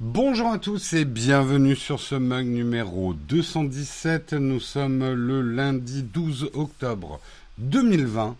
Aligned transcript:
Bonjour 0.00 0.52
à 0.52 0.58
tous 0.60 0.92
et 0.92 1.04
bienvenue 1.04 1.74
sur 1.74 1.98
ce 1.98 2.14
mug 2.14 2.46
numéro 2.46 3.14
217. 3.14 4.34
Nous 4.34 4.60
sommes 4.60 5.12
le 5.12 5.42
lundi 5.42 6.04
12 6.04 6.52
octobre 6.54 7.18
2020 7.58 8.36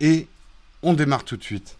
et 0.00 0.26
on 0.82 0.94
démarre 0.94 1.22
tout 1.22 1.36
de 1.36 1.44
suite. 1.44 1.76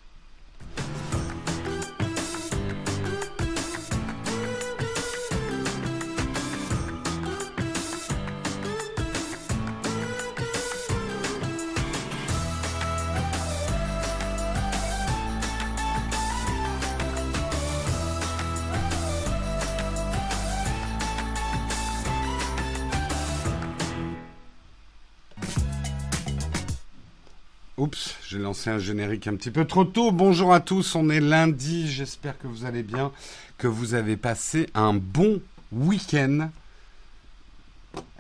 Lancé 28.46 28.70
un 28.70 28.78
générique 28.78 29.26
un 29.26 29.34
petit 29.34 29.50
peu 29.50 29.64
trop 29.64 29.84
tôt. 29.84 30.12
Bonjour 30.12 30.54
à 30.54 30.60
tous, 30.60 30.94
on 30.94 31.10
est 31.10 31.18
lundi, 31.18 31.90
j'espère 31.90 32.38
que 32.38 32.46
vous 32.46 32.64
allez 32.64 32.84
bien, 32.84 33.10
que 33.58 33.66
vous 33.66 33.94
avez 33.94 34.16
passé 34.16 34.70
un 34.72 34.94
bon 34.94 35.42
week-end. 35.72 36.48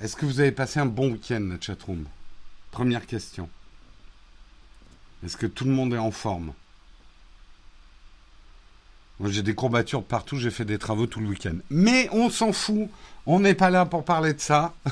Est-ce 0.00 0.16
que 0.16 0.26
vous 0.26 0.40
avez 0.40 0.50
passé 0.50 0.80
un 0.80 0.86
bon 0.86 1.12
week-end, 1.12 1.56
chatroom? 1.60 2.06
Première 2.72 3.06
question. 3.06 3.48
Est-ce 5.24 5.36
que 5.36 5.46
tout 5.46 5.64
le 5.64 5.70
monde 5.70 5.94
est 5.94 5.98
en 5.98 6.10
forme? 6.10 6.54
Moi 9.20 9.30
j'ai 9.30 9.44
des 9.44 9.54
courbatures 9.54 10.02
partout, 10.02 10.38
j'ai 10.38 10.50
fait 10.50 10.64
des 10.64 10.78
travaux 10.78 11.06
tout 11.06 11.20
le 11.20 11.28
week-end. 11.28 11.54
Mais 11.70 12.08
on 12.10 12.30
s'en 12.30 12.52
fout, 12.52 12.90
on 13.26 13.38
n'est 13.38 13.54
pas 13.54 13.70
là 13.70 13.86
pour 13.86 14.04
parler 14.04 14.34
de 14.34 14.40
ça. 14.40 14.74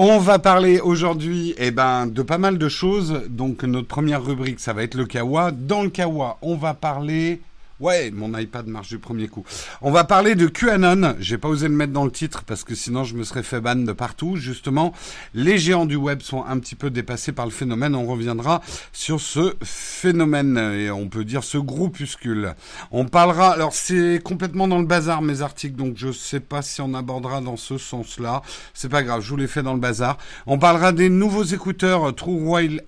On 0.00 0.20
va 0.20 0.38
parler 0.38 0.78
aujourd'hui 0.78 1.56
eh 1.58 1.72
ben, 1.72 2.06
de 2.06 2.22
pas 2.22 2.38
mal 2.38 2.56
de 2.56 2.68
choses. 2.68 3.22
Donc 3.30 3.64
notre 3.64 3.88
première 3.88 4.24
rubrique, 4.24 4.60
ça 4.60 4.72
va 4.72 4.84
être 4.84 4.94
le 4.94 5.06
Kawa. 5.06 5.50
Dans 5.50 5.82
le 5.82 5.90
Kawa, 5.90 6.38
on 6.40 6.54
va 6.54 6.72
parler 6.72 7.40
Ouais, 7.80 8.10
mon 8.10 8.36
iPad 8.36 8.66
marche 8.66 8.88
du 8.88 8.98
premier 8.98 9.28
coup. 9.28 9.44
On 9.82 9.92
va 9.92 10.02
parler 10.02 10.34
de 10.34 10.48
QAnon. 10.48 11.14
J'ai 11.20 11.38
pas 11.38 11.46
osé 11.46 11.68
le 11.68 11.74
mettre 11.74 11.92
dans 11.92 12.04
le 12.04 12.10
titre 12.10 12.42
parce 12.42 12.64
que 12.64 12.74
sinon 12.74 13.04
je 13.04 13.14
me 13.14 13.22
serais 13.22 13.44
fait 13.44 13.60
ban 13.60 13.76
de 13.76 13.92
partout. 13.92 14.34
Justement, 14.34 14.92
les 15.32 15.58
géants 15.58 15.86
du 15.86 15.94
web 15.94 16.20
sont 16.20 16.44
un 16.44 16.58
petit 16.58 16.74
peu 16.74 16.90
dépassés 16.90 17.30
par 17.30 17.44
le 17.44 17.52
phénomène. 17.52 17.94
On 17.94 18.04
reviendra 18.04 18.62
sur 18.92 19.20
ce 19.20 19.54
phénomène 19.62 20.58
et 20.58 20.90
on 20.90 21.08
peut 21.08 21.24
dire 21.24 21.44
ce 21.44 21.56
groupuscule. 21.56 22.54
On 22.90 23.04
parlera. 23.04 23.52
Alors 23.52 23.72
c'est 23.74 24.20
complètement 24.24 24.66
dans 24.66 24.80
le 24.80 24.86
bazar 24.86 25.22
mes 25.22 25.42
articles, 25.42 25.76
donc 25.76 25.94
je 25.96 26.10
sais 26.10 26.40
pas 26.40 26.62
si 26.62 26.80
on 26.80 26.94
abordera 26.94 27.40
dans 27.40 27.56
ce 27.56 27.78
sens-là. 27.78 28.42
C'est 28.74 28.88
pas 28.88 29.04
grave, 29.04 29.22
je 29.22 29.30
vous 29.30 29.36
les 29.36 29.46
fais 29.46 29.62
dans 29.62 29.74
le 29.74 29.80
bazar. 29.80 30.18
On 30.46 30.58
parlera 30.58 30.90
des 30.90 31.10
nouveaux 31.10 31.44
écouteurs 31.44 32.12
True 32.16 32.40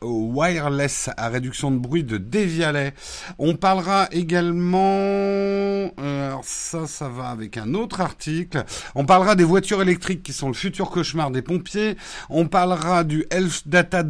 Wireless 0.03 1.11
à 1.17 1.29
réduction 1.29 1.71
de 1.71 1.79
bruit 1.79 2.03
de 2.03 2.19
Devialet. 2.19 2.93
On 3.39 3.55
parlera 3.55 4.09
également 4.11 4.80
euh, 4.81 6.27
alors 6.29 6.45
ça, 6.45 6.87
ça 6.87 7.09
va 7.09 7.29
avec 7.29 7.57
un 7.57 7.75
autre 7.75 8.01
article. 8.01 8.65
On 8.95 9.05
parlera 9.05 9.35
des 9.35 9.45
voitures 9.45 9.83
électriques 9.83 10.23
qui 10.23 10.33
sont 10.33 10.49
le 10.49 10.55
futur 10.55 10.91
cauchemar 10.91 11.31
des 11.31 11.43
pompiers. 11.43 11.97
On 12.29 12.47
parlera 12.47 13.05
du 13.05 13.27
Health 13.31 13.63
Data 13.67 14.03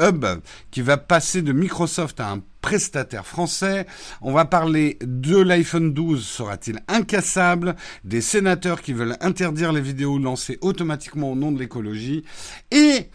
Hub 0.00 0.24
qui 0.70 0.82
va 0.82 0.96
passer 0.96 1.42
de 1.42 1.52
Microsoft 1.52 2.20
à 2.20 2.30
un 2.30 2.42
prestataire 2.60 3.26
français. 3.26 3.86
On 4.20 4.32
va 4.32 4.44
parler 4.44 4.98
de 5.02 5.38
l'iPhone 5.38 5.92
12, 5.92 6.24
sera-t-il 6.24 6.80
incassable? 6.88 7.76
Des 8.04 8.20
sénateurs 8.20 8.82
qui 8.82 8.92
veulent 8.92 9.16
interdire 9.20 9.72
les 9.72 9.80
vidéos 9.80 10.18
lancées 10.18 10.58
automatiquement 10.60 11.32
au 11.32 11.34
nom 11.34 11.52
de 11.52 11.58
l'écologie. 11.58 12.24
Et 12.70 13.08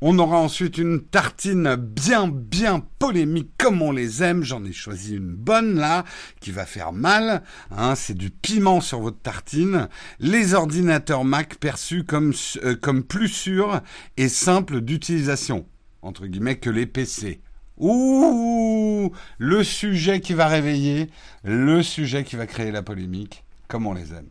on 0.00 0.18
aura 0.18 0.38
ensuite 0.38 0.78
une 0.78 1.02
tartine 1.02 1.74
bien, 1.74 2.28
bien 2.28 2.80
polémique 2.98 3.50
comme 3.58 3.82
on 3.82 3.90
les 3.90 4.22
aime. 4.22 4.44
J'en 4.44 4.64
ai 4.64 4.72
choisi 4.72 5.16
une 5.16 5.34
bonne 5.34 5.76
là, 5.76 6.04
qui 6.40 6.52
va 6.52 6.66
faire 6.66 6.92
mal. 6.92 7.42
Hein, 7.70 7.94
c'est 7.94 8.16
du 8.16 8.30
piment 8.30 8.80
sur 8.80 9.00
votre 9.00 9.20
tartine. 9.20 9.88
Les 10.20 10.54
ordinateurs 10.54 11.24
Mac 11.24 11.56
perçus 11.56 12.04
comme, 12.04 12.32
euh, 12.62 12.76
comme 12.76 13.02
plus 13.02 13.28
sûrs 13.28 13.80
et 14.16 14.28
simples 14.28 14.80
d'utilisation, 14.80 15.66
entre 16.02 16.26
guillemets, 16.26 16.58
que 16.58 16.70
les 16.70 16.86
PC. 16.86 17.40
Ouh 17.76 19.12
Le 19.38 19.64
sujet 19.64 20.20
qui 20.20 20.34
va 20.34 20.48
réveiller, 20.48 21.10
le 21.44 21.82
sujet 21.82 22.24
qui 22.24 22.36
va 22.36 22.46
créer 22.46 22.72
la 22.72 22.82
polémique, 22.82 23.44
comme 23.68 23.86
on 23.86 23.94
les 23.94 24.12
aime. 24.12 24.30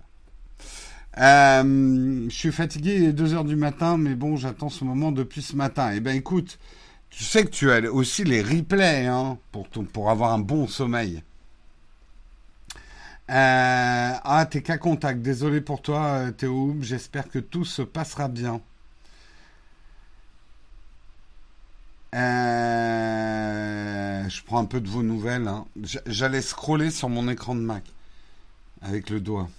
Euh, 1.19 2.27
je 2.29 2.35
suis 2.35 2.51
fatigué, 2.51 2.95
il 2.95 3.03
est 3.05 3.13
2 3.13 3.33
heures 3.33 3.43
du 3.43 3.55
matin, 3.55 3.97
mais 3.97 4.13
bon, 4.15 4.37
j'attends 4.37 4.69
ce 4.69 4.83
moment 4.83 5.11
depuis 5.11 5.41
ce 5.41 5.55
matin. 5.55 5.91
Eh 5.93 5.99
ben 5.99 6.15
écoute, 6.15 6.59
tu 7.09 7.23
sais 7.23 7.43
que 7.45 7.49
tu 7.49 7.71
as 7.71 7.91
aussi 7.91 8.23
les 8.23 8.41
replays 8.41 9.07
hein, 9.07 9.37
pour, 9.51 9.67
pour 9.69 10.09
avoir 10.11 10.33
un 10.33 10.39
bon 10.39 10.67
sommeil. 10.67 11.23
Euh, 13.29 14.13
ah, 14.23 14.47
t'es 14.49 14.61
qu'à 14.61 14.77
contact. 14.77 15.21
Désolé 15.21 15.61
pour 15.61 15.81
toi, 15.81 16.05
euh, 16.05 16.31
Théo. 16.31 16.75
J'espère 16.81 17.29
que 17.29 17.39
tout 17.39 17.65
se 17.65 17.81
passera 17.81 18.27
bien. 18.27 18.61
je 24.29 24.41
prends 24.43 24.59
un 24.59 24.65
peu 24.65 24.81
de 24.81 24.87
vos 24.89 25.03
nouvelles. 25.03 25.47
Hein. 25.47 25.65
J'allais 26.05 26.41
scroller 26.41 26.91
sur 26.91 27.09
mon 27.09 27.27
écran 27.29 27.55
de 27.55 27.61
Mac 27.61 27.83
avec 28.81 29.09
le 29.09 29.19
doigt. 29.19 29.49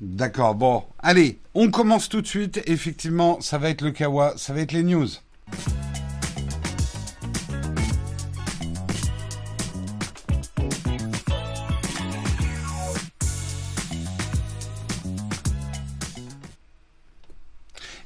D'accord, 0.00 0.54
bon. 0.54 0.84
Allez, 0.98 1.38
on 1.54 1.70
commence 1.70 2.08
tout 2.10 2.20
de 2.20 2.26
suite. 2.26 2.60
Effectivement, 2.66 3.40
ça 3.40 3.56
va 3.56 3.70
être 3.70 3.80
le 3.80 3.92
Kawa, 3.92 4.34
ça 4.36 4.52
va 4.52 4.60
être 4.60 4.72
les 4.72 4.82
news. 4.82 5.08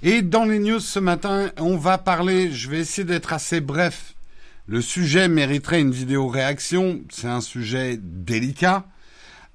Et 0.03 0.22
dans 0.22 0.47
les 0.47 0.61
news 0.61 0.81
ce 0.81 0.99
matin, 0.99 1.51
on 1.59 1.77
va 1.77 1.99
parler, 1.99 2.53
je 2.53 2.71
vais 2.71 2.78
essayer 2.78 3.05
d'être 3.05 3.34
assez 3.34 3.61
bref. 3.61 4.15
Le 4.67 4.81
sujet 4.81 5.28
mériterait 5.28 5.81
une 5.81 5.91
vidéo 5.91 6.28
réaction, 6.28 7.03
c'est 7.11 7.27
un 7.27 7.43
sujet 7.43 7.99
délicat. 8.01 8.87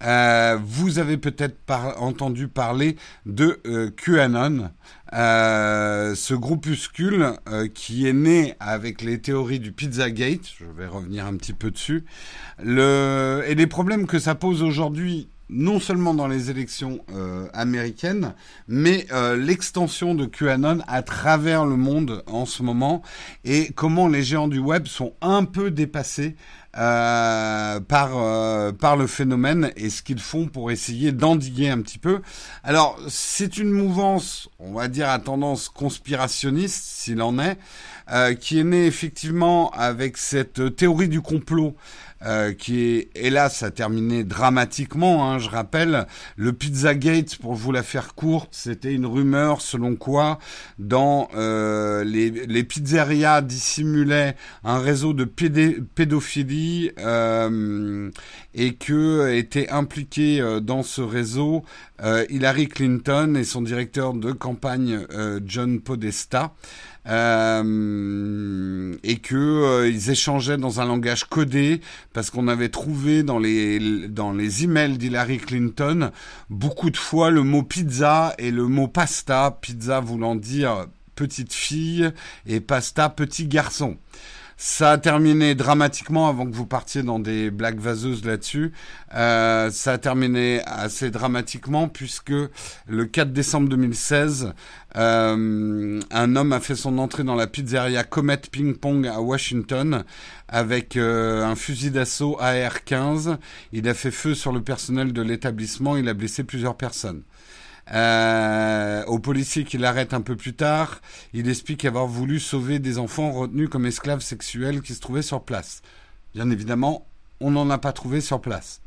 Euh, 0.04 0.58
vous 0.62 1.00
avez 1.00 1.18
peut-être 1.18 1.56
entendu 1.98 2.48
parler 2.48 2.98
de 3.26 3.60
euh, 3.66 3.90
QAnon, 3.92 4.70
euh, 5.14 6.16
ce 6.16 6.34
groupuscule 6.34 7.34
qui 7.74 8.08
est 8.08 8.14
né 8.14 8.56
avec 8.60 9.02
les 9.02 9.20
théories 9.20 9.60
du 9.60 9.72
Pizzagate. 9.72 10.48
Je 10.60 10.66
vais 10.66 10.88
revenir 10.88 11.26
un 11.26 11.36
petit 11.38 11.54
peu 11.54 11.72
dessus. 11.72 12.06
Le... 12.62 13.44
Et 13.48 13.56
les 13.56 13.68
problèmes 13.68 14.08
que 14.08 14.20
ça 14.20 14.36
pose 14.36 14.64
aujourd'hui 14.64 15.30
non 15.48 15.80
seulement 15.80 16.16
dans 16.16 16.28
les 16.28 16.50
élections 16.50 17.06
américaines, 17.54 18.34
mais 18.68 19.06
l'extension 19.38 20.16
de 20.16 20.26
QAnon 20.26 20.80
à 20.88 21.04
travers 21.04 21.66
le 21.66 21.76
monde 21.76 22.24
en 22.26 22.48
ce 22.48 22.64
moment 22.64 23.04
et 23.44 23.72
comment 23.72 24.08
les 24.08 24.24
géants 24.24 24.48
du 24.48 24.58
web 24.58 24.88
sont 24.88 25.14
un 25.22 25.46
peu 25.46 25.70
dépassés 25.70 26.36
euh, 26.78 27.80
par 27.80 28.12
euh, 28.16 28.74
par 28.74 28.98
le 28.98 29.08
phénomène 29.08 29.72
et 29.78 29.90
ce 29.90 30.02
qu'ils 30.02 30.20
font 30.20 30.48
pour 30.48 30.72
essayer 30.72 31.14
d'endiguer 31.14 31.70
un 31.70 31.82
petit 31.82 32.00
peu. 32.00 32.22
Alors 32.64 33.00
c'est 33.08 33.58
une 33.58 33.72
mouvance, 33.72 34.50
on 34.60 34.74
va 34.74 34.90
dire 34.90 35.10
à 35.10 35.20
tendance 35.20 35.70
conspirationniste 35.70 36.84
s'il 36.84 37.22
en 37.22 37.40
est, 37.40 37.58
euh, 38.12 38.34
qui 38.34 38.60
est 38.60 38.66
née 38.66 38.88
effectivement 38.88 39.70
avec 39.72 40.18
cette 40.18 40.76
théorie 40.76 41.08
du 41.08 41.22
complot 41.22 41.76
euh, 42.24 42.54
qui 42.54 42.80
est 42.80 43.10
hélas 43.16 43.62
a 43.64 43.72
terminé 43.72 44.24
dramatiquement. 44.24 45.30
Hein, 45.30 45.40
je 45.40 45.50
rappelle, 45.50 46.08
le 46.38 46.54
Pizzagate, 46.54 47.36
pour 47.38 47.54
vous 47.54 47.72
la 47.72 47.84
faire 47.84 48.16
courte, 48.16 48.50
c'était 48.52 48.94
une 48.94 49.06
rumeur 49.06 49.62
selon 49.62 49.96
quoi 49.96 50.40
dans 50.80 51.28
euh, 51.36 52.04
les, 52.04 52.30
les 52.30 52.64
pizzerias 52.64 53.42
dissimulaient 53.42 54.36
un 54.64 54.80
réseau 54.80 55.14
de 55.14 55.26
pédophilie 55.26 56.92
euh, 57.00 58.10
et 58.56 58.74
que 58.74 59.32
était 59.34 59.70
impliqué 59.70 60.42
euh, 60.42 60.60
dans 60.60 60.84
ce 60.84 61.02
réseau 61.02 61.64
Hillary 62.30 62.68
Clinton 62.68 63.36
et 63.38 63.46
son 63.46 63.62
directeur 63.62 64.14
de 64.14 64.34
campagne 64.34 65.08
John 65.46 65.80
Podesta. 65.80 66.54
Euh, 67.08 68.96
et 69.04 69.18
que 69.18 69.36
euh, 69.36 69.88
ils 69.88 70.10
échangeaient 70.10 70.58
dans 70.58 70.82
un 70.82 70.86
langage 70.86 71.26
codé 71.26 71.82
parce 72.14 72.32
qu'on 72.32 72.48
avait 72.48 72.70
trouvé 72.70 73.22
dans 73.22 73.38
les 73.38 74.08
dans 74.08 74.32
les 74.32 74.64
emails 74.64 74.98
d'Hillary 74.98 75.38
Clinton 75.38 76.10
beaucoup 76.50 76.90
de 76.90 76.98
fois 76.98 77.30
le 77.30 77.44
mot 77.44 77.62
pizza 77.62 78.34
et 78.40 78.50
le 78.50 78.66
mot 78.66 78.88
pasta, 78.88 79.56
pizza 79.62 80.00
voulant 80.00 80.36
dire 80.36 80.88
petite 81.16 81.54
fille 81.54 82.10
et 82.48 82.60
pasta 82.60 83.10
petit 83.10 83.46
garçon. 83.46 83.98
Ça 84.58 84.92
a 84.92 84.98
terminé 84.98 85.54
dramatiquement 85.54 86.30
avant 86.30 86.46
que 86.50 86.56
vous 86.56 86.66
partiez 86.66 87.04
dans 87.04 87.20
des 87.20 87.52
blagues 87.52 87.80
vaseuses 87.80 88.24
là-dessus. 88.24 88.72
Euh, 89.14 89.70
ça 89.70 89.94
a 89.94 89.98
terminé 89.98 90.62
assez 90.66 91.12
dramatiquement 91.12 91.90
puisque 91.90 92.34
le 92.88 93.06
4 93.06 93.34
décembre 93.34 93.68
2016, 93.68 94.54
euh, 94.96 96.00
un 96.10 96.36
homme 96.38 96.54
a 96.54 96.62
fait 96.62 96.76
son 96.76 96.98
entrée 97.00 97.26
dans 97.26 97.36
la 97.36 97.48
pizzeria 97.48 98.06
Comet 98.06 98.38
Ping 98.50 98.78
Pong 98.78 99.06
à 99.08 99.20
Washington 99.20 100.06
avec 100.48 100.96
euh, 100.96 101.44
un 101.44 101.56
fusil 101.56 101.92
d'assaut 101.92 102.38
AR-15. 102.40 103.38
Il 103.74 103.90
a 103.90 103.94
fait 103.94 104.12
feu 104.12 104.36
sur 104.36 104.54
le 104.54 104.62
personnel 104.62 105.12
de 105.12 105.22
l'établissement. 105.22 105.98
Il 105.98 106.08
a 106.08 106.14
blessé 106.14 106.46
plusieurs 106.46 106.78
personnes. 106.78 107.24
Euh, 107.94 109.04
au 109.06 109.20
policier 109.20 109.64
qui 109.64 109.78
l'arrête 109.78 110.14
un 110.14 110.22
peu 110.22 110.36
plus 110.36 110.54
tard, 110.54 111.02
il 111.34 111.50
explique 111.50 111.86
avoir 111.86 112.08
voulu 112.08 112.40
sauver 112.40 112.80
des 112.80 112.98
enfants 112.98 113.32
retenus 113.32 113.70
comme 113.70 113.86
esclaves 113.86 114.22
sexuels 114.22 114.82
qui 114.82 114.94
se 114.94 115.02
trouvaient 115.02 115.22
sur 115.22 115.44
place. 115.44 115.82
Bien 116.34 116.50
évidemment, 116.50 117.06
on 117.40 117.52
n'en 117.52 117.70
a 117.70 117.78
pas 117.78 117.94
trouvé 117.94 118.22
sur 118.22 118.42
place. 118.42 118.82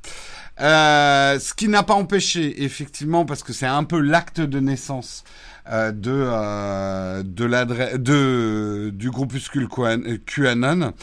Euh, 0.60 1.38
ce 1.38 1.54
qui 1.54 1.68
n'a 1.68 1.84
pas 1.84 1.94
empêché, 1.94 2.64
effectivement, 2.64 3.24
parce 3.24 3.44
que 3.44 3.52
c'est 3.52 3.66
un 3.66 3.84
peu 3.84 4.00
l'acte 4.00 4.40
de 4.40 4.58
naissance 4.58 5.22
euh, 5.70 5.92
de 5.92 6.10
euh, 6.10 7.22
de 7.22 7.96
de 7.96 8.90
du 8.90 9.10
groupuscule 9.10 9.68
QAnon, 10.24 10.94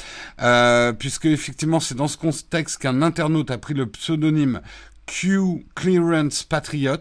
euh, 0.41 0.91
puisque 0.91 1.25
effectivement 1.25 1.80
c'est 1.80 1.94
dans 1.94 2.07
ce 2.07 2.18
contexte 2.18 2.80
qu'un 2.80 3.03
internaute 3.03 3.51
a 3.51 3.59
pris 3.59 3.75
le 3.75 3.86
pseudonyme 3.86 4.62
Q 5.06 5.68
Clearance 5.75 6.44
Patriot 6.44 6.98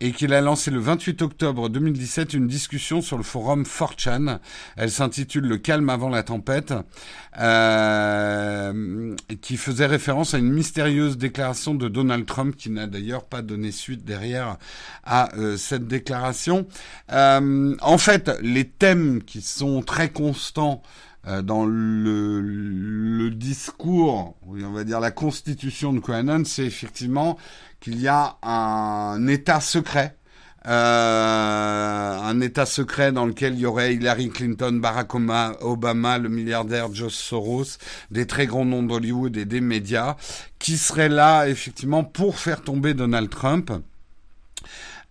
et 0.00 0.12
qu'il 0.12 0.34
a 0.34 0.40
lancé 0.40 0.70
le 0.70 0.78
28 0.78 1.22
octobre 1.22 1.68
2017 1.68 2.34
une 2.34 2.46
discussion 2.46 3.00
sur 3.00 3.16
le 3.16 3.22
forum 3.22 3.62
4chan. 3.62 4.38
Elle 4.76 4.90
s'intitule 4.90 5.46
Le 5.46 5.56
calme 5.56 5.88
avant 5.88 6.10
la 6.10 6.22
tempête, 6.22 6.74
euh, 7.38 9.14
qui 9.40 9.56
faisait 9.56 9.86
référence 9.86 10.34
à 10.34 10.38
une 10.38 10.52
mystérieuse 10.52 11.16
déclaration 11.16 11.74
de 11.74 11.88
Donald 11.88 12.26
Trump, 12.26 12.56
qui 12.56 12.70
n'a 12.70 12.86
d'ailleurs 12.86 13.24
pas 13.24 13.40
donné 13.40 13.72
suite 13.72 14.04
derrière 14.04 14.58
à 15.04 15.34
euh, 15.36 15.56
cette 15.56 15.86
déclaration. 15.86 16.66
Euh, 17.12 17.74
en 17.80 17.98
fait, 17.98 18.30
les 18.42 18.68
thèmes 18.68 19.22
qui 19.22 19.40
sont 19.40 19.82
très 19.82 20.10
constants 20.10 20.82
euh, 21.28 21.42
dans 21.42 21.64
le, 21.64 22.40
le, 22.40 23.30
discours, 23.30 24.36
on 24.46 24.70
va 24.70 24.84
dire 24.84 25.00
la 25.00 25.10
constitution 25.10 25.92
de 25.92 25.98
QAnon, 25.98 26.44
c'est 26.44 26.64
effectivement 26.64 27.36
qu'il 27.80 28.00
y 28.00 28.08
a 28.08 28.36
un 28.42 29.26
État 29.26 29.60
secret, 29.60 30.16
euh, 30.66 32.18
un 32.20 32.40
État 32.40 32.66
secret 32.66 33.12
dans 33.12 33.26
lequel 33.26 33.54
il 33.54 33.60
y 33.60 33.66
aurait 33.66 33.94
Hillary 33.94 34.30
Clinton, 34.30 34.72
Barack 34.72 35.14
Obama, 35.14 36.18
le 36.18 36.28
milliardaire 36.28 36.92
Josh 36.92 37.14
Soros, 37.14 37.78
des 38.10 38.26
très 38.26 38.46
grands 38.46 38.64
noms 38.64 38.82
d'Hollywood 38.82 39.36
et 39.36 39.44
des 39.44 39.60
médias, 39.60 40.16
qui 40.58 40.76
seraient 40.76 41.08
là 41.08 41.48
effectivement 41.48 42.02
pour 42.02 42.38
faire 42.38 42.62
tomber 42.62 42.94
Donald 42.94 43.30
Trump. 43.30 43.70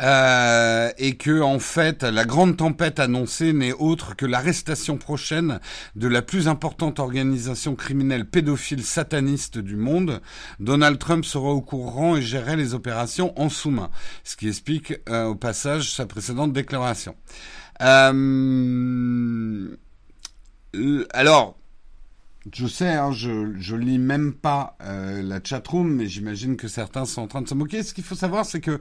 Euh, 0.01 0.91
et 0.97 1.15
que 1.15 1.41
en 1.41 1.57
fait 1.57 2.03
la 2.03 2.25
grande 2.25 2.57
tempête 2.57 2.99
annoncée 2.99 3.53
n'est 3.53 3.71
autre 3.71 4.13
que 4.17 4.25
l'arrestation 4.25 4.97
prochaine 4.97 5.61
de 5.95 6.09
la 6.09 6.21
plus 6.21 6.49
importante 6.49 6.99
organisation 6.99 7.75
criminelle 7.75 8.25
pédophile 8.25 8.83
sataniste 8.83 9.57
du 9.57 9.77
monde. 9.77 10.21
Donald 10.59 10.99
Trump 10.99 11.23
sera 11.23 11.51
au 11.51 11.61
courant 11.61 12.17
et 12.17 12.21
gérerait 12.21 12.57
les 12.57 12.73
opérations 12.73 13.39
en 13.39 13.47
sous-main, 13.47 13.89
ce 14.25 14.35
qui 14.35 14.49
explique 14.49 14.95
euh, 15.07 15.27
au 15.27 15.35
passage 15.35 15.93
sa 15.93 16.05
précédente 16.05 16.51
déclaration. 16.51 17.15
Euh, 17.81 19.77
alors, 21.13 21.57
je 22.53 22.67
sais, 22.67 22.89
hein, 22.89 23.11
je, 23.11 23.53
je 23.57 23.75
lis 23.75 23.97
même 23.97 24.33
pas 24.33 24.77
euh, 24.81 25.21
la 25.21 25.39
chatroom, 25.43 25.95
mais 25.95 26.07
j'imagine 26.07 26.57
que 26.57 26.67
certains 26.67 27.05
sont 27.05 27.21
en 27.21 27.27
train 27.27 27.41
de 27.41 27.49
se 27.49 27.55
moquer. 27.55 27.81
Ce 27.81 27.93
qu'il 27.93 28.03
faut 28.03 28.15
savoir, 28.15 28.45
c'est 28.45 28.61
que 28.61 28.79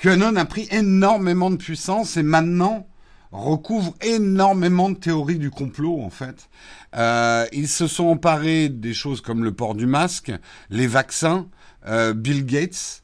QAnon 0.00 0.36
a 0.36 0.46
pris 0.46 0.66
énormément 0.70 1.50
de 1.50 1.56
puissance 1.56 2.16
et 2.16 2.22
maintenant 2.22 2.86
recouvre 3.32 3.94
énormément 4.00 4.88
de 4.88 4.96
théories 4.96 5.38
du 5.38 5.50
complot 5.50 6.00
en 6.00 6.08
fait. 6.08 6.48
Euh, 6.96 7.46
ils 7.52 7.68
se 7.68 7.86
sont 7.86 8.06
emparés 8.06 8.70
des 8.70 8.94
choses 8.94 9.20
comme 9.20 9.44
le 9.44 9.52
port 9.52 9.74
du 9.74 9.84
masque, 9.84 10.32
les 10.70 10.86
vaccins, 10.86 11.48
euh, 11.86 12.14
Bill 12.14 12.46
Gates, 12.46 13.02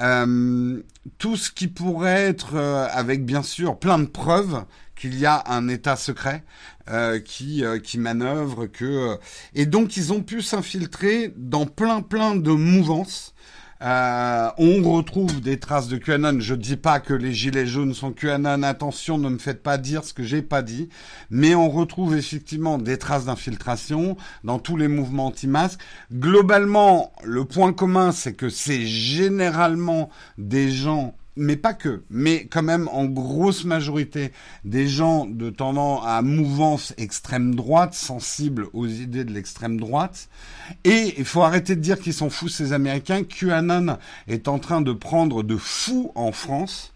euh, 0.00 0.82
tout 1.18 1.36
ce 1.36 1.50
qui 1.50 1.66
pourrait 1.66 2.22
être 2.28 2.54
euh, 2.54 2.86
avec 2.92 3.24
bien 3.24 3.42
sûr 3.42 3.76
plein 3.78 3.98
de 3.98 4.04
preuves 4.06 4.64
qu'il 4.94 5.18
y 5.18 5.26
a 5.26 5.42
un 5.46 5.66
État 5.68 5.96
secret 5.96 6.44
euh, 6.88 7.18
qui 7.18 7.64
qui 7.82 7.98
manœuvre 7.98 8.66
que 8.66 9.18
et 9.54 9.66
donc 9.66 9.96
ils 9.96 10.12
ont 10.12 10.22
pu 10.22 10.42
s'infiltrer 10.42 11.32
dans 11.36 11.66
plein 11.66 12.02
plein 12.02 12.36
de 12.36 12.50
mouvances 12.50 13.34
euh, 13.82 14.48
on 14.58 14.82
retrouve 14.90 15.40
des 15.40 15.58
traces 15.58 15.88
de 15.88 15.96
QAnon. 15.98 16.40
Je 16.40 16.54
dis 16.54 16.76
pas 16.76 17.00
que 17.00 17.12
les 17.12 17.32
gilets 17.32 17.66
jaunes 17.66 17.94
sont 17.94 18.12
QAnon. 18.12 18.62
Attention, 18.62 19.18
ne 19.18 19.28
me 19.28 19.38
faites 19.38 19.62
pas 19.62 19.78
dire 19.78 20.04
ce 20.04 20.14
que 20.14 20.22
j'ai 20.22 20.42
pas 20.42 20.62
dit. 20.62 20.88
Mais 21.30 21.54
on 21.54 21.68
retrouve 21.68 22.16
effectivement 22.16 22.78
des 22.78 22.98
traces 22.98 23.26
d'infiltration 23.26 24.16
dans 24.44 24.58
tous 24.58 24.76
les 24.76 24.88
mouvements 24.88 25.26
anti-masques. 25.26 25.80
Globalement, 26.12 27.12
le 27.22 27.44
point 27.44 27.72
commun, 27.72 28.12
c'est 28.12 28.34
que 28.34 28.48
c'est 28.48 28.86
généralement 28.86 30.10
des 30.38 30.70
gens 30.70 31.14
mais 31.36 31.56
pas 31.56 31.74
que, 31.74 32.02
mais 32.10 32.46
quand 32.46 32.62
même 32.62 32.88
en 32.88 33.04
grosse 33.04 33.64
majorité 33.64 34.32
des 34.64 34.88
gens 34.88 35.26
de 35.26 35.50
tendance 35.50 36.02
à 36.06 36.22
mouvance 36.22 36.94
extrême 36.96 37.54
droite, 37.54 37.94
sensibles 37.94 38.68
aux 38.72 38.86
idées 38.86 39.24
de 39.24 39.32
l'extrême 39.32 39.78
droite. 39.78 40.28
Et 40.84 41.14
il 41.18 41.24
faut 41.24 41.42
arrêter 41.42 41.76
de 41.76 41.80
dire 41.80 42.00
qu'ils 42.00 42.14
sont 42.14 42.30
fous 42.30 42.48
ces 42.48 42.72
Américains. 42.72 43.22
QAnon 43.22 43.98
est 44.28 44.48
en 44.48 44.58
train 44.58 44.80
de 44.80 44.92
prendre 44.92 45.42
de 45.42 45.56
fous 45.56 46.10
en 46.14 46.32
France. 46.32 46.94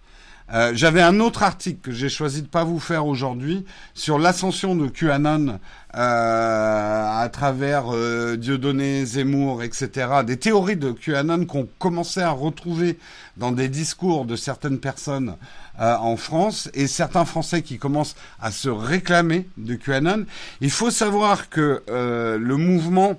Euh, 0.52 0.72
j'avais 0.74 1.02
un 1.02 1.20
autre 1.20 1.42
article 1.42 1.80
que 1.80 1.92
j'ai 1.92 2.08
choisi 2.08 2.42
de 2.42 2.48
pas 2.48 2.64
vous 2.64 2.80
faire 2.80 3.06
aujourd'hui 3.06 3.64
sur 3.94 4.18
l'ascension 4.18 4.74
de 4.74 4.88
QAnon 4.88 5.60
euh, 5.94 7.22
à 7.22 7.28
travers 7.32 7.92
euh, 7.92 8.36
Dieudonné, 8.36 9.04
Zemmour, 9.04 9.62
etc. 9.62 10.08
Des 10.24 10.36
théories 10.36 10.76
de 10.76 10.92
QAnon 10.92 11.46
qu'on 11.46 11.68
commençait 11.78 12.22
à 12.22 12.30
retrouver 12.30 12.98
dans 13.36 13.52
des 13.52 13.68
discours 13.68 14.24
de 14.24 14.36
certaines 14.36 14.78
personnes 14.78 15.36
euh, 15.80 15.96
en 15.96 16.16
France 16.16 16.68
et 16.74 16.86
certains 16.86 17.24
Français 17.24 17.62
qui 17.62 17.78
commencent 17.78 18.16
à 18.40 18.50
se 18.50 18.68
réclamer 18.68 19.48
de 19.56 19.74
QAnon. 19.74 20.26
Il 20.60 20.70
faut 20.70 20.90
savoir 20.90 21.48
que 21.48 21.82
le 21.88 22.56
mouvement 22.56 23.16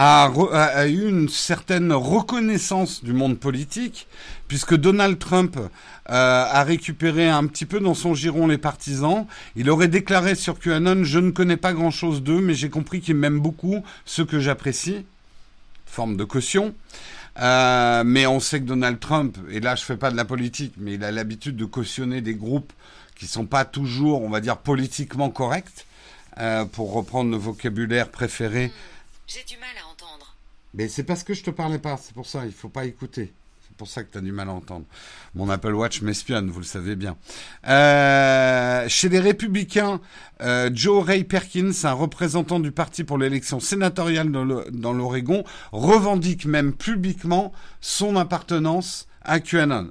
a, 0.00 0.86
eu 0.86 1.08
une 1.08 1.28
certaine 1.28 1.92
reconnaissance 1.92 3.02
du 3.02 3.12
monde 3.12 3.38
politique, 3.38 4.06
puisque 4.46 4.76
Donald 4.76 5.18
Trump 5.18 5.56
euh, 5.58 5.68
a 6.06 6.62
récupéré 6.62 7.28
un 7.28 7.46
petit 7.46 7.66
peu 7.66 7.80
dans 7.80 7.94
son 7.94 8.14
giron 8.14 8.46
les 8.46 8.58
partisans. 8.58 9.26
Il 9.56 9.68
aurait 9.70 9.88
déclaré 9.88 10.36
sur 10.36 10.60
QAnon, 10.60 11.02
je 11.02 11.18
ne 11.18 11.32
connais 11.32 11.56
pas 11.56 11.72
grand-chose 11.72 12.22
d'eux, 12.22 12.40
mais 12.40 12.54
j'ai 12.54 12.70
compris 12.70 13.00
qu'ils 13.00 13.16
m'aiment 13.16 13.40
beaucoup, 13.40 13.82
ce 14.04 14.22
que 14.22 14.38
j'apprécie, 14.38 15.04
forme 15.84 16.16
de 16.16 16.24
caution. 16.24 16.74
Euh, 17.40 18.04
mais 18.04 18.26
on 18.26 18.40
sait 18.40 18.60
que 18.60 18.66
Donald 18.66 19.00
Trump, 19.00 19.36
et 19.50 19.60
là 19.60 19.74
je 19.74 19.84
fais 19.84 19.96
pas 19.96 20.10
de 20.10 20.16
la 20.16 20.24
politique, 20.24 20.74
mais 20.76 20.94
il 20.94 21.04
a 21.04 21.12
l'habitude 21.12 21.56
de 21.56 21.64
cautionner 21.64 22.20
des 22.20 22.34
groupes 22.34 22.72
qui 23.16 23.26
sont 23.26 23.46
pas 23.46 23.64
toujours, 23.64 24.22
on 24.22 24.28
va 24.28 24.40
dire, 24.40 24.58
politiquement 24.58 25.30
corrects, 25.30 25.86
euh, 26.38 26.64
pour 26.64 26.92
reprendre 26.92 27.32
le 27.32 27.36
vocabulaire 27.36 28.08
préféré. 28.10 28.72
Mais 30.78 30.86
c'est 30.86 31.02
parce 31.02 31.24
que 31.24 31.34
je 31.34 31.42
te 31.42 31.50
parlais 31.50 31.80
pas, 31.80 31.98
c'est 32.00 32.14
pour 32.14 32.26
ça, 32.26 32.46
il 32.46 32.52
faut 32.52 32.68
pas 32.68 32.84
écouter. 32.84 33.32
C'est 33.66 33.76
pour 33.76 33.88
ça 33.88 34.04
que 34.04 34.12
tu 34.12 34.18
as 34.18 34.20
du 34.20 34.30
mal 34.30 34.48
à 34.48 34.52
entendre. 34.52 34.86
Mon 35.34 35.50
Apple 35.50 35.74
Watch 35.74 36.02
m'espionne, 36.02 36.50
vous 36.50 36.60
le 36.60 36.64
savez 36.64 36.94
bien. 36.94 37.16
Euh, 37.66 38.88
chez 38.88 39.08
les 39.08 39.18
Républicains, 39.18 40.00
euh, 40.40 40.70
Joe 40.72 41.04
Ray 41.04 41.24
Perkins, 41.24 41.72
un 41.82 41.92
représentant 41.92 42.60
du 42.60 42.70
parti 42.70 43.02
pour 43.02 43.18
l'élection 43.18 43.58
sénatoriale 43.58 44.30
dans 44.30 44.92
l'Oregon, 44.92 45.42
revendique 45.72 46.46
même 46.46 46.72
publiquement 46.72 47.52
son 47.80 48.14
appartenance 48.14 49.08
à 49.22 49.40
QAnon. 49.40 49.90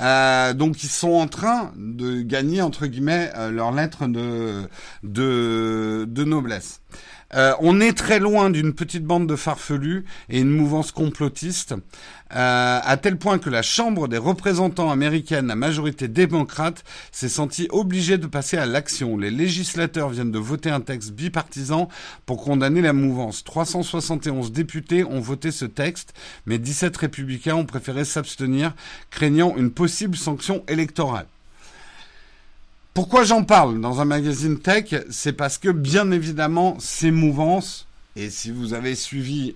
Euh, 0.00 0.54
donc 0.54 0.82
ils 0.82 0.88
sont 0.88 1.12
en 1.12 1.28
train 1.28 1.72
de 1.76 2.20
gagner 2.20 2.62
entre 2.62 2.86
guillemets 2.86 3.30
euh, 3.36 3.50
leur 3.50 3.70
lettre 3.70 4.08
de 4.08 6.24
noblesse. 6.24 6.80
Euh, 7.34 7.54
on 7.60 7.80
est 7.80 7.92
très 7.92 8.20
loin 8.20 8.50
d'une 8.50 8.72
petite 8.72 9.04
bande 9.04 9.26
de 9.26 9.36
farfelus 9.36 10.04
et 10.28 10.40
une 10.40 10.50
mouvance 10.50 10.92
complotiste, 10.92 11.74
euh, 12.34 12.80
à 12.82 12.96
tel 12.96 13.18
point 13.18 13.38
que 13.38 13.50
la 13.50 13.62
Chambre 13.62 14.06
des 14.06 14.18
représentants 14.18 14.90
américaine 14.90 15.50
à 15.50 15.56
majorité 15.56 16.06
démocrate 16.08 16.84
s'est 17.10 17.28
sentie 17.28 17.66
obligée 17.70 18.18
de 18.18 18.26
passer 18.26 18.56
à 18.56 18.66
l'action. 18.66 19.16
Les 19.16 19.30
législateurs 19.30 20.10
viennent 20.10 20.30
de 20.30 20.38
voter 20.38 20.70
un 20.70 20.80
texte 20.80 21.12
bipartisan 21.12 21.88
pour 22.26 22.42
condamner 22.44 22.80
la 22.80 22.92
mouvance. 22.92 23.42
371 23.42 24.52
députés 24.52 25.04
ont 25.04 25.20
voté 25.20 25.50
ce 25.50 25.64
texte, 25.64 26.14
mais 26.46 26.58
17 26.58 26.96
républicains 26.96 27.56
ont 27.56 27.66
préféré 27.66 28.04
s'abstenir, 28.04 28.74
craignant 29.10 29.56
une 29.56 29.70
possible 29.70 30.16
sanction 30.16 30.62
électorale. 30.68 31.26
Pourquoi 32.96 33.24
j'en 33.24 33.44
parle 33.44 33.82
dans 33.82 34.00
un 34.00 34.06
magazine 34.06 34.58
tech 34.58 34.94
C'est 35.10 35.34
parce 35.34 35.58
que 35.58 35.68
bien 35.68 36.10
évidemment 36.12 36.78
ces 36.80 37.10
mouvances, 37.10 37.86
et 38.16 38.30
si 38.30 38.50
vous 38.50 38.72
avez 38.72 38.94
suivi 38.94 39.54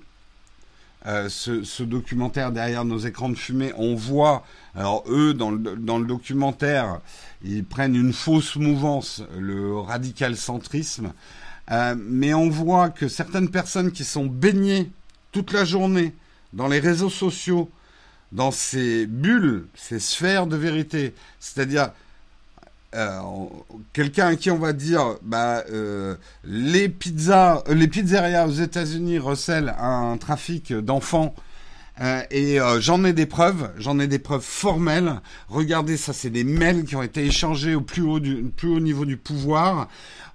euh, 1.07 1.31
ce, 1.31 1.83
documentaire 1.83 2.53
derrière 2.53 2.85
nos 2.85 2.99
écrans 2.99 3.31
de 3.31 3.35
fumée, 3.35 3.73
on 3.79 3.95
voit, 3.95 4.45
alors 4.75 5.05
eux 5.09 5.33
dans 5.33 5.53
le, 5.53 6.05
documentaire, 6.05 7.01
ils 7.43 7.65
prennent 7.65 7.97
une 7.97 8.13
fausse 8.13 8.57
mouvance, 8.57 9.23
le 9.39 9.75
radical 9.79 10.37
centrisme, 10.37 11.15
euh, 11.71 11.95
mais 11.99 12.35
on 12.35 12.51
voit 12.51 12.91
que 12.91 13.09
certaines 13.09 13.49
personnes 13.49 13.91
qui 13.91 14.05
sont 14.05 14.27
baignées 14.27 14.93
toute 15.33 15.55
la 15.55 15.65
journée 15.65 16.15
dans 16.53 16.69
les 16.69 16.79
réseaux 16.79 17.09
sociaux, 17.09 17.71
dans 18.33 18.51
ces 18.51 19.07
bulles, 19.07 19.67
ces 19.75 19.99
sphères 19.99 20.47
de 20.47 20.57
vérité, 20.57 21.15
c'est-à-dire 21.39 21.93
euh, 22.97 23.21
quelqu'un 23.93 24.27
à 24.27 24.37
qui 24.37 24.51
on 24.51 24.59
va 24.59 24.73
dire 24.73 25.17
bah, 25.23 25.63
euh, 25.71 26.17
les 26.43 26.89
pizzas, 26.89 27.63
euh, 27.69 27.75
les 27.75 27.87
pizzerias 27.87 28.49
aux 28.49 28.53
États-Unis 28.53 29.21
recèlent 29.21 29.75
un 29.79 30.17
trafic 30.17 30.73
d'enfants. 30.73 31.35
et 32.31 32.59
j'en 32.79 33.05
ai 33.05 33.13
des 33.13 33.27
preuves, 33.27 33.71
j'en 33.79 33.99
ai 33.99 34.07
des 34.07 34.19
preuves 34.19 34.43
formelles. 34.43 35.21
Regardez, 35.49 35.97
ça 35.99 36.13
c'est 36.13 36.31
des 36.31 36.45
mails 36.45 36.85
qui 36.85 36.97
ont 36.97 37.03
été 37.03 37.25
échangés 37.27 37.75
au 37.75 37.83
plus 37.83 38.03
haut, 38.03 38.21
du, 38.21 38.45
plus 38.45 38.69
haut 38.69 38.81
niveau 38.81 39.05
du 39.05 39.19
pouvoir. 39.19 39.87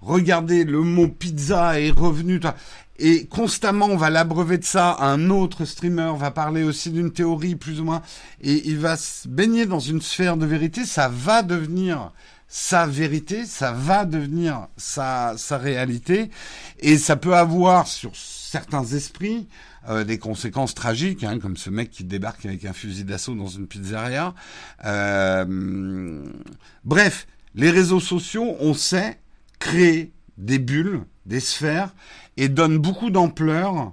Regardez, 0.01 0.63
le 0.63 0.81
mot 0.81 1.07
pizza 1.07 1.79
est 1.81 1.89
revenu. 1.89 2.39
Et 2.97 3.25
constamment, 3.25 3.87
on 3.87 3.97
va 3.97 4.09
l'abreuver 4.09 4.57
de 4.57 4.63
ça. 4.63 4.95
Un 4.99 5.29
autre 5.29 5.65
streamer 5.65 6.13
va 6.17 6.31
parler 6.31 6.63
aussi 6.63 6.91
d'une 6.91 7.11
théorie 7.11 7.55
plus 7.55 7.81
ou 7.81 7.83
moins. 7.83 8.01
Et 8.41 8.69
il 8.69 8.77
va 8.77 8.95
se 8.95 9.27
baigner 9.27 9.65
dans 9.65 9.79
une 9.79 10.01
sphère 10.01 10.37
de 10.37 10.45
vérité. 10.45 10.85
Ça 10.85 11.09
va 11.09 11.41
devenir 11.41 12.11
sa 12.57 12.87
vérité, 12.87 13.43
ça 13.45 13.73
va 13.73 14.05
devenir 14.05 14.69
sa, 14.77 15.33
sa 15.35 15.57
réalité, 15.57 16.29
et 16.79 16.97
ça 16.97 17.17
peut 17.17 17.35
avoir 17.35 17.85
sur 17.85 18.15
certains 18.15 18.85
esprits 18.85 19.49
euh, 19.89 20.05
des 20.05 20.19
conséquences 20.19 20.73
tragiques, 20.73 21.25
hein, 21.25 21.37
comme 21.37 21.57
ce 21.57 21.69
mec 21.69 21.91
qui 21.91 22.05
débarque 22.05 22.45
avec 22.45 22.63
un 22.63 22.71
fusil 22.71 23.03
d'assaut 23.03 23.35
dans 23.35 23.49
une 23.49 23.67
pizzeria. 23.67 24.33
Euh, 24.85 26.23
bref, 26.85 27.27
les 27.55 27.71
réseaux 27.71 27.99
sociaux, 27.99 28.55
on 28.61 28.73
sait 28.73 29.19
créer 29.59 30.13
des 30.37 30.57
bulles, 30.57 31.01
des 31.25 31.41
sphères, 31.41 31.93
et 32.37 32.47
donnent 32.47 32.77
beaucoup 32.77 33.09
d'ampleur 33.09 33.91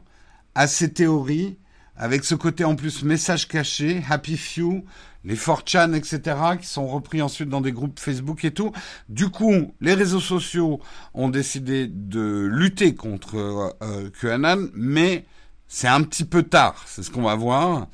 à 0.54 0.68
ces 0.68 0.92
théories, 0.92 1.58
avec 1.96 2.24
ce 2.24 2.36
côté 2.36 2.62
en 2.62 2.76
plus 2.76 3.02
message 3.02 3.48
caché, 3.48 4.04
happy 4.08 4.36
few, 4.36 4.84
les 5.24 5.36
4chan, 5.36 5.94
etc., 5.94 6.36
qui 6.60 6.66
sont 6.66 6.86
repris 6.86 7.22
ensuite 7.22 7.48
dans 7.48 7.60
des 7.60 7.72
groupes 7.72 7.98
Facebook 7.98 8.44
et 8.44 8.50
tout. 8.50 8.72
Du 9.08 9.28
coup, 9.28 9.74
les 9.80 9.94
réseaux 9.94 10.20
sociaux 10.20 10.80
ont 11.14 11.28
décidé 11.28 11.86
de 11.86 12.48
lutter 12.50 12.94
contre 12.94 13.74
euh, 13.82 14.10
QAnon, 14.20 14.68
mais 14.74 15.24
c'est 15.68 15.88
un 15.88 16.02
petit 16.02 16.24
peu 16.24 16.42
tard, 16.42 16.84
c'est 16.86 17.02
ce 17.02 17.10
qu'on 17.10 17.22
va 17.22 17.34
voir. 17.34 17.88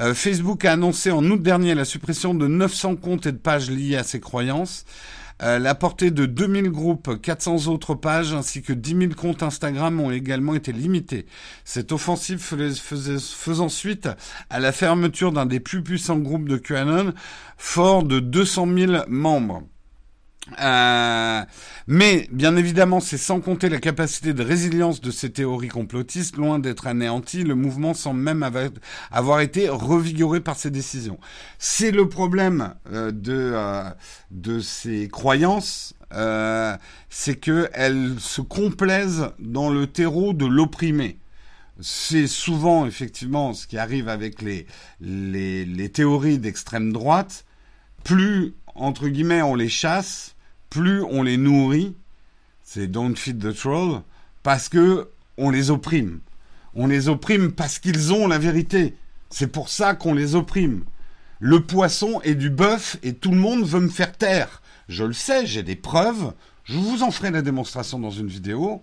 Euh, 0.00 0.12
Facebook 0.12 0.64
a 0.64 0.72
annoncé 0.72 1.10
en 1.10 1.24
août 1.24 1.42
dernier 1.42 1.74
la 1.74 1.84
suppression 1.84 2.34
de 2.34 2.46
900 2.46 2.96
comptes 2.96 3.26
et 3.26 3.32
de 3.32 3.38
pages 3.38 3.70
liées 3.70 3.96
à 3.96 4.04
ses 4.04 4.20
croyances. 4.20 4.84
La 5.44 5.74
portée 5.74 6.12
de 6.12 6.24
2000 6.24 6.70
groupes, 6.70 7.20
400 7.20 7.66
autres 7.66 7.94
pages 7.96 8.32
ainsi 8.32 8.62
que 8.62 8.72
10 8.72 8.96
000 8.96 9.12
comptes 9.16 9.42
Instagram 9.42 9.98
ont 9.98 10.12
également 10.12 10.54
été 10.54 10.70
limités. 10.70 11.26
Cette 11.64 11.90
offensive 11.90 12.38
faisant 12.40 13.68
suite 13.68 14.08
à 14.50 14.60
la 14.60 14.70
fermeture 14.70 15.32
d'un 15.32 15.46
des 15.46 15.58
plus 15.58 15.82
puissants 15.82 16.18
groupes 16.18 16.48
de 16.48 16.58
QAnon, 16.58 17.12
fort 17.58 18.04
de 18.04 18.20
200 18.20 18.68
000 18.72 18.92
membres. 19.08 19.64
Euh, 20.60 21.42
mais 21.86 22.28
bien 22.32 22.56
évidemment, 22.56 23.00
c'est 23.00 23.18
sans 23.18 23.40
compter 23.40 23.68
la 23.68 23.78
capacité 23.78 24.32
de 24.32 24.42
résilience 24.42 25.00
de 25.00 25.10
ces 25.10 25.30
théories 25.30 25.68
complotistes, 25.68 26.36
loin 26.36 26.58
d'être 26.58 26.86
anéanti, 26.86 27.44
le 27.44 27.54
mouvement 27.54 27.94
semble 27.94 28.20
même 28.20 28.48
avoir 29.10 29.40
été 29.40 29.68
revigoré 29.68 30.40
par 30.40 30.56
ces 30.56 30.70
décisions. 30.70 31.18
C'est 31.58 31.92
le 31.92 32.08
problème 32.08 32.74
euh, 32.92 33.12
de 33.12 33.52
euh, 33.54 33.84
de 34.30 34.60
ces 34.60 35.08
croyances, 35.08 35.94
c'est 37.08 37.36
que 37.36 37.70
elles 37.72 38.16
se 38.18 38.42
complaisent 38.42 39.30
dans 39.38 39.70
le 39.70 39.86
terreau 39.86 40.34
de 40.34 40.44
l'opprimé. 40.44 41.18
C'est 41.80 42.26
souvent 42.26 42.84
effectivement 42.84 43.54
ce 43.54 43.66
qui 43.66 43.78
arrive 43.78 44.08
avec 44.08 44.42
les 44.42 44.66
les, 45.00 45.64
les 45.64 45.88
théories 45.88 46.38
d'extrême 46.38 46.92
droite. 46.92 47.44
Plus 48.04 48.54
entre 48.74 49.08
guillemets 49.08 49.42
on 49.42 49.54
les 49.54 49.68
chasse, 49.68 50.34
plus 50.70 51.02
on 51.02 51.22
les 51.22 51.36
nourrit, 51.36 51.94
c'est 52.62 52.86
don't 52.86 53.16
feed 53.16 53.38
the 53.38 53.54
troll, 53.54 54.02
parce 54.42 54.68
que 54.68 55.10
on 55.36 55.50
les 55.50 55.70
opprime. 55.70 56.20
On 56.74 56.86
les 56.86 57.08
opprime 57.08 57.52
parce 57.52 57.78
qu'ils 57.78 58.12
ont 58.12 58.26
la 58.26 58.38
vérité. 58.38 58.96
C'est 59.30 59.48
pour 59.48 59.68
ça 59.68 59.94
qu'on 59.94 60.14
les 60.14 60.34
opprime. 60.34 60.84
Le 61.38 61.60
poisson 61.60 62.20
est 62.22 62.34
du 62.34 62.50
bœuf 62.50 62.96
et 63.02 63.14
tout 63.14 63.30
le 63.30 63.36
monde 63.36 63.64
veut 63.64 63.80
me 63.80 63.88
faire 63.88 64.16
taire. 64.16 64.62
Je 64.88 65.04
le 65.04 65.12
sais, 65.12 65.46
j'ai 65.46 65.62
des 65.62 65.76
preuves. 65.76 66.32
Je 66.64 66.78
vous 66.78 67.02
en 67.02 67.10
ferai 67.10 67.30
la 67.30 67.42
démonstration 67.42 67.98
dans 67.98 68.10
une 68.10 68.28
vidéo. 68.28 68.82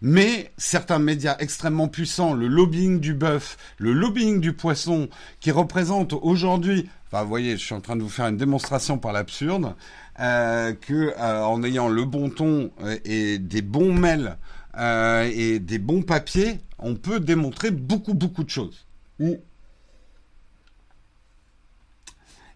Mais 0.00 0.52
certains 0.58 0.98
médias 0.98 1.36
extrêmement 1.38 1.88
puissants, 1.88 2.34
le 2.34 2.48
lobbying 2.48 3.00
du 3.00 3.14
bœuf, 3.14 3.56
le 3.78 3.92
lobbying 3.92 4.40
du 4.40 4.52
poisson, 4.52 5.08
qui 5.40 5.50
représentent 5.50 6.12
aujourd'hui, 6.12 6.90
vous 7.22 7.28
voyez, 7.28 7.52
je 7.52 7.64
suis 7.64 7.74
en 7.74 7.80
train 7.80 7.96
de 7.96 8.02
vous 8.02 8.08
faire 8.08 8.26
une 8.26 8.36
démonstration 8.36 8.98
par 8.98 9.12
l'absurde, 9.12 9.74
euh, 10.20 10.72
que 10.72 11.12
euh, 11.18 11.44
en 11.44 11.62
ayant 11.62 11.88
le 11.88 12.04
bon 12.04 12.30
ton 12.30 12.70
euh, 12.82 12.98
et 13.04 13.38
des 13.38 13.62
bons 13.62 13.92
mails 13.92 14.36
et 14.76 15.60
des 15.60 15.78
bons 15.78 16.02
papiers, 16.02 16.58
on 16.80 16.96
peut 16.96 17.20
démontrer 17.20 17.70
beaucoup 17.70 18.14
beaucoup 18.14 18.42
de 18.42 18.50
choses. 18.50 18.86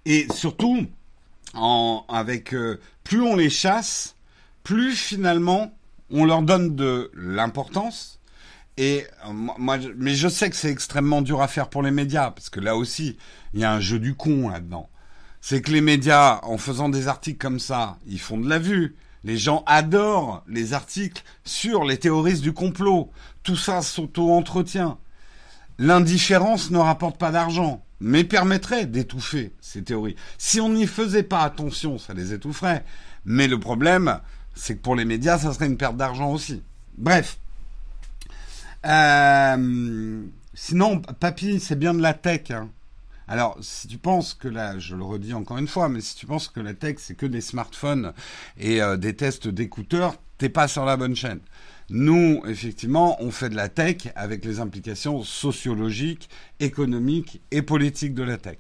Et 0.05 0.27
surtout, 0.35 0.85
avec 2.09 2.53
plus 3.05 3.23
on 3.23 3.37
les 3.37 3.51
chasse, 3.51 4.17
plus 4.65 4.97
finalement 4.97 5.73
on 6.11 6.25
leur 6.25 6.43
donne 6.43 6.75
de 6.75 7.13
l'importance. 7.15 8.18
Et 8.79 9.05
moi, 9.31 9.77
mais 9.97 10.15
je 10.15 10.29
sais 10.29 10.49
que 10.49 10.57
c'est 10.57 10.71
extrêmement 10.71 11.21
dur 11.21 11.43
à 11.43 11.49
faire 11.49 11.69
pour 11.69 11.83
les 11.83 11.91
médias 11.91 12.31
parce 12.31 12.49
que 12.49 12.61
là 12.61 12.77
aussi, 12.77 13.19
il 13.53 13.61
y 13.61 13.65
a 13.65 13.73
un 13.73 13.81
jeu 13.81 13.99
du 13.99 14.15
con 14.15 14.49
là-dedans 14.49 14.89
c'est 15.41 15.63
que 15.63 15.71
les 15.71 15.81
médias, 15.81 16.41
en 16.43 16.59
faisant 16.59 16.89
des 16.89 17.09
articles 17.09 17.39
comme 17.39 17.61
ça, 17.61 17.99
ils 18.07 18.21
font 18.21 18.39
de 18.39 18.49
la 18.49 18.59
vue. 18.59 18.97
Les 19.25 19.37
gens 19.37 19.63
adorent 19.67 20.45
les 20.49 20.73
articles 20.75 21.23
sur 21.45 21.85
les 21.85 21.99
théoristes 21.99 22.43
du 22.43 22.53
complot. 22.53 23.11
Tout 23.43 23.57
ça 23.57 23.83
s'auto-entretient. 23.83 24.99
L'indifférence 25.79 26.71
ne 26.71 26.79
rapporte 26.79 27.19
pas 27.19 27.31
d'argent, 27.31 27.85
mais 28.01 28.25
permettrait 28.25 28.87
d'étouffer 28.87 29.55
ces 29.61 29.83
théories. 29.83 30.17
Si 30.39 30.61
on 30.61 30.71
n'y 30.71 30.87
faisait 30.87 31.23
pas 31.23 31.43
attention, 31.43 31.99
ça 31.99 32.15
les 32.15 32.33
étoufferait. 32.33 32.85
Mais 33.25 33.49
le 33.49 33.61
problème, 33.61 34.21
c'est 34.55 34.77
que 34.77 34.83
pour 34.83 34.97
les 34.97 35.05
médias, 35.05 35.39
ça 35.39 35.53
serait 35.53 35.67
une 35.67 35.77
perte 35.77 35.97
d'argent 35.97 36.33
aussi. 36.33 36.63
Bref. 36.97 37.39
Euh, 38.87 40.23
sinon, 40.55 41.01
papy, 41.01 41.61
c'est 41.61 41.79
bien 41.79 41.95
de 41.95 42.03
la 42.03 42.15
tech. 42.15 42.51
Hein. 42.51 42.71
Alors, 43.27 43.59
si 43.61 43.89
tu 43.89 43.99
penses 43.99 44.35
que 44.35 44.49
là, 44.49 44.79
je 44.79 44.97
le 44.97 45.05
redis 45.05 45.35
encore 45.35 45.59
une 45.59 45.69
fois, 45.69 45.89
mais 45.89 46.01
si 46.01 46.17
tu 46.17 46.27
penses 46.27 46.49
que 46.49 46.61
la 46.61 46.75
tech, 46.75 46.97
c'est 46.99 47.15
que 47.15 47.27
des 47.27 47.41
smartphones 47.41 48.13
et 48.57 48.81
euh, 48.81 48.97
des 48.97 49.15
tests 49.15 49.49
d'écouteurs, 49.49 50.17
t'es 50.39 50.49
pas 50.49 50.69
sur 50.69 50.85
la 50.85 50.97
bonne 50.97 51.17
chaîne. 51.17 51.41
Nous, 51.91 52.43
effectivement, 52.47 53.17
on 53.23 53.31
fait 53.31 53.49
de 53.49 53.57
la 53.57 53.69
tech 53.69 54.09
avec 54.15 54.45
les 54.45 54.61
implications 54.61 55.23
sociologiques, 55.23 56.29
économiques 56.61 57.41
et 57.51 57.63
politiques 57.63 58.15
de 58.15 58.23
la 58.23 58.39
tech. 58.39 58.59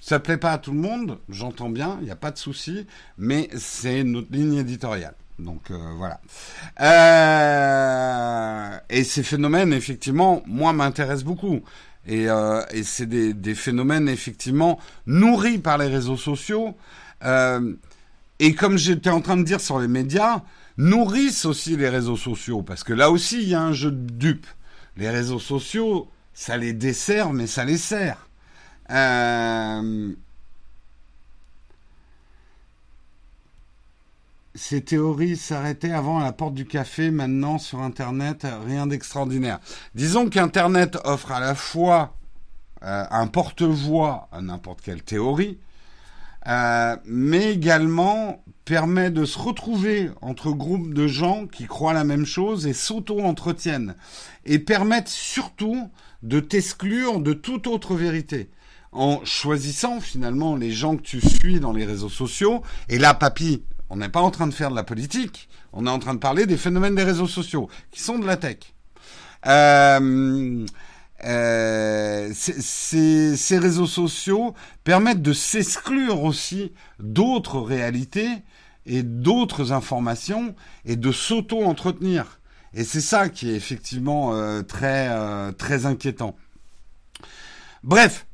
Ça 0.00 0.20
plaît 0.20 0.36
pas 0.36 0.52
à 0.52 0.58
tout 0.58 0.72
le 0.72 0.78
monde, 0.78 1.18
j'entends 1.28 1.70
bien, 1.70 1.98
il 2.00 2.04
n'y 2.04 2.10
a 2.10 2.16
pas 2.16 2.30
de 2.30 2.38
souci, 2.38 2.86
mais 3.18 3.48
c'est 3.56 4.04
notre 4.04 4.30
ligne 4.30 4.54
éditoriale. 4.54 5.14
Donc 5.38 5.70
euh, 5.70 5.92
voilà. 5.96 6.20
Euh, 6.80 8.78
et 8.88 9.04
ces 9.04 9.22
phénomènes, 9.22 9.72
effectivement, 9.72 10.42
moi, 10.46 10.72
m'intéressent 10.72 11.24
beaucoup. 11.24 11.60
Et, 12.06 12.28
euh, 12.28 12.62
et 12.70 12.84
c'est 12.84 13.06
des, 13.06 13.34
des, 13.34 13.54
phénomènes 13.54 14.08
effectivement 14.08 14.78
nourris 15.06 15.58
par 15.58 15.76
les 15.78 15.88
réseaux 15.88 16.16
sociaux. 16.16 16.76
Et 18.38 18.54
comme 18.54 18.76
j'étais 18.76 19.10
en 19.10 19.20
train 19.20 19.36
de 19.36 19.42
dire 19.42 19.60
sur 19.60 19.78
les 19.80 19.88
médias, 19.88 20.42
nourrissent 20.76 21.46
aussi 21.46 21.76
les 21.76 21.88
réseaux 21.88 22.16
sociaux, 22.16 22.62
parce 22.62 22.84
que 22.84 22.92
là 22.92 23.10
aussi, 23.10 23.42
il 23.42 23.48
y 23.48 23.54
a 23.54 23.62
un 23.62 23.72
jeu 23.72 23.90
de 23.90 24.10
dupes. 24.12 24.46
Les 24.96 25.10
réseaux 25.10 25.38
sociaux, 25.38 26.08
ça 26.34 26.56
les 26.56 26.72
dessert, 26.72 27.32
mais 27.32 27.46
ça 27.46 27.64
les 27.64 27.78
sert. 27.78 28.28
Euh, 28.90 30.12
ces 34.56 34.80
théories 34.80 35.36
s'arrêtaient 35.36 35.92
avant 35.92 36.18
à 36.18 36.24
la 36.24 36.32
porte 36.32 36.54
du 36.54 36.66
café, 36.66 37.10
maintenant 37.10 37.58
sur 37.58 37.80
Internet, 37.80 38.46
rien 38.66 38.86
d'extraordinaire. 38.86 39.60
Disons 39.94 40.28
qu'Internet 40.28 40.98
offre 41.04 41.32
à 41.32 41.40
la 41.40 41.54
fois 41.54 42.16
euh, 42.82 43.04
un 43.10 43.26
porte-voix 43.26 44.28
à 44.32 44.40
n'importe 44.40 44.80
quelle 44.80 45.02
théorie, 45.02 45.58
euh, 46.48 46.96
mais 47.04 47.52
également 47.52 48.42
permet 48.64 49.10
de 49.10 49.24
se 49.24 49.38
retrouver 49.38 50.10
entre 50.22 50.50
groupes 50.50 50.94
de 50.94 51.06
gens 51.06 51.46
qui 51.46 51.66
croient 51.66 51.92
la 51.92 52.04
même 52.04 52.26
chose 52.26 52.66
et 52.66 52.72
s'auto-entretiennent, 52.72 53.94
et 54.44 54.58
permettent 54.58 55.08
surtout 55.08 55.90
de 56.22 56.40
t'exclure 56.40 57.20
de 57.20 57.32
toute 57.32 57.66
autre 57.66 57.94
vérité 57.94 58.50
en 58.92 59.22
choisissant 59.24 60.00
finalement 60.00 60.56
les 60.56 60.72
gens 60.72 60.96
que 60.96 61.02
tu 61.02 61.20
suis 61.20 61.60
dans 61.60 61.72
les 61.72 61.84
réseaux 61.84 62.08
sociaux. 62.08 62.62
Et 62.88 62.98
là, 62.98 63.12
papy, 63.12 63.62
on 63.90 63.96
n'est 63.96 64.08
pas 64.08 64.20
en 64.20 64.30
train 64.30 64.46
de 64.46 64.54
faire 64.54 64.70
de 64.70 64.76
la 64.76 64.84
politique, 64.84 65.48
on 65.72 65.86
est 65.86 65.90
en 65.90 65.98
train 65.98 66.14
de 66.14 66.18
parler 66.18 66.46
des 66.46 66.56
phénomènes 66.56 66.94
des 66.94 67.04
réseaux 67.04 67.28
sociaux, 67.28 67.68
qui 67.90 68.00
sont 68.00 68.18
de 68.18 68.26
la 68.26 68.36
tech. 68.36 68.58
Euh, 69.46 70.66
euh, 71.24 72.30
ces, 72.34 73.58
réseaux 73.58 73.86
sociaux 73.86 74.54
permettent 74.84 75.22
de 75.22 75.32
s'exclure 75.32 76.22
aussi 76.22 76.72
d'autres 77.00 77.58
réalités 77.58 78.28
et 78.84 79.02
d'autres 79.02 79.72
informations 79.72 80.54
et 80.84 80.96
de 80.96 81.10
s'auto-entretenir. 81.12 82.40
Et 82.74 82.84
c'est 82.84 83.00
ça 83.00 83.28
qui 83.28 83.50
est 83.50 83.54
effectivement 83.54 84.34
euh, 84.34 84.62
très 84.62 85.08
euh, 85.10 85.52
très 85.52 85.86
inquiétant. 85.86 86.36
Bref, 87.82 88.25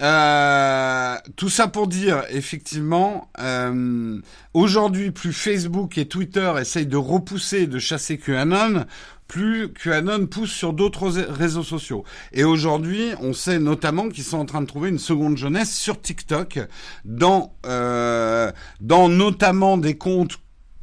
euh, 0.00 1.16
tout 1.36 1.48
ça 1.48 1.68
pour 1.68 1.86
dire, 1.86 2.24
effectivement, 2.30 3.30
euh, 3.38 4.18
aujourd'hui, 4.54 5.10
plus 5.10 5.32
Facebook 5.32 5.98
et 5.98 6.08
Twitter 6.08 6.52
essayent 6.60 6.86
de 6.86 6.96
repousser, 6.96 7.66
de 7.66 7.78
chasser 7.78 8.18
QAnon, 8.18 8.86
plus 9.28 9.72
QAnon 9.72 10.26
pousse 10.26 10.50
sur 10.50 10.72
d'autres 10.72 11.08
réseaux 11.08 11.62
sociaux. 11.62 12.04
Et 12.32 12.44
aujourd'hui, 12.44 13.10
on 13.20 13.32
sait 13.32 13.58
notamment 13.58 14.08
qu'ils 14.08 14.24
sont 14.24 14.38
en 14.38 14.46
train 14.46 14.60
de 14.60 14.66
trouver 14.66 14.88
une 14.88 14.98
seconde 14.98 15.36
jeunesse 15.36 15.72
sur 15.72 16.00
TikTok, 16.00 16.58
dans, 17.04 17.54
euh, 17.66 18.50
dans 18.80 19.08
notamment 19.08 19.78
des 19.78 19.96
comptes 19.96 20.38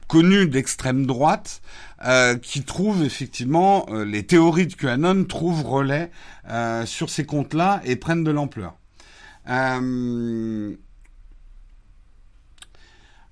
connus 0.07 0.47
d'extrême 0.47 1.05
droite, 1.05 1.61
euh, 2.05 2.37
qui 2.37 2.63
trouvent 2.63 3.03
effectivement 3.03 3.85
euh, 3.89 4.05
les 4.05 4.23
théories 4.23 4.67
de 4.67 4.75
QAnon 4.75 5.25
trouvent 5.25 5.65
relais 5.65 6.11
euh, 6.49 6.85
sur 6.85 7.09
ces 7.09 7.25
comptes-là 7.25 7.81
et 7.85 7.95
prennent 7.95 8.23
de 8.23 8.31
l'ampleur. 8.31 8.76
Euh, 9.49 10.75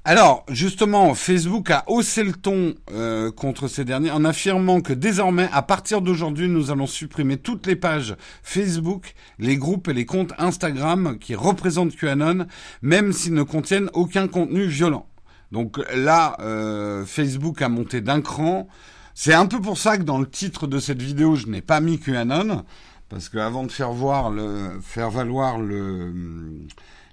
alors, 0.08 0.46
justement, 0.50 1.16
Facebook 1.16 1.72
a 1.72 1.84
haussé 1.88 2.24
le 2.24 2.34
ton 2.34 2.76
euh, 2.92 3.32
contre 3.32 3.68
ces 3.68 3.86
derniers 3.86 4.12
en 4.12 4.24
affirmant 4.24 4.82
que 4.82 4.94
désormais, 4.94 5.50
à 5.52 5.64
partir 5.64 6.02
d'aujourd'hui, 6.02 6.48
nous 6.48 6.70
allons 6.70 6.86
supprimer 6.86 7.38
toutes 7.38 7.66
les 7.66 7.76
pages 7.76 8.16
Facebook, 8.44 9.16
les 9.40 9.58
groupes 9.58 9.88
et 9.88 9.94
les 9.94 10.06
comptes 10.06 10.34
Instagram 10.38 11.18
qui 11.20 11.34
représentent 11.34 11.96
QAnon, 11.96 12.46
même 12.84 13.14
s'ils 13.14 13.34
ne 13.34 13.42
contiennent 13.42 13.90
aucun 13.94 14.28
contenu 14.28 14.68
violent. 14.68 15.08
Donc 15.52 15.80
là, 15.96 16.38
euh, 16.40 17.04
Facebook 17.04 17.64
a 17.64 17.70
monté 17.70 18.02
d'un 18.02 18.22
cran. 18.22 18.68
C'est 19.16 19.34
un 19.34 19.48
peu 19.48 19.60
pour 19.60 19.80
ça 19.80 19.98
que 19.98 20.04
dans 20.04 20.20
le 20.20 20.30
titre 20.30 20.68
de 20.68 20.78
cette 20.78 21.02
vidéo, 21.02 21.36
je 21.36 21.48
n'ai 21.48 21.62
pas 21.62 21.80
mis 21.80 21.98
QAnon 21.98 22.64
parce 23.10 23.30
qu'avant 23.30 23.64
de 23.64 23.72
faire 23.72 23.92
voir 23.92 24.32
le, 24.32 24.80
faire 24.82 25.10
valoir 25.10 25.60
le, 25.60 26.14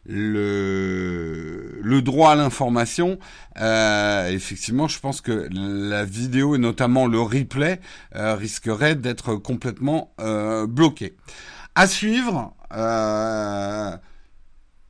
le, 0.07 1.81
le 1.83 2.03
droit 2.03 2.33
à 2.33 2.35
l'information, 2.35 3.19
euh, 3.61 4.29
effectivement, 4.31 4.89
je 4.89 4.99
pense 4.99 5.21
que 5.21 5.49
la 5.53 6.05
vidéo 6.05 6.55
et 6.55 6.59
notamment 6.59 7.07
le 7.07 7.21
replay 7.21 7.81
euh, 8.17 8.35
risquerait 8.35 8.97
d'être 8.97 9.37
complètement 9.37 10.13
euh, 10.21 10.67
bloqué. 10.67 11.15
À 11.75 11.87
suivre, 11.87 12.55
euh, 12.75 13.97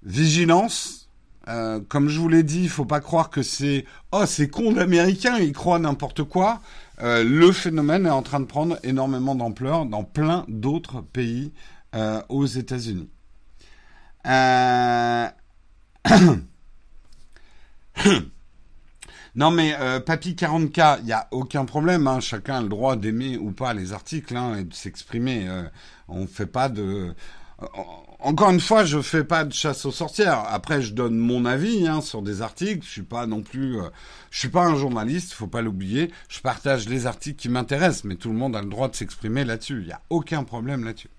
vigilance. 0.02 1.08
Euh, 1.48 1.80
comme 1.88 2.08
je 2.08 2.20
vous 2.20 2.28
l'ai 2.28 2.44
dit, 2.44 2.62
il 2.62 2.68
faut 2.68 2.84
pas 2.84 3.00
croire 3.00 3.28
que 3.28 3.42
c'est 3.42 3.84
oh 4.12 4.24
c'est 4.26 4.48
con 4.48 4.72
d'américains, 4.72 5.38
ils 5.38 5.52
croient 5.52 5.80
n'importe 5.80 6.22
quoi. 6.22 6.60
Euh, 7.02 7.24
le 7.24 7.52
phénomène 7.52 8.06
est 8.06 8.10
en 8.10 8.22
train 8.22 8.40
de 8.40 8.44
prendre 8.44 8.78
énormément 8.84 9.34
d'ampleur 9.34 9.86
dans 9.86 10.04
plein 10.04 10.44
d'autres 10.48 11.00
pays 11.00 11.52
euh, 11.94 12.22
aux 12.28 12.46
États-Unis. 12.46 13.10
Euh... 14.26 15.28
non 19.34 19.50
mais 19.50 19.74
Papy 20.06 20.34
40K, 20.34 20.98
il 21.00 21.06
n'y 21.06 21.12
a 21.12 21.26
aucun 21.32 21.64
problème, 21.64 22.06
hein, 22.06 22.20
chacun 22.20 22.58
a 22.58 22.62
le 22.62 22.68
droit 22.68 22.94
d'aimer 22.96 23.36
ou 23.36 23.50
pas 23.50 23.74
les 23.74 23.92
articles 23.92 24.36
hein, 24.36 24.56
et 24.56 24.64
de 24.64 24.74
s'exprimer. 24.74 25.48
On 26.08 26.20
ne 26.20 26.26
fait 26.26 26.46
pas 26.46 26.68
de 26.68 27.14
encore 28.22 28.50
une 28.50 28.60
fois, 28.60 28.84
je 28.84 29.00
fais 29.00 29.24
pas 29.24 29.44
de 29.44 29.52
chasse 29.52 29.84
aux 29.84 29.90
sorcières. 29.90 30.44
Après, 30.48 30.80
je 30.80 30.92
donne 30.92 31.16
mon 31.16 31.44
avis 31.44 31.86
hein, 31.88 32.00
sur 32.00 32.22
des 32.22 32.40
articles. 32.40 32.84
Je 32.84 32.90
suis 32.90 33.02
pas 33.02 33.26
non 33.26 33.42
plus, 33.42 33.80
euh, 33.80 33.88
je 34.30 34.38
suis 34.38 34.48
pas 34.48 34.64
un 34.64 34.76
journaliste, 34.76 35.32
faut 35.32 35.48
pas 35.48 35.62
l'oublier. 35.62 36.10
Je 36.28 36.40
partage 36.40 36.88
les 36.88 37.06
articles 37.06 37.40
qui 37.40 37.48
m'intéressent, 37.48 38.04
mais 38.04 38.14
tout 38.14 38.28
le 38.28 38.36
monde 38.36 38.54
a 38.54 38.62
le 38.62 38.68
droit 38.68 38.88
de 38.88 38.94
s'exprimer 38.94 39.44
là-dessus. 39.44 39.80
Il 39.82 39.88
y 39.88 39.92
a 39.92 40.00
aucun 40.10 40.44
problème 40.44 40.84
là-dessus. 40.84 41.10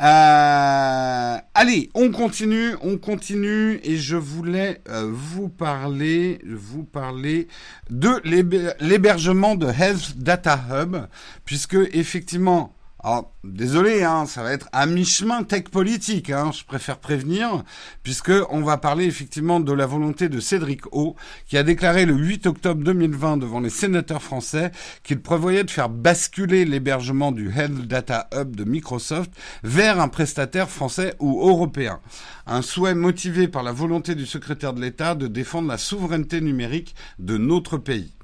Euh, 0.00 1.36
allez, 1.54 1.90
on 1.94 2.10
continue, 2.10 2.74
on 2.80 2.96
continue, 2.96 3.78
et 3.84 3.96
je 3.96 4.16
voulais 4.16 4.80
euh, 4.88 5.08
vous 5.12 5.48
parler, 5.48 6.40
vous 6.44 6.82
parler 6.82 7.46
de 7.90 8.20
l'hébergement 8.80 9.54
de 9.54 9.66
Health 9.66 10.16
Data 10.16 10.58
Hub, 10.72 10.96
puisque 11.44 11.76
effectivement 11.92 12.74
alors, 13.06 13.34
désolé, 13.44 14.02
hein, 14.02 14.24
ça 14.24 14.42
va 14.42 14.50
être 14.52 14.66
à 14.72 14.86
mi-chemin 14.86 15.42
tech 15.42 15.64
politique, 15.64 16.30
hein, 16.30 16.50
je 16.58 16.64
préfère 16.64 16.96
prévenir, 16.96 17.62
puisque 18.02 18.32
on 18.48 18.62
va 18.62 18.78
parler 18.78 19.04
effectivement 19.04 19.60
de 19.60 19.74
la 19.74 19.84
volonté 19.84 20.30
de 20.30 20.40
Cédric 20.40 20.86
O, 20.90 21.14
qui 21.46 21.58
a 21.58 21.62
déclaré 21.62 22.06
le 22.06 22.14
8 22.14 22.46
octobre 22.46 22.82
2020 22.82 23.36
devant 23.36 23.60
les 23.60 23.68
sénateurs 23.68 24.22
français 24.22 24.72
qu'il 25.02 25.20
prévoyait 25.20 25.64
de 25.64 25.70
faire 25.70 25.90
basculer 25.90 26.64
l'hébergement 26.64 27.30
du 27.30 27.50
Health 27.50 27.86
Data 27.86 28.26
Hub 28.34 28.56
de 28.56 28.64
Microsoft 28.64 29.30
vers 29.62 30.00
un 30.00 30.08
prestataire 30.08 30.70
français 30.70 31.14
ou 31.18 31.46
européen. 31.46 32.00
Un 32.46 32.62
souhait 32.62 32.94
motivé 32.94 33.48
par 33.48 33.62
la 33.62 33.72
volonté 33.72 34.14
du 34.14 34.24
secrétaire 34.24 34.72
de 34.72 34.80
l'État 34.80 35.14
de 35.14 35.26
défendre 35.26 35.68
la 35.68 35.76
souveraineté 35.76 36.40
numérique 36.40 36.94
de 37.18 37.36
notre 37.36 37.76
pays. 37.76 38.14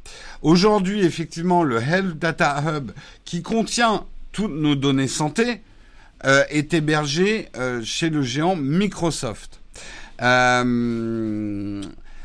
Aujourd'hui, 0.41 1.05
effectivement, 1.05 1.65
le 1.65 1.83
Health 1.83 2.19
Data 2.19 2.63
Hub, 2.67 2.93
qui 3.27 3.43
contient 3.43 4.07
toutes 4.33 4.53
nos 4.53 4.75
données 4.75 5.09
santé 5.09 5.61
euh, 6.25 6.45
est 6.51 6.75
hébergé 6.75 7.49
euh, 7.57 7.81
chez 7.83 8.11
le 8.11 8.23
géant 8.23 8.55
Microsoft. 8.55 9.61
Euh, 10.21 11.83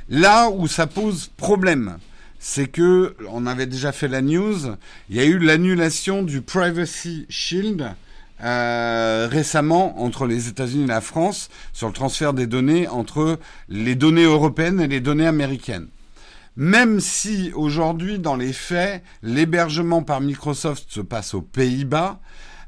là 0.10 0.50
où 0.50 0.68
ça 0.68 0.86
pose 0.86 1.32
problème, 1.38 1.98
c'est 2.40 2.68
que 2.68 3.16
on 3.30 3.48
avait 3.48 3.68
déjà 3.68 3.94
fait 3.94 4.10
la 4.10 4.22
news, 4.22 4.76
il 5.10 5.16
y 5.16 5.20
a 5.22 5.26
eu 5.26 5.40
l'annulation 5.40 6.24
du 6.24 6.42
Privacy 6.42 7.26
Shield 7.30 7.94
récemment 8.38 10.04
entre 10.04 10.28
les 10.28 10.50
États-Unis 10.50 10.84
et 10.84 10.88
la 10.88 11.00
France 11.00 11.50
sur 11.72 11.88
le 11.88 11.94
transfert 11.94 12.34
des 12.34 12.48
données 12.48 12.88
entre 12.90 13.40
les 13.70 13.96
données 13.96 14.26
européennes 14.26 14.82
et 14.82 14.88
les 14.88 15.00
données 15.00 15.26
américaines. 15.26 15.88
Même 16.58 17.00
si 17.00 17.52
aujourd'hui, 17.54 18.20
dans 18.20 18.36
les 18.36 18.54
faits, 18.54 19.04
l'hébergement 19.22 20.04
par 20.04 20.22
Microsoft 20.22 20.86
se 20.90 21.02
passe 21.02 21.34
aux 21.34 21.42
Pays-Bas, 21.42 22.20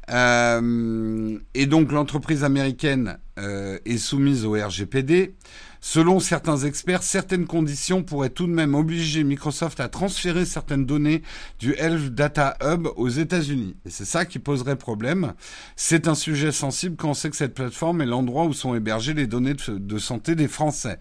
euh, 0.09 1.37
et 1.53 1.65
donc 1.65 1.91
l'entreprise 1.91 2.43
américaine 2.43 3.17
euh, 3.39 3.77
est 3.85 3.97
soumise 3.97 4.45
au 4.45 4.53
RGPD. 4.53 5.35
Selon 5.81 6.19
certains 6.19 6.57
experts, 6.57 7.03
certaines 7.03 7.45
conditions 7.45 8.03
pourraient 8.03 8.29
tout 8.29 8.47
de 8.47 8.51
même 8.51 8.75
obliger 8.75 9.23
Microsoft 9.23 9.79
à 9.79 9.87
transférer 9.87 10.45
certaines 10.45 10.85
données 10.85 11.21
du 11.59 11.73
Health 11.77 12.13
Data 12.13 12.57
Hub 12.61 12.87
aux 12.95 13.09
États-Unis. 13.09 13.75
Et 13.85 13.89
c'est 13.89 14.05
ça 14.05 14.25
qui 14.25 14.39
poserait 14.39 14.75
problème. 14.75 15.33
C'est 15.75 16.07
un 16.07 16.15
sujet 16.15 16.51
sensible 16.51 16.95
quand 16.95 17.09
on 17.09 17.13
sait 17.13 17.29
que 17.29 17.35
cette 17.35 17.53
plateforme 17.53 18.01
est 18.01 18.05
l'endroit 18.05 18.45
où 18.45 18.53
sont 18.53 18.75
hébergées 18.75 19.13
les 19.13 19.27
données 19.27 19.55
de, 19.67 19.97
santé 19.97 20.35
des 20.35 20.47
Français. 20.47 20.99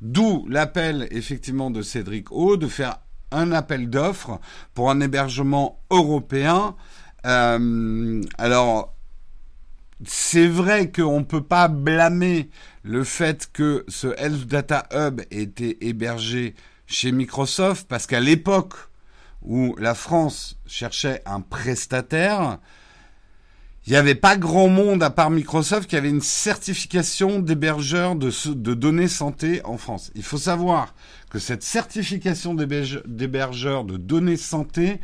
D'où 0.00 0.46
l'appel 0.48 1.08
effectivement 1.10 1.70
de 1.70 1.82
Cédric 1.82 2.32
O 2.32 2.56
de 2.56 2.66
faire 2.66 2.98
un 3.32 3.52
appel 3.52 3.90
d'offres 3.90 4.40
pour 4.74 4.90
un 4.90 5.00
hébergement 5.00 5.80
européen. 5.90 6.74
Euh, 7.26 8.22
alors, 8.38 8.95
c'est 10.04 10.46
vrai 10.46 10.90
qu'on 10.90 11.20
ne 11.20 11.24
peut 11.24 11.42
pas 11.42 11.68
blâmer 11.68 12.50
le 12.82 13.04
fait 13.04 13.48
que 13.52 13.84
ce 13.88 14.08
Health 14.18 14.46
Data 14.46 14.86
Hub 14.92 15.20
ait 15.30 15.42
été 15.42 15.86
hébergé 15.86 16.54
chez 16.86 17.12
Microsoft, 17.12 17.88
parce 17.88 18.06
qu'à 18.06 18.20
l'époque 18.20 18.74
où 19.42 19.74
la 19.78 19.94
France 19.94 20.58
cherchait 20.66 21.22
un 21.24 21.40
prestataire, 21.40 22.58
il 23.86 23.90
n'y 23.90 23.96
avait 23.96 24.16
pas 24.16 24.36
grand 24.36 24.68
monde 24.68 25.02
à 25.02 25.10
part 25.10 25.30
Microsoft 25.30 25.88
qui 25.88 25.96
avait 25.96 26.10
une 26.10 26.20
certification 26.20 27.38
d'hébergeur 27.38 28.16
de, 28.16 28.32
de, 28.52 28.74
données 28.74 29.06
santé 29.06 29.60
en 29.64 29.78
France. 29.78 30.10
Il 30.16 30.24
faut 30.24 30.38
savoir 30.38 30.94
que 31.30 31.38
cette 31.38 31.62
certification 31.62 32.54
d'hébergeur 32.54 33.84
de 33.84 33.96
données 33.96 34.36
santé 34.36 35.00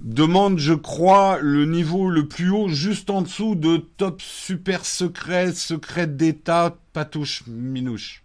demande, 0.00 0.58
je 0.58 0.74
crois, 0.74 1.38
le 1.40 1.66
niveau 1.66 2.08
le 2.08 2.26
plus 2.26 2.50
haut, 2.50 2.68
juste 2.68 3.10
en 3.10 3.22
dessous 3.22 3.54
de 3.54 3.76
top 3.76 4.22
super 4.22 4.84
secret, 4.84 5.52
secret 5.52 6.06
d'État, 6.06 6.76
patouche 6.92 7.44
minouche, 7.46 8.24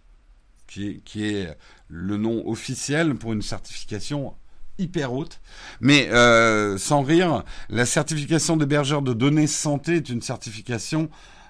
qui 0.66 1.00
est, 1.16 1.56
le 1.88 2.16
nom 2.16 2.46
officiel 2.48 3.14
pour 3.14 3.32
une 3.32 3.42
certification 3.42 4.34
hyper 4.78 5.12
haute. 5.12 5.40
Mais 5.80 6.08
euh, 6.10 6.78
sans 6.78 7.02
rire, 7.02 7.44
la 7.68 7.86
certification 7.86 8.56
d'hébergeur 8.56 9.02
de 9.02 9.12
données 9.12 9.46
santé 9.46 9.96
est 9.96 10.08
une 10.08 10.22
certification 10.22 11.08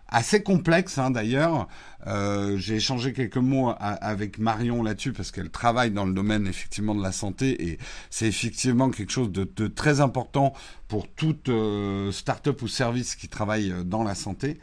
assez 0.08 0.42
complexe 0.42 0.98
hein, 0.98 1.10
d'ailleurs. 1.10 1.68
Euh, 2.06 2.56
j'ai 2.56 2.76
échangé 2.76 3.12
quelques 3.12 3.36
mots 3.36 3.74
avec 3.80 4.38
Marion 4.38 4.82
là-dessus 4.84 5.12
parce 5.12 5.32
qu'elle 5.32 5.50
travaille 5.50 5.90
dans 5.90 6.04
le 6.04 6.12
domaine 6.12 6.46
effectivement 6.46 6.94
de 6.94 7.02
la 7.02 7.10
santé 7.10 7.68
et 7.68 7.78
c'est 8.10 8.26
effectivement 8.26 8.90
quelque 8.90 9.10
chose 9.10 9.32
de, 9.32 9.66
très 9.66 10.00
important 10.00 10.52
pour 10.86 11.08
toute 11.08 11.48
euh, 11.48 12.12
start-up 12.12 12.62
ou 12.62 12.68
service 12.68 13.16
qui 13.16 13.28
travaille 13.28 13.72
euh, 13.72 13.82
dans 13.82 14.04
la 14.04 14.14
santé. 14.14 14.58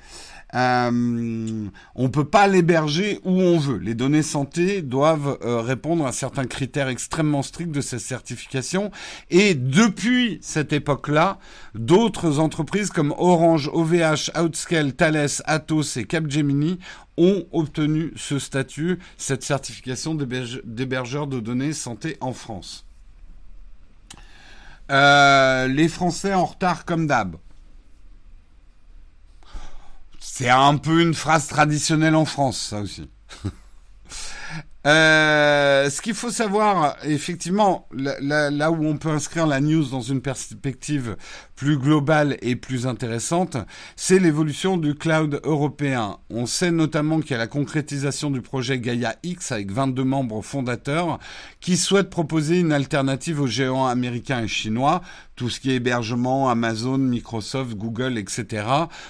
Euh, 0.54 1.68
on 1.96 2.10
peut 2.10 2.26
pas 2.26 2.48
l'héberger 2.48 3.20
où 3.24 3.42
on 3.42 3.58
veut. 3.58 3.78
Les 3.78 3.96
données 3.96 4.22
santé 4.22 4.82
doivent 4.82 5.38
euh, 5.44 5.62
répondre 5.62 6.06
à 6.06 6.12
certains 6.12 6.46
critères 6.46 6.90
extrêmement 6.90 7.42
stricts 7.42 7.72
de 7.72 7.82
ces 7.82 8.00
certifications. 8.00 8.92
Et 9.30 9.56
depuis 9.56 10.40
cette 10.42 10.74
époque-là, 10.74 11.40
d'autres 11.74 12.40
entreprises 12.40 12.92
comme 12.92 13.14
Orange, 13.18 13.70
OVH, 13.74 14.32
Outscale, 14.40 14.94
Thales, 14.94 15.28
Atos 15.46 15.98
et 15.98 16.06
Capgemini 16.06 16.80
ont 17.18 17.46
obtenu 17.52 18.12
ce 18.16 18.40
statut, 18.40 19.00
cette 19.18 19.44
certification 19.44 20.16
d'hébergeur 20.16 21.28
de 21.28 21.40
données 21.40 21.74
santé 21.74 22.18
en 22.22 22.34
France. 22.34 22.86
Euh, 24.92 25.68
les 25.68 25.88
Français 25.88 26.34
en 26.34 26.46
retard 26.46 26.86
comme 26.86 27.08
d'hab. 27.08 27.38
C'est 30.26 30.50
un 30.50 30.78
peu 30.78 31.02
une 31.02 31.14
phrase 31.14 31.48
traditionnelle 31.48 32.16
en 32.16 32.24
France, 32.24 32.70
ça 32.70 32.80
aussi. 32.80 33.10
Euh, 34.86 35.90
ce 35.90 36.02
qu'il 36.02 36.14
faut 36.14 36.30
savoir, 36.30 36.98
effectivement, 37.04 37.88
là, 37.94 38.70
où 38.70 38.86
on 38.86 38.98
peut 38.98 39.12
inscrire 39.12 39.48
la 39.48 39.62
news 39.62 39.86
dans 39.86 40.02
une 40.02 40.22
perspective 40.22 41.16
plus 41.64 41.78
globale 41.78 42.36
et 42.42 42.58
plus 42.58 42.88
intéressante, 42.88 43.56
c'est 43.96 44.20
l'évolution 44.20 44.76
du 44.76 44.96
cloud 44.96 45.40
européen. 45.46 46.18
On 46.30 46.46
sait 46.46 46.72
notamment 46.72 47.22
qu'il 47.22 47.32
y 47.32 47.36
a 47.36 47.38
la 47.38 47.48
concrétisation 47.48 48.32
du 48.32 48.42
projet 48.42 48.80
Gaia 48.80 49.16
X 49.24 49.54
avec 49.54 49.72
22 49.72 50.04
membres 50.04 50.42
fondateurs 50.42 51.20
qui 51.62 51.78
souhaitent 51.78 52.10
proposer 52.10 52.60
une 52.60 52.74
alternative 52.74 53.40
aux 53.40 53.48
géants 53.48 53.88
américains 53.88 54.44
et 54.44 54.48
chinois 54.50 55.02
tout 55.36 55.50
ce 55.50 55.60
qui 55.60 55.72
est 55.72 55.76
hébergement, 55.76 56.50
Amazon, 56.50 56.98
Microsoft, 56.98 57.76
Google, 57.76 58.18
etc. 58.18 58.66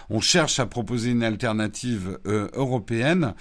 On 0.10 0.22
cherche 0.22 0.60
à 0.60 0.66
proposer 0.66 1.12
une 1.12 1.24
alternative 1.24 2.18
euh, 2.28 2.48
européenne. 2.54 3.34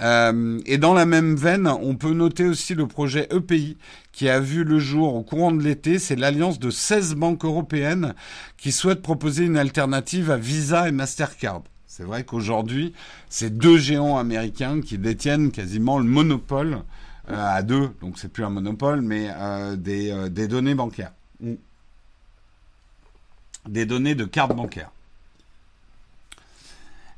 Euh, 0.00 0.58
et 0.64 0.78
dans 0.78 0.94
la 0.94 1.04
même 1.04 1.36
veine, 1.36 1.66
on 1.66 1.96
peut 1.96 2.14
noter 2.14 2.46
aussi 2.46 2.74
le 2.74 2.86
projet 2.86 3.28
EPI 3.30 3.76
qui 4.20 4.28
a 4.28 4.38
vu 4.38 4.64
le 4.64 4.78
jour 4.78 5.14
au 5.14 5.22
courant 5.22 5.50
de 5.50 5.62
l'été. 5.62 5.98
C'est 5.98 6.14
l'alliance 6.14 6.58
de 6.58 6.68
16 6.68 7.14
banques 7.14 7.42
européennes 7.42 8.14
qui 8.58 8.70
souhaitent 8.70 9.00
proposer 9.00 9.46
une 9.46 9.56
alternative 9.56 10.30
à 10.30 10.36
Visa 10.36 10.88
et 10.88 10.92
Mastercard. 10.92 11.62
C'est 11.86 12.04
vrai 12.04 12.24
qu'aujourd'hui, 12.24 12.92
c'est 13.30 13.56
deux 13.56 13.78
géants 13.78 14.18
américains 14.18 14.82
qui 14.82 14.98
détiennent 14.98 15.50
quasiment 15.50 15.98
le 15.98 16.04
monopole 16.04 16.82
euh, 17.30 17.56
à 17.56 17.62
deux, 17.62 17.92
donc 18.02 18.18
c'est 18.18 18.30
plus 18.30 18.44
un 18.44 18.50
monopole, 18.50 19.00
mais 19.00 19.30
des, 19.78 20.28
des 20.28 20.48
données 20.48 20.74
bancaires. 20.74 21.12
Mm 21.40 21.54
des 23.68 23.86
données 23.86 24.14
de 24.14 24.24
carte 24.24 24.54
bancaire. 24.54 24.90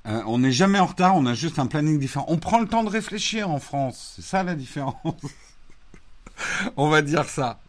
Euh, 0.06 0.22
on 0.26 0.38
n'est 0.38 0.52
jamais 0.52 0.80
en 0.80 0.86
retard, 0.86 1.14
on 1.14 1.26
a 1.26 1.34
juste 1.34 1.58
un 1.58 1.66
planning 1.66 1.98
différent. 1.98 2.24
On 2.28 2.38
prend 2.38 2.58
le 2.58 2.66
temps 2.66 2.82
de 2.82 2.88
réfléchir 2.88 3.48
en 3.48 3.60
France, 3.60 4.14
c'est 4.16 4.22
ça 4.22 4.42
la 4.42 4.54
différence. 4.54 4.96
on 6.76 6.88
va 6.88 7.02
dire 7.02 7.24
ça. 7.24 7.60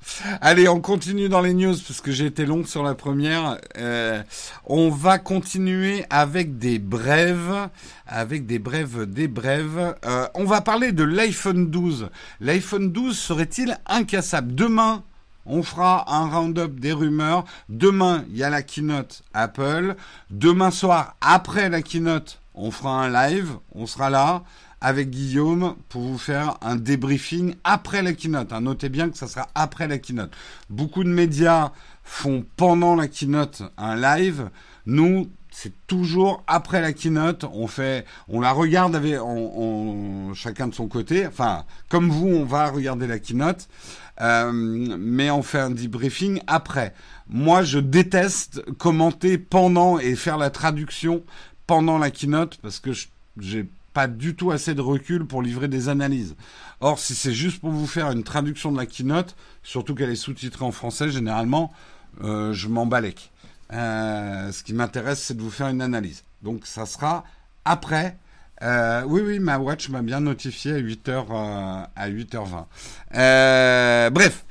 Allez, 0.41 0.67
on 0.67 0.82
continue 0.82 1.29
dans 1.29 1.41
les 1.41 1.53
news 1.53 1.75
parce 1.88 2.01
que 2.01 2.12
j'ai 2.12 2.25
été 2.25 2.45
long 2.45 2.65
sur 2.65 2.84
la 2.84 2.95
première. 2.95 3.58
Euh, 3.77 4.21
on 4.65 4.89
va 4.89 5.19
continuer 5.19 6.06
avec 6.10 6.58
des 6.58 6.79
brèves, 6.79 7.69
avec 8.08 8.45
des 8.45 8.60
brèves, 8.60 9.06
des 9.06 9.27
brèves. 9.27 9.95
Euh, 10.06 10.27
on 10.34 10.45
va 10.45 10.62
parler 10.62 10.91
de 10.91 11.03
l'iPhone 11.03 11.69
12. 11.69 12.10
L'iPhone 12.41 12.91
12 12.91 13.17
serait-il 13.17 13.77
incassable? 13.88 14.56
Demain, 14.56 15.03
on 15.45 15.63
fera 15.63 16.13
un 16.13 16.29
round-up 16.29 16.79
des 16.79 16.93
rumeurs. 16.93 17.45
Demain, 17.69 18.25
il 18.29 18.38
y 18.38 18.43
a 18.43 18.49
la 18.49 18.62
keynote 18.62 19.23
Apple. 19.34 19.95
Demain 20.29 20.71
soir, 20.71 21.15
après 21.21 21.69
la 21.69 21.82
keynote, 21.82 22.39
on 22.56 22.71
fera 22.71 23.03
un 23.03 23.10
live. 23.10 23.51
On 23.73 23.86
sera 23.86 24.10
là 24.10 24.43
avec 24.84 25.10
Guillaume 25.10 25.76
pour 25.88 26.02
vous 26.02 26.17
faire 26.17 26.58
un 26.62 26.76
débriefing 26.76 27.56
après 27.63 28.04
la 28.04 28.13
keynote. 28.13 28.52
Hein, 28.52 28.62
notez 28.62 28.89
bien 28.89 29.10
que 29.10 29.17
ça 29.17 29.28
sera 29.28 29.48
après 29.56 29.88
la 29.88 29.98
keynote. 29.98 30.32
Beaucoup 30.69 31.06
de 31.06 31.10
médias 31.10 31.72
font 32.04 32.46
pendant 32.58 32.96
la 32.96 33.08
keynote 33.08 33.63
un 33.78 33.96
live. 33.96 34.50
Nous, 34.86 35.30
c'est 35.52 35.72
toujours 35.88 36.43
après 36.48 36.82
la 36.82 36.91
keynote. 36.91 37.46
On 37.54 37.67
fait, 37.67 38.06
on 38.28 38.41
la 38.41 38.52
regarde 38.52 38.93
avec, 38.96 39.15
chacun 40.36 40.67
de 40.67 40.76
son 40.76 40.88
côté. 40.88 41.26
Enfin, 41.26 41.63
comme 41.88 42.10
vous, 42.10 42.28
on 42.28 42.43
va 42.43 42.69
regarder 42.69 43.08
la 43.08 43.19
keynote. 43.19 43.69
Euh, 44.22 44.52
mais 44.54 45.32
on 45.32 45.43
fait 45.43 45.60
un 45.60 45.72
debriefing 45.72 46.41
après. 46.46 46.93
Moi, 47.30 47.63
je 47.63 47.80
déteste 47.80 48.62
commenter 48.78 49.38
pendant 49.38 49.98
et 49.98 50.15
faire 50.15 50.38
la 50.38 50.50
traduction 50.50 51.24
pendant 51.67 51.98
la 51.98 52.12
keynote 52.12 52.60
parce 52.62 52.80
que 52.80 52.91
j'ai 53.39 53.69
pas 53.93 54.08
du 54.08 54.36
tout 54.36 54.51
assez 54.51 54.73
de 54.73 54.82
recul 54.82 55.25
pour 55.25 55.41
livrer 55.41 55.67
des 55.67 55.89
analyses. 55.89 56.36
Or, 56.79 56.99
si 56.99 57.15
c'est 57.15 57.34
juste 57.34 57.62
pour 57.62 57.71
vous 57.71 57.88
faire 57.88 58.12
une 58.12 58.23
traduction 58.23 58.71
de 58.71 58.77
la 58.77 58.86
keynote, 58.86 59.36
surtout 59.62 59.95
qu'elle 59.95 60.10
est 60.10 60.15
sous-titrée 60.15 60.65
en 60.65 60.71
français, 60.71 61.10
généralement, 61.10 61.71
euh, 62.23 62.53
je 62.53 62.67
m'en. 62.67 62.89
Euh, 63.71 64.51
ce 64.51 64.63
qui 64.63 64.73
m'intéresse, 64.73 65.21
c'est 65.21 65.36
de 65.36 65.41
vous 65.41 65.49
faire 65.49 65.67
une 65.69 65.82
analyse. 65.82 66.23
Donc, 66.41 66.65
ça 66.65 66.86
sera 66.86 67.23
après 67.65 68.17
euh, 68.63 69.03
oui, 69.08 69.21
oui, 69.25 69.39
ma 69.39 69.58
watch 69.58 69.89
m'a 69.89 70.01
bien 70.01 70.21
notifié 70.21 70.73
à 70.73 70.79
8h, 70.79 71.10
euh, 71.10 71.84
à 71.95 72.10
8h20. 72.10 72.65
Euh, 73.15 74.10
bref. 74.10 74.45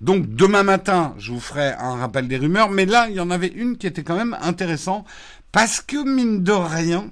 Donc 0.00 0.34
demain 0.34 0.62
matin, 0.62 1.14
je 1.18 1.32
vous 1.32 1.40
ferai 1.40 1.72
un 1.72 1.96
rappel 1.96 2.28
des 2.28 2.36
rumeurs, 2.36 2.70
mais 2.70 2.84
là, 2.84 3.06
il 3.08 3.14
y 3.14 3.20
en 3.20 3.30
avait 3.30 3.48
une 3.48 3.76
qui 3.76 3.86
était 3.86 4.02
quand 4.02 4.16
même 4.16 4.36
intéressante 4.40 5.06
parce 5.52 5.80
que 5.80 6.04
mine 6.04 6.42
de 6.42 6.52
rien, 6.52 7.08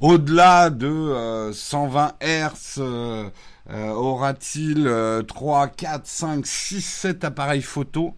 au-delà 0.00 0.70
de 0.70 1.50
120 1.52 2.14
Hz, 2.20 2.80
aura-t-il 3.70 5.24
3, 5.26 5.68
4, 5.68 6.06
5, 6.06 6.46
6, 6.46 6.80
7 6.82 7.24
appareils 7.24 7.62
photo? 7.62 8.14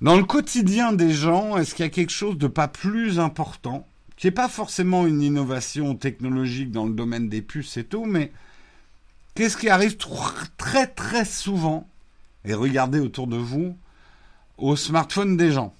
Dans 0.00 0.16
le 0.16 0.24
quotidien 0.24 0.92
des 0.92 1.12
gens, 1.12 1.56
est-ce 1.56 1.74
qu'il 1.74 1.84
y 1.84 1.88
a 1.88 1.90
quelque 1.90 2.10
chose 2.10 2.36
de 2.36 2.48
pas 2.48 2.68
plus 2.68 3.20
important? 3.20 3.86
Qui 4.16 4.26
n'est 4.26 4.32
pas 4.32 4.48
forcément 4.48 5.06
une 5.06 5.22
innovation 5.22 5.94
technologique 5.94 6.70
dans 6.70 6.86
le 6.86 6.92
domaine 6.92 7.28
des 7.28 7.42
puces 7.42 7.76
et 7.76 7.84
tout, 7.84 8.04
mais 8.04 8.32
qu'est-ce 9.34 9.56
qui 9.56 9.68
arrive 9.68 9.96
très 10.56 10.86
très 10.86 11.24
souvent, 11.24 11.88
et 12.44 12.54
regardez 12.54 12.98
autour 13.00 13.26
de 13.26 13.36
vous, 13.36 13.76
aux 14.58 14.76
smartphones 14.76 15.36
des 15.36 15.52
gens 15.52 15.74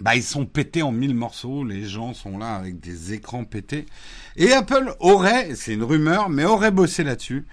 bah, 0.00 0.16
ils 0.16 0.22
sont 0.22 0.46
pétés 0.46 0.82
en 0.82 0.92
mille 0.92 1.14
morceaux, 1.14 1.64
les 1.64 1.84
gens 1.84 2.14
sont 2.14 2.38
là 2.38 2.54
avec 2.54 2.80
des 2.80 3.12
écrans 3.12 3.44
pétés. 3.44 3.86
Et 4.36 4.52
Apple 4.52 4.94
aurait, 5.00 5.54
c'est 5.54 5.74
une 5.74 5.82
rumeur, 5.82 6.28
mais 6.28 6.44
aurait 6.44 6.70
bossé 6.70 7.02
là-dessus. 7.02 7.46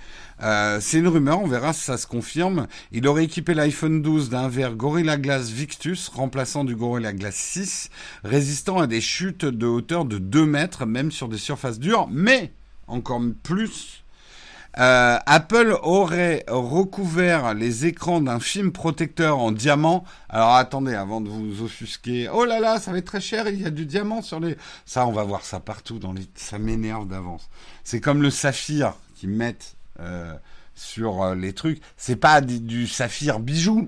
Euh, 0.44 0.80
c'est 0.82 1.00
une 1.00 1.08
rumeur, 1.08 1.42
on 1.42 1.48
verra 1.48 1.74
si 1.74 1.82
ça 1.82 1.98
se 1.98 2.08
confirme. 2.08 2.68
Il 2.92 3.08
aurait 3.08 3.24
équipé 3.24 3.54
l'iPhone 3.54 4.02
12 4.02 4.30
d'un 4.30 4.48
verre 4.48 4.76
Gorilla 4.76 5.18
Glass 5.18 5.50
Victus, 5.50 6.10
remplaçant 6.10 6.64
du 6.64 6.76
Gorilla 6.76 7.14
Glass 7.14 7.36
6, 7.36 7.90
résistant 8.24 8.80
à 8.80 8.88
des 8.88 9.02
chutes 9.02 9.46
de 9.46 9.66
hauteur 9.66 10.06
de 10.06 10.18
2 10.18 10.46
mètres, 10.46 10.86
même 10.86 11.12
sur 11.12 11.30
des 11.30 11.38
surfaces 11.38 11.80
dures, 11.80 12.08
mais 12.12 12.52
encore 12.88 13.22
plus 13.44 14.05
Euh, 14.78 15.18
Apple 15.26 15.78
aurait 15.84 16.44
recouvert 16.50 17.54
les 17.54 17.86
écrans 17.86 18.20
d'un 18.20 18.40
film 18.40 18.72
protecteur 18.74 19.40
en 19.40 19.52
diamant. 19.52 20.04
Alors 20.28 20.56
attendez, 20.56 20.94
avant 20.94 21.22
de 21.22 21.30
vous 21.30 21.64
offusquer, 21.64 22.30
oh 22.30 22.44
là 22.44 22.60
là, 22.60 22.80
ça 22.80 22.92
va 22.92 22.98
être 22.98 23.06
très 23.06 23.22
cher, 23.22 23.48
il 23.48 23.62
y 23.62 23.66
a 23.66 23.70
du 23.70 23.86
diamant 23.86 24.22
sur 24.22 24.40
les... 24.40 24.58
Ça, 24.86 25.08
on 25.08 25.14
va 25.14 25.24
voir 25.24 25.46
ça 25.46 25.62
partout, 25.62 25.98
dans 25.98 26.12
les... 26.12 26.28
ça 26.36 26.60
m'énerve 26.60 27.08
d'avance. 27.08 27.50
C'est 27.86 28.02
comme 28.02 28.22
le 28.22 28.30
saphir 28.30 28.96
qu'ils 29.16 29.30
mettent 29.30 29.78
euh, 30.02 30.34
sur 30.74 31.24
euh, 31.24 31.36
les 31.36 31.54
trucs. 31.54 31.82
C'est 31.96 32.18
pas 32.18 32.42
du, 32.42 32.86
saphir 32.88 33.40
bijou. 33.40 33.88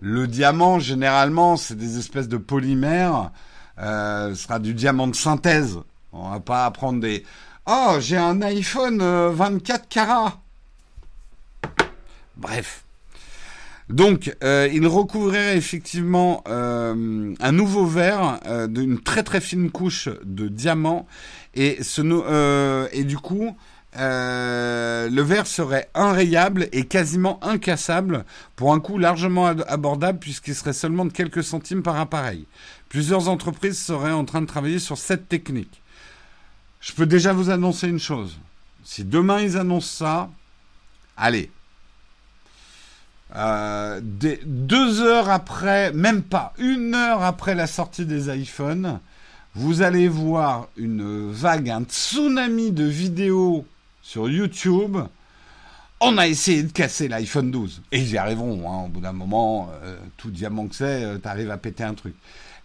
Le 0.00 0.26
diamant, 0.26 0.78
généralement, 0.78 1.58
c'est 1.58 1.76
des 1.76 1.98
espèces 1.98 2.28
de 2.28 2.38
polymères. 2.38 3.30
ce 3.78 4.34
sera 4.34 4.58
du 4.58 4.72
diamant 4.72 5.06
de 5.06 5.14
synthèse. 5.14 5.78
On 6.12 6.30
va 6.30 6.40
pas 6.40 6.70
prendre 6.70 7.00
des... 7.00 7.24
Oh, 7.66 7.96
j'ai 7.98 8.18
un 8.18 8.42
iPhone 8.42 8.98
24 8.98 9.80
euh, 9.80 9.84
carats. 9.88 10.42
Bref. 12.36 12.84
Donc, 13.88 14.36
euh, 14.44 14.68
il 14.70 14.86
recouvrait 14.86 15.56
effectivement 15.56 16.44
euh, 16.46 17.34
un 17.40 17.52
nouveau 17.52 17.86
verre 17.86 18.40
d'une 18.68 19.00
très 19.00 19.22
très 19.22 19.40
fine 19.40 19.70
couche 19.70 20.10
de 20.24 20.48
diamant 20.48 21.06
et, 21.54 21.82
ce, 21.82 22.02
et 22.92 23.04
du 23.04 23.16
coup, 23.16 23.56
le 23.94 25.20
verre 25.22 25.46
serait 25.46 25.88
enrayable 25.94 26.68
et 26.72 26.84
quasiment 26.84 27.42
incassable 27.42 28.26
pour 28.56 28.74
un 28.74 28.80
coût 28.80 28.98
largement 28.98 29.46
abordable 29.46 30.18
puisqu'il 30.18 30.54
serait 30.54 30.74
seulement 30.74 31.06
de 31.06 31.12
quelques 31.12 31.44
centimes 31.44 31.82
par 31.82 31.98
appareil. 31.98 32.44
Plusieurs 32.90 33.28
entreprises 33.28 33.78
seraient 33.78 34.12
en 34.12 34.26
train 34.26 34.42
de 34.42 34.46
travailler 34.46 34.78
sur 34.78 34.98
cette 34.98 35.30
technique. 35.30 35.80
Je 36.84 36.92
peux 36.92 37.06
déjà 37.06 37.32
vous 37.32 37.48
annoncer 37.48 37.88
une 37.88 37.98
chose. 37.98 38.36
Si 38.84 39.04
demain 39.04 39.40
ils 39.40 39.56
annoncent 39.56 40.04
ça, 40.04 40.28
allez. 41.16 41.50
Euh, 43.34 44.00
deux 44.02 45.00
heures 45.00 45.30
après, 45.30 45.92
même 45.94 46.22
pas, 46.22 46.52
une 46.58 46.94
heure 46.94 47.22
après 47.22 47.54
la 47.54 47.66
sortie 47.66 48.04
des 48.04 48.28
iPhones, 48.28 49.00
vous 49.54 49.80
allez 49.80 50.08
voir 50.08 50.68
une 50.76 51.32
vague, 51.32 51.70
un 51.70 51.84
tsunami 51.84 52.70
de 52.70 52.84
vidéos 52.84 53.64
sur 54.02 54.28
YouTube. 54.28 54.98
On 56.00 56.18
a 56.18 56.28
essayé 56.28 56.64
de 56.64 56.70
casser 56.70 57.08
l'iPhone 57.08 57.50
12. 57.50 57.80
Et 57.92 58.00
ils 58.00 58.10
y 58.10 58.18
arriveront. 58.18 58.70
Hein, 58.70 58.84
au 58.84 58.88
bout 58.88 59.00
d'un 59.00 59.12
moment, 59.12 59.70
euh, 59.82 59.96
tout 60.18 60.30
diamant 60.30 60.66
que 60.66 60.74
c'est, 60.74 61.04
euh, 61.04 61.16
t'arrives 61.16 61.50
à 61.50 61.56
péter 61.56 61.82
un 61.82 61.94
truc. 61.94 62.14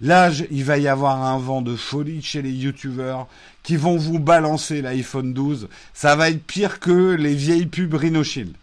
Là, 0.02 0.32
il 0.50 0.64
va 0.64 0.78
y 0.78 0.88
avoir 0.88 1.22
un 1.24 1.38
vent 1.40 1.62
de 1.62 1.76
folie 1.76 2.22
chez 2.22 2.42
les 2.42 2.52
youtubeurs 2.52 3.28
qui 3.64 3.76
vont 3.76 3.98
vous 3.98 4.20
balancer 4.20 4.82
l'iPhone 4.82 5.34
12. 5.34 5.68
Ça 5.94 6.16
va 6.16 6.30
être 6.30 6.44
pire 6.44 6.80
que 6.80 7.14
les 7.14 7.36
vieilles 7.36 7.66
pubs 7.66 7.94
Rhino 7.94 8.24
Shield. 8.24 8.54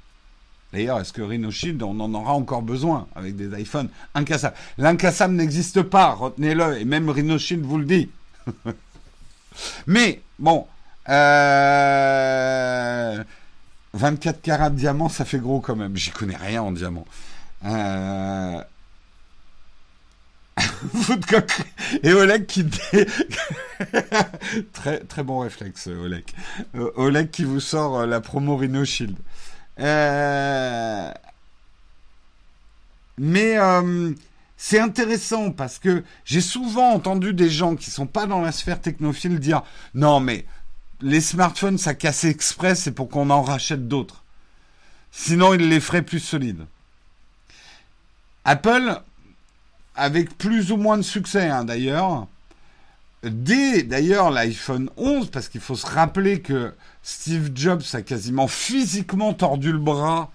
D'ailleurs, 0.73 1.01
est-ce 1.01 1.13
que 1.13 1.23
Rhino 1.23 1.51
Shield, 1.51 1.83
on 1.83 2.01
en 2.01 2.13
aura 2.15 2.33
encore 2.33 2.63
besoin 2.63 3.07
avec 3.15 3.37
des 3.37 3.61
iPhones 3.61 3.89
incassables? 4.15 4.57
L'incassable 4.79 5.35
n'existe 5.35 5.83
pas, 5.83 6.13
retenez-le, 6.13 6.79
et 6.81 6.85
même 6.85 7.09
Rhino 7.09 7.39
Shield 7.39 7.65
vous 7.65 7.79
le 7.79 7.85
dit. 7.85 8.11
Mais, 9.87 10.23
bon, 10.39 10.67
24 11.07 11.15
euh, 14.01 14.33
carats 14.43 14.71
de 14.71 14.77
diamant, 14.77 15.09
ça 15.09 15.25
fait 15.25 15.39
gros 15.39 15.61
quand 15.61 15.77
même. 15.77 15.97
J'y 15.97 16.11
connais 16.11 16.37
rien 16.37 16.63
en 16.63 16.73
diamant. 16.73 17.07
Euh, 17.65 18.61
et 22.03 22.13
Oleg 22.13 22.47
qui 22.47 22.65
très 24.73 25.01
très 25.01 25.23
bon 25.23 25.41
réflexe 25.41 25.87
Oleg. 25.87 26.25
Euh, 26.75 26.91
Oleg 26.97 27.31
qui 27.31 27.45
vous 27.45 27.61
sort 27.61 28.01
euh, 28.01 28.07
la 28.07 28.21
promo 28.21 28.57
Rhino 28.57 28.85
Shield. 28.85 29.17
Euh, 29.79 31.13
mais 33.19 33.57
c'est 34.57 34.81
intéressant 34.81 35.51
parce 35.51 35.79
que 35.79 36.03
j'ai 36.25 36.41
souvent 36.41 36.93
entendu 36.93 37.35
des 37.35 37.51
gens 37.51 37.77
qui 37.77 37.91
sont 37.91 38.07
pas 38.07 38.27
dans 38.27 38.41
la 38.41 38.53
sphère 38.53 38.81
technophile 38.81 39.39
dire 39.39 39.63
non 39.95 40.21
mais 40.21 40.47
les 41.03 41.21
smartphones 41.21 41.79
ça 41.79 41.95
casse 41.95 42.25
exprès 42.25 42.75
c'est 42.75 42.93
pour 42.93 43.11
qu'on 43.11 43.31
en 43.31 43.43
rachète 43.43 43.89
d'autres. 43.89 44.23
Sinon 45.11 45.53
ils 45.53 45.69
les 45.69 45.81
feraient 45.81 46.03
plus 46.03 46.21
solides. 46.21 46.65
Apple 48.45 49.03
avec 49.97 50.37
plus 50.37 50.71
ou 50.73 50.77
moins 50.77 50.99
de 50.99 51.03
succès 51.03 51.49
hein, 51.49 51.65
d'ailleurs. 51.65 52.27
Dès 53.23 53.83
d'ailleurs 53.83 54.31
l'iPhone 54.31 54.91
11, 54.97 55.31
parce 55.31 55.49
qu'il 55.49 55.61
faut 55.61 55.75
se 55.75 55.87
rappeler 55.87 56.41
que 56.41 56.73
Steve 57.03 57.51
Jobs 57.55 57.83
a 57.95 58.03
quasiment 58.03 58.47
physiquement 58.47 59.33
tordu 59.33 59.73
le 59.73 59.79
bras 59.79 60.31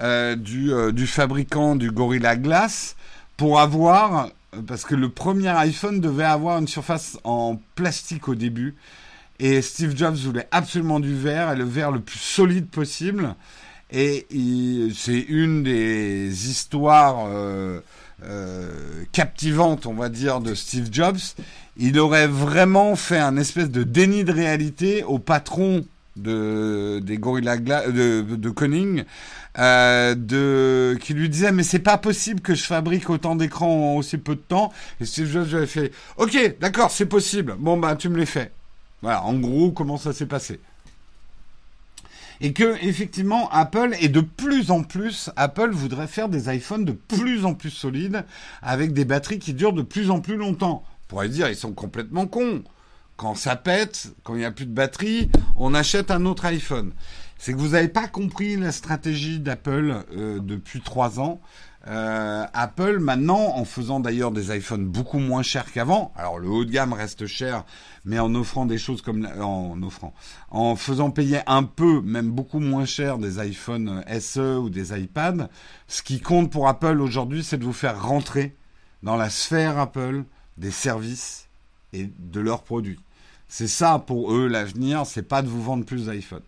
euh, 0.00 0.34
du, 0.34 0.72
euh, 0.72 0.90
du, 0.90 1.06
fabricant 1.06 1.76
du 1.76 1.90
Gorilla 1.90 2.34
Glass 2.36 2.96
pour 3.36 3.60
avoir, 3.60 4.30
parce 4.66 4.84
que 4.84 4.94
le 4.94 5.10
premier 5.10 5.50
iPhone 5.50 6.00
devait 6.00 6.24
avoir 6.24 6.58
une 6.58 6.66
surface 6.66 7.18
en 7.22 7.60
plastique 7.74 8.28
au 8.28 8.34
début, 8.34 8.74
et 9.38 9.62
Steve 9.62 9.96
Jobs 9.96 10.16
voulait 10.16 10.48
absolument 10.50 11.00
du 11.00 11.14
verre, 11.14 11.52
et 11.52 11.56
le 11.56 11.64
verre 11.64 11.92
le 11.92 12.00
plus 12.00 12.18
solide 12.18 12.68
possible, 12.68 13.34
et 13.92 14.26
c'est 14.96 15.20
une 15.20 15.62
des 15.62 16.48
histoires... 16.48 17.26
Euh, 17.28 17.80
euh, 18.24 19.04
captivante, 19.12 19.86
on 19.86 19.94
va 19.94 20.08
dire, 20.08 20.40
de 20.40 20.54
Steve 20.54 20.88
Jobs, 20.90 21.18
il 21.76 21.98
aurait 21.98 22.26
vraiment 22.26 22.96
fait 22.96 23.18
un 23.18 23.36
espèce 23.36 23.70
de 23.70 23.82
déni 23.82 24.24
de 24.24 24.32
réalité 24.32 25.04
au 25.04 25.18
patron 25.18 25.84
de 26.16 27.00
des 27.02 27.16
Gorilla 27.16 27.56
de, 27.56 28.20
de 28.22 28.50
Conning, 28.50 29.04
euh, 29.58 30.14
de 30.14 30.98
qui 31.00 31.14
lui 31.14 31.28
disait 31.30 31.52
mais 31.52 31.62
c'est 31.62 31.78
pas 31.78 31.96
possible 31.96 32.40
que 32.40 32.54
je 32.54 32.64
fabrique 32.64 33.08
autant 33.08 33.34
d'écrans 33.34 33.94
en 33.94 33.96
aussi 33.96 34.18
peu 34.18 34.34
de 34.34 34.40
temps. 34.40 34.72
Et 35.00 35.06
Steve 35.06 35.30
Jobs 35.30 35.54
avait 35.54 35.66
fait 35.66 35.90
ok 36.18 36.56
d'accord 36.60 36.90
c'est 36.90 37.06
possible. 37.06 37.56
Bon 37.58 37.78
bah 37.78 37.96
tu 37.96 38.08
me 38.08 38.18
les 38.18 38.26
fais. 38.26 38.52
Voilà 39.00 39.24
en 39.24 39.34
gros 39.34 39.70
comment 39.72 39.96
ça 39.96 40.12
s'est 40.12 40.26
passé 40.26 40.60
et 42.42 42.52
que 42.52 42.76
effectivement 42.84 43.48
Apple 43.50 43.96
et 44.00 44.08
de 44.08 44.20
plus 44.20 44.70
en 44.70 44.82
plus 44.82 45.30
Apple 45.36 45.70
voudrait 45.70 46.08
faire 46.08 46.28
des 46.28 46.54
iPhones 46.54 46.84
de 46.84 46.92
plus 46.92 47.44
en 47.46 47.54
plus 47.54 47.70
solides 47.70 48.24
avec 48.60 48.92
des 48.92 49.04
batteries 49.04 49.38
qui 49.38 49.54
durent 49.54 49.72
de 49.72 49.82
plus 49.82 50.10
en 50.10 50.20
plus 50.20 50.36
longtemps. 50.36 50.84
On 50.84 51.06
pourrait 51.08 51.28
dire 51.28 51.48
ils 51.48 51.56
sont 51.56 51.72
complètement 51.72 52.26
cons. 52.26 52.64
Quand 53.16 53.36
ça 53.36 53.54
pète, 53.54 54.12
quand 54.24 54.34
il 54.34 54.38
n'y 54.38 54.44
a 54.44 54.50
plus 54.50 54.66
de 54.66 54.74
batterie, 54.74 55.30
on 55.56 55.74
achète 55.74 56.10
un 56.10 56.26
autre 56.26 56.44
iPhone. 56.46 56.92
C'est 57.38 57.52
que 57.52 57.58
vous 57.58 57.70
n'avez 57.70 57.88
pas 57.88 58.08
compris 58.08 58.56
la 58.56 58.72
stratégie 58.72 59.38
d'Apple 59.38 60.04
euh, 60.16 60.40
depuis 60.40 60.80
trois 60.80 61.20
ans. 61.20 61.40
Euh, 61.88 62.46
Apple 62.52 62.98
maintenant, 63.00 63.56
en 63.56 63.64
faisant 63.64 63.98
d'ailleurs 63.98 64.30
des 64.30 64.56
iPhones 64.56 64.86
beaucoup 64.86 65.18
moins 65.18 65.42
chers 65.42 65.72
qu'avant, 65.72 66.12
alors 66.16 66.38
le 66.38 66.48
haut 66.48 66.64
de 66.64 66.70
gamme 66.70 66.92
reste 66.92 67.26
cher, 67.26 67.64
mais 68.04 68.20
en 68.20 68.34
offrant 68.36 68.66
des 68.66 68.78
choses 68.78 69.02
comme 69.02 69.28
en 69.40 69.82
offrant, 69.82 70.14
en 70.50 70.76
faisant 70.76 71.10
payer 71.10 71.40
un 71.48 71.64
peu, 71.64 72.00
même 72.00 72.30
beaucoup 72.30 72.60
moins 72.60 72.84
cher 72.84 73.18
des 73.18 73.44
iPhones 73.44 74.04
SE 74.20 74.58
ou 74.58 74.70
des 74.70 74.96
iPads, 74.96 75.48
ce 75.88 76.02
qui 76.02 76.20
compte 76.20 76.52
pour 76.52 76.68
Apple 76.68 77.00
aujourd'hui, 77.00 77.42
c'est 77.42 77.58
de 77.58 77.64
vous 77.64 77.72
faire 77.72 78.00
rentrer 78.00 78.56
dans 79.02 79.16
la 79.16 79.28
sphère 79.28 79.78
Apple 79.78 80.22
des 80.58 80.70
services 80.70 81.48
et 81.92 82.08
de 82.16 82.40
leurs 82.40 82.62
produits. 82.62 83.00
C'est 83.48 83.68
ça 83.68 83.98
pour 83.98 84.32
eux 84.32 84.46
l'avenir, 84.46 85.04
c'est 85.04 85.22
pas 85.22 85.42
de 85.42 85.48
vous 85.48 85.62
vendre 85.62 85.84
plus 85.84 86.06
d'iPhone. 86.06 86.42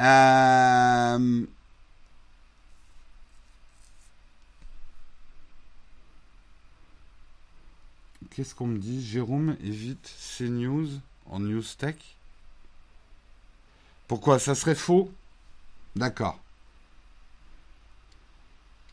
Euh, 0.00 1.46
Qu'est-ce 8.34 8.54
qu'on 8.54 8.66
me 8.66 8.78
dit 8.78 9.04
Jérôme 9.04 9.56
évite 9.62 10.10
CNews 10.38 10.88
en 11.30 11.38
News 11.38 11.62
Tech. 11.76 11.96
Pourquoi? 14.08 14.38
Ça 14.38 14.54
serait 14.54 14.74
faux? 14.74 15.12
D'accord. 15.96 16.38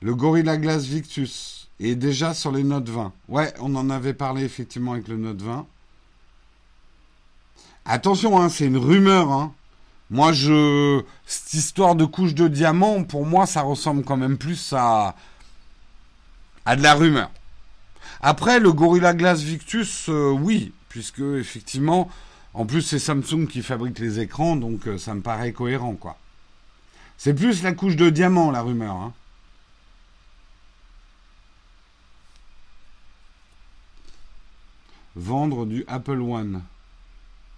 Le 0.02 0.14
Gorilla 0.14 0.58
Glass 0.58 0.84
Victus 0.84 1.70
est 1.80 1.96
déjà 1.96 2.34
sur 2.34 2.52
les 2.52 2.64
notes 2.64 2.90
20. 2.90 3.14
Ouais, 3.30 3.54
on 3.60 3.76
en 3.76 3.90
avait 3.90 4.14
parlé 4.14 4.44
effectivement 4.44 4.92
avec 4.92 5.08
le 5.08 5.16
Note 5.16 5.42
20. 5.42 5.66
Attention, 7.86 8.42
hein, 8.42 8.50
c'est 8.50 8.66
une 8.66 8.78
rumeur. 8.78 9.32
Hein. 9.32 9.54
Moi, 10.10 10.34
je 10.34 11.02
cette 11.26 11.54
histoire 11.54 11.96
de 11.96 12.04
couche 12.04 12.34
de 12.34 12.50
diamant, 12.50 13.04
pour 13.06 13.26
moi, 13.26 13.46
ça 13.46 13.62
ressemble 13.62 14.04
quand 14.04 14.18
même 14.18 14.38
plus 14.38 14.74
à 14.74 15.16
à 16.66 16.76
de 16.76 16.84
la 16.84 16.94
rumeur. 16.94 17.32
Après, 18.22 18.60
le 18.60 18.74
Gorilla 18.74 19.14
Glass 19.14 19.42
Victus, 19.42 20.10
euh, 20.10 20.32
oui, 20.32 20.74
puisque 20.90 21.20
effectivement, 21.20 22.10
en 22.54 22.66
plus 22.66 22.82
c'est 22.82 23.00
Samsung 23.00 23.48
qui 23.48 23.62
fabrique 23.62 24.00
les 24.00 24.20
écrans, 24.20 24.56
donc 24.56 24.88
euh, 24.88 24.98
ça 24.98 25.14
me 25.14 25.22
paraît 25.22 25.54
cohérent, 25.54 25.96
quoi. 25.96 26.18
C'est 27.18 27.34
plus 27.34 27.64
la 27.64 27.74
couche 27.74 27.96
de 27.96 28.10
diamant, 28.10 28.52
la 28.52 28.62
rumeur. 28.62 28.96
Hein. 28.96 29.14
Vendre 35.16 35.66
du 35.66 35.84
Apple 35.88 36.22
One. 36.22 36.64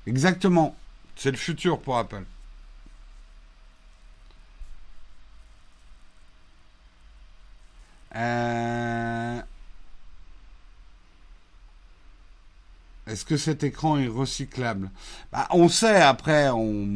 Exactement. 0.08 0.76
C'est 1.16 1.32
le 1.32 1.38
futur 1.38 1.80
pour 1.80 1.98
Apple. 1.98 2.24
Euh... 8.16 9.42
Est-ce 13.12 13.26
que 13.26 13.36
cet 13.36 13.66
écran 13.66 13.98
est 13.98 14.08
recyclable? 14.08 14.90
Bah, 15.34 15.46
On 15.52 15.68
sait, 15.68 16.02
après, 16.02 16.50
on, 16.50 16.88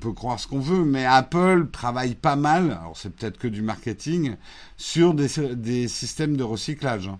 peut 0.00 0.12
croire 0.14 0.40
ce 0.40 0.46
qu'on 0.48 0.60
veut, 0.60 0.82
mais 0.84 1.04
Apple 1.04 1.68
travaille 1.70 2.14
pas 2.14 2.36
mal, 2.36 2.70
alors 2.70 2.96
c'est 2.96 3.10
peut-être 3.10 3.36
que 3.38 3.46
du 3.48 3.60
marketing, 3.60 4.36
sur 4.78 5.12
des, 5.12 5.88
systèmes 5.88 6.38
de 6.38 6.42
recyclage. 6.42 7.10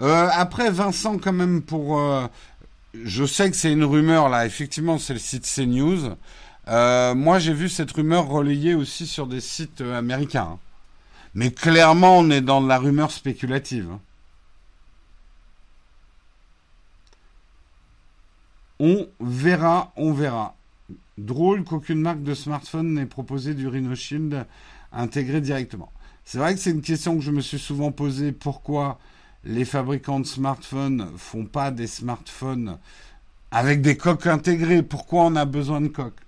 Euh, 0.00 0.28
après, 0.32 0.70
Vincent, 0.70 1.18
quand 1.18 1.32
même, 1.34 1.60
pour... 1.60 2.00
Euh, 2.00 2.26
je 2.94 3.24
sais 3.24 3.50
que 3.50 3.56
c'est 3.56 3.72
une 3.72 3.84
rumeur, 3.84 4.28
là. 4.28 4.46
Effectivement, 4.46 4.98
c'est 4.98 5.12
le 5.12 5.18
site 5.18 5.46
CNews. 5.46 6.16
Euh, 6.68 7.14
moi, 7.14 7.38
j'ai 7.38 7.54
vu 7.54 7.68
cette 7.68 7.90
rumeur 7.92 8.28
relayée 8.28 8.74
aussi 8.74 9.06
sur 9.06 9.26
des 9.26 9.40
sites 9.40 9.80
américains. 9.80 10.52
Hein. 10.54 10.58
Mais 11.34 11.50
clairement, 11.50 12.18
on 12.18 12.30
est 12.30 12.40
dans 12.40 12.60
de 12.60 12.68
la 12.68 12.78
rumeur 12.78 13.10
spéculative. 13.10 13.88
Hein. 13.90 14.00
On 18.80 19.06
verra, 19.20 19.92
on 19.96 20.12
verra. 20.12 20.56
Drôle 21.18 21.64
qu'aucune 21.64 22.00
marque 22.00 22.22
de 22.22 22.34
smartphone 22.34 22.94
n'ait 22.94 23.06
proposé 23.06 23.54
du 23.54 23.68
Rhino 23.68 23.94
Shield 23.94 24.46
intégré 24.92 25.40
directement. 25.40 25.92
C'est 26.24 26.38
vrai 26.38 26.54
que 26.54 26.60
c'est 26.60 26.70
une 26.70 26.80
question 26.80 27.16
que 27.16 27.22
je 27.22 27.30
me 27.30 27.40
suis 27.40 27.58
souvent 27.58 27.92
posée. 27.92 28.32
Pourquoi 28.32 28.98
les 29.44 29.64
fabricants 29.64 30.20
de 30.20 30.26
smartphones 30.26 31.08
font 31.16 31.46
pas 31.46 31.70
des 31.70 31.86
smartphones 31.86 32.78
avec 33.50 33.80
des 33.82 33.96
coques 33.96 34.26
intégrées. 34.26 34.82
Pourquoi 34.82 35.24
on 35.24 35.36
a 35.36 35.44
besoin 35.44 35.80
de 35.80 35.88
coques? 35.88 36.20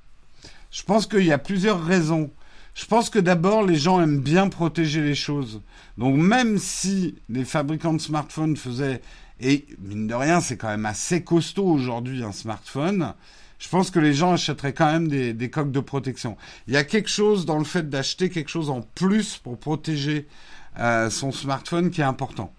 Je 0.71 0.83
pense 0.83 1.07
qu'il 1.07 1.25
y 1.25 1.33
a 1.33 1.39
plusieurs 1.39 1.83
raisons. 1.85 2.31
Je 2.75 2.87
pense 2.87 3.11
que 3.11 3.19
d'abord, 3.19 3.65
les 3.65 3.77
gens 3.77 4.01
aiment 4.01 4.21
bien 4.21 4.49
protéger 4.49 5.03
les 5.03 5.15
choses. 5.15 5.61
Donc 5.99 6.17
même 6.17 6.59
si 6.59 7.17
les 7.29 7.45
fabricants 7.45 7.95
de 7.95 8.01
smartphones 8.01 8.57
faisaient... 8.57 9.03
Et 9.41 9.67
mine 9.81 10.07
de 10.07 10.15
rien, 10.15 10.41
c'est 10.41 10.57
quand 10.57 10.69
même 10.69 10.87
assez 10.87 11.23
costaud 11.23 11.67
aujourd'hui 11.67 12.23
un 12.23 12.33
smartphone. 12.33 13.13
Je 13.59 13.69
pense 13.69 13.91
que 13.91 13.99
les 13.99 14.15
gens 14.15 14.33
achèteraient 14.33 14.73
quand 14.73 14.91
même 14.91 15.09
des, 15.09 15.51
coques 15.51 15.73
de 15.73 15.81
protection. 15.81 16.37
Il 16.67 16.75
y 16.75 16.77
a 16.77 16.85
quelque 16.85 17.09
chose 17.09 17.45
dans 17.45 17.59
le 17.59 17.65
fait 17.65 17.89
d'acheter 17.91 18.31
quelque 18.31 18.49
chose 18.51 18.71
en 18.71 18.81
plus 18.81 19.37
pour 19.37 19.59
protéger 19.59 20.27
euh, 20.79 21.11
son 21.11 21.33
smartphone 21.33 21.91
qui 21.91 22.01
est 22.01 22.05
important. 22.05 22.53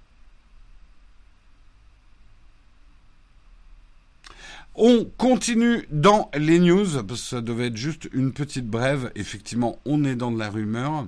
On 4.75 5.05
continue 5.17 5.87
dans 5.91 6.31
les 6.35 6.57
news, 6.57 7.03
parce 7.07 7.21
que 7.21 7.27
ça 7.27 7.41
devait 7.41 7.67
être 7.67 7.77
juste 7.77 8.09
une 8.11 8.33
petite 8.33 8.67
brève. 8.67 9.11
Effectivement, 9.15 9.77
on 9.85 10.03
est 10.03 10.15
dans 10.15 10.31
de 10.31 10.39
la 10.39 10.49
rumeur. 10.49 11.05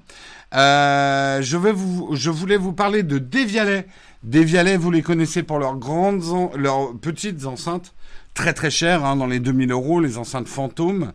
Euh, 0.53 1.41
je, 1.41 1.57
vous, 1.57 2.15
voulais 2.15 2.57
vous 2.57 2.73
parler 2.73 3.01
de 3.01 3.17
Devialet. 3.17 3.87
Devialet, 4.23 4.77
vous 4.77 4.91
les 4.91 5.01
connaissez 5.01 5.41
pour 5.41 5.57
leurs 5.57 5.77
grandes, 5.77 6.23
leurs 6.55 6.95
petites 6.97 7.45
enceintes 7.45 7.93
très 8.35 8.53
très 8.53 8.69
chères, 8.69 9.03
hein, 9.03 9.15
dans 9.15 9.25
les 9.25 9.39
2000 9.39 9.71
euros, 9.71 9.99
les 9.99 10.19
enceintes 10.19 10.47
fantômes, 10.47 11.13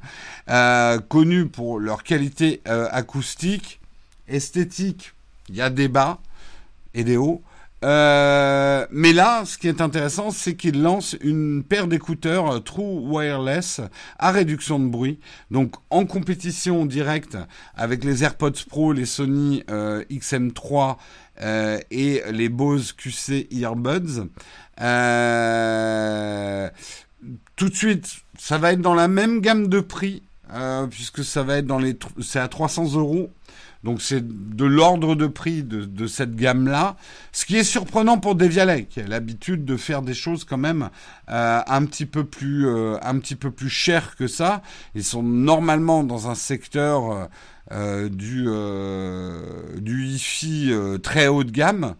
euh, 0.49 0.99
connues 0.99 1.47
pour 1.47 1.79
leur 1.79 2.03
qualité 2.03 2.63
euh, 2.67 2.89
acoustique, 2.91 3.79
esthétique. 4.27 5.13
Il 5.49 5.55
y 5.55 5.61
a 5.61 5.71
des 5.71 5.87
bas 5.87 6.19
et 6.95 7.05
des 7.05 7.17
hauts. 7.17 7.43
Euh, 7.83 8.87
mais 8.91 9.13
là, 9.13 9.45
ce 9.47 9.57
qui 9.57 9.69
est 9.69 9.81
intéressant, 9.81 10.31
c'est 10.31 10.55
qu'il 10.55 10.83
lance 10.83 11.17
une 11.23 11.65
paire 11.65 11.87
d'écouteurs 11.87 12.51
euh, 12.51 12.59
True 12.61 13.01
Wireless 13.09 13.81
à 14.19 14.33
réduction 14.33 14.79
de 14.79 14.87
bruit, 14.87 15.19
donc 15.51 15.77
en 15.89 16.05
compétition 16.05 16.85
directe 16.85 17.39
avec 17.75 18.05
les 18.05 18.23
AirPods 18.23 18.53
Pro, 18.69 18.93
les 18.93 19.07
Sony 19.07 19.65
euh, 19.71 20.05
XM3 20.11 20.97
et 21.91 22.23
les 22.31 22.51
Bose 22.51 22.93
QC 22.93 23.49
Earbuds. 23.51 24.29
tout 27.57 27.69
de 27.71 27.75
suite, 27.75 28.17
ça 28.39 28.59
va 28.59 28.73
être 28.73 28.83
dans 28.83 28.93
la 28.93 29.09
même 29.09 29.41
gamme 29.41 29.69
de 29.69 29.81
prix, 29.81 30.23
puisque 30.91 31.25
ça 31.25 31.43
va 31.43 31.57
être 31.57 31.67
dans 31.67 31.79
les, 31.79 31.97
c'est 32.21 32.41
à 32.41 32.49
300 32.49 32.93
euros 32.97 33.31
donc 33.83 34.03
c'est 34.03 34.23
de 34.27 34.65
l'ordre 34.65 35.15
de 35.15 35.27
prix 35.27 35.63
de, 35.63 36.07
cette 36.07 36.37
gamme-là. 36.37 36.97
Ce 37.33 37.47
qui 37.47 37.57
est 37.57 37.65
surprenant 37.65 38.19
pour 38.19 38.35
Devialet, 38.35 38.85
qui 38.85 39.01
a 39.01 39.07
l'habitude 39.07 39.65
de 39.65 39.77
faire 39.77 40.03
des 40.03 40.13
choses 40.13 40.45
quand 40.45 40.59
même 40.59 40.91
euh, 41.31 41.61
un 41.67 41.85
petit 41.87 42.05
peu 42.05 42.25
plus 42.25 42.67
euh, 42.67 42.99
un 43.03 43.19
petit 43.19 43.37
peu 43.37 43.51
plus 43.51 43.71
chères 43.71 44.17
que 44.17 44.27
ça. 44.27 44.63
Ils 44.95 45.05
sont 45.05 45.23
normalement 45.23 46.05
dans 46.05 46.29
un 46.29 46.35
secteur 46.35 47.29
euh, 47.73 48.09
du 48.11 48.49
du 49.81 50.07
hi-fi 50.07 50.73
très 51.03 51.29
haut 51.29 51.45
de 51.45 51.51
gamme 51.51 51.95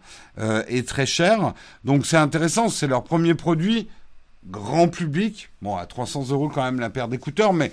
et 0.67 0.83
très 0.83 1.07
cher. 1.07 1.53
Donc 1.83 2.05
c'est 2.05 2.17
intéressant. 2.17 2.69
C'est 2.69 2.87
leur 2.87 3.03
premier 3.03 3.33
produit 3.33 3.87
grand 4.45 4.87
public. 4.87 5.49
Bon 5.63 5.77
à 5.77 5.87
300 5.87 6.29
euros 6.29 6.49
quand 6.49 6.63
même 6.63 6.79
la 6.79 6.91
paire 6.91 7.07
d'écouteurs, 7.07 7.53
mais 7.53 7.71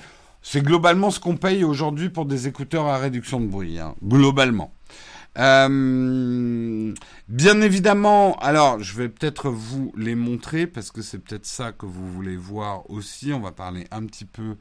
c'est 0.51 0.63
globalement 0.63 1.11
ce 1.11 1.21
qu'on 1.21 1.37
paye 1.37 1.63
aujourd'hui 1.63 2.09
pour 2.09 2.25
des 2.25 2.49
écouteurs 2.49 2.87
à 2.87 2.97
réduction 2.97 3.39
de 3.39 3.47
bruit, 3.47 3.79
hein, 3.79 3.95
globalement. 4.03 4.73
Euh, 5.37 6.95
bien 7.29 7.61
évidemment, 7.61 8.35
alors 8.39 8.83
je 8.83 8.97
vais 8.97 9.11
peut-être 9.11 9.51
vous 9.51 9.93
les 9.95 10.15
montrer 10.15 10.67
parce 10.67 10.91
que 10.91 11.03
c'est 11.03 11.19
peut-être 11.19 11.45
ça 11.45 11.73
que 11.73 11.85
vous 11.85 12.11
voulez 12.11 12.39
voir 12.39 12.91
aussi. 12.91 13.31
On 13.35 13.41
va 13.41 13.53
parler 13.53 13.87
un 13.91 14.07
petit 14.07 14.25
peu 14.25 14.57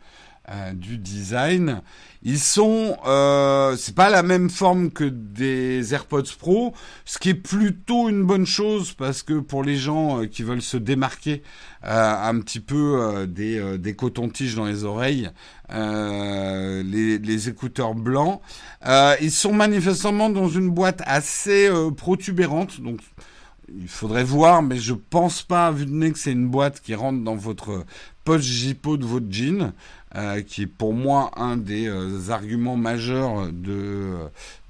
euh, 0.50 0.74
du 0.74 0.98
design. 0.98 1.82
Ils 2.24 2.40
sont, 2.40 2.98
euh, 3.06 3.76
c'est 3.78 3.96
pas 3.96 4.10
la 4.10 4.24
même 4.24 4.50
forme 4.50 4.92
que 4.92 5.04
des 5.04 5.94
AirPods 5.94 6.24
Pro, 6.40 6.74
ce 7.06 7.20
qui 7.20 7.30
est 7.30 7.36
plutôt 7.36 8.10
une 8.10 8.24
bonne 8.24 8.46
chose 8.46 8.92
parce 8.94 9.24
que 9.24 9.40
pour 9.40 9.64
les 9.64 9.78
gens 9.78 10.22
euh, 10.22 10.26
qui 10.26 10.44
veulent 10.44 10.62
se 10.62 10.78
démarquer 10.78 11.44
euh, 11.86 12.30
un 12.30 12.40
petit 12.40 12.60
peu 12.60 13.26
des, 13.30 13.78
des 13.78 13.96
cotons-tiges 13.96 14.56
dans 14.56 14.66
les 14.66 14.84
oreilles, 14.84 15.30
les, 15.70 17.18
les, 17.18 17.50
écouteurs 17.50 17.94
blancs, 17.94 18.42
ils 19.22 19.32
sont 19.32 19.54
manifestement 19.54 20.30
dans 20.30 20.50
une 20.50 20.70
boîte 20.70 21.02
assez 21.06 21.70
protubérante, 21.96 22.82
donc 22.82 23.00
il 23.74 23.88
faudrait 23.88 24.24
voir, 24.24 24.64
mais 24.64 24.78
je 24.78 24.94
pense 24.94 25.44
pas, 25.44 25.72
vu 25.72 25.86
de 25.86 25.92
nez, 25.92 26.12
que 26.12 26.20
c'est 26.20 26.32
une 26.32 26.48
boîte 26.48 26.82
qui 26.82 26.96
rentre 26.96 27.24
dans 27.24 27.36
votre 27.36 27.86
poche 28.24 28.42
jippo 28.42 28.98
de 28.98 29.06
votre 29.06 29.28
jean. 29.30 29.74
Euh, 30.18 30.42
qui 30.42 30.64
est 30.64 30.68
pour 30.68 30.96
moi 30.96 31.30
un 31.36 31.58
des 31.58 31.88
euh, 31.88 32.32
arguments 32.32 32.76
majeurs 32.76 33.52
de, 33.52 34.16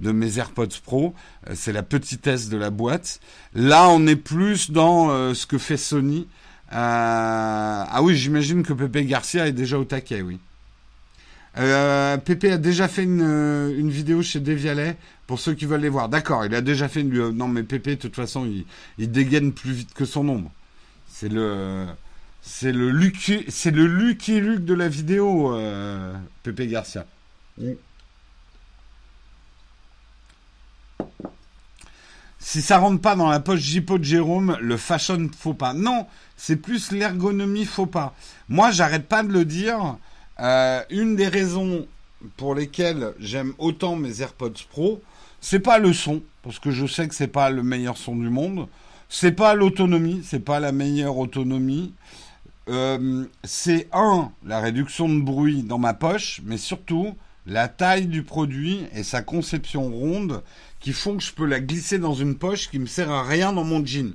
de 0.02 0.12
mes 0.12 0.40
AirPods 0.40 0.82
Pro. 0.84 1.14
Euh, 1.48 1.54
c'est 1.56 1.72
la 1.72 1.84
petitesse 1.84 2.50
de 2.50 2.58
la 2.58 2.70
boîte. 2.70 3.22
Là, 3.54 3.88
on 3.88 4.06
est 4.08 4.18
plus 4.18 4.72
dans 4.72 5.34
ce 5.34 5.46
que 5.46 5.58
fait 5.58 5.78
Sony. 5.78 6.28
ah 6.70 8.00
oui, 8.02 8.18
j'imagine 8.18 8.62
que 8.64 8.74
Pepe 8.74 9.08
Garcia 9.08 9.48
est 9.48 9.54
déjà 9.54 9.80
au 9.80 9.86
taquet, 9.86 10.22
oui. 10.22 10.38
Pepe 11.56 12.52
a 12.52 12.58
déjà 12.58 12.90
fait 12.90 13.04
une, 13.04 13.90
vidéo 13.90 14.22
chez 14.22 14.42
Devialet 14.42 14.98
pour 15.28 15.40
ceux 15.40 15.54
qui 15.54 15.66
veulent 15.66 15.82
les 15.82 15.90
voir. 15.90 16.10
D'accord, 16.10 16.46
il 16.46 16.54
a 16.56 16.62
déjà 16.62 16.90
fait 16.90 17.02
une. 17.02 17.30
Non, 17.30 17.48
mais 17.48 17.64
Pepe, 17.64 17.92
de 17.92 17.96
toute 17.96 18.16
façon, 18.16 18.46
il, 18.46 18.66
il 18.98 19.10
dégaine 19.12 19.54
plus 19.54 19.72
vite 19.72 19.94
que 19.94 20.04
son 20.04 20.28
ombre. 20.28 20.52
C'est 21.08 21.30
le. 21.30 21.86
C'est 22.50 22.72
le 22.72 22.92
Lucky, 22.92 23.44
c'est 23.50 23.72
le 23.72 23.86
Lucky 23.86 24.40
Luke 24.40 24.64
de 24.64 24.74
la 24.74 24.88
vidéo, 24.88 25.54
euh, 25.54 26.14
Pepe 26.44 26.62
Garcia. 26.62 27.06
Si 32.40 32.62
ça 32.62 32.78
rentre 32.78 33.02
pas 33.02 33.18
dans 33.18 33.30
la 33.30 33.42
poche 33.42 33.60
Jipo 33.60 33.98
de 33.98 34.06
Jérôme, 34.06 34.58
le 34.62 34.78
fashion 34.78 35.30
faut 35.38 35.56
pas. 35.56 35.74
Non, 35.74 36.08
c'est 36.38 36.56
plus 36.56 36.94
l'ergonomie 36.94 37.66
faut 37.66 37.86
pas. 37.86 38.16
Moi, 38.48 38.72
j'arrête 38.72 39.10
pas 39.10 39.24
de 39.24 39.34
le 39.34 39.44
dire. 39.44 39.98
Euh, 40.40 40.82
une 40.90 41.18
des 41.18 41.28
raisons 41.28 41.86
pour 42.38 42.56
lesquelles 42.56 43.14
j'aime 43.20 43.54
autant 43.58 43.98
mes 43.98 44.22
AirPods 44.22 44.64
Pro, 44.70 45.04
c'est 45.42 45.60
pas 45.60 45.80
le 45.80 45.92
son, 45.92 46.24
parce 46.44 46.60
que 46.60 46.72
je 46.72 46.88
sais 46.88 47.10
que 47.10 47.14
c'est 47.14 47.28
pas 47.28 47.50
le 47.50 47.62
meilleur 47.62 47.98
son 47.98 48.16
du 48.16 48.30
monde. 48.30 48.70
C'est 49.10 49.34
pas 49.34 49.54
l'autonomie, 49.54 50.22
c'est 50.24 50.40
pas 50.40 50.62
la 50.62 50.72
meilleure 50.72 51.18
autonomie. 51.18 51.94
Euh, 52.70 53.26
c'est 53.44 53.88
un, 53.94 54.32
la 54.46 54.60
réduction 54.60 55.08
de 55.08 55.22
bruit 55.22 55.64
dans 55.64 55.78
ma 55.78 55.94
poche, 55.94 56.42
mais 56.44 56.58
surtout 56.58 57.16
la 57.46 57.70
taille 57.70 58.08
du 58.08 58.24
produit 58.24 58.86
et 58.94 59.04
sa 59.04 59.22
conception 59.22 59.90
ronde 59.90 60.44
qui 60.80 60.92
font 60.92 61.16
que 61.16 61.24
je 61.24 61.34
peux 61.34 61.46
la 61.46 61.62
glisser 61.62 61.98
dans 61.98 62.14
une 62.14 62.36
poche 62.36 62.70
qui 62.70 62.78
me 62.78 62.86
sert 62.86 63.10
à 63.10 63.24
rien 63.24 63.54
dans 63.54 63.64
mon 63.64 63.86
jean. 63.86 64.14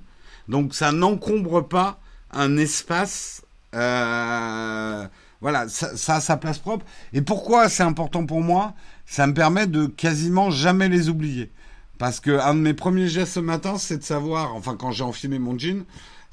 Donc 0.48 0.74
ça 0.74 0.92
n'encombre 0.92 1.66
pas 1.66 1.98
un 2.30 2.58
espace. 2.58 3.42
Euh, 3.74 5.06
voilà, 5.40 5.68
ça, 5.68 6.16
a 6.16 6.20
sa 6.20 6.36
place 6.36 6.58
propre. 6.58 6.84
Et 7.14 7.22
pourquoi 7.22 7.68
c'est 7.68 7.82
important 7.82 8.26
pour 8.26 8.42
moi? 8.42 8.74
Ça 9.06 9.26
me 9.26 9.34
permet 9.34 9.66
de 9.66 9.86
quasiment 9.86 10.50
jamais 10.50 10.88
les 10.88 11.08
oublier. 11.08 11.50
Parce 11.98 12.20
que 12.20 12.38
un 12.38 12.54
de 12.54 12.60
mes 12.60 12.74
premiers 12.74 13.08
gestes 13.08 13.34
ce 13.34 13.40
matin, 13.40 13.78
c'est 13.78 13.98
de 13.98 14.04
savoir, 14.04 14.54
enfin 14.54 14.76
quand 14.76 14.90
j'ai 14.90 15.04
enfilé 15.04 15.38
mon 15.38 15.58
jean, 15.58 15.84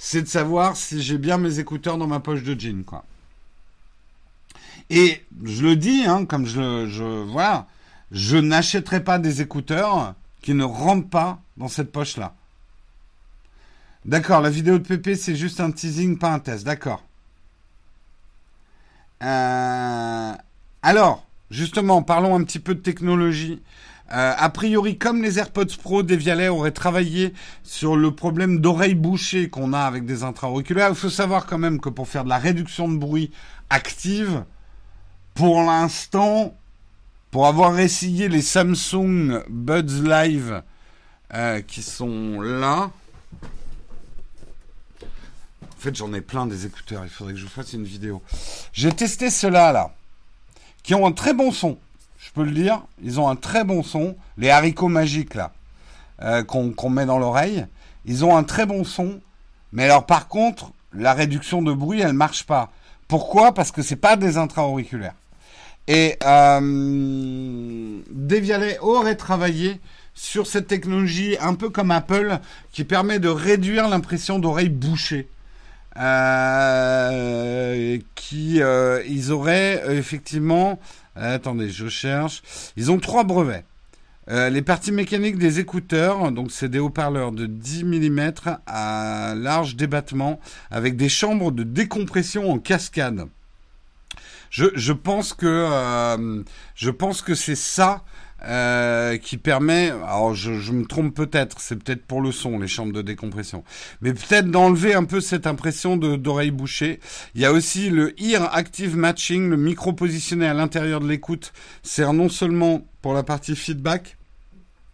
c'est 0.02 0.22
de 0.22 0.28
savoir 0.28 0.78
si 0.78 1.02
j'ai 1.02 1.18
bien 1.18 1.38
mes 1.38 1.60
écouteurs 1.60 1.98
dans 1.98 2.08
ma 2.08 2.22
poche 2.22 2.42
de 2.42 2.58
jean. 2.58 2.84
Et 4.90 5.24
je 5.44 5.62
le 5.62 5.76
dis, 5.76 6.06
hein, 6.06 6.26
comme 6.26 6.46
je, 6.46 6.88
je 6.88 7.04
voilà, 7.04 7.68
je 8.12 8.38
n'achèterai 8.38 9.04
pas 9.04 9.20
des 9.20 9.42
écouteurs 9.42 10.16
qui 10.42 10.54
ne 10.54 10.64
rentrent 10.64 11.10
pas 11.10 11.40
dans 11.58 11.68
cette 11.68 11.92
poche-là. 11.92 12.34
D'accord, 14.06 14.40
la 14.40 14.50
vidéo 14.50 14.80
de 14.80 14.88
Pépé, 14.88 15.16
c'est 15.16 15.36
juste 15.36 15.60
un 15.60 15.70
teasing, 15.70 16.18
pas 16.18 16.32
un 16.32 16.40
test. 16.40 16.66
D'accord. 16.66 17.04
Euh, 19.22 20.34
alors, 20.82 21.28
justement, 21.52 22.02
parlons 22.04 22.36
un 22.36 22.44
petit 22.46 22.60
peu 22.60 22.74
de 22.74 22.80
technologie. 22.80 23.62
Euh, 24.12 24.34
a 24.36 24.50
priori, 24.50 24.98
comme 24.98 25.22
les 25.22 25.38
AirPods 25.38 25.78
Pro, 25.82 26.02
Devialet 26.02 26.48
aurait 26.48 26.72
travaillé 26.72 27.34
sur 27.64 27.96
le 27.96 28.12
problème 28.12 28.60
d'oreilles 28.60 28.96
bouchées 28.96 29.50
qu'on 29.50 29.72
a 29.72 29.82
avec 29.82 30.06
des 30.06 30.24
intra-auriculaires. 30.24 30.90
Il 30.90 30.96
faut 30.96 31.12
savoir 31.12 31.46
quand 31.46 31.60
même 31.60 31.80
que 31.80 31.90
pour 31.90 32.08
faire 32.08 32.24
de 32.24 32.30
la 32.30 32.40
réduction 32.40 32.90
de 32.90 32.98
bruit 32.98 33.30
active, 33.70 34.44
pour 35.36 35.62
l'instant, 35.62 36.56
pour 37.30 37.46
avoir 37.46 37.80
essayé 37.80 38.30
les 38.30 38.42
Samsung 38.42 39.44
Buds 39.48 40.02
Live 40.04 40.64
euh, 41.36 41.62
qui 41.62 41.84
sont 41.84 42.42
là, 42.42 42.90
en 45.80 45.82
fait, 45.82 45.96
j'en 45.96 46.14
ai 46.14 46.22
plein 46.22 46.48
des 46.48 46.66
écouteurs. 46.66 47.04
Il 47.04 47.10
faudrait 47.10 47.34
que 47.34 47.40
je 47.40 47.46
vous 47.46 47.52
fasse 47.52 47.74
une 47.74 47.86
vidéo. 47.86 48.24
J'ai 48.74 48.92
testé 48.92 49.30
ceux-là, 49.30 49.72
là, 49.72 49.94
qui 50.84 50.96
ont 50.96 51.06
un 51.06 51.12
très 51.12 51.34
bon 51.34 51.52
son. 51.52 51.78
Je 52.30 52.34
peux 52.34 52.44
le 52.44 52.52
dire. 52.52 52.84
Ils 53.02 53.20
ont 53.20 53.28
un 53.28 53.36
très 53.36 53.64
bon 53.64 53.82
son. 53.82 54.16
Les 54.38 54.52
haricots 54.52 54.88
magiques, 54.88 55.34
là, 55.34 55.52
euh, 56.22 56.44
qu'on 56.44 56.90
met 56.90 57.08
dans 57.08 57.18
l'oreille. 57.18 57.66
Ils 58.06 58.24
ont 58.24 58.38
un 58.38 58.44
très 58.44 58.68
bon 58.68 58.84
son. 58.84 59.20
Mais 59.74 59.86
alors, 59.86 60.06
par 60.06 60.28
contre, 60.28 60.72
la 60.94 61.14
réduction 61.14 61.64
de 61.64 61.74
bruit, 61.74 62.02
elle 62.02 62.14
marche 62.14 62.44
pas. 62.44 62.72
Pourquoi? 63.08 63.56
Parce 63.56 63.72
que 63.72 63.82
c'est 63.82 63.96
pas 63.96 64.16
des 64.16 64.38
intra-auriculaires. 64.38 65.16
Et 65.88 66.18
euh, 66.24 68.00
Devialet 68.12 68.78
aurait 68.80 69.16
travaillé 69.16 69.82
sur 70.14 70.46
cette 70.46 70.68
technologie 70.68 71.36
un 71.42 71.56
peu 71.56 71.72
comme 71.72 71.90
Apple 71.90 72.38
qui 72.72 72.84
permet 72.84 73.18
de 73.18 73.30
réduire 73.30 73.90
l'impression 73.90 74.38
d'oreille 74.38 74.70
bouchée. 74.70 75.28
Euh, 75.98 77.98
qui 78.14 78.62
euh, 78.62 79.02
ils 79.08 79.32
auraient 79.32 79.82
effectivement 79.98 80.80
attendez 81.28 81.70
je 81.70 81.88
cherche 81.88 82.42
ils 82.78 82.92
ont 82.92 83.00
trois 83.00 83.24
brevets 83.24 83.66
les 84.32 84.62
parties 84.62 84.92
mécaniques 84.92 85.40
des 85.40 85.60
écouteurs, 85.60 86.32
donc 86.32 86.52
c'est 86.52 86.70
des 86.70 86.78
haut-parleurs 86.78 87.32
de 87.32 87.48
10 87.48 87.86
mm 87.86 88.32
à 88.68 89.34
large 89.36 89.76
débattement 89.76 90.40
avec 90.70 90.96
des 90.96 91.10
chambres 91.10 91.52
de 91.52 91.64
décompression 91.64 92.52
en 92.52 92.60
cascade. 92.60 93.26
Je, 94.52 94.66
je 94.76 94.94
pense 94.94 95.34
que 95.34 95.66
c'est 97.34 97.56
ça 97.56 98.04
euh, 98.46 99.18
qui 99.18 99.38
permet, 99.38 99.90
alors 99.90 100.34
je, 100.34 100.72
me 100.72 100.86
trompe 100.86 101.14
peut-être, 101.14 101.60
c'est 101.60 101.76
peut-être 101.76 102.06
pour 102.06 102.22
le 102.22 102.32
son, 102.32 102.60
les 102.60 102.68
chambres 102.68 102.94
de 102.94 103.02
décompression, 103.02 103.64
mais 104.02 104.14
peut-être 104.14 104.50
d'enlever 104.50 104.94
un 104.94 105.04
peu 105.04 105.20
cette 105.20 105.46
impression 105.46 105.98
d'oreille 105.98 106.52
bouchée. 106.52 107.00
Il 107.36 107.42
y 107.42 107.46
a 107.46 107.52
aussi 107.52 107.90
le 107.90 108.14
Ear 108.22 108.56
Active 108.56 108.96
Matching, 108.96 109.50
le 109.50 109.58
micro 109.58 109.94
positionné 109.94 110.48
à 110.48 110.54
l'intérieur 110.54 111.02
de 111.02 111.08
l'écoute, 111.08 111.52
sert 111.84 112.14
non 112.14 112.30
seulement 112.30 112.88
pour 113.02 113.14
la 113.14 113.24
partie 113.24 113.56
feedback 113.56 114.18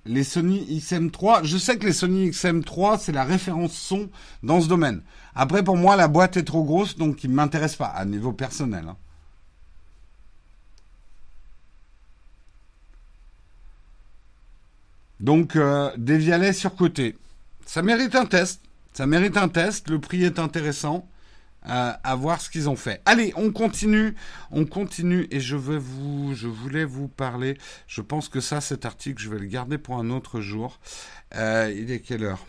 les 0.06 0.24
Sony 0.24 0.66
XM3, 0.78 1.44
je 1.44 1.56
sais 1.56 1.78
que 1.78 1.86
les 1.86 1.92
Sony 1.92 2.30
XM3, 2.30 2.98
c'est 3.00 3.12
la 3.12 3.24
référence 3.24 3.72
son 3.72 4.08
dans 4.42 4.60
ce 4.60 4.68
domaine. 4.68 5.00
Après, 5.34 5.62
pour 5.62 5.76
moi, 5.76 5.96
la 5.96 6.08
boîte 6.08 6.36
est 6.36 6.44
trop 6.44 6.64
grosse, 6.64 6.96
donc 6.96 7.24
il 7.24 7.30
ne 7.30 7.36
m'intéresse 7.36 7.76
pas 7.76 7.86
à 7.86 8.04
niveau 8.04 8.32
personnel. 8.32 8.84
Hein. 8.88 8.96
Donc, 15.20 15.56
euh, 15.56 15.90
des 15.96 16.18
vialets 16.18 16.52
surcotés. 16.52 17.16
Ça 17.66 17.82
mérite 17.82 18.14
un 18.14 18.26
test. 18.26 18.60
Ça 18.92 19.06
mérite 19.06 19.36
un 19.36 19.48
test. 19.48 19.88
Le 19.88 20.00
prix 20.00 20.24
est 20.24 20.38
intéressant. 20.38 21.08
Euh, 21.66 21.92
à 22.04 22.14
voir 22.14 22.42
ce 22.42 22.50
qu'ils 22.50 22.68
ont 22.68 22.76
fait. 22.76 23.00
Allez, 23.06 23.32
on 23.36 23.50
continue, 23.50 24.14
on 24.50 24.66
continue 24.66 25.26
et 25.30 25.40
je 25.40 25.56
vais 25.56 25.78
vous, 25.78 26.34
je 26.34 26.46
voulais 26.46 26.84
vous 26.84 27.08
parler. 27.08 27.56
Je 27.86 28.02
pense 28.02 28.28
que 28.28 28.40
ça, 28.40 28.60
cet 28.60 28.84
article, 28.84 29.22
je 29.22 29.30
vais 29.30 29.38
le 29.38 29.46
garder 29.46 29.78
pour 29.78 29.96
un 29.96 30.10
autre 30.10 30.42
jour. 30.42 30.78
Euh, 31.36 31.72
il 31.74 31.90
est 31.90 32.00
quelle 32.00 32.24
heure? 32.24 32.44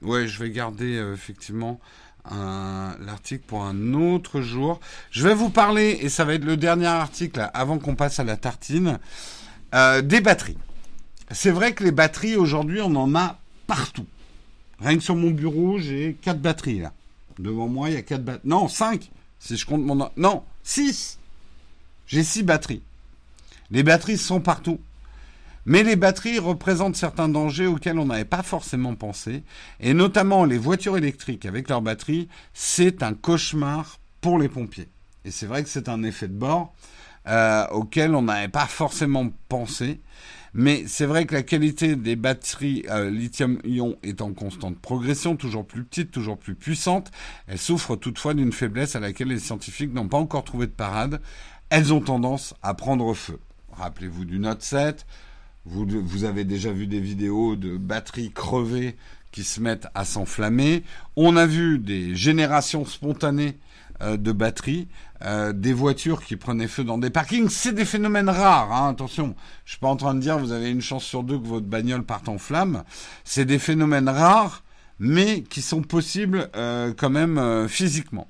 Ouais, 0.00 0.28
je 0.28 0.38
vais 0.38 0.50
garder 0.50 0.94
effectivement 1.12 1.80
l'article 2.24 3.42
pour 3.48 3.64
un 3.64 3.94
autre 3.94 4.42
jour. 4.42 4.78
Je 5.10 5.26
vais 5.26 5.34
vous 5.34 5.50
parler 5.50 5.98
et 6.00 6.08
ça 6.08 6.24
va 6.24 6.34
être 6.34 6.44
le 6.44 6.56
dernier 6.56 6.86
article 6.86 7.50
avant 7.54 7.80
qu'on 7.80 7.96
passe 7.96 8.20
à 8.20 8.24
la 8.24 8.36
tartine 8.36 9.00
des 9.72 10.20
batteries. 10.20 10.58
C'est 11.32 11.50
vrai 11.50 11.72
que 11.72 11.84
les 11.84 11.92
batteries, 11.92 12.36
aujourd'hui, 12.36 12.80
on 12.80 12.94
en 12.94 13.14
a 13.14 13.38
partout. 13.66 14.06
Rien 14.80 14.96
que 14.96 15.02
sur 15.02 15.16
mon 15.16 15.30
bureau, 15.30 15.78
j'ai 15.78 16.16
quatre 16.20 16.40
batteries, 16.40 16.80
là. 16.80 16.92
Devant 17.38 17.68
moi, 17.68 17.88
il 17.88 17.94
y 17.94 17.98
a 17.98 18.02
quatre 18.02 18.24
batteries. 18.24 18.48
Non, 18.48 18.68
cinq, 18.68 19.10
si 19.38 19.56
je 19.56 19.64
compte 19.64 19.82
mon... 19.82 20.10
Non, 20.16 20.42
six 20.62 21.18
J'ai 22.06 22.24
six 22.24 22.42
batteries. 22.42 22.82
Les 23.70 23.82
batteries 23.82 24.18
sont 24.18 24.40
partout. 24.40 24.80
Mais 25.64 25.84
les 25.84 25.96
batteries 25.96 26.38
représentent 26.38 26.96
certains 26.96 27.28
dangers 27.28 27.66
auxquels 27.66 27.98
on 27.98 28.06
n'avait 28.06 28.24
pas 28.24 28.42
forcément 28.42 28.94
pensé. 28.94 29.44
Et 29.80 29.94
notamment 29.94 30.44
les 30.44 30.58
voitures 30.58 30.96
électriques 30.96 31.46
avec 31.46 31.68
leurs 31.68 31.82
batteries, 31.82 32.28
c'est 32.52 33.02
un 33.02 33.14
cauchemar 33.14 33.98
pour 34.20 34.38
les 34.38 34.48
pompiers. 34.48 34.88
Et 35.24 35.30
c'est 35.30 35.46
vrai 35.46 35.62
que 35.62 35.68
c'est 35.68 35.88
un 35.88 36.02
effet 36.02 36.26
de 36.26 36.34
bord 36.34 36.74
euh, 37.28 37.66
auquel 37.68 38.16
on 38.16 38.22
n'avait 38.22 38.48
pas 38.48 38.66
forcément 38.66 39.30
pensé. 39.48 40.00
Mais 40.54 40.84
c'est 40.86 41.06
vrai 41.06 41.24
que 41.24 41.34
la 41.34 41.42
qualité 41.42 41.96
des 41.96 42.14
batteries 42.14 42.84
euh, 42.90 43.08
lithium-ion 43.08 43.96
est 44.02 44.20
en 44.20 44.34
constante 44.34 44.78
progression, 44.78 45.36
toujours 45.36 45.66
plus 45.66 45.82
petite, 45.82 46.10
toujours 46.10 46.36
plus 46.36 46.54
puissante. 46.54 47.10
Elles 47.46 47.58
souffrent 47.58 47.96
toutefois 47.96 48.34
d'une 48.34 48.52
faiblesse 48.52 48.94
à 48.94 49.00
laquelle 49.00 49.28
les 49.28 49.38
scientifiques 49.38 49.94
n'ont 49.94 50.08
pas 50.08 50.18
encore 50.18 50.44
trouvé 50.44 50.66
de 50.66 50.72
parade. 50.72 51.22
Elles 51.70 51.94
ont 51.94 52.00
tendance 52.00 52.54
à 52.62 52.74
prendre 52.74 53.14
feu. 53.14 53.38
Rappelez-vous 53.72 54.26
du 54.26 54.38
Note 54.38 54.62
7. 54.62 55.06
Vous, 55.64 56.24
avez 56.24 56.44
déjà 56.44 56.72
vu 56.72 56.86
des 56.86 57.00
vidéos 57.00 57.56
de 57.56 57.76
batteries 57.76 58.32
crevées 58.32 58.96
qui 59.30 59.44
se 59.44 59.60
mettent 59.60 59.86
à 59.94 60.04
s'enflammer. 60.04 60.82
On 61.16 61.36
a 61.36 61.46
vu 61.46 61.78
des 61.78 62.14
générations 62.14 62.84
spontanées 62.84 63.58
euh, 64.02 64.16
de 64.16 64.32
batteries, 64.32 64.88
euh, 65.24 65.52
des 65.52 65.72
voitures 65.72 66.24
qui 66.24 66.36
prenaient 66.36 66.68
feu 66.68 66.84
dans 66.84 66.98
des 66.98 67.10
parkings. 67.10 67.48
C'est 67.48 67.72
des 67.72 67.84
phénomènes 67.84 68.28
rares, 68.28 68.72
hein, 68.72 68.90
attention. 68.90 69.36
Je 69.64 69.72
suis 69.72 69.78
pas 69.78 69.88
en 69.88 69.96
train 69.96 70.14
de 70.14 70.20
dire 70.20 70.38
vous 70.38 70.52
avez 70.52 70.70
une 70.70 70.80
chance 70.80 71.04
sur 71.04 71.22
deux 71.22 71.38
que 71.38 71.46
votre 71.46 71.66
bagnole 71.66 72.02
parte 72.02 72.28
en 72.28 72.38
flamme. 72.38 72.82
C'est 73.24 73.44
des 73.44 73.58
phénomènes 73.58 74.08
rares, 74.08 74.62
mais 74.98 75.42
qui 75.42 75.62
sont 75.62 75.82
possibles 75.82 76.50
euh, 76.56 76.92
quand 76.96 77.10
même 77.10 77.68
physiquement. 77.68 78.26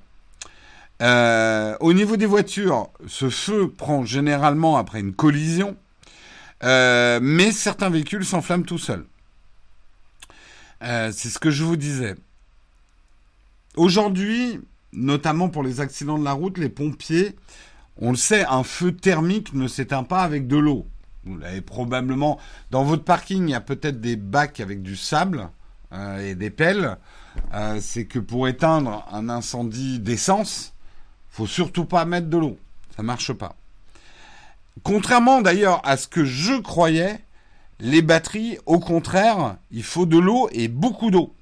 au 1.01 1.93
niveau 1.93 2.17
des 2.17 2.27
voitures, 2.27 2.89
ce 3.07 3.29
feu 3.29 3.69
prend 3.69 4.05
généralement 4.05 4.77
après 4.77 4.99
une 4.99 5.13
collision, 5.13 5.75
mais 6.61 7.51
certains 7.51 7.89
véhicules 7.89 8.25
s'enflamment 8.25 8.65
tout 8.65 8.77
seuls. 8.77 9.05
c'est 10.81 11.29
ce 11.29 11.39
que 11.39 11.49
je 11.49 11.63
vous 11.63 11.77
disais. 11.77 12.15
Aujourd'hui, 13.75 14.59
notamment 14.93 15.49
pour 15.49 15.63
les 15.63 15.81
accidents 15.81 16.17
de 16.17 16.23
la 16.23 16.33
route, 16.33 16.57
les 16.57 16.69
pompiers, 16.69 17.35
on 17.97 18.11
le 18.11 18.17
sait, 18.17 18.45
un 18.45 18.63
feu 18.63 18.91
thermique 18.91 19.53
ne 19.53 19.67
s'éteint 19.67 20.03
pas 20.03 20.23
avec 20.23 20.47
de 20.47 20.57
l'eau. 20.57 20.87
Vous 21.25 21.37
l'avez 21.37 21.61
probablement 21.61 22.39
dans 22.71 22.83
votre 22.83 23.03
parking, 23.03 23.47
il 23.47 23.51
y 23.51 23.55
a 23.55 23.61
peut-être 23.61 24.01
des 24.01 24.15
bacs 24.15 24.59
avec 24.59 24.81
du 24.81 24.95
sable 24.95 25.49
euh, 25.93 26.19
et 26.19 26.35
des 26.35 26.49
pelles. 26.49 26.97
Euh, 27.53 27.79
c'est 27.81 28.05
que 28.05 28.19
pour 28.19 28.47
éteindre 28.47 29.07
un 29.11 29.29
incendie 29.29 29.99
d'essence, 29.99 30.73
faut 31.29 31.47
surtout 31.47 31.85
pas 31.85 32.05
mettre 32.05 32.27
de 32.27 32.37
l'eau. 32.37 32.57
Ça 32.95 33.03
marche 33.03 33.31
pas. 33.33 33.55
Contrairement 34.81 35.41
d'ailleurs 35.41 35.81
à 35.87 35.97
ce 35.97 36.07
que 36.07 36.25
je 36.25 36.59
croyais, 36.59 37.19
les 37.79 38.01
batteries, 38.01 38.57
au 38.65 38.79
contraire, 38.79 39.57
il 39.71 39.83
faut 39.83 40.05
de 40.05 40.17
l'eau 40.17 40.49
et 40.51 40.67
beaucoup 40.67 41.11
d'eau. 41.11 41.33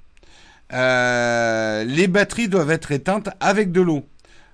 Euh, 0.73 1.83
les 1.83 2.07
batteries 2.07 2.47
doivent 2.47 2.71
être 2.71 2.91
éteintes 2.91 3.29
avec 3.39 3.71
de 3.71 3.81
l'eau. 3.81 4.05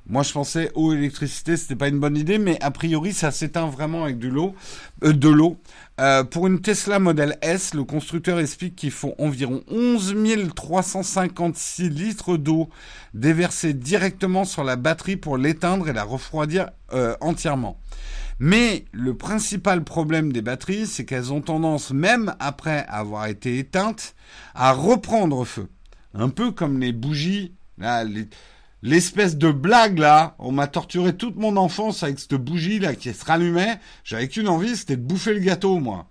Moi, 0.10 0.24
je 0.24 0.32
pensais 0.32 0.72
eau 0.74 0.94
électricité, 0.94 1.58
c'était 1.58 1.76
pas 1.76 1.90
une 1.90 2.00
bonne 2.00 2.16
idée, 2.16 2.38
mais 2.38 2.58
a 2.64 2.72
priori, 2.72 3.12
ça 3.12 3.30
s'éteint 3.30 3.68
vraiment 3.68 4.06
avec 4.06 4.20
de 4.20 4.30
l'eau. 4.30 4.56
Euh, 5.04 5.12
de 5.12 5.28
l'eau. 5.28 5.58
Euh, 6.00 6.24
pour 6.24 6.48
une 6.48 6.62
Tesla 6.62 7.00
Model 7.00 7.38
S, 7.42 7.74
le 7.74 7.84
constructeur 7.84 8.40
explique 8.40 8.78
qu'il 8.78 8.92
faut 8.92 9.16
environ 9.18 9.64
11 9.68 10.16
356 10.56 11.90
litres 11.90 12.38
d'eau 12.38 12.70
déversée 13.14 13.74
directement 13.74 14.46
sur 14.46 14.64
la 14.64 14.78
batterie 14.78 15.18
pour 15.18 15.38
l'éteindre 15.38 15.90
et 15.90 15.94
la 15.94 16.04
refroidir 16.04 16.70
entièrement. 17.20 17.78
Mais 18.40 18.86
le 18.92 19.18
principal 19.18 19.84
problème 19.84 20.32
des 20.32 20.42
batteries, 20.42 20.86
c'est 20.86 21.06
qu'elles 21.06 21.34
ont 21.34 21.42
tendance, 21.42 21.92
même 21.92 22.36
après 22.40 22.86
avoir 22.88 23.26
été 23.26 23.58
éteintes, 23.58 24.16
à 24.54 24.72
reprendre 24.72 25.44
feu. 25.44 25.68
Un 26.18 26.30
peu 26.30 26.52
comme 26.52 26.80
les 26.80 26.94
bougies, 26.94 27.54
l'espèce 28.82 29.38
de 29.38 29.52
blague 29.52 30.00
là, 30.00 30.36
on 30.40 30.52
m'a 30.52 30.66
torturé 30.66 31.16
toute 31.16 31.36
mon 31.36 31.58
enfance 31.58 32.02
avec 32.02 32.18
cette 32.20 32.34
bougie 32.34 32.80
là 32.80 32.96
qui 32.96 33.14
se 33.14 33.24
rallumait. 33.24 33.80
J'avais 34.04 34.28
qu'une 34.28 34.48
envie, 34.48 34.76
c'était 34.76 34.98
de 34.98 35.04
bouffer 35.04 35.36
le 35.36 35.42
gâteau, 35.42 35.78
moi. 35.80 36.08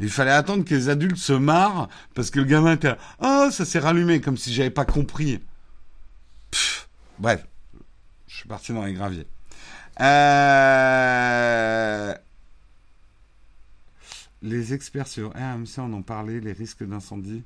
Il 0.00 0.10
fallait 0.10 0.32
attendre 0.32 0.64
que 0.64 0.74
les 0.74 0.88
adultes 0.88 1.16
se 1.16 1.32
marrent 1.32 1.88
parce 2.14 2.30
que 2.30 2.40
le 2.40 2.44
gamin 2.44 2.72
était 2.74 2.96
ah 3.20 3.50
ça 3.52 3.64
s'est 3.64 3.78
rallumé 3.78 4.20
comme 4.20 4.36
si 4.36 4.52
j'avais 4.52 4.70
pas 4.70 4.84
compris. 4.84 5.40
bref, 7.20 7.46
je 8.26 8.38
suis 8.38 8.48
parti 8.48 8.72
dans 8.72 8.84
les 8.84 8.94
graviers. 8.94 9.28
Euh, 10.00 10.54
les 14.42 14.74
experts 14.74 15.06
sur 15.06 15.30
RMC 15.30 15.78
en 15.78 15.92
ont 15.92 16.02
parlé, 16.02 16.40
les 16.40 16.52
risques 16.52 16.82
d'incendie 16.84 17.44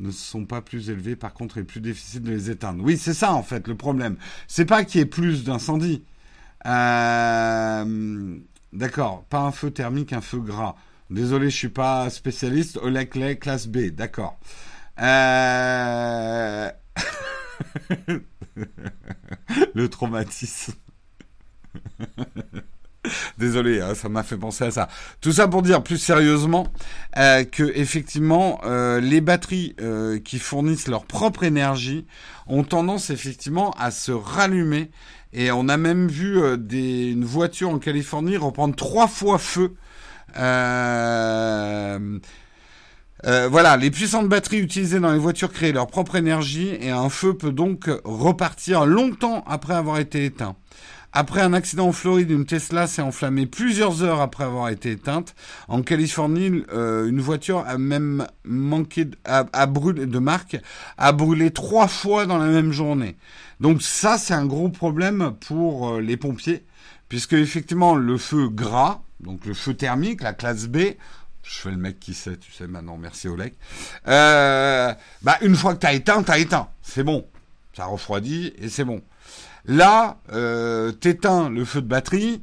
ne 0.00 0.10
sont 0.10 0.44
pas 0.46 0.62
plus 0.62 0.90
élevés, 0.90 1.14
par 1.16 1.34
contre, 1.34 1.58
il 1.58 1.60
est 1.60 1.64
plus 1.64 1.80
difficile 1.80 2.22
de 2.22 2.30
les 2.30 2.50
éteindre. 2.50 2.82
Oui, 2.82 2.96
c'est 2.98 3.14
ça 3.14 3.32
en 3.32 3.42
fait 3.42 3.68
le 3.68 3.76
problème. 3.76 4.16
C'est 4.48 4.64
pas 4.64 4.84
qu'il 4.84 5.00
y 5.00 5.02
ait 5.02 5.06
plus 5.06 5.44
d'incendies. 5.44 6.04
Euh, 6.66 8.38
d'accord, 8.72 9.24
pas 9.24 9.40
un 9.40 9.52
feu 9.52 9.70
thermique, 9.70 10.12
un 10.12 10.20
feu 10.20 10.40
gras. 10.40 10.76
Désolé, 11.10 11.50
je 11.50 11.56
suis 11.56 11.68
pas 11.68 12.08
spécialiste. 12.10 12.78
Oleclay, 12.78 13.36
classe 13.36 13.66
B, 13.66 13.90
d'accord. 13.90 14.38
Euh... 15.00 16.70
le 19.74 19.88
traumatisme. 19.88 20.74
Désolé, 23.38 23.80
hein, 23.80 23.94
ça 23.94 24.08
m'a 24.08 24.22
fait 24.22 24.36
penser 24.36 24.64
à 24.64 24.70
ça. 24.70 24.88
Tout 25.20 25.32
ça 25.32 25.48
pour 25.48 25.62
dire 25.62 25.82
plus 25.82 25.98
sérieusement 25.98 26.66
euh, 27.16 27.44
que 27.44 27.64
effectivement 27.74 28.60
euh, 28.64 29.00
les 29.00 29.20
batteries 29.20 29.74
euh, 29.80 30.18
qui 30.18 30.38
fournissent 30.38 30.88
leur 30.88 31.04
propre 31.04 31.44
énergie 31.44 32.06
ont 32.46 32.64
tendance 32.64 33.10
effectivement 33.10 33.70
à 33.78 33.90
se 33.90 34.12
rallumer 34.12 34.90
et 35.32 35.52
on 35.52 35.68
a 35.68 35.76
même 35.76 36.08
vu 36.08 36.40
des, 36.58 37.10
une 37.10 37.24
voiture 37.24 37.70
en 37.70 37.78
Californie 37.78 38.36
reprendre 38.36 38.74
trois 38.74 39.06
fois 39.06 39.38
feu. 39.38 39.76
voilà, 43.24 43.76
les 43.76 43.92
puissantes 43.92 44.28
batteries 44.28 44.58
utilisées 44.58 44.98
dans 44.98 45.12
les 45.12 45.20
voitures 45.20 45.52
créent 45.52 45.70
leur 45.70 45.86
propre 45.86 46.16
énergie 46.16 46.76
et 46.80 46.90
un 46.90 47.08
feu 47.10 47.34
peut 47.34 47.52
donc 47.52 47.88
repartir 48.02 48.86
longtemps 48.86 49.44
après 49.46 49.74
avoir 49.74 49.98
été 49.98 50.24
éteint. 50.24 50.56
Après 51.12 51.40
un 51.40 51.52
accident 51.52 51.88
en 51.88 51.92
Floride, 51.92 52.30
une 52.30 52.46
Tesla 52.46 52.86
s'est 52.86 53.02
enflammée 53.02 53.46
plusieurs 53.46 54.04
heures 54.04 54.20
après 54.20 54.44
avoir 54.44 54.68
été 54.68 54.92
éteinte. 54.92 55.34
En 55.66 55.82
Californie, 55.82 56.62
euh, 56.72 57.08
une 57.08 57.20
voiture 57.20 57.64
a 57.66 57.78
même 57.78 58.26
manqué 58.44 59.08
a, 59.24 59.66
brûlé 59.66 60.06
de 60.06 60.18
marque, 60.20 60.58
a 60.98 61.10
brûlé 61.12 61.50
trois 61.50 61.88
fois 61.88 62.26
dans 62.26 62.38
la 62.38 62.46
même 62.46 62.70
journée. 62.70 63.16
Donc 63.58 63.82
ça, 63.82 64.18
c'est 64.18 64.34
un 64.34 64.46
gros 64.46 64.68
problème 64.68 65.34
pour 65.40 65.90
euh, 65.90 66.00
les 66.00 66.16
pompiers, 66.16 66.64
puisque 67.08 67.32
effectivement 67.32 67.96
le 67.96 68.16
feu 68.16 68.48
gras, 68.48 69.00
donc 69.18 69.46
le 69.46 69.54
feu 69.54 69.74
thermique, 69.74 70.22
la 70.22 70.32
classe 70.32 70.68
B, 70.68 70.78
je 71.42 71.54
fais 71.58 71.70
le 71.72 71.76
mec 71.76 71.98
qui 71.98 72.14
sait, 72.14 72.36
tu 72.36 72.52
sais 72.52 72.68
maintenant, 72.68 72.96
merci 72.96 73.26
Oleg. 73.26 73.54
Euh, 74.06 74.94
bah 75.22 75.38
une 75.42 75.56
fois 75.56 75.74
que 75.74 75.80
t'as 75.80 75.92
éteint, 75.92 76.22
t'as 76.22 76.38
éteint, 76.38 76.68
c'est 76.82 77.02
bon, 77.02 77.26
ça 77.76 77.86
refroidit 77.86 78.52
et 78.58 78.68
c'est 78.68 78.84
bon. 78.84 79.02
Là, 79.66 80.18
euh, 80.32 80.92
t'éteins 80.92 81.50
le 81.50 81.64
feu 81.64 81.82
de 81.82 81.86
batterie, 81.86 82.42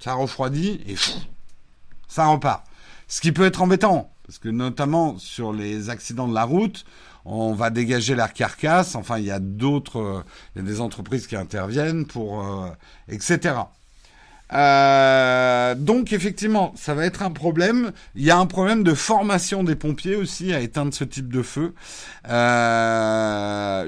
ça 0.00 0.14
refroidit 0.14 0.80
et 0.86 0.96
ça 2.08 2.26
repart. 2.26 2.64
Ce 3.08 3.20
qui 3.20 3.32
peut 3.32 3.44
être 3.44 3.62
embêtant, 3.62 4.10
parce 4.26 4.38
que 4.38 4.48
notamment 4.48 5.18
sur 5.18 5.52
les 5.52 5.90
accidents 5.90 6.28
de 6.28 6.34
la 6.34 6.44
route, 6.44 6.84
on 7.24 7.54
va 7.54 7.70
dégager 7.70 8.14
l'air 8.14 8.32
carcasse. 8.32 8.94
Enfin, 8.94 9.18
il 9.18 9.24
y 9.24 9.30
a 9.30 9.38
d'autres, 9.38 10.00
euh, 10.00 10.24
il 10.54 10.62
y 10.62 10.64
a 10.64 10.68
des 10.68 10.80
entreprises 10.80 11.26
qui 11.26 11.36
interviennent 11.36 12.06
pour, 12.06 12.46
euh, 12.46 12.68
etc. 13.08 13.54
Euh, 14.52 15.74
donc 15.74 16.12
effectivement, 16.12 16.74
ça 16.76 16.94
va 16.94 17.06
être 17.06 17.22
un 17.22 17.30
problème. 17.30 17.92
Il 18.14 18.22
y 18.22 18.30
a 18.30 18.38
un 18.38 18.46
problème 18.46 18.84
de 18.84 18.94
formation 18.94 19.64
des 19.64 19.74
pompiers 19.74 20.16
aussi 20.16 20.52
à 20.52 20.60
éteindre 20.60 20.92
ce 20.92 21.04
type 21.04 21.32
de 21.32 21.42
feu. 21.42 21.74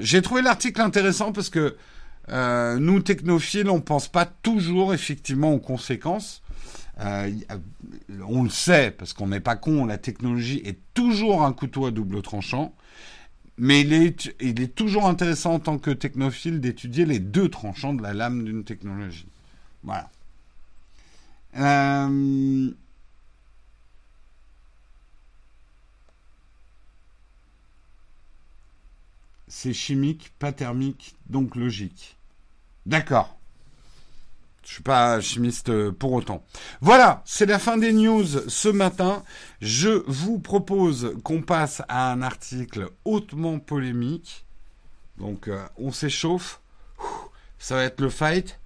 J'ai 0.01 0.21
trouvé 0.21 0.41
l'article 0.41 0.81
intéressant 0.81 1.31
parce 1.31 1.49
que 1.49 1.75
euh, 2.29 2.77
nous, 2.77 2.99
technophiles, 2.99 3.69
on 3.69 3.81
pense 3.81 4.07
pas 4.07 4.25
toujours 4.25 4.93
effectivement 4.93 5.53
aux 5.53 5.59
conséquences. 5.59 6.41
Euh, 6.99 7.31
on 8.27 8.43
le 8.43 8.49
sait, 8.49 8.91
parce 8.91 9.13
qu'on 9.13 9.27
n'est 9.27 9.39
pas 9.39 9.55
con, 9.55 9.85
la 9.85 9.97
technologie 9.97 10.61
est 10.65 10.79
toujours 10.93 11.43
un 11.43 11.53
couteau 11.53 11.85
à 11.85 11.91
double 11.91 12.21
tranchant. 12.21 12.73
Mais 13.59 13.81
il 13.81 13.93
est, 13.93 14.75
toujours 14.75 15.07
intéressant 15.07 15.55
en 15.55 15.59
tant 15.59 15.77
que 15.79 15.89
technophile 15.89 16.61
d'étudier 16.61 17.05
les 17.05 17.19
deux 17.19 17.49
tranchants 17.49 17.93
de 17.93 18.03
la 18.03 18.13
lame 18.13 18.43
d'une 18.43 18.63
technologie. 18.63 19.27
Voilà. 19.83 20.11
Euh, 21.57 22.71
c'est 29.47 29.73
chimique, 29.73 30.31
pas 30.37 30.51
thermique, 30.51 31.15
donc 31.29 31.55
logique. 31.55 32.16
D'accord. 32.87 33.37
Je 34.63 34.71
suis 34.75 34.83
pas 34.83 35.19
chimiste 35.19 35.67
euh, 35.67 35.91
pour 35.91 36.13
autant. 36.13 36.45
Voilà, 36.79 37.21
c'est 37.25 37.45
la 37.45 37.59
fin 37.59 37.77
des 37.77 37.91
news 37.91 38.25
ce 38.47 38.69
matin. 38.69 39.23
Je 39.59 40.03
vous 40.07 40.39
propose 40.39 41.13
qu'on 41.25 41.41
passe 41.41 41.81
à 41.89 42.13
un 42.13 42.21
article 42.21 42.89
hautement 43.03 43.59
polémique. 43.59 44.45
Donc 45.17 45.49
euh, 45.49 45.61
on 45.77 45.91
s'échauffe. 45.91 46.61
Ça 47.59 47.75
va 47.75 47.83
être 47.83 47.99
le 47.99 48.09
fight. 48.09 48.57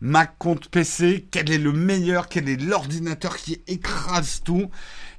Mac 0.00 0.38
contre 0.38 0.70
PC, 0.70 1.26
quel 1.28 1.50
est 1.50 1.58
le 1.58 1.72
meilleur, 1.72 2.28
quel 2.28 2.48
est 2.48 2.62
l'ordinateur 2.62 3.38
qui 3.38 3.60
écrase 3.66 4.42
tout? 4.44 4.70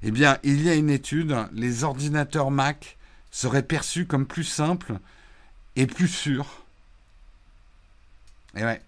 Eh 0.02 0.12
bien, 0.12 0.38
il 0.44 0.64
y 0.64 0.70
a 0.70 0.76
une 0.76 0.90
étude, 0.90 1.36
les 1.52 1.84
ordinateurs 1.84 2.52
Mac 2.52 2.98
seraient 3.32 3.64
perçus 3.64 4.06
comme 4.06 4.26
plus 4.26 4.46
simples 4.46 4.94
et 5.76 5.88
plus 5.88 6.08
sûrs 6.08 6.66
et 8.56 8.64
ouais. 8.64 8.82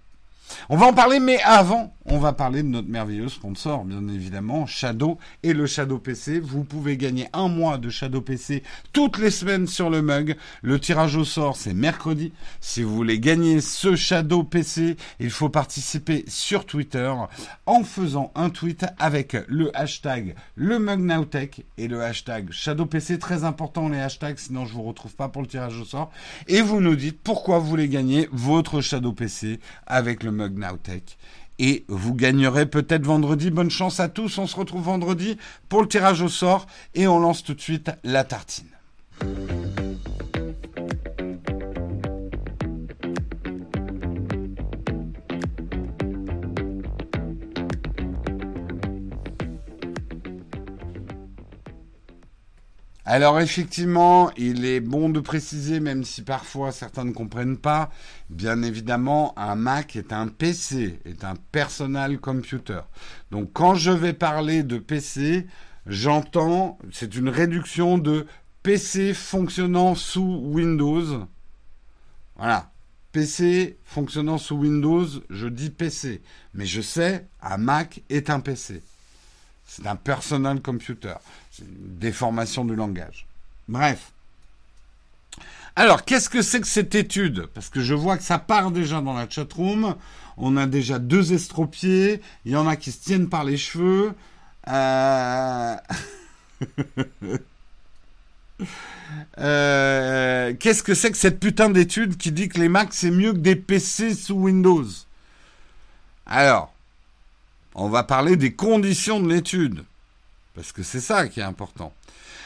On 0.70 0.78
va 0.78 0.88
en 0.88 0.94
parler, 0.94 1.20
mais 1.20 1.42
avant, 1.44 1.94
on 2.06 2.18
va 2.18 2.34
parler 2.34 2.64
de 2.64 2.68
notre 2.68 2.90
merveilleux 2.90 3.30
sponsor, 3.30 3.86
bien 3.86 4.08
évidemment, 4.08 4.66
Shadow 4.66 5.18
et 5.44 5.54
le 5.54 5.66
Shadow 5.66 6.00
PC. 6.00 6.40
Vous 6.40 6.64
pouvez 6.64 6.98
gagner 6.98 7.28
un 7.34 7.48
mois 7.48 7.78
de 7.78 7.90
Shadow 7.90 8.22
PC 8.22 8.64
toutes 8.94 9.18
les 9.18 9.32
semaines 9.32 9.68
sur 9.68 9.90
le 9.90 10.02
mug. 10.02 10.36
Le 10.62 10.80
tirage 10.80 11.16
au 11.16 11.24
sort, 11.24 11.56
c'est 11.56 11.74
mercredi. 11.74 12.34
Si 12.60 12.84
vous 12.84 12.96
voulez 12.96 13.20
gagner 13.20 13.62
ce 13.62 13.96
Shadow 13.96 14.44
PC, 14.44 14.98
il 15.20 15.30
faut 15.30 15.50
participer 15.50 16.26
sur 16.28 16.66
Twitter 16.66 17.14
en 17.66 17.84
faisant 17.84 18.32
un 18.36 18.50
tweet 18.50 18.86
avec 18.98 19.38
le 19.48 19.76
hashtag 19.78 20.36
le 20.56 20.80
MugNowTech 20.80 21.66
et 21.78 21.88
le 21.88 22.02
hashtag 22.02 22.52
Shadow 22.52 22.86
PC. 22.86 23.20
Très 23.20 23.44
important 23.44 23.90
les 23.90 24.00
hashtags, 24.00 24.38
sinon 24.38 24.66
je 24.66 24.74
vous 24.74 24.84
retrouve 24.84 25.16
pas 25.16 25.30
pour 25.30 25.42
le 25.42 25.48
tirage 25.48 25.78
au 25.80 25.86
sort. 25.86 26.12
Et 26.48 26.62
vous 26.62 26.82
nous 26.82 26.96
dites 26.96 27.20
pourquoi 27.22 27.60
vous 27.60 27.68
voulez 27.68 27.88
gagner 27.88 28.28
votre 28.32 28.82
Shadow 28.82 29.14
PC 29.14 29.60
avec 29.86 30.24
le 30.24 30.32
MugNowTech 30.32 31.18
et 31.60 31.86
vous 31.88 32.14
gagnerez 32.14 32.66
peut-être 32.66 33.06
vendredi. 33.06 33.52
Bonne 33.52 33.70
chance 33.70 34.00
à 34.00 34.10
tous. 34.10 34.38
On 34.38 34.48
se 34.48 34.56
retrouve 34.56 34.84
vendredi 34.84 35.38
pour 35.70 35.82
le 35.82 35.88
tirage 35.88 36.22
au 36.22 36.30
sort 36.30 36.68
et 36.96 37.08
on 37.08 37.20
lance 37.20 37.44
tout 37.44 37.54
de 37.54 37.62
suite 37.62 37.92
la 38.04 38.24
tartine. 38.24 38.68
Alors 53.14 53.42
effectivement, 53.42 54.32
il 54.38 54.64
est 54.64 54.80
bon 54.80 55.10
de 55.10 55.20
préciser, 55.20 55.82
même 55.82 56.06
si 56.06 56.22
parfois 56.22 56.72
certains 56.72 57.04
ne 57.04 57.12
comprennent 57.12 57.58
pas, 57.58 57.92
bien 58.30 58.62
évidemment, 58.64 59.38
un 59.38 59.56
Mac 59.56 59.98
est 59.98 60.14
un 60.14 60.30
PC, 60.30 60.98
est 61.04 61.26
un 61.26 61.34
personal 61.52 62.20
computer. 62.20 62.80
Donc 63.30 63.50
quand 63.52 63.76
je 63.76 63.92
vais 63.92 64.14
parler 64.14 64.64
de 64.64 64.78
PC, 64.78 65.46
j'entends, 65.88 66.80
c'est 66.94 67.14
une 67.14 67.28
réduction 67.28 67.98
de 67.98 68.28
PC 68.64 69.14
fonctionnant 69.14 69.94
sous 69.94 70.44
Windows. 70.46 71.28
Voilà. 72.38 72.72
PC 73.12 73.78
fonctionnant 73.84 74.38
sous 74.38 74.56
Windows, 74.56 75.06
je 75.30 75.50
dis 75.50 75.70
PC. 75.70 76.22
Mais 76.54 76.66
je 76.66 76.80
sais, 76.80 77.28
un 77.42 77.58
Mac 77.58 78.04
est 78.10 78.30
un 78.30 78.40
PC. 78.40 78.82
C'est 79.66 79.86
un 79.86 79.98
personal 79.98 80.62
computer. 80.62 81.16
Déformation 81.60 82.66
du 82.66 82.76
langage. 82.76 83.28
Bref. 83.68 84.12
Alors, 85.76 86.04
qu'est-ce 86.04 86.30
que 86.30 86.42
c'est 86.42 86.62
que 86.62 86.68
cette 86.68 86.96
étude? 86.96 87.48
Parce 87.54 87.70
que 87.70 87.82
je 87.82 87.94
vois 87.94 88.18
que 88.18 88.24
ça 88.24 88.40
part 88.40 88.72
déjà 88.72 89.02
dans 89.02 89.14
la 89.14 89.30
chatroom. 89.30 89.96
On 90.38 90.58
a 90.58 90.66
déjà 90.66 91.00
deux 91.00 91.34
estropiés. 91.34 92.22
Il 92.46 92.52
y 92.52 92.56
en 92.56 92.68
a 92.68 92.76
qui 92.76 92.92
se 92.92 93.04
tiennent 93.04 93.30
par 93.30 93.44
les 93.44 93.58
cheveux. 93.58 94.14
Euh, 94.68 95.76
euh, 99.38 100.54
qu'est-ce 100.60 100.84
que 100.84 100.94
c'est 100.94 101.12
que 101.12 101.18
cette 101.18 101.40
putain 101.40 101.70
d'étude 101.70 102.18
qui 102.18 102.32
dit 102.32 102.50
que 102.50 102.60
les 102.60 102.70
Macs 102.70 102.94
c'est 102.94 103.12
mieux 103.12 103.34
que 103.34 103.38
des 103.38 103.56
PC 103.56 104.14
sous 104.14 104.36
Windows? 104.36 104.86
Alors, 106.26 106.74
on 107.76 107.90
va 107.90 108.04
parler 108.04 108.36
des 108.36 108.54
conditions 108.54 109.20
de 109.20 109.30
l'étude, 109.34 109.84
parce 110.54 110.72
que 110.72 110.84
c'est 110.84 111.00
ça 111.00 111.28
qui 111.28 111.40
est 111.40 111.44
important. 111.44 111.94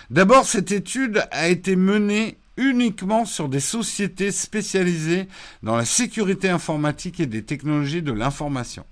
D'abord, 0.10 0.46
cette 0.46 0.72
étude 0.72 1.26
a 1.32 1.48
été 1.48 1.76
menée 1.76 2.38
uniquement 2.58 3.26
sur 3.26 3.50
des 3.50 3.60
sociétés 3.60 4.32
spécialisées 4.32 5.28
dans 5.64 5.76
la 5.76 5.86
sécurité 5.86 6.50
informatique 6.50 7.20
et 7.20 7.26
des 7.26 7.44
technologies 7.44 8.02
de 8.02 8.12
l'information. 8.12 8.86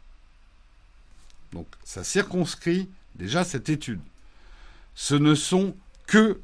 Donc, 1.51 1.67
ça 1.83 2.03
circonscrit 2.03 2.89
déjà 3.15 3.43
cette 3.43 3.69
étude. 3.69 3.99
Ce 4.95 5.15
ne 5.15 5.35
sont 5.35 5.75
que 6.07 6.39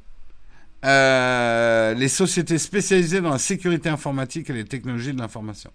euh, 0.86 1.93
les 1.93 2.07
sociétés 2.07 2.57
spécialisées 2.57 3.20
dans 3.20 3.32
la 3.32 3.39
sécurité 3.39 3.89
informatique 3.89 4.49
et 4.49 4.53
les 4.53 4.65
technologies 4.65 5.13
de 5.13 5.20
l'information. 5.20 5.72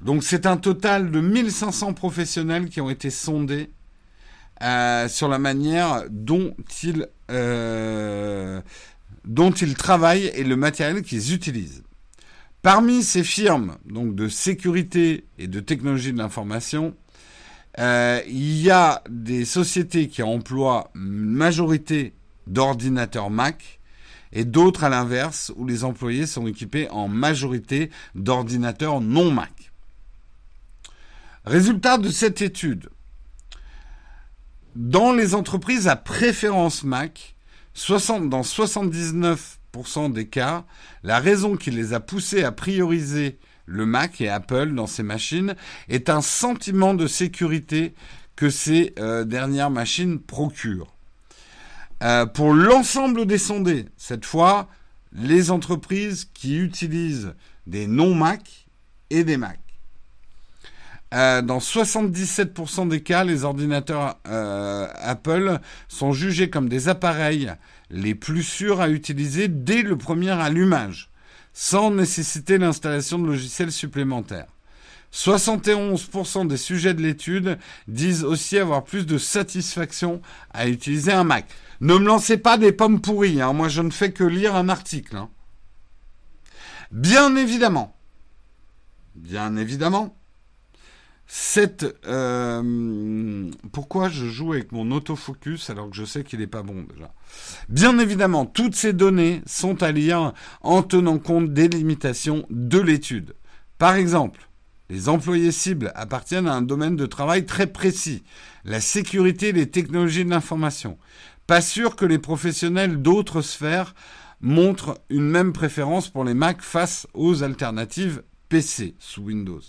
Donc 0.00 0.24
c'est 0.24 0.44
un 0.44 0.56
total 0.56 1.10
de 1.10 1.20
1500 1.20 1.94
professionnels 1.94 2.68
qui 2.68 2.80
ont 2.80 2.90
été 2.90 3.10
sondés 3.10 3.70
euh, 4.62 5.08
sur 5.08 5.28
la 5.28 5.38
manière 5.38 6.04
dont 6.10 6.54
ils, 6.82 7.06
euh, 7.30 8.60
dont 9.24 9.50
ils 9.50 9.74
travaillent 9.74 10.30
et 10.34 10.44
le 10.44 10.56
matériel 10.56 11.02
qu'ils 11.02 11.34
utilisent. 11.34 11.82
Parmi 12.62 13.02
ces 13.02 13.22
firmes 13.22 13.76
donc 13.84 14.14
de 14.14 14.28
sécurité 14.28 15.26
et 15.38 15.46
de 15.46 15.60
technologie 15.60 16.12
de 16.12 16.18
l'information, 16.18 16.94
euh, 17.78 18.20
il 18.26 18.60
y 18.62 18.70
a 18.70 19.02
des 19.10 19.44
sociétés 19.44 20.08
qui 20.08 20.22
emploient 20.22 20.90
une 20.94 21.30
majorité 21.30 22.14
d'ordinateurs 22.46 23.30
Mac 23.30 23.80
et 24.32 24.44
d'autres 24.44 24.84
à 24.84 24.88
l'inverse 24.88 25.52
où 25.56 25.66
les 25.66 25.84
employés 25.84 26.26
sont 26.26 26.46
équipés 26.46 26.88
en 26.90 27.08
majorité 27.08 27.90
d'ordinateurs 28.14 29.00
non 29.00 29.30
Mac. 29.30 29.72
Résultat 31.44 31.98
de 31.98 32.08
cette 32.08 32.42
étude. 32.42 32.88
Dans 34.76 35.14
les 35.14 35.34
entreprises 35.34 35.88
à 35.88 35.96
préférence 35.96 36.84
Mac, 36.84 37.34
60, 37.72 38.28
dans 38.28 38.42
79% 38.42 40.12
des 40.12 40.28
cas, 40.28 40.66
la 41.02 41.18
raison 41.18 41.56
qui 41.56 41.70
les 41.70 41.94
a 41.94 42.00
poussés 42.00 42.44
à 42.44 42.52
prioriser 42.52 43.38
le 43.64 43.86
Mac 43.86 44.20
et 44.20 44.28
Apple 44.28 44.74
dans 44.74 44.86
ces 44.86 45.02
machines 45.02 45.56
est 45.88 46.10
un 46.10 46.20
sentiment 46.20 46.92
de 46.92 47.06
sécurité 47.06 47.94
que 48.36 48.50
ces 48.50 48.92
euh, 48.98 49.24
dernières 49.24 49.70
machines 49.70 50.20
procurent. 50.20 50.94
Euh, 52.02 52.26
pour 52.26 52.52
l'ensemble 52.52 53.24
des 53.24 53.38
sondés, 53.38 53.86
cette 53.96 54.26
fois, 54.26 54.68
les 55.10 55.50
entreprises 55.50 56.30
qui 56.34 56.58
utilisent 56.58 57.32
des 57.66 57.86
non-Mac 57.86 58.68
et 59.08 59.24
des 59.24 59.38
Mac. 59.38 59.58
Euh, 61.14 61.40
dans 61.40 61.58
77% 61.58 62.88
des 62.88 63.02
cas, 63.02 63.24
les 63.24 63.44
ordinateurs 63.44 64.18
euh, 64.26 64.88
Apple 64.96 65.60
sont 65.88 66.12
jugés 66.12 66.50
comme 66.50 66.68
des 66.68 66.88
appareils 66.88 67.52
les 67.90 68.14
plus 68.14 68.42
sûrs 68.42 68.80
à 68.80 68.88
utiliser 68.88 69.46
dès 69.48 69.82
le 69.82 69.96
premier 69.96 70.30
allumage, 70.30 71.10
sans 71.52 71.90
nécessiter 71.90 72.58
l'installation 72.58 73.18
de 73.18 73.26
logiciels 73.26 73.70
supplémentaires. 73.70 74.48
71% 75.12 76.48
des 76.48 76.56
sujets 76.56 76.92
de 76.92 77.00
l'étude 77.00 77.58
disent 77.86 78.24
aussi 78.24 78.58
avoir 78.58 78.84
plus 78.84 79.06
de 79.06 79.16
satisfaction 79.16 80.20
à 80.52 80.68
utiliser 80.68 81.12
un 81.12 81.24
Mac. 81.24 81.46
Ne 81.80 81.94
me 81.94 82.06
lancez 82.06 82.36
pas 82.36 82.58
des 82.58 82.72
pommes 82.72 83.00
pourries, 83.00 83.40
hein. 83.40 83.52
moi 83.52 83.68
je 83.68 83.82
ne 83.82 83.90
fais 83.90 84.10
que 84.10 84.24
lire 84.24 84.56
un 84.56 84.68
article. 84.68 85.16
Hein. 85.16 85.30
Bien 86.90 87.36
évidemment, 87.36 87.96
bien 89.14 89.56
évidemment, 89.56 90.16
cette 91.26 91.86
euh, 92.06 93.50
pourquoi 93.72 94.08
je 94.08 94.26
joue 94.26 94.52
avec 94.52 94.70
mon 94.70 94.90
autofocus 94.92 95.70
alors 95.70 95.90
que 95.90 95.96
je 95.96 96.04
sais 96.04 96.22
qu'il 96.22 96.38
n'est 96.38 96.46
pas 96.46 96.62
bon 96.62 96.86
déjà? 96.88 97.12
Bien 97.68 97.98
évidemment, 97.98 98.46
toutes 98.46 98.76
ces 98.76 98.92
données 98.92 99.42
sont 99.44 99.82
à 99.82 99.90
lire 99.90 100.32
en 100.62 100.82
tenant 100.82 101.18
compte 101.18 101.52
des 101.52 101.68
limitations 101.68 102.46
de 102.50 102.78
l'étude. 102.78 103.34
Par 103.78 103.94
exemple, 103.96 104.48
les 104.88 105.08
employés 105.08 105.50
cibles 105.50 105.90
appartiennent 105.96 106.46
à 106.46 106.54
un 106.54 106.62
domaine 106.62 106.96
de 106.96 107.06
travail 107.06 107.44
très 107.44 107.66
précis, 107.66 108.22
la 108.64 108.80
sécurité 108.80 109.48
et 109.48 109.52
les 109.52 109.70
technologies 109.70 110.24
de 110.24 110.30
l'information. 110.30 110.96
Pas 111.46 111.60
sûr 111.60 111.96
que 111.96 112.04
les 112.04 112.18
professionnels 112.18 113.02
d'autres 113.02 113.42
sphères 113.42 113.94
montrent 114.40 115.00
une 115.10 115.28
même 115.28 115.52
préférence 115.52 116.08
pour 116.08 116.24
les 116.24 116.34
Mac 116.34 116.62
face 116.62 117.08
aux 117.14 117.42
alternatives 117.42 118.22
PC 118.48 118.94
sous 119.00 119.22
Windows. 119.22 119.60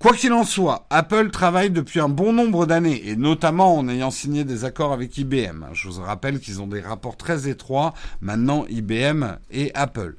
Quoi 0.00 0.14
qu'il 0.14 0.32
en 0.32 0.44
soit, 0.44 0.86
Apple 0.88 1.30
travaille 1.30 1.68
depuis 1.68 2.00
un 2.00 2.08
bon 2.08 2.32
nombre 2.32 2.64
d'années, 2.64 3.06
et 3.10 3.16
notamment 3.16 3.76
en 3.76 3.86
ayant 3.86 4.10
signé 4.10 4.44
des 4.44 4.64
accords 4.64 4.94
avec 4.94 5.18
IBM. 5.18 5.66
Je 5.74 5.90
vous 5.90 6.00
rappelle 6.00 6.40
qu'ils 6.40 6.62
ont 6.62 6.66
des 6.66 6.80
rapports 6.80 7.18
très 7.18 7.50
étroits, 7.50 7.92
maintenant 8.22 8.64
IBM 8.70 9.36
et 9.50 9.70
Apple. 9.74 10.16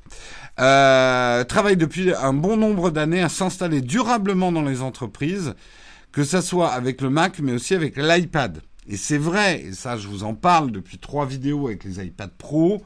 Euh, 0.60 1.44
travaille 1.46 1.78
depuis 1.78 2.14
un 2.14 2.34
bon 2.34 2.58
nombre 2.58 2.92
d'années 2.92 3.24
à 3.24 3.30
s'installer 3.30 3.82
durablement 3.82 4.52
dans 4.52 4.62
les 4.62 4.84
entreprises, 4.84 5.56
que 6.12 6.24
ce 6.24 6.42
soit 6.42 6.70
avec 6.70 7.02
le 7.02 7.10
Mac, 7.10 7.40
mais 7.40 7.54
aussi 7.54 7.74
avec 7.74 7.98
l'iPad. 7.98 8.62
Et 8.88 8.98
c'est 8.98 9.18
vrai, 9.18 9.62
et 9.62 9.74
ça 9.74 9.98
je 9.98 10.08
vous 10.08 10.24
en 10.24 10.36
parle 10.36 10.72
depuis 10.72 11.00
trois 11.00 11.26
vidéos 11.26 11.66
avec 11.66 11.86
les 11.86 12.06
iPad 12.06 12.30
Pro, 12.38 12.84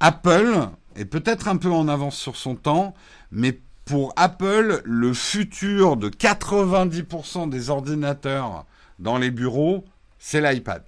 Apple 0.00 0.70
est 0.96 1.04
peut-être 1.04 1.46
un 1.46 1.56
peu 1.56 1.70
en 1.70 1.86
avance 1.86 2.16
sur 2.16 2.34
son 2.34 2.56
temps, 2.56 2.94
mais 3.30 3.60
pour 3.86 4.12
Apple, 4.16 4.82
le 4.84 5.14
futur 5.14 5.96
de 5.96 6.10
90% 6.10 7.48
des 7.48 7.70
ordinateurs 7.70 8.66
dans 8.98 9.16
les 9.16 9.30
bureaux, 9.30 9.84
c'est 10.18 10.40
l'iPad. 10.40 10.82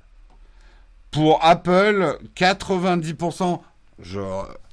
Pour 1.13 1.43
Apple, 1.43 2.19
90%, 2.37 3.61
je 4.01 4.21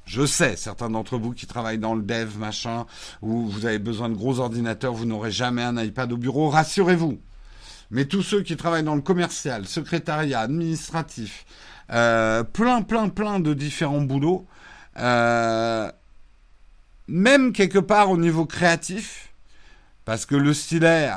Je 0.08 0.24
sais, 0.24 0.56
certains 0.56 0.90
d'entre 0.92 1.18
vous 1.18 1.34
qui 1.34 1.48
travaillent 1.48 1.80
dans 1.80 1.96
le 1.96 2.04
dev, 2.04 2.38
machin, 2.38 2.86
où 3.24 3.48
vous 3.48 3.66
avez 3.66 3.80
besoin 3.80 4.10
de 4.10 4.16
gros 4.16 4.40
ordinateurs, 4.40 4.94
vous 4.94 5.06
n'aurez 5.06 5.32
jamais 5.32 5.64
un 5.64 5.82
iPad 5.82 6.12
au 6.12 6.18
bureau, 6.18 6.50
rassurez-vous. 6.50 7.20
Mais 7.90 8.06
tous 8.06 8.22
ceux 8.22 8.42
qui 8.42 8.56
travaillent 8.56 8.84
dans 8.84 8.96
le 8.96 9.02
commercial, 9.02 9.66
secrétariat, 9.66 10.42
administratif, 10.42 11.46
euh, 11.92 12.44
plein, 12.44 12.82
plein, 12.84 13.10
plein 13.10 13.40
de 13.40 13.54
différents 13.54 14.02
boulots, 14.02 14.46
euh, 14.98 15.92
même 17.08 17.54
quelque 17.54 17.80
part 17.80 18.10
au 18.10 18.18
niveau 18.18 18.46
créatif, 18.46 19.34
parce 20.06 20.26
que 20.26 20.36
le 20.36 20.54
stylet 20.54 21.10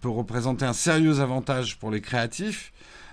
peut 0.00 0.08
représenter 0.08 0.64
un 0.64 0.72
sérieux 0.72 1.20
avantage 1.20 1.78
pour 1.78 1.90
les 1.90 2.00
créatifs, 2.00 2.72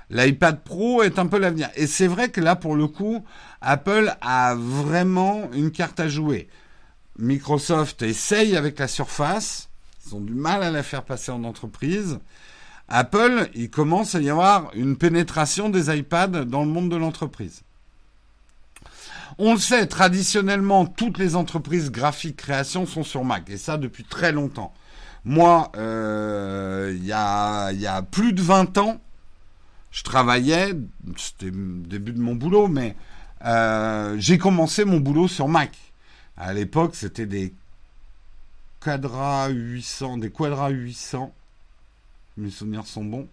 l'iPad 0.09 0.63
Pro 0.63 1.01
est 1.03 1.17
un 1.19 1.27
peu 1.27 1.39
l'avenir. 1.39 1.69
Et 1.75 1.87
c'est 1.87 2.07
vrai 2.07 2.29
que 2.29 2.41
là, 2.41 2.55
pour 2.55 2.75
le 2.75 2.87
coup, 2.87 3.23
Apple 3.61 4.15
a 4.21 4.55
vraiment 4.55 5.49
une 5.53 5.71
carte 5.71 5.99
à 5.99 6.07
jouer. 6.07 6.47
Microsoft 7.17 8.01
essaye 8.03 8.55
avec 8.55 8.79
la 8.79 8.87
Surface, 8.87 9.69
ils 10.05 10.15
ont 10.15 10.21
du 10.21 10.33
mal 10.33 10.63
à 10.63 10.71
la 10.71 10.83
faire 10.83 11.03
passer 11.03 11.31
en 11.31 11.43
entreprise. 11.43 12.19
Apple, 12.87 13.49
il 13.53 13.69
commence 13.69 14.15
à 14.15 14.21
y 14.21 14.29
avoir 14.29 14.69
une 14.73 14.97
pénétration 14.97 15.69
des 15.69 15.95
iPads 15.95 16.45
dans 16.45 16.63
le 16.63 16.69
monde 16.69 16.89
de 16.89 16.97
l'entreprise. 16.97 17.61
On 19.37 19.53
le 19.53 19.59
sait, 19.59 19.85
traditionnellement, 19.87 20.85
toutes 20.85 21.17
les 21.17 21.35
entreprises 21.35 21.91
graphiques 21.91 22.37
création 22.37 22.85
sont 22.85 23.03
sur 23.03 23.23
Mac, 23.23 23.49
et 23.49 23.57
ça 23.57 23.77
depuis 23.77 24.03
très 24.03 24.31
longtemps. 24.31 24.73
Moi, 25.23 25.71
euh, 25.77 26.93
il 26.95 27.05
y, 27.05 27.13
a, 27.13 28.01
plus 28.11 28.33
de 28.33 28.41
20 28.41 28.77
ans, 28.77 29.01
je 29.91 30.03
travaillais, 30.03 30.73
c'était 31.17 31.51
le 31.51 31.83
début 31.87 32.13
de 32.13 32.21
mon 32.21 32.35
boulot, 32.35 32.67
mais 32.67 32.95
euh, 33.45 34.15
j'ai 34.17 34.37
commencé 34.37 34.85
mon 34.85 34.99
boulot 34.99 35.27
sur 35.27 35.47
Mac. 35.47 35.77
À 36.37 36.53
l'époque, 36.53 36.95
c'était 36.95 37.25
des 37.25 37.53
Quadra 38.79 39.49
800, 39.49 40.17
des 40.17 40.31
Quadra 40.31 40.69
800 40.69 41.33
mes 42.37 42.49
souvenirs 42.49 42.85
sont 42.85 43.03
bons. 43.03 43.27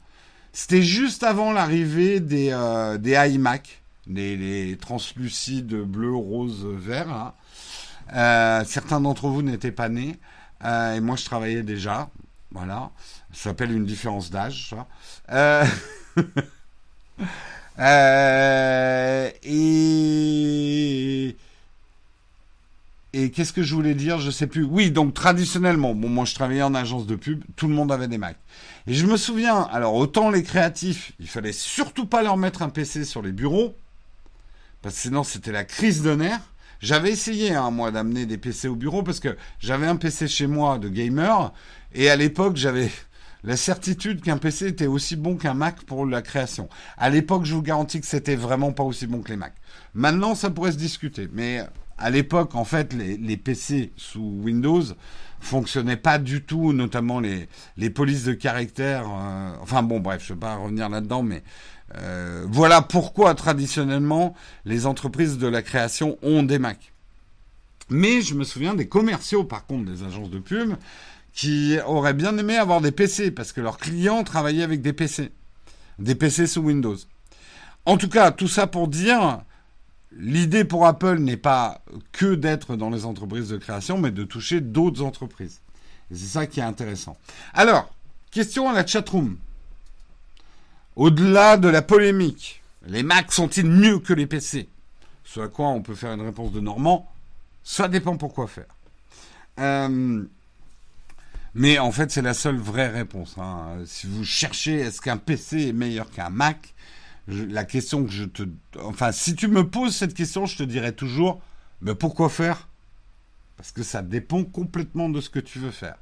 C'était 0.52 0.82
juste 0.82 1.22
avant 1.22 1.52
l'arrivée 1.52 2.20
des, 2.20 2.50
euh, 2.52 2.98
des 2.98 3.12
iMac, 3.12 3.82
les, 4.08 4.76
translucides 4.80 5.74
bleu, 5.74 6.14
rose, 6.14 6.66
vert. 6.66 7.32
Euh, 8.14 8.64
certains 8.64 9.00
d'entre 9.00 9.28
vous 9.28 9.42
n'étaient 9.42 9.72
pas 9.72 9.88
nés. 9.88 10.18
Euh, 10.64 10.94
et 10.94 11.00
moi, 11.00 11.16
je 11.16 11.24
travaillais 11.24 11.62
déjà. 11.62 12.08
Voilà. 12.50 12.90
Ça 13.32 13.50
s'appelle 13.50 13.72
une 13.72 13.84
différence 13.84 14.30
d'âge, 14.30 14.74
et 19.44 21.36
et 23.14 23.30
qu'est-ce 23.30 23.52
que 23.52 23.62
je 23.62 23.74
voulais 23.74 23.94
dire? 23.94 24.20
Je 24.20 24.30
sais 24.30 24.46
plus. 24.46 24.64
Oui, 24.64 24.90
donc 24.90 25.14
traditionnellement, 25.14 25.94
moi 25.94 26.24
je 26.24 26.34
travaillais 26.34 26.62
en 26.62 26.74
agence 26.74 27.06
de 27.06 27.16
pub, 27.16 27.42
tout 27.56 27.66
le 27.66 27.74
monde 27.74 27.90
avait 27.90 28.08
des 28.08 28.18
Macs. 28.18 28.36
Et 28.86 28.94
je 28.94 29.06
me 29.06 29.16
souviens, 29.16 29.62
alors 29.72 29.94
autant 29.94 30.30
les 30.30 30.42
créatifs, 30.42 31.12
il 31.18 31.26
fallait 31.26 31.52
surtout 31.52 32.06
pas 32.06 32.22
leur 32.22 32.36
mettre 32.36 32.62
un 32.62 32.68
PC 32.68 33.04
sur 33.04 33.22
les 33.22 33.32
bureaux, 33.32 33.74
parce 34.82 34.94
que 34.94 35.00
sinon 35.00 35.24
c'était 35.24 35.52
la 35.52 35.64
crise 35.64 36.02
de 36.02 36.14
nerfs. 36.14 36.52
J'avais 36.80 37.10
essayé, 37.10 37.54
hein, 37.54 37.72
moi, 37.72 37.90
d'amener 37.90 38.24
des 38.24 38.38
PC 38.38 38.68
au 38.68 38.76
bureau 38.76 39.02
parce 39.02 39.18
que 39.18 39.36
j'avais 39.58 39.86
un 39.86 39.96
PC 39.96 40.28
chez 40.28 40.46
moi 40.46 40.78
de 40.78 40.88
gamer, 40.88 41.52
et 41.92 42.08
à 42.08 42.14
l'époque 42.14 42.56
j'avais 42.56 42.88
la 43.44 43.56
certitude 43.56 44.20
qu'un 44.20 44.38
PC 44.38 44.66
était 44.66 44.86
aussi 44.86 45.16
bon 45.16 45.36
qu'un 45.36 45.54
Mac 45.54 45.82
pour 45.82 46.06
la 46.06 46.22
création. 46.22 46.68
À 46.96 47.10
l'époque, 47.10 47.44
je 47.44 47.54
vous 47.54 47.62
garantis 47.62 48.00
que 48.00 48.06
c'était 48.06 48.36
vraiment 48.36 48.72
pas 48.72 48.82
aussi 48.82 49.06
bon 49.06 49.22
que 49.22 49.30
les 49.30 49.36
Macs. 49.36 49.54
Maintenant, 49.94 50.34
ça 50.34 50.50
pourrait 50.50 50.72
se 50.72 50.76
discuter, 50.76 51.28
mais 51.32 51.64
à 51.98 52.10
l'époque, 52.10 52.54
en 52.54 52.64
fait, 52.64 52.92
les, 52.92 53.36
PC 53.36 53.92
sous 53.96 54.40
Windows 54.42 54.82
fonctionnaient 55.40 55.96
pas 55.96 56.18
du 56.18 56.42
tout, 56.42 56.72
notamment 56.72 57.20
les, 57.20 57.48
les 57.76 57.90
polices 57.90 58.24
de 58.24 58.32
caractère. 58.32 59.04
Euh, 59.08 59.52
enfin 59.60 59.82
bon, 59.82 60.00
bref, 60.00 60.22
je 60.24 60.32
ne 60.32 60.36
vais 60.36 60.40
pas 60.40 60.56
revenir 60.56 60.88
là-dedans, 60.88 61.22
mais 61.22 61.42
euh, 61.96 62.44
voilà 62.48 62.82
pourquoi 62.82 63.34
traditionnellement 63.34 64.34
les 64.64 64.86
entreprises 64.86 65.38
de 65.38 65.46
la 65.46 65.62
création 65.62 66.18
ont 66.22 66.42
des 66.42 66.58
Macs. 66.58 66.92
Mais 67.90 68.20
je 68.20 68.34
me 68.34 68.44
souviens 68.44 68.74
des 68.74 68.88
commerciaux, 68.88 69.44
par 69.44 69.66
contre, 69.66 69.90
des 69.90 70.02
agences 70.02 70.30
de 70.30 70.38
pub, 70.38 70.74
qui 71.32 71.78
auraient 71.86 72.14
bien 72.14 72.36
aimé 72.36 72.56
avoir 72.56 72.80
des 72.80 72.92
PC 72.92 73.30
parce 73.30 73.52
que 73.52 73.60
leurs 73.60 73.78
clients 73.78 74.24
travaillaient 74.24 74.62
avec 74.62 74.82
des 74.82 74.92
PC, 74.92 75.30
des 75.98 76.14
PC 76.14 76.46
sous 76.46 76.60
Windows. 76.60 76.96
En 77.86 77.96
tout 77.96 78.08
cas, 78.08 78.32
tout 78.32 78.48
ça 78.48 78.66
pour 78.66 78.88
dire 78.88 79.40
l'idée 80.12 80.64
pour 80.64 80.86
Apple 80.86 81.18
n'est 81.18 81.36
pas 81.36 81.80
que 82.12 82.34
d'être 82.34 82.76
dans 82.76 82.90
les 82.90 83.04
entreprises 83.04 83.48
de 83.48 83.56
création, 83.56 83.98
mais 83.98 84.10
de 84.10 84.24
toucher 84.24 84.60
d'autres 84.60 85.02
entreprises. 85.02 85.60
C'est 86.10 86.16
ça 86.26 86.46
qui 86.46 86.60
est 86.60 86.64
intéressant. 86.64 87.16
Alors, 87.54 87.88
question 88.30 88.68
à 88.68 88.72
la 88.72 88.86
chatroom. 88.86 89.36
Au-delà 90.98 91.56
de 91.58 91.68
la 91.68 91.80
polémique, 91.80 92.60
les 92.84 93.04
Macs 93.04 93.30
sont-ils 93.30 93.70
mieux 93.70 94.00
que 94.00 94.12
les 94.12 94.26
PC 94.26 94.68
Ce 95.22 95.38
à 95.38 95.46
quoi 95.46 95.68
on 95.68 95.80
peut 95.80 95.94
faire 95.94 96.12
une 96.12 96.22
réponse 96.22 96.50
de 96.50 96.58
Normand. 96.58 97.08
Ça 97.62 97.86
dépend 97.86 98.16
pour 98.16 98.34
quoi 98.34 98.48
faire. 98.48 98.66
Euh, 99.60 100.24
mais 101.54 101.78
en 101.78 101.92
fait, 101.92 102.10
c'est 102.10 102.20
la 102.20 102.34
seule 102.34 102.56
vraie 102.56 102.88
réponse. 102.88 103.36
Hein. 103.38 103.78
Si 103.86 104.08
vous 104.08 104.24
cherchez 104.24 104.74
est-ce 104.74 105.00
qu'un 105.00 105.18
PC 105.18 105.68
est 105.68 105.72
meilleur 105.72 106.10
qu'un 106.10 106.30
Mac, 106.30 106.74
la 107.28 107.64
question 107.64 108.04
que 108.04 108.10
je 108.10 108.24
te... 108.24 108.42
Enfin, 108.82 109.12
si 109.12 109.36
tu 109.36 109.46
me 109.46 109.70
poses 109.70 109.94
cette 109.94 110.14
question, 110.14 110.46
je 110.46 110.56
te 110.56 110.64
dirais 110.64 110.90
toujours, 110.90 111.40
mais 111.80 111.94
pourquoi 111.94 112.28
faire? 112.28 112.66
Parce 113.56 113.70
que 113.70 113.84
ça 113.84 114.02
dépend 114.02 114.42
complètement 114.42 115.08
de 115.08 115.20
ce 115.20 115.30
que 115.30 115.38
tu 115.38 115.60
veux 115.60 115.70
faire. 115.70 115.98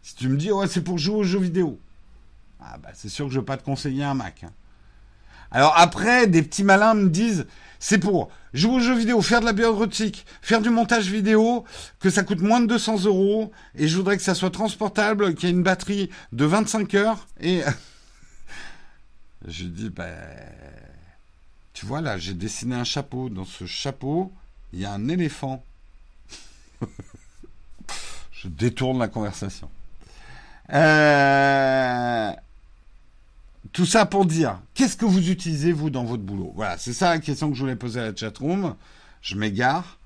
Si 0.00 0.14
tu 0.14 0.30
me 0.30 0.38
dis, 0.38 0.50
ouais, 0.50 0.68
c'est 0.68 0.82
pour 0.82 0.96
jouer 0.96 1.16
aux 1.16 1.22
jeux 1.22 1.38
vidéo, 1.40 1.78
ah 2.72 2.78
bah 2.78 2.90
c'est 2.94 3.08
sûr 3.08 3.26
que 3.26 3.32
je 3.32 3.38
ne 3.38 3.42
vais 3.42 3.46
pas 3.46 3.56
te 3.56 3.64
conseiller 3.64 4.04
un 4.04 4.14
Mac. 4.14 4.44
Hein. 4.44 4.52
Alors 5.50 5.74
après, 5.76 6.26
des 6.26 6.42
petits 6.42 6.64
malins 6.64 6.94
me 6.94 7.08
disent, 7.08 7.46
c'est 7.78 7.98
pour 7.98 8.30
jouer 8.52 8.76
aux 8.76 8.80
jeux 8.80 8.96
vidéo, 8.96 9.22
faire 9.22 9.40
de 9.40 9.44
la 9.44 9.52
bureautique, 9.52 10.26
faire 10.42 10.60
du 10.60 10.70
montage 10.70 11.10
vidéo, 11.10 11.64
que 12.00 12.10
ça 12.10 12.22
coûte 12.24 12.40
moins 12.40 12.60
de 12.60 12.66
200 12.66 13.04
euros, 13.04 13.52
et 13.74 13.86
je 13.86 13.96
voudrais 13.96 14.16
que 14.16 14.22
ça 14.22 14.34
soit 14.34 14.50
transportable, 14.50 15.34
qu'il 15.34 15.48
y 15.48 15.52
ait 15.52 15.54
une 15.54 15.62
batterie 15.62 16.10
de 16.32 16.44
25 16.44 16.94
heures, 16.94 17.26
et... 17.40 17.62
Je 19.48 19.64
dis, 19.64 19.90
ben, 19.90 20.12
tu 21.76 21.84
vois 21.84 22.00
là, 22.00 22.16
j'ai 22.16 22.32
dessiné 22.32 22.74
un 22.74 22.84
chapeau. 22.84 23.28
Dans 23.28 23.44
ce 23.44 23.66
chapeau, 23.66 24.32
il 24.72 24.80
y 24.80 24.86
a 24.86 24.92
un 24.92 25.08
éléphant. 25.08 25.62
je 28.32 28.48
détourne 28.48 28.98
la 28.98 29.08
conversation. 29.08 29.68
Euh, 30.72 32.32
tout 33.76 33.84
ça 33.84 34.06
pour 34.06 34.24
dire, 34.24 34.58
qu'est-ce 34.72 34.96
que 34.96 35.04
vous 35.04 35.28
utilisez 35.28 35.70
vous 35.70 35.90
dans 35.90 36.04
votre 36.04 36.22
boulot? 36.22 36.50
Voilà, 36.56 36.78
c'est 36.78 36.94
ça 36.94 37.10
la 37.10 37.18
question 37.18 37.50
que 37.50 37.56
je 37.56 37.60
voulais 37.60 37.76
poser 37.76 38.00
à 38.00 38.04
la 38.04 38.16
chatroom. 38.16 38.74
Je 39.20 39.36
m'égare. 39.36 39.98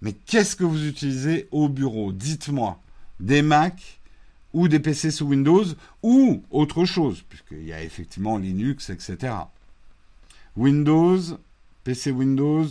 Mais 0.00 0.12
qu'est-ce 0.12 0.56
que 0.56 0.64
vous 0.64 0.88
utilisez 0.88 1.46
au 1.52 1.68
bureau? 1.68 2.10
Dites-moi. 2.10 2.80
Des 3.20 3.42
Macs, 3.42 4.00
ou 4.52 4.66
des 4.66 4.80
PC 4.80 5.12
sous 5.12 5.26
Windows, 5.26 5.64
ou 6.02 6.42
autre 6.50 6.84
chose, 6.84 7.22
puisqu'il 7.28 7.62
y 7.62 7.72
a 7.72 7.84
effectivement 7.84 8.38
Linux, 8.38 8.90
etc. 8.90 9.34
Windows, 10.56 11.20
PC 11.84 12.10
Windows, 12.10 12.66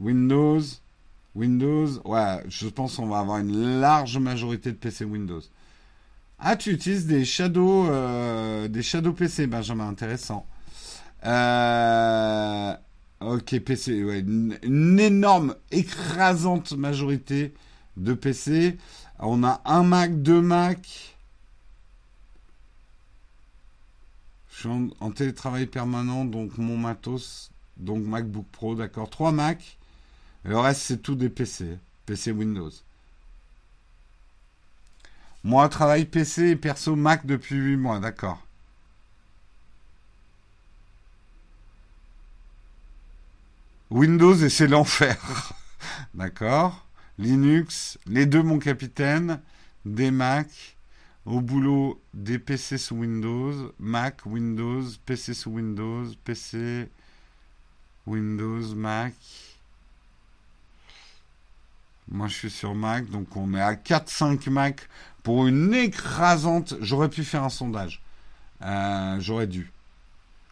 Windows, 0.00 0.62
Windows, 1.34 2.00
ouais, 2.06 2.42
je 2.48 2.68
pense 2.68 2.96
qu'on 2.96 3.08
va 3.08 3.18
avoir 3.18 3.36
une 3.36 3.80
large 3.80 4.16
majorité 4.16 4.72
de 4.72 4.76
PC 4.76 5.04
Windows. 5.04 5.42
Ah, 6.44 6.56
tu 6.56 6.72
utilises 6.72 7.06
des 7.06 7.24
Shadow, 7.24 7.88
euh, 7.88 8.66
des 8.66 8.82
Shadow 8.82 9.12
PC, 9.12 9.46
Benjamin, 9.46 9.88
intéressant. 9.88 10.44
Euh, 11.24 12.74
ok, 13.20 13.60
PC, 13.60 14.02
ouais, 14.02 14.18
une, 14.18 14.98
énorme, 14.98 15.54
écrasante 15.70 16.72
majorité 16.72 17.54
de 17.96 18.12
PC. 18.12 18.76
On 19.20 19.44
a 19.44 19.60
un 19.64 19.84
Mac, 19.84 20.20
deux 20.20 20.40
Mac. 20.40 21.16
Je 24.50 24.58
suis 24.58 24.68
en, 24.98 25.10
télétravail 25.12 25.66
permanent, 25.66 26.24
donc 26.24 26.58
mon 26.58 26.76
matos, 26.76 27.52
donc 27.76 28.02
MacBook 28.02 28.46
Pro, 28.50 28.74
d'accord. 28.74 29.08
Trois 29.10 29.30
Mac. 29.30 29.78
le 30.42 30.58
reste, 30.58 30.80
c'est 30.82 31.02
tout 31.02 31.14
des 31.14 31.28
PC. 31.28 31.78
PC 32.04 32.32
Windows. 32.32 32.72
Moi, 35.44 35.68
travail 35.68 36.04
PC 36.04 36.50
et 36.50 36.56
perso 36.56 36.94
Mac 36.94 37.26
depuis 37.26 37.56
8 37.56 37.76
mois, 37.76 37.98
d'accord. 37.98 38.40
Windows 43.90 44.34
et 44.34 44.48
c'est 44.48 44.68
l'enfer. 44.68 45.52
d'accord. 46.14 46.86
Linux, 47.18 47.98
les 48.06 48.24
deux 48.24 48.42
mon 48.42 48.58
capitaine, 48.58 49.40
des 49.84 50.10
Mac, 50.10 50.76
au 51.26 51.40
boulot 51.40 52.00
des 52.14 52.38
PC 52.38 52.78
sous 52.78 52.96
Windows, 52.96 53.72
Mac, 53.78 54.24
Windows, 54.24 54.82
PC 55.04 55.34
sous 55.34 55.50
Windows, 55.50 56.06
PC, 56.24 56.88
Windows, 58.06 58.74
Mac. 58.74 59.14
Moi, 62.12 62.28
je 62.28 62.34
suis 62.34 62.50
sur 62.50 62.74
Mac, 62.74 63.08
donc 63.08 63.36
on 63.36 63.54
est 63.54 63.60
à 63.60 63.74
4-5 63.74 64.50
Mac 64.50 64.88
pour 65.22 65.46
une 65.46 65.72
écrasante. 65.72 66.74
J'aurais 66.80 67.08
pu 67.08 67.24
faire 67.24 67.42
un 67.42 67.48
sondage. 67.48 68.02
Euh, 68.62 69.16
j'aurais 69.18 69.46
dû. 69.46 69.72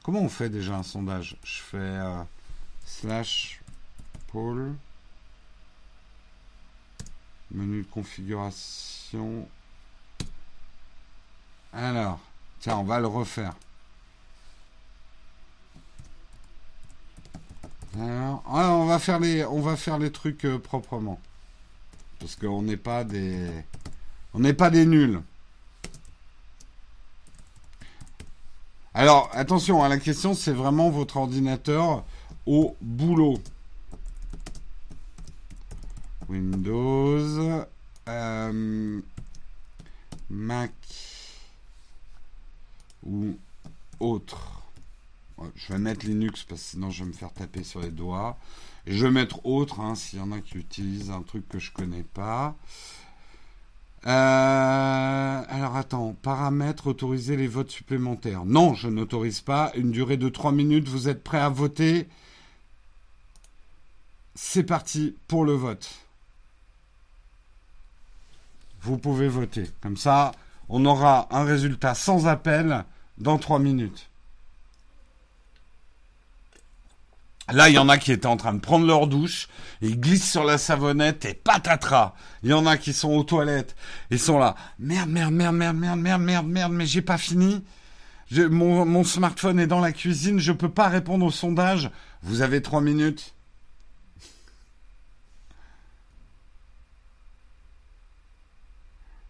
Comment 0.02 0.22
on 0.22 0.28
fait 0.28 0.48
déjà 0.48 0.74
un 0.74 0.82
sondage? 0.82 1.36
Je 1.44 1.60
fais 1.60 1.76
euh, 1.76 2.22
slash 2.84 3.60
poll 4.28 4.74
menu 7.50 7.82
de 7.82 7.86
configuration. 7.88 9.46
Alors, 11.72 12.20
tiens, 12.60 12.76
on 12.76 12.84
va 12.84 13.00
le 13.00 13.06
refaire. 13.06 13.54
Alors, 17.98 18.42
ah, 18.46 18.70
on 18.72 18.86
va 18.86 18.98
faire 18.98 19.18
les, 19.18 19.44
on 19.44 19.60
va 19.60 19.76
faire 19.76 19.98
les 19.98 20.12
trucs 20.12 20.44
euh, 20.44 20.58
proprement, 20.58 21.20
parce 22.20 22.36
qu'on 22.36 22.62
n'est 22.62 22.76
pas 22.76 23.02
des, 23.02 23.50
on 24.34 24.40
n'est 24.40 24.54
pas 24.54 24.70
des 24.70 24.86
nuls. 24.86 25.20
Alors, 28.92 29.30
attention, 29.32 29.82
à 29.82 29.86
hein, 29.86 29.88
la 29.88 29.98
question, 29.98 30.34
c'est 30.34 30.52
vraiment 30.52 30.90
votre 30.90 31.16
ordinateur 31.16 32.04
au 32.46 32.76
boulot. 32.80 33.38
Windows, 36.28 37.66
euh, 38.08 39.00
Mac 40.28 40.72
ou 43.04 43.36
autre. 43.98 44.59
Je 45.54 45.72
vais 45.72 45.78
mettre 45.78 46.06
Linux 46.06 46.44
parce 46.44 46.60
que 46.60 46.66
sinon 46.68 46.90
je 46.90 47.04
vais 47.04 47.08
me 47.08 47.14
faire 47.14 47.32
taper 47.32 47.64
sur 47.64 47.80
les 47.80 47.90
doigts. 47.90 48.38
Je 48.86 49.06
vais 49.06 49.12
mettre 49.12 49.44
autre 49.46 49.80
hein, 49.80 49.94
s'il 49.94 50.18
y 50.18 50.22
en 50.22 50.32
a 50.32 50.40
qui 50.40 50.58
utilisent 50.58 51.10
un 51.10 51.22
truc 51.22 51.48
que 51.48 51.58
je 51.58 51.70
connais 51.72 52.02
pas. 52.02 52.56
Euh, 54.06 55.42
alors 55.48 55.76
attends, 55.76 56.16
paramètres, 56.22 56.86
autoriser 56.86 57.36
les 57.36 57.48
votes 57.48 57.70
supplémentaires. 57.70 58.44
Non, 58.44 58.74
je 58.74 58.88
n'autorise 58.88 59.40
pas. 59.40 59.72
Une 59.74 59.90
durée 59.90 60.16
de 60.16 60.28
3 60.28 60.52
minutes, 60.52 60.88
vous 60.88 61.08
êtes 61.08 61.22
prêts 61.22 61.40
à 61.40 61.50
voter? 61.50 62.08
C'est 64.34 64.62
parti 64.62 65.16
pour 65.28 65.44
le 65.44 65.52
vote. 65.52 65.90
Vous 68.82 68.96
pouvez 68.96 69.28
voter. 69.28 69.70
Comme 69.82 69.98
ça, 69.98 70.32
on 70.70 70.86
aura 70.86 71.28
un 71.30 71.44
résultat 71.44 71.94
sans 71.94 72.26
appel 72.26 72.84
dans 73.18 73.36
3 73.36 73.58
minutes. 73.58 74.09
Là, 77.52 77.68
il 77.68 77.74
y 77.74 77.78
en 77.78 77.88
a 77.88 77.98
qui 77.98 78.12
étaient 78.12 78.26
en 78.26 78.36
train 78.36 78.54
de 78.54 78.60
prendre 78.60 78.86
leur 78.86 79.06
douche, 79.06 79.48
ils 79.80 79.98
glissent 79.98 80.30
sur 80.30 80.44
la 80.44 80.58
savonnette 80.58 81.24
et 81.24 81.34
patatras. 81.34 82.14
Il 82.42 82.50
y 82.50 82.52
en 82.52 82.66
a 82.66 82.76
qui 82.76 82.92
sont 82.92 83.10
aux 83.10 83.24
toilettes, 83.24 83.74
ils 84.10 84.18
sont 84.18 84.38
là. 84.38 84.54
Merde, 84.78 85.10
merde, 85.10 85.32
merde, 85.32 85.54
merde, 85.54 85.76
merde, 85.76 86.00
merde, 86.00 86.22
merde, 86.22 86.46
merde, 86.46 86.72
mais 86.72 86.86
j'ai 86.86 87.02
pas 87.02 87.18
fini. 87.18 87.64
mon, 88.32 88.84
mon, 88.86 89.04
smartphone 89.04 89.58
est 89.58 89.66
dans 89.66 89.80
la 89.80 89.92
cuisine, 89.92 90.38
je 90.38 90.52
peux 90.52 90.70
pas 90.70 90.88
répondre 90.88 91.26
au 91.26 91.30
sondage. 91.30 91.90
Vous 92.22 92.42
avez 92.42 92.62
trois 92.62 92.80
minutes. 92.80 93.34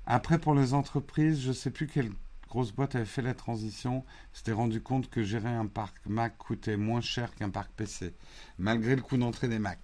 Après, 0.06 0.38
pour 0.38 0.54
les 0.54 0.74
entreprises, 0.74 1.40
je 1.40 1.52
sais 1.52 1.70
plus 1.70 1.86
quelle 1.86 2.10
grosse 2.50 2.72
boîte 2.72 2.96
avait 2.96 3.04
fait 3.04 3.22
la 3.22 3.32
transition, 3.32 4.04
s'était 4.32 4.52
rendu 4.52 4.82
compte 4.82 5.08
que 5.08 5.22
gérer 5.22 5.48
un 5.48 5.66
parc 5.66 5.94
Mac 6.04 6.36
coûtait 6.36 6.76
moins 6.76 7.00
cher 7.00 7.34
qu'un 7.34 7.48
parc 7.48 7.70
PC, 7.72 8.12
malgré 8.58 8.96
le 8.96 9.02
coût 9.02 9.16
d'entrée 9.16 9.48
des 9.48 9.60
Mac. 9.60 9.78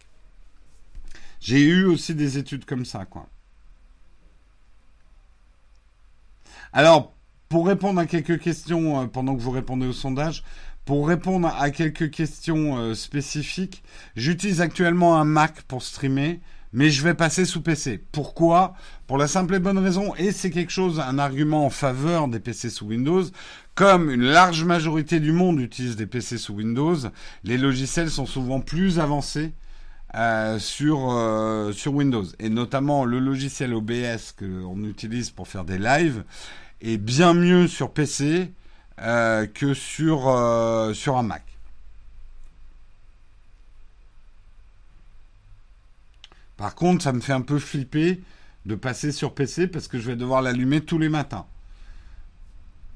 J'ai 1.41 1.61
eu 1.61 1.85
aussi 1.85 2.15
des 2.15 2.39
études 2.39 2.65
comme 2.65 2.85
ça, 2.85 3.05
quoi. 3.07 3.29
Alors, 6.73 7.15
pour 7.49 7.67
répondre 7.69 8.01
à 8.01 8.07
quelques 8.07 8.41
questions, 8.41 9.01
euh, 9.01 9.07
pendant 9.07 9.37
que 9.37 9.41
vous 9.41 9.53
répondez 9.53 9.87
au 9.87 9.93
sondage, 9.93 10.43
pour 10.85 11.07
répondre 11.07 11.49
à 11.49 11.71
quelques 11.71 12.11
questions 12.11 12.79
euh, 12.79 12.95
spécifiques, 12.95 13.85
j'utilise 14.17 14.61
actuellement 14.61 15.17
un 15.17 15.25
Mac 15.25 15.63
pour 15.63 15.83
streamer 15.83 16.41
mais 16.77 16.91
je 16.91 17.03
vais 17.03 17.15
passer 17.15 17.47
sous 17.47 17.63
PC. 17.63 18.05
Pourquoi? 18.13 18.75
Pour 19.07 19.17
la 19.17 19.27
simple 19.27 19.55
et 19.55 19.59
bonne 19.59 19.79
raison, 19.79 20.15
et 20.17 20.31
c'est 20.31 20.51
quelque 20.51 20.71
chose, 20.71 21.01
un 21.01 21.19
argument 21.19 21.65
en 21.65 21.71
faveur 21.71 22.29
des 22.29 22.39
PC 22.39 22.69
sous 22.69 22.85
Windows, 22.85 23.23
comme 23.75 24.11
une 24.11 24.25
large 24.25 24.63
majorité 24.63 25.19
du 25.19 25.33
monde 25.33 25.59
utilise 25.59 25.97
des 25.97 26.05
PC 26.05 26.37
sous 26.37 26.53
Windows, 26.53 26.99
les 27.45 27.57
logiciels 27.57 28.11
sont 28.11 28.27
souvent 28.27 28.61
plus 28.61 28.99
avancés 28.99 29.55
euh, 30.17 30.59
sur, 30.59 31.13
euh, 31.13 31.73
sur 31.73 31.95
Windows. 31.95 32.27
Et 32.39 32.51
notamment 32.51 33.07
le 33.07 33.21
logiciel 33.21 33.73
OBS 33.73 34.35
qu'on 34.39 34.85
utilise 34.85 35.31
pour 35.31 35.49
faire 35.49 35.65
des 35.65 35.79
lives 35.79 36.25
est 36.83 36.99
bien 36.99 37.33
mieux 37.33 37.69
sur 37.69 37.91
PC 37.91 38.53
euh, 39.01 39.47
que 39.47 39.73
sur, 39.73 40.25
sur 40.95 41.17
un 41.17 41.23
Mac. 41.23 41.56
Par 46.57 46.75
contre, 46.75 47.03
ça 47.05 47.13
me 47.13 47.21
fait 47.21 47.33
un 47.33 47.43
peu 47.43 47.59
flipper 47.59 48.21
de 48.65 48.75
passer 48.75 49.13
sur 49.13 49.35
PC 49.35 49.69
parce 49.69 49.89
que 49.89 49.99
je 49.99 50.07
vais 50.07 50.17
devoir 50.17 50.43
l'allumer 50.43 50.81
tous 50.81 50.99
les 50.99 51.09
matins. 51.09 51.47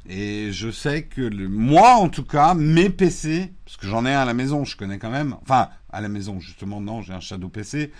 Et 0.09 0.51
je 0.51 0.71
sais 0.71 1.05
que 1.05 1.29
moi, 1.47 1.95
en 1.95 2.09
tout 2.09 2.25
cas, 2.25 2.55
mes 2.55 2.91
PC, 2.91 3.53
parce 3.65 3.77
que 3.77 3.87
j'en 3.87 4.07
ai 4.07 4.15
un 4.15 4.21
à 4.21 4.25
la 4.25 4.35
maison, 4.35 4.65
je 4.65 4.77
connais 4.77 4.99
quand 4.99 5.11
même, 5.11 5.37
enfin, 5.43 5.69
à 5.93 6.01
la 6.01 6.09
maison, 6.09 6.41
justement, 6.41 6.81
non, 6.81 7.03
j'ai 7.03 7.13
un 7.13 7.21
Shadow 7.21 7.49
PC, 7.49 7.93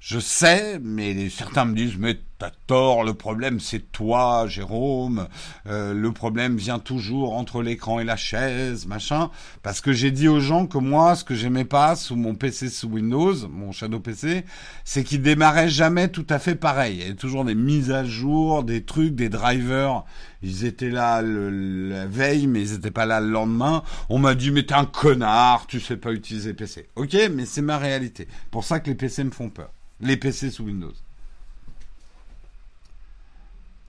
je 0.00 0.18
sais, 0.18 0.80
mais 0.80 1.28
certains 1.28 1.66
me 1.66 1.74
disent, 1.74 1.96
mais 1.98 2.18
t'as 2.42 2.50
tort, 2.66 3.04
le 3.04 3.14
problème 3.14 3.60
c'est 3.60 3.92
toi, 3.92 4.48
Jérôme, 4.48 5.28
euh, 5.68 5.94
le 5.94 6.10
problème 6.10 6.56
vient 6.56 6.80
toujours 6.80 7.34
entre 7.34 7.62
l'écran 7.62 8.00
et 8.00 8.04
la 8.04 8.16
chaise, 8.16 8.84
machin, 8.86 9.30
parce 9.62 9.80
que 9.80 9.92
j'ai 9.92 10.10
dit 10.10 10.26
aux 10.26 10.40
gens 10.40 10.66
que 10.66 10.78
moi, 10.78 11.14
ce 11.14 11.22
que 11.22 11.36
j'aimais 11.36 11.64
pas 11.64 11.94
sous 11.94 12.16
mon 12.16 12.34
PC 12.34 12.68
sous 12.68 12.88
Windows, 12.88 13.46
mon 13.48 13.70
Shadow 13.70 14.00
PC, 14.00 14.44
c'est 14.84 15.04
qu'il 15.04 15.22
démarrait 15.22 15.68
jamais 15.68 16.08
tout 16.08 16.26
à 16.30 16.40
fait 16.40 16.56
pareil. 16.56 16.96
Il 16.96 17.00
y 17.02 17.04
avait 17.04 17.14
toujours 17.14 17.44
des 17.44 17.54
mises 17.54 17.92
à 17.92 18.04
jour, 18.04 18.64
des 18.64 18.82
trucs, 18.82 19.14
des 19.14 19.28
drivers, 19.28 20.02
ils 20.42 20.64
étaient 20.64 20.90
là 20.90 21.22
la 21.22 22.06
veille, 22.06 22.48
mais 22.48 22.62
ils 22.62 22.74
étaient 22.74 22.90
pas 22.90 23.06
là 23.06 23.20
le 23.20 23.30
lendemain. 23.30 23.84
On 24.08 24.18
m'a 24.18 24.34
dit, 24.34 24.50
mais 24.50 24.64
t'es 24.64 24.74
un 24.74 24.84
connard, 24.84 25.68
tu 25.68 25.78
sais 25.78 25.96
pas 25.96 26.10
utiliser 26.10 26.54
PC. 26.54 26.88
Ok, 26.96 27.16
mais 27.32 27.46
c'est 27.46 27.62
ma 27.62 27.78
réalité. 27.78 28.26
Pour 28.50 28.64
ça 28.64 28.80
que 28.80 28.90
les 28.90 28.96
PC 28.96 29.22
me 29.22 29.30
font 29.30 29.48
peur 29.48 29.70
les 30.02 30.16
PC 30.16 30.50
sous 30.50 30.64
Windows. 30.64 30.92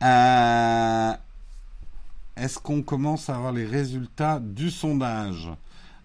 Euh, 0.04 1.14
est-ce 2.36 2.60
qu'on 2.60 2.82
commence 2.82 3.30
à 3.30 3.36
avoir 3.36 3.54
les 3.54 3.66
résultats 3.66 4.40
du 4.42 4.70
sondage 4.70 5.50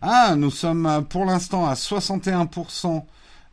Ah, 0.01 0.37
nous 0.37 0.53
sommes 0.53 1.05
pour 1.09 1.25
l'instant 1.25 1.67
à 1.67 1.75
61% 1.75 3.05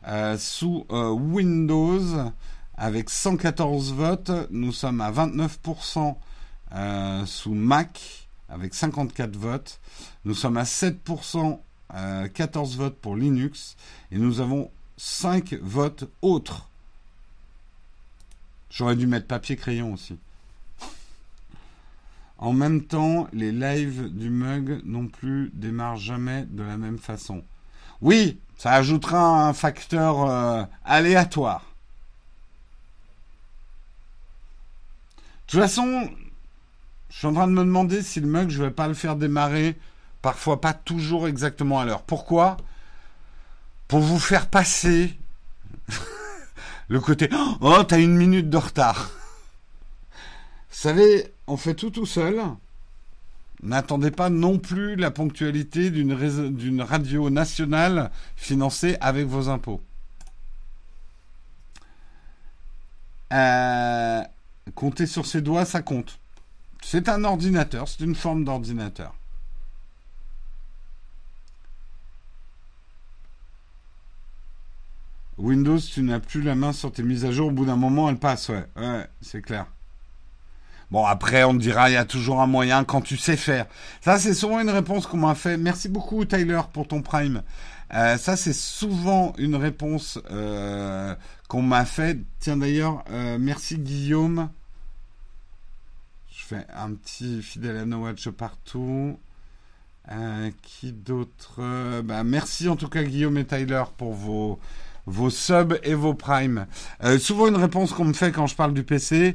euh, 0.06 0.38
sous 0.38 0.86
euh, 0.90 1.10
Windows 1.10 2.30
avec 2.76 3.10
114 3.10 3.92
votes. 3.92 4.30
Nous 4.50 4.70
sommes 4.70 5.00
à 5.00 5.10
29% 5.10 6.14
sous 7.26 7.54
Mac 7.54 8.28
avec 8.48 8.74
54 8.74 9.36
votes. 9.36 9.80
Nous 10.24 10.34
sommes 10.34 10.58
à 10.58 10.62
7%, 10.64 11.58
14 12.34 12.76
votes 12.76 12.98
pour 13.00 13.16
Linux. 13.16 13.76
Et 14.12 14.18
nous 14.18 14.40
avons 14.40 14.70
5 14.96 15.54
votes 15.54 16.04
autres. 16.22 16.68
J'aurais 18.70 18.94
dû 18.94 19.06
mettre 19.06 19.26
papier-crayon 19.26 19.94
aussi. 19.94 20.18
En 22.38 22.52
même 22.52 22.82
temps, 22.82 23.28
les 23.32 23.50
lives 23.50 24.10
du 24.12 24.28
mug 24.28 24.82
non 24.84 25.06
plus 25.06 25.50
démarrent 25.54 25.96
jamais 25.96 26.44
de 26.50 26.62
la 26.62 26.76
même 26.76 26.98
façon. 26.98 27.42
Oui, 28.02 28.38
ça 28.58 28.72
ajoutera 28.72 29.48
un 29.48 29.54
facteur 29.54 30.28
euh, 30.30 30.64
aléatoire. 30.84 31.64
De 35.46 35.52
toute 35.52 35.60
façon, 35.60 36.10
je 37.08 37.18
suis 37.18 37.26
en 37.26 37.32
train 37.32 37.46
de 37.46 37.52
me 37.52 37.64
demander 37.64 38.02
si 38.02 38.20
le 38.20 38.26
mug, 38.26 38.50
je 38.50 38.62
vais 38.62 38.70
pas 38.70 38.88
le 38.88 38.94
faire 38.94 39.16
démarrer, 39.16 39.76
parfois 40.20 40.60
pas 40.60 40.74
toujours 40.74 41.28
exactement 41.28 41.80
à 41.80 41.84
l'heure. 41.86 42.02
Pourquoi? 42.02 42.58
Pour 43.88 44.00
vous 44.00 44.18
faire 44.18 44.48
passer 44.48 45.16
le 46.88 47.00
côté 47.00 47.30
oh 47.60 47.82
t'as 47.84 48.00
une 48.00 48.16
minute 48.16 48.50
de 48.50 48.56
retard. 48.56 49.10
Vous 50.70 50.82
savez, 50.82 51.32
on 51.46 51.56
fait 51.56 51.74
tout 51.74 51.90
tout 51.90 52.06
seul. 52.06 52.42
N'attendez 53.62 54.10
pas 54.10 54.28
non 54.28 54.58
plus 54.58 54.96
la 54.96 55.10
ponctualité 55.10 55.90
d'une 55.90 56.82
radio 56.82 57.30
nationale 57.30 58.10
financée 58.36 58.96
avec 59.00 59.26
vos 59.26 59.48
impôts. 59.48 59.80
Euh, 63.32 64.22
compter 64.74 65.06
sur 65.06 65.26
ses 65.26 65.40
doigts, 65.40 65.64
ça 65.64 65.82
compte. 65.82 66.18
C'est 66.82 67.08
un 67.08 67.24
ordinateur, 67.24 67.88
c'est 67.88 68.04
une 68.04 68.14
forme 68.14 68.44
d'ordinateur. 68.44 69.14
Windows, 75.38 75.78
tu 75.78 76.02
n'as 76.02 76.20
plus 76.20 76.42
la 76.42 76.54
main 76.54 76.72
sur 76.72 76.92
tes 76.92 77.02
mises 77.02 77.24
à 77.24 77.30
jour. 77.32 77.48
Au 77.48 77.50
bout 77.50 77.66
d'un 77.66 77.76
moment, 77.76 78.08
elle 78.08 78.18
passe, 78.18 78.48
ouais. 78.48 78.64
Ouais, 78.76 79.06
c'est 79.20 79.42
clair. 79.42 79.66
Bon, 80.90 81.04
après, 81.04 81.42
on 81.42 81.54
dira, 81.54 81.90
il 81.90 81.94
y 81.94 81.96
a 81.96 82.04
toujours 82.04 82.40
un 82.40 82.46
moyen 82.46 82.84
quand 82.84 83.00
tu 83.00 83.16
sais 83.16 83.36
faire. 83.36 83.66
Ça, 84.00 84.18
c'est 84.18 84.34
souvent 84.34 84.60
une 84.60 84.70
réponse 84.70 85.06
qu'on 85.06 85.16
m'a 85.16 85.34
fait. 85.34 85.56
Merci 85.56 85.88
beaucoup, 85.88 86.24
Tyler, 86.24 86.60
pour 86.72 86.86
ton 86.86 87.02
Prime. 87.02 87.42
Euh, 87.92 88.16
ça, 88.16 88.36
c'est 88.36 88.52
souvent 88.52 89.32
une 89.38 89.56
réponse 89.56 90.20
euh, 90.30 91.14
qu'on 91.48 91.62
m'a 91.62 91.84
fait. 91.84 92.18
Tiens, 92.38 92.56
d'ailleurs, 92.56 93.04
euh, 93.10 93.36
merci, 93.40 93.78
Guillaume. 93.78 94.48
Je 96.30 96.44
fais 96.44 96.66
un 96.76 96.94
petit 96.94 97.42
fidèle 97.42 97.76
à 97.78 97.84
No 97.84 98.04
Watch 98.04 98.28
partout. 98.28 99.18
qui 100.62 100.92
d'autre? 100.92 102.00
Bah, 102.02 102.22
Merci 102.22 102.68
en 102.68 102.76
tout 102.76 102.88
cas, 102.88 103.02
Guillaume 103.02 103.38
et 103.38 103.44
Tyler, 103.44 103.82
pour 103.96 104.14
vos, 104.14 104.60
vos 105.06 105.30
subs 105.30 105.80
et 105.82 105.94
vos 105.94 106.14
primes. 106.14 106.66
souvent, 107.18 107.48
une 107.48 107.56
réponse 107.56 107.92
qu'on 107.92 108.04
me 108.04 108.12
fait 108.12 108.30
quand 108.30 108.46
je 108.46 108.54
parle 108.54 108.72
du 108.72 108.84
PC 108.84 109.34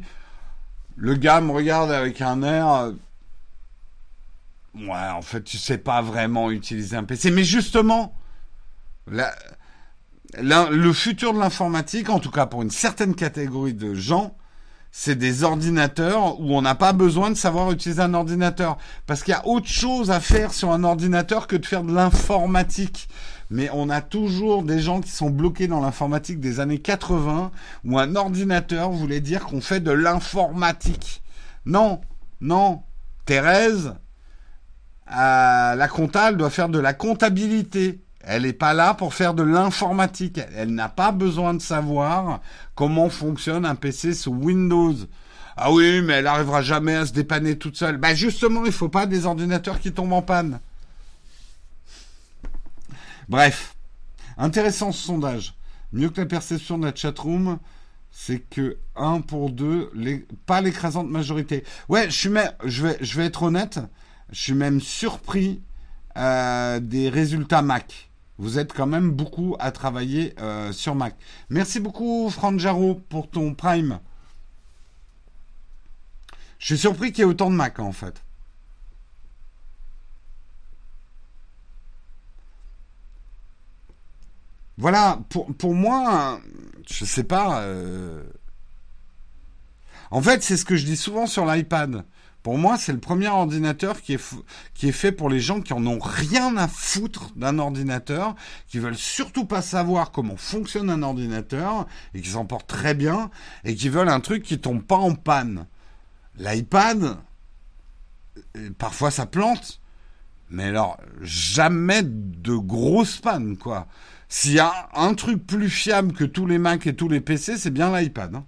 le 0.96 1.16
gars 1.16 1.42
me 1.42 1.52
regarde 1.52 1.92
avec 1.92 2.22
un 2.22 2.44
air. 2.44 2.70
Euh, 2.70 2.92
ouais, 4.76 5.10
en 5.14 5.22
fait, 5.22 5.44
tu 5.44 5.58
sais 5.58 5.78
pas 5.78 6.02
vraiment 6.02 6.52
utiliser 6.52 6.96
un 6.96 7.04
PC. 7.04 7.32
Mais 7.32 7.44
justement, 7.44 8.14
le 9.08 10.94
futur 10.94 11.34
de 11.34 11.40
l'informatique, 11.40 12.10
en 12.10 12.20
tout 12.20 12.32
cas 12.32 12.46
pour 12.46 12.62
une 12.62 12.72
certaine 12.72 13.16
catégorie 13.16 13.74
de 13.74 13.94
gens, 13.94 14.36
c'est 14.92 15.16
des 15.16 15.44
ordinateurs 15.44 16.40
où 16.42 16.54
on 16.56 16.62
n'a 16.62 16.76
pas 16.76 16.92
besoin 16.92 17.30
de 17.30 17.36
savoir 17.36 17.72
utiliser 17.72 18.02
un 18.02 18.14
ordinateur. 18.14 18.78
Parce 19.08 19.24
qu'il 19.24 19.32
y 19.32 19.36
a 19.36 19.48
autre 19.48 19.68
chose 19.68 20.12
à 20.12 20.20
faire 20.20 20.54
sur 20.54 20.72
un 20.72 20.84
ordinateur 20.84 21.48
que 21.48 21.56
de 21.56 21.66
faire 21.66 21.84
de 21.84 21.94
l'informatique 21.94 23.08
mais 23.52 23.70
on 23.74 23.90
a 23.90 24.00
toujours 24.00 24.64
des 24.64 24.80
gens 24.80 25.02
qui 25.02 25.12
sont 25.12 25.30
bloqués 25.30 25.68
dans 25.68 25.82
l'informatique 25.82 26.40
des 26.40 26.62
années 26.62 26.80
80 26.80 27.52
où 27.84 28.00
un 28.00 28.16
ordinateur 28.16 28.92
voulait 28.92 29.20
dire 29.20 29.46
qu'on 29.46 29.60
fait 29.60 29.82
de 29.82 29.92
l'informatique. 29.92 31.22
Non, 31.66 32.00
non. 32.40 32.82
Thérèse, 33.26 33.94
la 35.08 35.88
comptable 35.92 36.38
doit 36.38 36.50
faire 36.50 36.70
de 36.70 36.80
la 36.80 36.94
comptabilité. 36.94 38.02
Elle 38.22 38.44
n'est 38.44 38.54
pas 38.54 38.74
là 38.74 38.94
pour 38.94 39.14
faire 39.14 39.34
de 39.34 39.44
l'informatique. 39.44 40.40
Elle 40.56 40.74
n'a 40.74 40.88
pas 40.88 41.12
besoin 41.12 41.54
de 41.54 41.62
savoir 41.62 42.40
comment 42.74 43.10
fonctionne 43.10 43.66
un 43.66 43.76
PC 43.76 44.14
sous 44.14 44.32
Windows. 44.32 44.96
Ah 45.58 45.74
oui, 45.74 46.02
mais 46.02 46.14
elle 46.14 46.24
n'arrivera 46.24 46.62
jamais 46.62 46.96
à 46.96 47.06
se 47.06 47.12
dépanner 47.12 47.58
toute 47.58 47.76
seule. 47.76 47.98
Ben 47.98 48.16
justement, 48.16 48.62
il 48.64 48.68
ne 48.68 48.72
faut 48.72 48.90
pas 48.90 49.06
des 49.06 49.26
ordinateurs 49.26 49.82
qui 49.82 49.92
tombent 49.92 50.14
en 50.14 50.22
panne. 50.22 50.60
Bref, 53.30 53.76
intéressant 54.38 54.92
ce 54.92 55.04
sondage. 55.04 55.56
Mieux 55.94 56.10
que 56.10 56.22
la 56.22 56.28
perception 56.28 56.78
de 56.78 56.86
la 56.86 56.96
chatroom, 56.96 57.60
c'est 58.12 58.40
que 58.40 58.78
1 58.96 59.22
pour 59.22 59.52
2, 59.52 59.92
les, 59.94 60.26
pas 60.46 60.62
l'écrasante 60.62 61.10
majorité. 61.10 61.64
Ouais, 61.90 62.10
je, 62.10 62.16
suis 62.16 62.30
je, 62.66 63.18
vais, 63.18 63.26
être 63.26 63.44
honnête, 63.44 63.80
je 64.32 64.42
suis 64.42 64.54
même 64.54 64.82
surpris 64.82 65.62
euh, 66.18 66.80
des 66.80 67.10
résultats 67.10 67.62
Mac. 67.62 68.10
Vous 68.38 68.58
êtes 68.58 68.74
quand 68.74 68.88
même 68.88 69.12
beaucoup 69.12 69.56
à 69.60 69.72
travailler 69.72 70.34
euh, 70.40 70.72
sur 70.72 70.96
Mac. 70.96 71.16
Merci 71.50 71.80
beaucoup, 71.80 72.30
Franck 72.30 72.60
Jarro, 72.60 72.96
pour 72.96 73.30
ton 73.30 73.54
Prime. 73.54 74.00
Je 76.58 76.68
suis 76.68 76.78
surpris 76.78 77.12
qu'il 77.12 77.20
y 77.20 77.22
ait 77.22 77.30
autant 77.30 77.50
de 77.50 77.56
Mac, 77.56 77.80
en 77.80 77.92
fait. 77.92 78.24
Voilà, 84.78 85.20
pour, 85.30 85.54
pour 85.56 85.74
moi, 85.74 86.40
je 86.90 87.06
sais 87.06 87.24
pas. 87.24 87.62
Euh, 87.62 88.24
en 90.10 90.22
fait, 90.22 90.44
c'est 90.44 90.58
ce 90.58 90.66
que 90.66 90.76
je 90.76 90.86
dis 90.86 90.98
souvent 90.98 91.28
sur 91.28 91.46
l'iPad. 91.46 92.04
Pour 92.44 92.58
moi, 92.58 92.78
c'est 92.78 92.92
le 92.92 93.00
premier 93.00 93.28
ordinateur 93.28 94.02
qui 94.02 94.14
est, 94.14 94.36
qui 94.74 94.90
est 94.90 94.94
fait 94.94 95.12
pour 95.12 95.30
les 95.30 95.40
gens 95.40 95.62
qui 95.62 95.74
en 95.74 95.86
ont 95.86 96.00
rien 96.02 96.58
à 96.58 96.68
foutre 96.68 97.32
d'un 97.36 97.60
ordinateur, 97.60 98.36
qui 98.68 98.80
veulent 98.80 98.98
surtout 98.98 99.46
pas 99.46 99.62
savoir 99.62 100.12
comment 100.12 100.38
fonctionne 100.38 100.90
un 100.90 101.04
ordinateur, 101.04 101.86
et 102.16 102.22
qui 102.22 102.30
s'en 102.30 102.46
portent 102.46 102.68
très 102.68 102.96
bien, 102.96 103.30
et 103.64 103.76
qui 103.76 103.90
veulent 103.90 104.10
un 104.10 104.22
truc 104.22 104.42
qui 104.42 104.60
tombe 104.60 104.82
pas 104.82 104.98
en 104.98 105.14
panne. 105.14 105.68
L'iPad, 106.40 107.18
euh, 108.58 108.70
parfois 108.78 109.12
ça 109.12 109.28
plante, 109.28 109.80
mais 110.50 110.66
alors 110.66 110.98
jamais 111.22 112.02
de 112.04 112.56
grosses 112.56 113.18
pannes, 113.18 113.56
quoi. 113.56 113.88
S'il 114.34 114.54
y 114.54 114.60
a 114.60 114.88
un 114.96 115.14
truc 115.14 115.46
plus 115.46 115.70
fiable 115.70 116.14
que 116.14 116.24
tous 116.24 116.46
les 116.46 116.58
Mac 116.58 116.88
et 116.88 116.96
tous 116.96 117.10
les 117.10 117.20
PC, 117.20 117.58
c'est 117.58 117.70
bien 117.70 117.92
l'iPad. 117.92 118.34
Hein. 118.34 118.46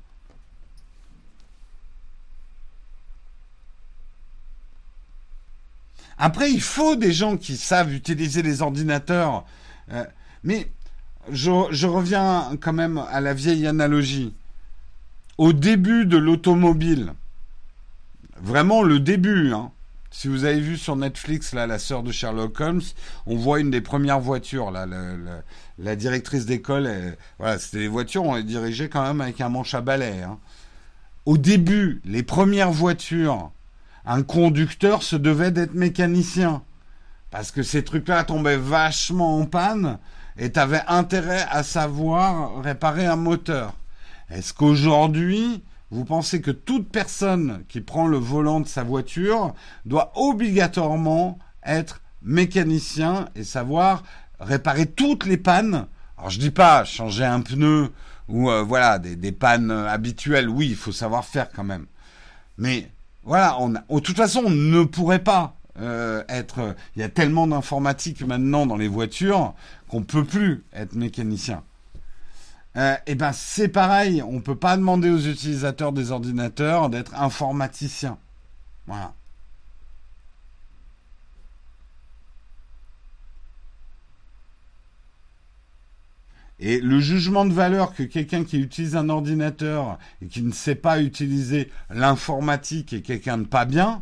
Après, 6.17 6.49
il 6.49 6.61
faut 6.61 6.95
des 6.95 7.11
gens 7.11 7.35
qui 7.35 7.57
savent 7.57 7.91
utiliser 7.91 8.41
les 8.41 8.61
ordinateurs. 8.61 9.43
Euh, 9.91 10.05
mais 10.45 10.71
je, 11.29 11.51
je, 11.71 11.87
reviens 11.87 12.51
quand 12.61 12.71
même 12.71 12.97
à 12.97 13.19
la 13.19 13.33
vieille 13.33 13.67
analogie. 13.67 14.33
Au 15.37 15.51
début 15.51 16.05
de 16.05 16.15
l'automobile, 16.15 17.11
vraiment 18.37 18.83
le 18.83 19.01
début, 19.01 19.51
hein, 19.51 19.73
si 20.13 20.27
vous 20.27 20.45
avez 20.45 20.59
vu 20.59 20.77
sur 20.77 20.95
Netflix, 20.95 21.53
là, 21.53 21.65
la 21.65 21.79
sœur 21.79 22.03
de 22.03 22.11
Sherlock 22.11 22.59
Holmes, 22.59 22.83
on 23.25 23.35
voit 23.35 23.59
une 23.59 23.71
des 23.71 23.81
premières 23.81 24.19
voitures, 24.19 24.69
là, 24.69 24.85
la, 25.79 25.95
directrice 25.95 26.45
d'école, 26.45 26.87
voilà, 27.39 27.57
c'était 27.57 27.79
des 27.79 27.87
voitures, 27.87 28.23
on 28.23 28.35
les 28.35 28.43
dirigeait 28.43 28.89
quand 28.89 29.01
même 29.01 29.21
avec 29.21 29.41
un 29.41 29.49
manche 29.49 29.73
à 29.73 29.81
balai. 29.81 30.21
Hein. 30.21 30.37
Au 31.25 31.39
début, 31.39 31.99
les 32.05 32.21
premières 32.21 32.71
voitures, 32.71 33.51
un 34.05 34.21
conducteur 34.21 35.01
se 35.01 35.15
devait 35.15 35.49
d'être 35.49 35.73
mécanicien. 35.73 36.61
Parce 37.31 37.49
que 37.49 37.63
ces 37.63 37.83
trucs-là 37.83 38.23
tombaient 38.23 38.55
vachement 38.55 39.39
en 39.39 39.47
panne 39.47 39.97
et 40.37 40.51
tu 40.51 40.59
intérêt 40.87 41.47
à 41.49 41.63
savoir 41.63 42.61
réparer 42.61 43.07
un 43.07 43.15
moteur. 43.15 43.73
Est-ce 44.29 44.53
qu'aujourd'hui, 44.53 45.63
vous 45.93 46.05
pensez 46.05 46.41
que 46.41 46.49
toute 46.49 46.89
personne 46.89 47.63
qui 47.69 47.79
prend 47.79 48.07
le 48.07 48.17
volant 48.17 48.59
de 48.59 48.67
sa 48.67 48.83
voiture 48.83 49.53
doit 49.85 50.11
obligatoirement 50.15 51.37
être 51.63 52.01
mécanicien 52.23 53.29
et 53.35 53.43
savoir 53.43 54.01
réparer 54.39 54.87
toutes 54.87 55.27
les 55.27 55.37
pannes? 55.37 55.85
Alors 56.17 56.31
je 56.31 56.39
dis 56.39 56.49
pas 56.49 56.83
changer 56.83 57.25
un 57.25 57.41
pneu 57.41 57.91
ou 58.27 58.49
euh, 58.49 58.63
voilà 58.63 58.97
des, 58.97 59.31
pannes 59.31 59.69
habituelles. 59.69 60.49
Oui, 60.49 60.69
il 60.69 60.75
faut 60.75 60.91
savoir 60.91 61.25
faire 61.25 61.51
quand 61.51 61.63
même. 61.63 61.85
Mais 62.57 62.89
voilà, 63.23 63.57
on 63.59 63.69
de 63.69 63.99
toute 63.99 64.17
façon, 64.17 64.41
on 64.45 64.49
ne 64.49 64.83
pourrait 64.85 65.23
pas 65.23 65.57
euh, 65.79 66.23
être. 66.27 66.75
Il 66.95 67.01
y 67.01 67.05
a 67.05 67.09
tellement 67.09 67.45
d'informatique 67.45 68.25
maintenant 68.25 68.65
dans 68.65 68.77
les 68.77 68.87
voitures 68.87 69.53
qu'on 69.89 70.01
peut 70.01 70.25
plus 70.25 70.63
être 70.73 70.95
mécanicien. 70.95 71.61
Euh, 72.75 72.95
eh 73.05 73.15
ben 73.15 73.31
c'est 73.33 73.67
pareil, 73.67 74.23
on 74.23 74.41
peut 74.41 74.55
pas 74.55 74.77
demander 74.77 75.09
aux 75.09 75.19
utilisateurs 75.19 75.91
des 75.91 76.11
ordinateurs 76.11 76.89
d'être 76.89 77.13
informaticiens. 77.15 78.17
Voilà. 78.87 79.13
Et 86.59 86.79
le 86.79 86.99
jugement 86.99 87.45
de 87.45 87.53
valeur 87.53 87.93
que 87.93 88.03
quelqu'un 88.03 88.43
qui 88.43 88.57
utilise 88.57 88.95
un 88.95 89.09
ordinateur 89.09 89.99
et 90.21 90.27
qui 90.27 90.41
ne 90.41 90.51
sait 90.51 90.75
pas 90.75 91.01
utiliser 91.01 91.69
l'informatique 91.89 92.93
est 92.93 93.01
quelqu'un 93.01 93.37
de 93.37 93.45
pas 93.45 93.65
bien, 93.65 94.01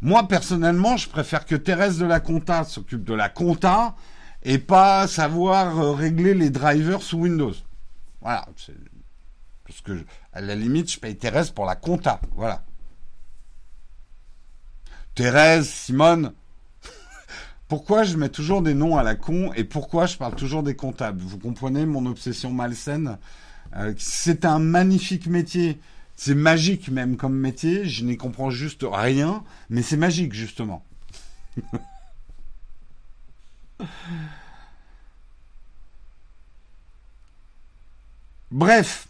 moi 0.00 0.28
personnellement, 0.28 0.96
je 0.96 1.08
préfère 1.08 1.44
que 1.44 1.54
Thérèse 1.56 1.98
de 1.98 2.06
la 2.06 2.20
Compta 2.20 2.64
s'occupe 2.64 3.04
de 3.04 3.14
la 3.14 3.28
compta 3.28 3.94
et 4.44 4.58
pas 4.58 5.06
savoir 5.06 5.78
euh, 5.80 5.92
régler 5.92 6.34
les 6.34 6.50
drivers 6.50 7.02
sous 7.02 7.18
Windows. 7.18 7.54
Voilà. 8.20 8.46
Parce 9.64 9.80
que, 9.80 10.04
à 10.32 10.40
la 10.40 10.54
limite, 10.54 10.90
je 10.90 10.98
paye 10.98 11.16
Thérèse 11.16 11.50
pour 11.50 11.64
la 11.64 11.76
compta. 11.76 12.20
Voilà. 12.34 12.64
Thérèse, 15.14 15.68
Simone. 15.68 16.32
pourquoi 17.68 18.04
je 18.04 18.16
mets 18.16 18.28
toujours 18.28 18.62
des 18.62 18.74
noms 18.74 18.96
à 18.96 19.02
la 19.02 19.14
con 19.14 19.52
et 19.54 19.64
pourquoi 19.64 20.06
je 20.06 20.16
parle 20.16 20.34
toujours 20.34 20.62
des 20.62 20.74
comptables? 20.74 21.20
Vous 21.20 21.38
comprenez 21.38 21.86
mon 21.86 22.06
obsession 22.06 22.52
malsaine? 22.52 23.18
Euh, 23.76 23.94
C'est 23.98 24.44
un 24.44 24.58
magnifique 24.58 25.26
métier. 25.26 25.80
C'est 26.16 26.34
magique 26.34 26.88
même 26.88 27.16
comme 27.16 27.34
métier. 27.34 27.84
Je 27.84 28.04
n'y 28.04 28.16
comprends 28.16 28.50
juste 28.50 28.84
rien, 28.88 29.44
mais 29.70 29.82
c'est 29.82 29.96
magique 29.96 30.32
justement. 30.32 30.84
Bref, 38.50 39.08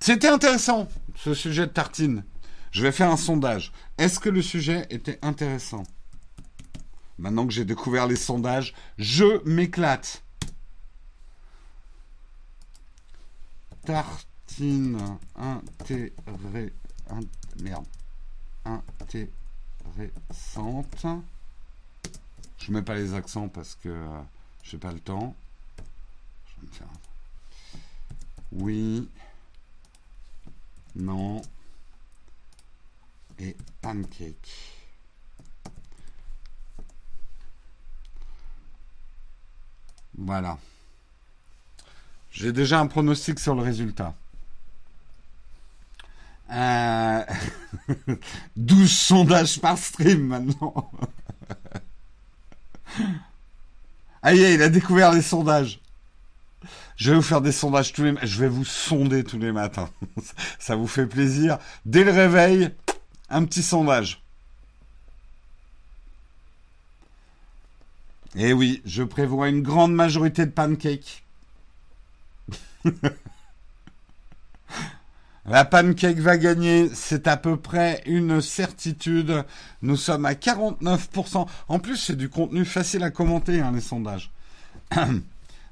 c'était 0.00 0.28
intéressant 0.28 0.88
ce 1.16 1.34
sujet 1.34 1.66
de 1.66 1.72
tartine. 1.72 2.24
Je 2.70 2.82
vais 2.82 2.92
faire 2.92 3.10
un 3.10 3.16
sondage. 3.16 3.72
Est-ce 3.98 4.20
que 4.20 4.28
le 4.28 4.42
sujet 4.42 4.86
était 4.90 5.18
intéressant? 5.22 5.82
Maintenant 7.18 7.46
que 7.46 7.52
j'ai 7.52 7.64
découvert 7.64 8.06
les 8.06 8.16
sondages, 8.16 8.74
je 8.98 9.42
m'éclate. 9.48 10.22
tartine 13.86 15.18
intéressante. 15.36 16.16
Merde. 17.62 17.86
Intéressante. 18.64 19.30
Je 22.66 22.72
mets 22.72 22.82
pas 22.82 22.96
les 22.96 23.14
accents 23.14 23.46
parce 23.46 23.76
que 23.76 23.88
euh, 23.88 24.20
j'ai 24.64 24.76
pas 24.76 24.90
le 24.90 24.98
temps. 24.98 25.36
Je 25.78 26.60
vais 26.60 26.66
me 26.66 26.72
faire. 26.72 26.88
Oui. 28.50 29.08
Non. 30.96 31.42
Et 33.38 33.56
pancake. 33.80 34.82
Voilà. 40.18 40.58
J'ai 42.32 42.52
déjà 42.52 42.80
un 42.80 42.88
pronostic 42.88 43.38
sur 43.38 43.54
le 43.54 43.62
résultat. 43.62 44.12
Euh... 46.50 47.24
12 48.56 48.90
sondages 48.90 49.60
par 49.60 49.78
stream 49.78 50.26
maintenant. 50.26 50.90
Aïe, 54.22 54.54
il 54.54 54.62
a 54.62 54.68
découvert 54.68 55.12
les 55.12 55.22
sondages. 55.22 55.80
Je 56.96 57.10
vais 57.10 57.16
vous 57.16 57.22
faire 57.22 57.42
des 57.42 57.52
sondages 57.52 57.92
tous 57.92 58.02
les 58.02 58.14
Je 58.22 58.40
vais 58.40 58.48
vous 58.48 58.64
sonder 58.64 59.22
tous 59.22 59.38
les 59.38 59.52
matins. 59.52 59.90
Ça 60.58 60.76
vous 60.76 60.86
fait 60.86 61.06
plaisir. 61.06 61.58
Dès 61.84 62.04
le 62.04 62.10
réveil, 62.10 62.70
un 63.28 63.44
petit 63.44 63.62
sondage. 63.62 64.22
Eh 68.34 68.52
oui, 68.52 68.82
je 68.84 69.02
prévois 69.02 69.48
une 69.48 69.62
grande 69.62 69.94
majorité 69.94 70.44
de 70.44 70.50
pancakes. 70.50 71.24
La 75.48 75.64
pancake 75.64 76.18
va 76.18 76.36
gagner, 76.38 76.90
c'est 76.92 77.28
à 77.28 77.36
peu 77.36 77.56
près 77.56 78.02
une 78.06 78.40
certitude. 78.40 79.44
Nous 79.80 79.96
sommes 79.96 80.24
à 80.24 80.32
49%. 80.32 81.46
En 81.68 81.78
plus, 81.78 81.96
c'est 81.96 82.16
du 82.16 82.28
contenu 82.28 82.64
facile 82.64 83.04
à 83.04 83.10
commenter, 83.10 83.60
hein, 83.60 83.70
les 83.72 83.80
sondages. 83.80 84.32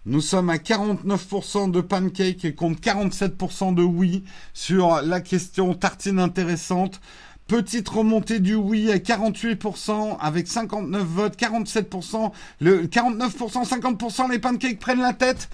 Nous 0.07 0.21
sommes 0.21 0.49
à 0.51 0.59
49% 0.59 1.73
de 1.73 1.81
pancake 1.81 2.45
et 2.45 2.55
contre 2.55 2.81
47% 2.81 3.75
de 3.75 3.83
oui 3.83 4.23
sur 4.53 5.03
la 5.03 5.21
question 5.21 5.75
tartine 5.75 6.21
intéressante. 6.21 7.01
Petite 7.49 7.89
remontée 7.89 8.39
du 8.39 8.55
oui 8.55 8.93
à 8.93 8.99
48% 8.99 10.19
avec 10.21 10.47
59 10.47 11.03
votes, 11.03 11.37
47%, 11.37 12.31
le 12.61 12.87
49%, 12.87 13.69
50% 13.69 14.31
les 14.31 14.39
pancakes 14.39 14.79
prennent 14.79 15.01
la 15.01 15.15
tête. 15.15 15.49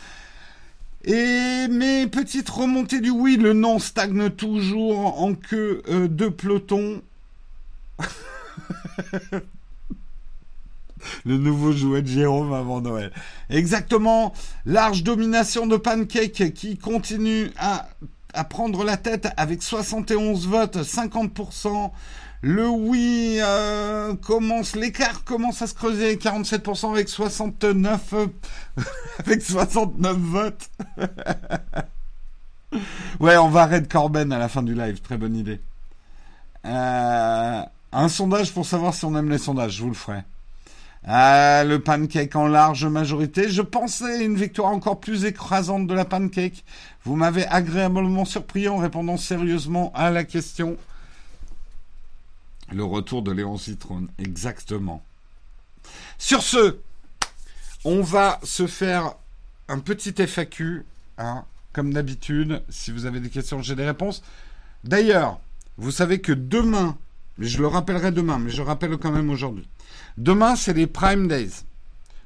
Et 1.05 1.67
mes 1.69 2.07
petites 2.07 2.51
remontées 2.51 3.01
du 3.01 3.11
oui, 3.11 3.37
le 3.37 3.55
non 3.55 3.79
stagne 3.79 4.29
toujours 4.31 5.23
en 5.23 5.35
queue 5.35 5.83
euh, 5.89 6.09
de 6.09 6.29
peloton. 6.29 7.01
le 11.25 11.39
nouveau 11.39 11.73
jouet 11.73 12.03
de 12.03 12.07
Jérôme 12.07 12.53
avant 12.53 12.83
Noël. 12.83 13.13
Exactement, 13.49 14.35
large 14.67 15.03
domination 15.03 15.67
de 15.67 15.79
Pancake 15.79 16.53
qui 16.53 16.77
continue 16.77 17.51
à 17.59 17.89
prendre 18.45 18.85
la 18.85 18.99
tête 18.99 19.29
avec 19.39 19.63
71 19.63 20.47
votes, 20.49 20.77
50%. 20.77 21.93
Le 22.43 22.67
oui 22.69 23.39
euh, 23.43 24.15
commence, 24.15 24.75
l'écart 24.75 25.25
commence 25.25 25.61
à 25.61 25.67
se 25.67 25.75
creuser, 25.75 26.17
47% 26.17 26.91
avec 26.93 27.11
69, 27.11 28.15
avec 29.19 29.43
69 29.43 30.17
votes. 30.17 30.71
ouais, 33.21 33.37
on 33.37 33.49
va 33.49 33.67
Red 33.67 33.89
Corben 33.89 34.33
à 34.33 34.39
la 34.39 34.49
fin 34.49 34.63
du 34.63 34.75
live, 34.75 35.01
très 35.01 35.17
bonne 35.17 35.37
idée. 35.37 35.61
Euh, 36.65 37.63
un 37.93 38.09
sondage 38.09 38.53
pour 38.53 38.67
savoir 38.67 38.95
si 38.95 39.05
on 39.05 39.17
aime 39.17 39.31
les 39.31 39.39
sondages, 39.39 39.77
je 39.77 39.83
vous 39.83 39.89
le 39.89 39.95
ferai. 39.95 40.23
Ah, 41.07 41.65
le 41.65 41.81
pancake 41.81 42.37
en 42.37 42.47
large 42.47 42.85
majorité. 42.85 43.49
Je 43.49 43.63
pensais 43.63 44.25
une 44.25 44.37
victoire 44.37 44.71
encore 44.71 45.01
plus 45.01 45.25
écrasante 45.25 45.87
de 45.87 45.95
la 45.95 46.05
pancake. 46.05 46.65
Vous 47.05 47.17
m'avez 47.17 47.47
agréablement 47.47 48.27
surpris 48.27 48.69
en 48.69 48.77
répondant 48.77 49.17
sérieusement 49.17 49.93
à 49.95 50.11
la 50.11 50.25
question. 50.25 50.77
Le 52.71 52.85
retour 52.85 53.23
de 53.23 53.33
Léon 53.33 53.57
Citrone, 53.57 54.09
exactement. 54.19 55.03
Sur 56.19 56.43
ce, 56.43 56.79
on 57.85 58.03
va 58.03 58.39
se 58.45 58.67
faire 58.67 59.15
un 59.71 59.79
petit 59.79 60.13
FAQ, 60.27 60.85
hein, 61.19 61.45
comme 61.73 61.93
d'habitude. 61.93 62.63
Si 62.69 62.91
vous 62.91 63.07
avez 63.07 63.21
des 63.21 63.31
questions, 63.31 63.63
j'ai 63.63 63.77
des 63.77 63.87
réponses. 63.87 64.23
D'ailleurs, 64.83 65.41
vous 65.79 65.93
savez 65.93 66.21
que 66.21 66.33
demain, 66.33 66.99
je 67.39 67.59
le 67.59 67.69
rappellerai 67.69 68.11
demain, 68.11 68.39
mais 68.39 68.51
je 68.51 68.63
rappelle 68.63 68.97
quand 68.97 69.13
même 69.13 69.31
aujourd'hui. 69.31 69.69
Demain, 70.19 70.57
c'est 70.57 70.73
les 70.73 70.87
Prime 70.87 71.29
Days. 71.29 71.63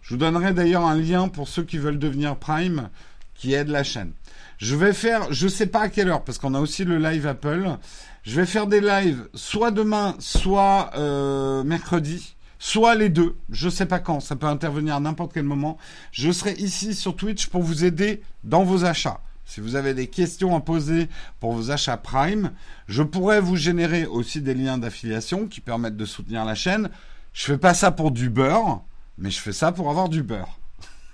Je 0.03 0.15
vous 0.15 0.17
donnerai 0.17 0.53
d'ailleurs 0.55 0.87
un 0.87 0.97
lien 0.97 1.29
pour 1.29 1.49
ceux 1.49 1.65
qui 1.65 1.79
veulent 1.79 1.99
devenir 1.99 2.37
Prime, 2.37 2.89
qui 3.35 3.53
aident 3.53 3.69
la 3.69 3.85
chaîne. 3.85 4.13
Je 4.59 4.75
vais 4.75 4.93
faire, 4.93 5.33
je 5.33 5.49
sais 5.49 5.67
pas 5.67 5.83
à 5.83 5.89
quelle 5.89 6.09
heure, 6.09 6.25
parce 6.25 6.39
qu'on 6.39 6.55
a 6.55 6.61
aussi 6.61 6.85
le 6.85 6.99
live 6.99 7.27
Apple. 7.27 7.77
Je 8.23 8.41
vais 8.41 8.47
faire 8.47 8.67
des 8.67 8.81
lives 8.81 9.29
soit 9.35 9.71
demain, 9.71 10.17
soit 10.19 10.91
euh, 10.97 11.63
mercredi, 11.63 12.34
soit 12.59 12.95
les 12.95 13.09
deux. 13.09 13.37
Je 13.51 13.69
sais 13.69 13.87
pas 13.87 13.99
quand. 13.99 14.21
Ça 14.21 14.37
peut 14.37 14.47
intervenir 14.47 14.97
à 14.97 15.01
n'importe 15.01 15.33
quel 15.33 15.45
moment. 15.45 15.79
Je 16.13 16.31
serai 16.33 16.53
ici 16.55 16.95
sur 16.95 17.17
Twitch 17.17 17.47
pour 17.49 17.63
vous 17.63 17.85
aider 17.85 18.23
dans 18.45 18.65
vos 18.65 18.85
achats. 18.85 19.21
Si 19.45 19.61
vous 19.61 19.77
avez 19.77 19.93
des 19.95 20.07
questions 20.07 20.57
à 20.57 20.61
poser 20.61 21.09
pour 21.39 21.53
vos 21.53 21.71
achats 21.71 21.97
Prime, 21.97 22.53
je 22.89 23.03
pourrais 23.03 23.41
vous 23.41 23.57
générer 23.57 24.07
aussi 24.07 24.41
des 24.41 24.55
liens 24.55 24.79
d'affiliation 24.79 25.47
qui 25.47 25.61
permettent 25.61 25.97
de 25.97 26.07
soutenir 26.07 26.45
la 26.45 26.55
chaîne. 26.55 26.89
Je 27.33 27.45
fais 27.45 27.59
pas 27.59 27.75
ça 27.75 27.91
pour 27.91 28.11
du 28.11 28.31
beurre, 28.31 28.83
mais 29.19 29.31
je 29.31 29.41
fais 29.41 29.53
ça 29.53 29.71
pour 29.73 29.91
avoir 29.91 30.09
du 30.09 30.23
beurre. 30.23 30.59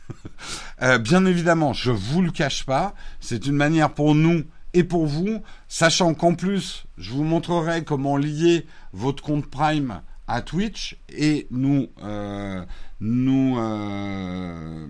Euh, 0.83 0.97
bien 0.97 1.27
évidemment, 1.27 1.75
je 1.75 1.91
vous 1.91 2.23
le 2.23 2.31
cache 2.31 2.65
pas, 2.65 2.95
c'est 3.21 3.47
une 3.47 3.55
manière 3.55 3.93
pour 3.93 4.15
nous 4.15 4.45
et 4.73 4.83
pour 4.83 5.07
vous, 5.07 5.43
sachant 5.69 6.15
qu'en 6.15 6.35
plus, 6.35 6.87
je 6.97 7.11
vous 7.11 7.23
montrerai 7.23 7.85
comment 7.85 8.17
lier 8.17 8.67
votre 8.95 9.23
compte 9.23 9.47
Prime 9.47 10.01
à 10.31 10.43
Twitch 10.43 10.97
et 11.09 11.49
nous 11.51 11.89
euh, 12.05 12.65
nous 13.01 13.57
euh, 13.59 14.87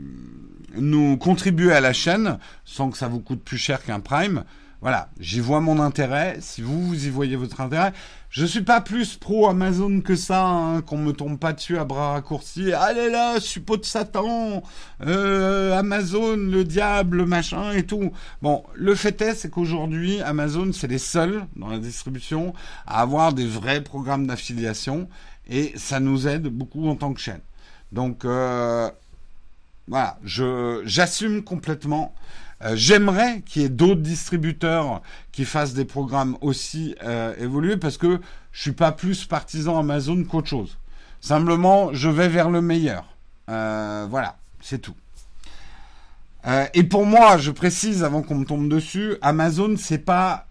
nous 0.77 1.17
contribuer 1.17 1.73
à 1.73 1.81
la 1.81 1.95
chaîne 1.95 2.39
sans 2.65 2.91
que 2.91 2.99
ça 2.99 3.09
vous 3.09 3.21
coûte 3.21 3.43
plus 3.43 3.59
cher 3.59 3.83
qu'un 3.83 4.01
Prime. 4.01 4.45
Voilà, 4.83 5.11
j'y 5.19 5.41
vois 5.41 5.61
mon 5.61 5.79
intérêt. 5.79 6.39
Si 6.41 6.63
vous, 6.63 6.87
vous 6.87 7.07
y 7.07 7.11
voyez 7.11 7.37
votre 7.37 7.61
intérêt, 7.61 7.93
je 8.31 8.47
suis 8.47 8.63
pas 8.63 8.81
plus 8.81 9.17
pro 9.17 9.47
Amazon 9.49 10.01
que 10.01 10.17
ça, 10.17 10.47
hein, 10.47 10.81
qu'on 10.81 10.97
me 10.97 11.13
tombe 11.13 11.39
pas 11.39 11.53
dessus 11.53 11.77
à 11.77 11.85
bras 11.85 12.13
raccourcis. 12.13 12.73
Allez 12.73 13.11
là, 13.11 13.41
suppôt 13.41 13.77
de 13.77 13.85
Satan, 13.85 14.63
euh, 15.05 15.79
Amazon, 15.79 16.37
le 16.37 16.65
diable, 16.65 17.27
machin 17.27 17.73
et 17.73 17.83
tout. 17.83 18.13
Bon, 18.41 18.65
le 18.75 18.95
fait 18.95 19.21
est, 19.21 19.35
c'est 19.35 19.51
qu'aujourd'hui, 19.51 20.23
Amazon, 20.23 20.71
c'est 20.73 20.87
les 20.87 20.99
seuls 20.99 21.45
dans 21.57 21.69
la 21.69 21.79
distribution 21.79 22.55
à 22.87 23.03
avoir 23.03 23.35
des 23.35 23.47
vrais 23.47 23.83
programmes 23.83 24.27
d'affiliation 24.27 25.09
et 25.51 25.73
ça 25.77 26.01
nous 26.01 26.29
aide 26.29 26.47
beaucoup 26.47 26.89
en 26.89 26.95
tant 26.95 27.13
que 27.13 27.21
chaîne. 27.21 27.41
Donc 27.93 28.25
euh, 28.25 28.89
voilà, 29.89 30.19
j'assume 30.25 31.43
complètement. 31.43 32.15
Euh, 32.63 32.77
j'aimerais 32.77 33.43
qu'il 33.45 33.63
y 33.63 33.65
ait 33.65 33.71
d'autres 33.71 34.01
distributeurs 34.01 35.03
qui 35.33 35.45
fassent 35.45 35.75
des 35.75 35.85
programmes 35.85 36.37
aussi 36.41 36.95
euh, 37.03 37.35
évolués 37.39 37.77
parce 37.77 37.97
que 37.97 38.21
je 38.53 38.61
suis 38.61 38.73
pas 38.73 38.93
plus 38.93 39.25
partisan 39.25 39.79
Amazon 39.79 40.25
qu'autre 40.25 40.49
chose. 40.49 40.79
Simplement, 41.21 41.93
je 41.93 42.09
vais 42.09 42.29
vers 42.29 42.49
le 42.49 42.63
meilleur. 42.63 43.05
Voilà, 43.47 44.39
c'est 44.61 44.79
tout. 44.79 44.95
et 46.73 46.85
pour 46.85 47.05
moi, 47.05 47.37
je 47.37 47.51
précise 47.51 48.05
avant 48.05 48.23
qu'on 48.23 48.37
me 48.37 48.45
tombe 48.45 48.69
dessus, 48.69 49.17
Amazon, 49.21 49.75
c'est 49.77 49.99
pas 49.99 50.47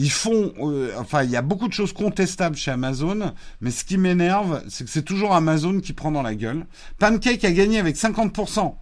ils 0.00 0.12
font, 0.12 0.54
enfin, 0.96 1.24
il 1.24 1.30
y 1.30 1.36
a 1.36 1.42
beaucoup 1.42 1.66
de 1.66 1.72
choses 1.72 1.92
contestables 1.92 2.54
chez 2.54 2.70
Amazon, 2.70 3.32
mais 3.60 3.72
ce 3.72 3.82
qui 3.82 3.98
m'énerve, 3.98 4.62
c'est 4.68 4.84
que 4.84 4.90
c'est 4.90 5.02
toujours 5.02 5.34
Amazon 5.34 5.80
qui 5.80 5.92
prend 5.92 6.12
dans 6.12 6.22
la 6.22 6.36
gueule. 6.36 6.66
Pancake 6.98 7.44
a 7.44 7.50
gagné 7.50 7.80
avec 7.80 7.96
50%. 7.96 8.76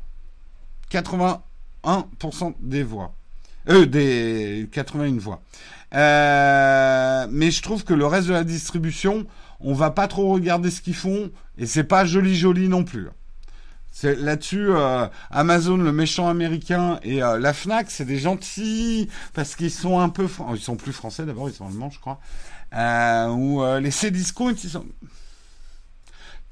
80, 0.90 1.42
1% 1.84 2.54
des 2.60 2.82
voix. 2.82 3.14
Euh, 3.70 3.86
des 3.86 4.68
81 4.72 5.16
voix. 5.16 5.40
Euh, 5.94 7.26
mais 7.30 7.50
je 7.50 7.62
trouve 7.62 7.84
que 7.84 7.94
le 7.94 8.04
reste 8.04 8.28
de 8.28 8.34
la 8.34 8.44
distribution, 8.44 9.26
on 9.60 9.72
va 9.72 9.90
pas 9.90 10.08
trop 10.08 10.34
regarder 10.34 10.70
ce 10.70 10.82
qu'ils 10.82 10.94
font 10.94 11.30
et 11.56 11.64
c'est 11.64 11.84
pas 11.84 12.04
joli 12.04 12.36
joli 12.36 12.68
non 12.68 12.84
plus. 12.84 13.08
C'est 13.98 14.14
là-dessus 14.14 14.72
euh, 14.72 15.08
Amazon 15.30 15.78
le 15.78 15.90
méchant 15.90 16.28
américain 16.28 17.00
et 17.02 17.22
euh, 17.22 17.38
la 17.38 17.54
Fnac 17.54 17.90
c'est 17.90 18.04
des 18.04 18.18
gentils 18.18 19.08
parce 19.32 19.56
qu'ils 19.56 19.70
sont 19.70 20.00
un 20.00 20.10
peu 20.10 20.28
ils 20.52 20.60
sont 20.60 20.76
plus 20.76 20.92
français 20.92 21.24
d'abord 21.24 21.48
ils 21.48 21.54
sont 21.54 21.66
allemands 21.66 21.88
je 21.88 21.98
crois 21.98 22.20
euh, 22.74 23.28
ou 23.28 23.64
les 23.80 23.90
Cdiscount 23.90 24.52
ils 24.52 24.68
sont 24.68 24.84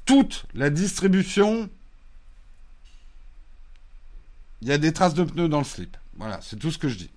toute 0.06 0.46
la 0.54 0.70
distribution 0.70 1.68
il 4.64 4.68
y 4.68 4.72
a 4.72 4.78
des 4.78 4.94
traces 4.94 5.12
de 5.12 5.24
pneus 5.24 5.48
dans 5.50 5.58
le 5.58 5.64
slip. 5.64 5.94
Voilà, 6.16 6.40
c'est 6.40 6.56
tout 6.58 6.70
ce 6.70 6.78
que 6.78 6.88
je 6.88 6.96
dis. 6.96 7.10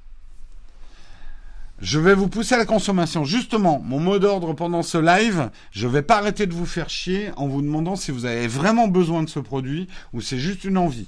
Je 1.79 1.99
vais 1.99 2.15
vous 2.15 2.27
pousser 2.27 2.55
à 2.55 2.57
la 2.57 2.65
consommation. 2.65 3.23
Justement, 3.23 3.79
mon 3.83 3.99
mot 3.99 4.19
d'ordre 4.19 4.53
pendant 4.53 4.81
ce 4.81 4.97
live, 4.97 5.49
je 5.71 5.87
vais 5.87 6.01
pas 6.01 6.17
arrêter 6.17 6.47
de 6.47 6.53
vous 6.53 6.65
faire 6.65 6.89
chier 6.89 7.31
en 7.37 7.47
vous 7.47 7.61
demandant 7.61 7.95
si 7.95 8.11
vous 8.11 8.25
avez 8.25 8.47
vraiment 8.47 8.87
besoin 8.87 9.23
de 9.23 9.29
ce 9.29 9.39
produit 9.39 9.87
ou 10.13 10.21
c'est 10.21 10.39
juste 10.39 10.63
une 10.63 10.77
envie. 10.77 11.07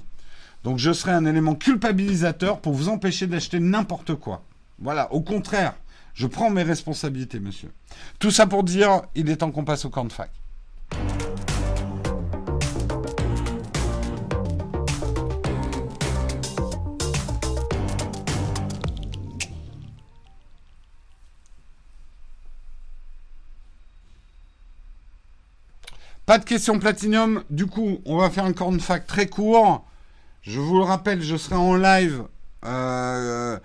Donc 0.62 0.78
je 0.78 0.92
serai 0.92 1.12
un 1.12 1.26
élément 1.26 1.54
culpabilisateur 1.54 2.60
pour 2.60 2.74
vous 2.74 2.88
empêcher 2.88 3.26
d'acheter 3.26 3.58
n'importe 3.58 4.14
quoi. 4.14 4.42
Voilà, 4.78 5.12
au 5.12 5.20
contraire, 5.20 5.74
je 6.14 6.26
prends 6.26 6.50
mes 6.50 6.62
responsabilités, 6.62 7.40
monsieur. 7.40 7.72
Tout 8.18 8.30
ça 8.30 8.46
pour 8.46 8.62
dire, 8.62 9.02
il 9.14 9.28
est 9.30 9.36
temps 9.36 9.50
qu'on 9.50 9.64
passe 9.64 9.84
au 9.84 9.90
camp 9.90 10.04
de 10.04 10.12
fac. 10.12 10.30
Pas 26.30 26.38
de 26.38 26.44
questions 26.44 26.78
platinium. 26.78 27.42
Du 27.50 27.66
coup, 27.66 27.98
on 28.04 28.16
va 28.16 28.30
faire 28.30 28.44
un 28.44 28.52
corn 28.52 28.78
fac 28.78 29.04
très 29.04 29.26
court. 29.26 29.84
Je 30.42 30.60
vous 30.60 30.78
le 30.78 30.84
rappelle, 30.84 31.22
je 31.22 31.34
serai 31.34 31.56
en 31.56 31.74
live 31.74 32.22
euh, 32.64 33.58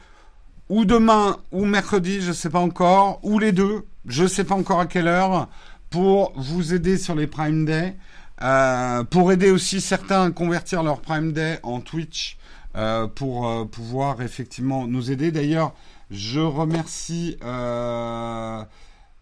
ou 0.69 0.83
demain 0.83 1.37
ou 1.51 1.65
mercredi, 1.65 2.21
je 2.21 2.29
ne 2.29 2.33
sais 2.33 2.49
pas 2.49 2.57
encore, 2.57 3.19
ou 3.21 3.37
les 3.37 3.51
deux, 3.51 3.85
je 4.07 4.23
ne 4.23 4.27
sais 4.27 4.45
pas 4.45 4.55
encore 4.55 4.79
à 4.79 4.87
quelle 4.87 5.07
heure, 5.07 5.47
pour 5.91 6.33
vous 6.37 6.73
aider 6.73 6.97
sur 6.97 7.13
les 7.13 7.27
Prime 7.27 7.65
Day, 7.65 7.95
euh, 8.41 9.03
pour 9.03 9.31
aider 9.31 9.51
aussi 9.51 9.79
certains 9.79 10.23
à 10.23 10.31
convertir 10.31 10.81
leur 10.81 11.01
Prime 11.01 11.33
Day 11.33 11.59
en 11.61 11.81
Twitch, 11.81 12.39
euh, 12.75 13.05
pour 13.05 13.69
pouvoir 13.69 14.23
effectivement 14.23 14.87
nous 14.87 15.11
aider. 15.11 15.31
D'ailleurs, 15.31 15.75
je 16.09 16.39
remercie 16.39 17.37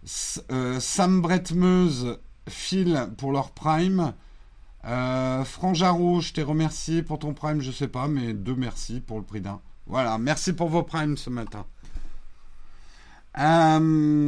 Sam 0.06 1.22
Bretmeuse 1.22 2.20
Phil 2.48 3.07
pour 3.18 3.32
leur 3.32 3.52
Prime. 3.52 4.14
Euh, 4.86 5.44
Franjaro, 5.45 6.20
je 6.22 6.34
t'ai 6.34 6.44
remercié 6.44 7.03
pour 7.03 7.20
ton 7.20 7.34
Prime, 7.34 7.61
je 7.61 7.72
sais 7.72 7.88
pas, 7.88 8.07
mais 8.07 8.34
deux 8.34 8.56
merci 8.56 8.99
pour 8.99 9.18
le 9.18 9.24
prix 9.24 9.40
d'un. 9.41 9.61
Voilà, 9.88 10.18
merci 10.18 10.53
pour 10.53 10.70
vos 10.70 10.84
Primes 10.84 11.18
ce 11.18 11.30
matin. 11.30 11.65
Euh, 13.40 14.20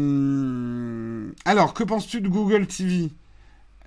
alors, 1.45 1.73
que 1.73 1.83
penses-tu 1.83 2.21
de 2.21 2.29
Google 2.29 2.67
TV 2.67 3.11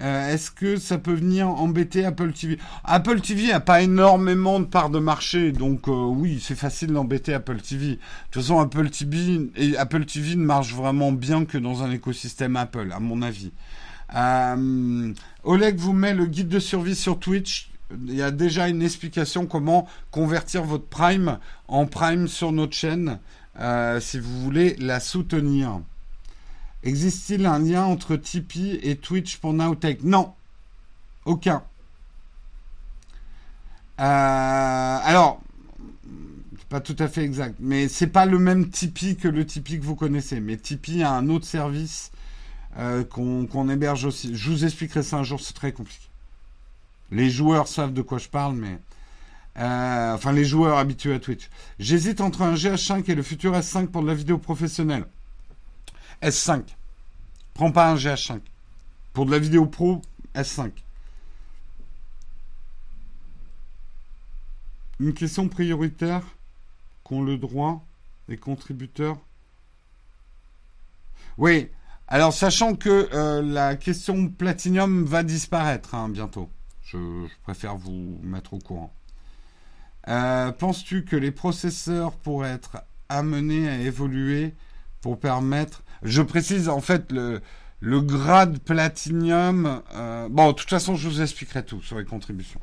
euh, 0.01 0.33
Est-ce 0.33 0.51
que 0.51 0.77
ça 0.77 0.99
peut 0.99 1.15
venir 1.15 1.49
embêter 1.49 2.05
Apple 2.05 2.33
TV 2.33 2.59
Apple 2.85 3.21
TV 3.21 3.49
n'a 3.49 3.61
pas 3.61 3.83
énormément 3.83 4.61
de 4.61 4.67
parts 4.67 4.91
de 4.91 4.99
marché, 4.99 5.53
donc 5.53 5.87
oui, 5.89 6.39
c'est 6.41 6.55
facile 6.55 6.93
d'embêter 6.93 7.33
Apple 7.35 7.61
TV. 7.61 7.93
De 7.93 7.99
toute 8.31 8.43
façon, 8.43 8.61
Apple 8.61 8.91
TV, 8.91 9.51
et 9.57 9.77
Apple 9.79 10.05
TV 10.05 10.37
ne 10.37 10.45
marche 10.45 10.75
vraiment 10.75 11.13
bien 11.13 11.47
que 11.47 11.57
dans 11.59 11.83
un 11.83 11.91
écosystème 11.91 12.57
Apple, 12.57 12.93
à 12.95 13.01
mon 13.01 13.23
avis. 13.23 13.53
Euh, 14.15 15.13
Oleg 15.45 15.77
vous 15.77 15.93
met 15.93 16.15
le 16.15 16.27
guide 16.27 16.49
de 16.49 16.59
survie 16.59 16.97
sur 16.97 17.19
Twitch. 17.19 17.71
Il 18.07 18.15
y 18.15 18.23
a 18.23 18.31
déjà 18.31 18.69
une 18.69 18.83
explication 18.83 19.47
comment 19.47 19.89
convertir 20.11 20.63
votre 20.63 20.87
Prime 20.87 21.39
en 21.69 21.87
Prime 21.87 22.29
sur 22.29 22.53
notre 22.53 22.75
chaîne 22.75 23.19
euh, 23.61 23.99
si 24.01 24.19
vous 24.19 24.41
voulez 24.43 24.77
la 24.77 25.01
soutenir. 25.01 25.81
Existe-t-il 26.83 27.47
un 27.47 27.59
lien 27.59 27.85
entre 27.85 28.17
Tipeee 28.17 28.79
et 28.83 28.97
Twitch 28.97 29.39
pour 29.39 29.53
Nowtech? 29.53 30.05
Non, 30.05 30.35
aucun. 31.25 31.63
Euh, 34.01 34.99
alors, 35.03 35.41
pas 36.69 36.81
tout 36.81 36.97
à 36.99 37.09
fait 37.09 37.25
exact, 37.25 37.57
mais 37.59 37.89
c'est 37.89 38.07
pas 38.07 38.27
le 38.27 38.39
même 38.39 38.69
Tipeee 38.69 39.17
que 39.17 39.29
le 39.29 39.45
Tipeee 39.45 39.81
que 39.81 39.85
vous 39.85 39.97
connaissez. 39.97 40.41
Mais 40.41 40.57
Tipeee 40.57 41.03
a 41.03 41.13
un 41.13 41.29
autre 41.31 41.47
service 41.47 42.13
euh, 42.77 43.05
qu'on 43.05 43.69
héberge 43.69 44.05
aussi. 44.05 44.37
Je 44.37 44.51
vous 44.51 44.65
expliquerai 44.65 45.03
ça 45.03 45.17
un 45.17 45.25
jour, 45.25 45.41
c'est 45.41 45.55
très 45.55 45.73
compliqué. 45.73 46.07
Les 47.11 47.31
joueurs 47.31 47.69
savent 47.69 47.93
de 47.93 48.03
quoi 48.03 48.19
je 48.19 48.29
parle, 48.29 48.55
mais... 48.55 48.79
Euh, 49.59 50.15
enfin, 50.15 50.33
les 50.33 50.45
joueurs 50.45 50.79
habitués 50.79 51.15
à 51.15 51.19
Twitch. 51.19 51.49
J'hésite 51.81 52.21
entre 52.21 52.43
un 52.43 52.55
GH5 52.55 53.11
et 53.11 53.15
le 53.15 53.23
futur 53.23 53.55
S5 53.55 53.89
pour 53.89 54.03
de 54.03 54.07
la 54.07 54.15
vidéo 54.15 54.39
professionnelle. 54.39 55.05
S5. 56.23 56.63
Prends 57.55 57.73
pas 57.73 57.91
un 57.91 57.97
GH5. 57.97 58.41
Pour 59.13 59.27
de 59.27 59.33
la 59.33 59.39
vidéo 59.41 59.67
pro, 59.67 60.01
S5. 60.35 60.71
Une 65.01 65.13
question 65.13 65.49
prioritaire 65.49 66.23
qu'ont 67.03 67.23
le 67.23 67.37
droit 67.37 67.85
les 68.29 68.37
contributeurs? 68.37 69.19
Oui, 71.37 71.69
alors, 72.11 72.33
sachant 72.33 72.75
que 72.75 73.11
euh, 73.13 73.43
la 73.43 73.77
question 73.77 74.29
Platinium 74.29 75.05
va 75.05 75.23
disparaître 75.23 75.95
hein, 75.95 76.09
bientôt, 76.09 76.49
je, 76.83 76.97
préfère 77.43 77.77
vous 77.77 78.19
mettre 78.23 78.55
au 78.55 78.59
courant. 78.59 78.95
Euh, 80.09 80.51
penses-tu 80.53 81.05
que 81.05 81.17
les 81.17 81.31
processeurs 81.31 82.13
pourraient 82.13 82.53
être 82.53 82.79
amenés 83.11 83.69
à 83.69 83.79
évoluer 83.79 84.55
pour 85.03 85.21
permettre... 85.21 85.83
Je 86.03 86.23
précise 86.23 86.71
en 86.71 86.81
fait 86.81 87.13
le, 87.13 87.43
grade 87.83 88.59
Platinium... 88.61 89.83
Euh, 89.95 90.29
bon, 90.31 90.53
de 90.53 90.53
toute 90.53 90.71
façon, 90.71 90.95
je 90.95 91.11
vous 91.11 91.21
expliquerai 91.21 91.63
tout 91.63 91.83
sur 91.83 91.99
les 91.99 92.07
contributions. 92.07 92.61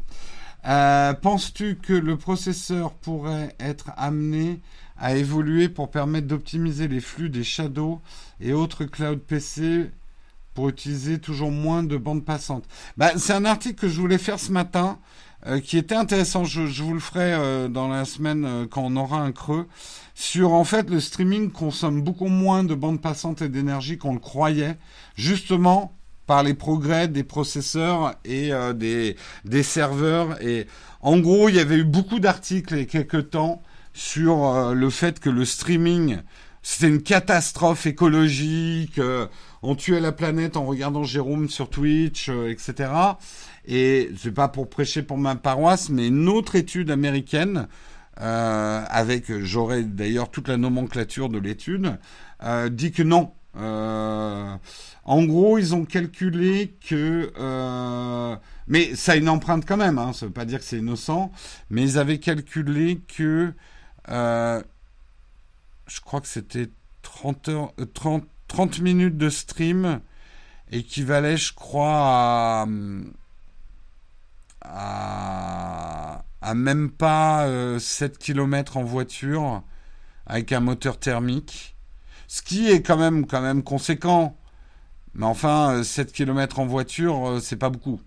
Penses-tu 0.63 1.75
que 1.75 1.93
le 1.93 2.17
processeur 2.17 2.95
pourrait 2.95 3.55
être 3.59 3.91
amené 3.95 4.59
à 4.97 5.15
évoluer 5.15 5.69
pour 5.69 5.91
permettre 5.91 6.27
d'optimiser 6.27 6.87
les 6.87 7.01
flux 7.01 7.29
des 7.29 7.43
shadows 7.43 8.01
et 8.39 8.53
autres 8.53 8.85
cloud 8.85 9.19
PC 9.19 9.91
pour 10.53 10.69
utiliser 10.69 11.19
toujours 11.19 11.51
moins 11.51 11.83
de 11.83 11.97
bandes 11.97 12.23
passantes. 12.23 12.63
Bah, 12.97 13.11
c'est 13.17 13.33
un 13.33 13.45
article 13.45 13.75
que 13.75 13.89
je 13.89 13.99
voulais 13.99 14.17
faire 14.17 14.39
ce 14.39 14.51
matin 14.51 14.97
euh, 15.47 15.59
qui 15.59 15.77
était 15.77 15.95
intéressant. 15.95 16.45
Je, 16.45 16.61
vous 16.61 16.93
le 16.93 16.99
ferai 16.99 17.33
euh, 17.33 17.67
dans 17.67 17.89
la 17.89 18.05
semaine 18.05 18.45
euh, 18.45 18.65
quand 18.65 18.81
on 18.83 18.95
aura 18.95 19.21
un 19.21 19.31
creux 19.31 19.67
sur 20.15 20.53
en 20.53 20.63
fait 20.63 20.89
le 20.89 21.01
streaming 21.01 21.51
consomme 21.51 22.01
beaucoup 22.01 22.29
moins 22.29 22.63
de 22.63 22.73
bandes 22.73 23.01
passantes 23.01 23.41
et 23.41 23.49
d'énergie 23.49 23.97
qu'on 23.97 24.13
le 24.13 24.19
croyait, 24.19 24.77
justement 25.15 25.93
par 26.25 26.41
les 26.41 26.55
progrès 26.55 27.07
des 27.07 27.23
processeurs 27.23 28.15
et 28.23 28.49
des, 28.73 29.15
des 29.43 29.61
serveurs. 29.61 30.41
Et 30.41 30.65
en 31.01 31.19
gros, 31.19 31.49
il 31.49 31.55
y 31.55 31.59
avait 31.59 31.75
eu 31.75 31.83
beaucoup 31.83 32.19
d'articles 32.19 32.73
a 32.73 32.85
quelques 32.85 33.29
temps 33.29 33.61
sur 33.95 34.45
euh, 34.45 34.73
le 34.73 34.89
fait 34.89 35.19
que 35.19 35.29
le 35.29 35.45
streaming, 35.45 36.17
c'était 36.61 36.89
une 36.89 37.01
catastrophe 37.01 37.85
écologique, 37.87 38.99
euh, 38.99 39.25
on 39.63 39.73
tuait 39.75 40.01
la 40.01 40.11
planète 40.11 40.57
en 40.57 40.65
regardant 40.65 41.03
Jérôme 41.03 41.49
sur 41.49 41.69
Twitch, 41.69 42.27
euh, 42.29 42.51
etc. 42.51 42.91
Et 43.65 44.11
c'est 44.17 44.33
pas 44.33 44.49
pour 44.49 44.69
prêcher 44.69 45.01
pour 45.01 45.17
ma 45.17 45.35
paroisse, 45.35 45.89
mais 45.89 46.07
une 46.07 46.27
autre 46.27 46.55
étude 46.55 46.91
américaine, 46.91 47.67
avec, 48.17 49.39
j'aurai 49.41 49.83
d'ailleurs 49.83 50.29
toute 50.29 50.47
la 50.47 50.55
nomenclature 50.55 51.27
de 51.27 51.37
l'étude, 51.37 51.97
dit 52.71 52.93
que 52.93 53.03
non. 53.03 53.33
en 53.55 55.23
gros, 55.25 55.57
ils 55.57 55.75
ont 55.75 55.83
calculé 55.83 56.77
que 56.87 57.29
mais 58.67 58.95
ça 58.95 59.13
a 59.13 59.15
une 59.15 59.27
empreinte 59.27 59.65
quand 59.67 59.75
même, 59.75 59.97
hein, 59.97 60.13
ça 60.13 60.27
veut 60.27 60.31
pas 60.31 60.45
dire 60.45 60.59
que 60.59 60.65
c'est 60.65 60.77
innocent, 60.77 61.31
mais 61.69 61.81
ils 61.81 61.97
avaient 61.97 62.19
calculé 62.19 63.01
que 63.17 63.51
euh, 64.09 64.61
je 65.87 66.01
crois 66.01 66.21
que 66.21 66.27
c'était 66.27 66.69
30, 67.01 67.49
heures, 67.49 67.73
30, 67.93 68.23
30 68.47 68.79
minutes 68.79 69.17
de 69.17 69.29
stream 69.29 70.01
équivalait, 70.71 71.37
je 71.37 71.53
crois, 71.53 72.65
à, 74.61 76.53
même 76.55 76.89
pas 76.91 77.45
7 77.79 78.13
euh, 78.13 78.17
km 78.19 78.77
en 78.77 78.83
voiture 78.83 79.63
avec 80.25 80.51
un 80.51 80.59
moteur 80.59 80.99
thermique. 80.99 81.75
Ce 82.27 82.41
qui 82.41 82.69
est 82.69 82.81
quand 82.81 82.97
même, 82.97 83.27
quand 83.27 83.41
même 83.41 83.63
conséquent. 83.63 84.37
Mais 85.13 85.25
enfin, 85.25 85.83
7 85.83 86.09
euh, 86.09 86.11
km 86.11 86.59
en 86.59 86.65
voiture, 86.65 87.39
c'est 87.41 87.57
pas 87.57 87.69
beaucoup. 87.69 88.01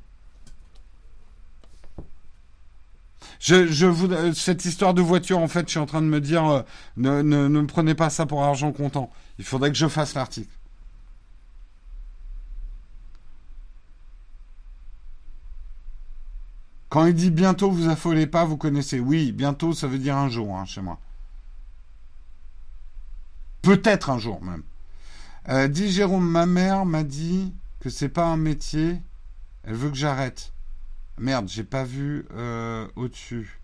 Je, 3.41 3.67
je 3.67 3.87
vous, 3.87 4.11
euh, 4.13 4.33
cette 4.33 4.65
histoire 4.65 4.95
de 4.95 5.03
voiture, 5.03 5.39
en 5.39 5.49
fait, 5.49 5.67
je 5.67 5.71
suis 5.71 5.79
en 5.79 5.87
train 5.87 6.03
de 6.03 6.07
me 6.07 6.21
dire, 6.21 6.45
euh, 6.47 6.63
ne, 6.97 7.23
ne, 7.23 7.63
prenez 7.63 7.95
pas 7.95 8.11
ça 8.11 8.27
pour 8.27 8.43
argent 8.43 8.73
comptant. 8.73 9.11
Il 9.39 9.45
faudrait 9.45 9.71
que 9.71 9.77
je 9.77 9.87
fasse 9.87 10.15
l'article. 10.15 10.51
Quand 16.89 17.07
il 17.07 17.15
dit 17.15 17.31
bientôt, 17.31 17.71
vous 17.71 17.89
affolez 17.89 18.27
pas, 18.27 18.45
vous 18.45 18.57
connaissez. 18.57 18.99
Oui, 18.99 19.31
bientôt, 19.33 19.73
ça 19.73 19.87
veut 19.87 19.99
dire 19.99 20.17
un 20.17 20.29
jour 20.29 20.57
hein, 20.57 20.65
chez 20.65 20.81
moi. 20.81 20.99
Peut-être 23.63 24.11
un 24.11 24.19
jour 24.19 24.43
même. 24.43 24.63
Euh, 25.49 25.69
dit 25.69 25.91
Jérôme, 25.91 26.29
ma 26.29 26.47
mère 26.47 26.87
m'a 26.87 27.05
dit 27.05 27.53
que 27.81 27.91
c'est 27.91 28.09
pas 28.09 28.27
un 28.27 28.37
métier. 28.37 29.01
Elle 29.65 29.75
veut 29.75 29.91
que 29.91 29.97
j'arrête. 29.97 30.53
Merde, 31.19 31.49
j'ai 31.49 31.65
pas 31.65 31.85
vu 31.85 32.27
euh, 32.35 32.87
au-dessus. 32.97 33.61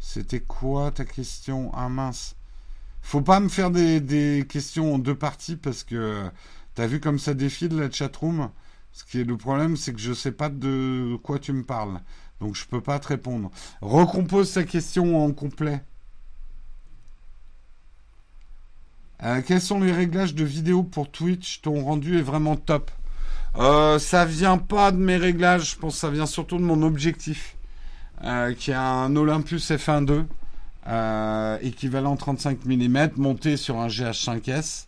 C'était 0.00 0.40
quoi 0.40 0.90
ta 0.90 1.04
question? 1.04 1.70
Ah 1.74 1.88
mince. 1.88 2.36
Faut 3.02 3.20
pas 3.20 3.40
me 3.40 3.48
faire 3.48 3.70
des, 3.70 4.00
des 4.00 4.46
questions 4.48 4.94
en 4.94 4.98
deux 4.98 5.14
parties 5.14 5.56
parce 5.56 5.84
que 5.84 6.30
t'as 6.74 6.86
vu 6.86 7.00
comme 7.00 7.18
ça 7.18 7.34
défile 7.34 7.76
la 7.76 7.90
chatroom? 7.90 8.50
Ce 8.92 9.04
qui 9.04 9.20
est 9.20 9.24
le 9.24 9.36
problème, 9.36 9.76
c'est 9.76 9.92
que 9.92 10.00
je 10.00 10.12
sais 10.12 10.32
pas 10.32 10.48
de 10.48 11.18
quoi 11.22 11.38
tu 11.38 11.52
me 11.52 11.62
parles. 11.62 12.00
Donc 12.40 12.54
je 12.54 12.66
peux 12.66 12.80
pas 12.80 12.98
te 12.98 13.08
répondre. 13.08 13.50
Recompose 13.80 14.50
sa 14.50 14.64
question 14.64 15.24
en 15.24 15.32
complet. 15.32 15.82
Euh, 19.22 19.42
quels 19.44 19.60
sont 19.60 19.80
les 19.80 19.92
réglages 19.92 20.34
de 20.34 20.44
vidéo 20.44 20.84
pour 20.84 21.10
Twitch? 21.10 21.60
Ton 21.60 21.84
rendu 21.84 22.18
est 22.18 22.22
vraiment 22.22 22.56
top. 22.56 22.90
Euh, 23.56 23.98
ça 23.98 24.24
vient 24.24 24.58
pas 24.58 24.92
de 24.92 24.98
mes 24.98 25.16
réglages, 25.16 25.72
je 25.72 25.76
pense 25.76 25.94
que 25.94 26.00
ça 26.00 26.10
vient 26.10 26.26
surtout 26.26 26.58
de 26.58 26.62
mon 26.62 26.82
objectif, 26.82 27.56
euh, 28.24 28.54
qui 28.54 28.70
est 28.70 28.74
un 28.74 29.14
Olympus 29.16 29.70
F1.2, 29.70 30.24
euh, 30.86 31.58
équivalent 31.62 32.16
35 32.16 32.64
mm, 32.64 33.10
monté 33.16 33.56
sur 33.56 33.78
un 33.78 33.88
GH5S 33.88 34.86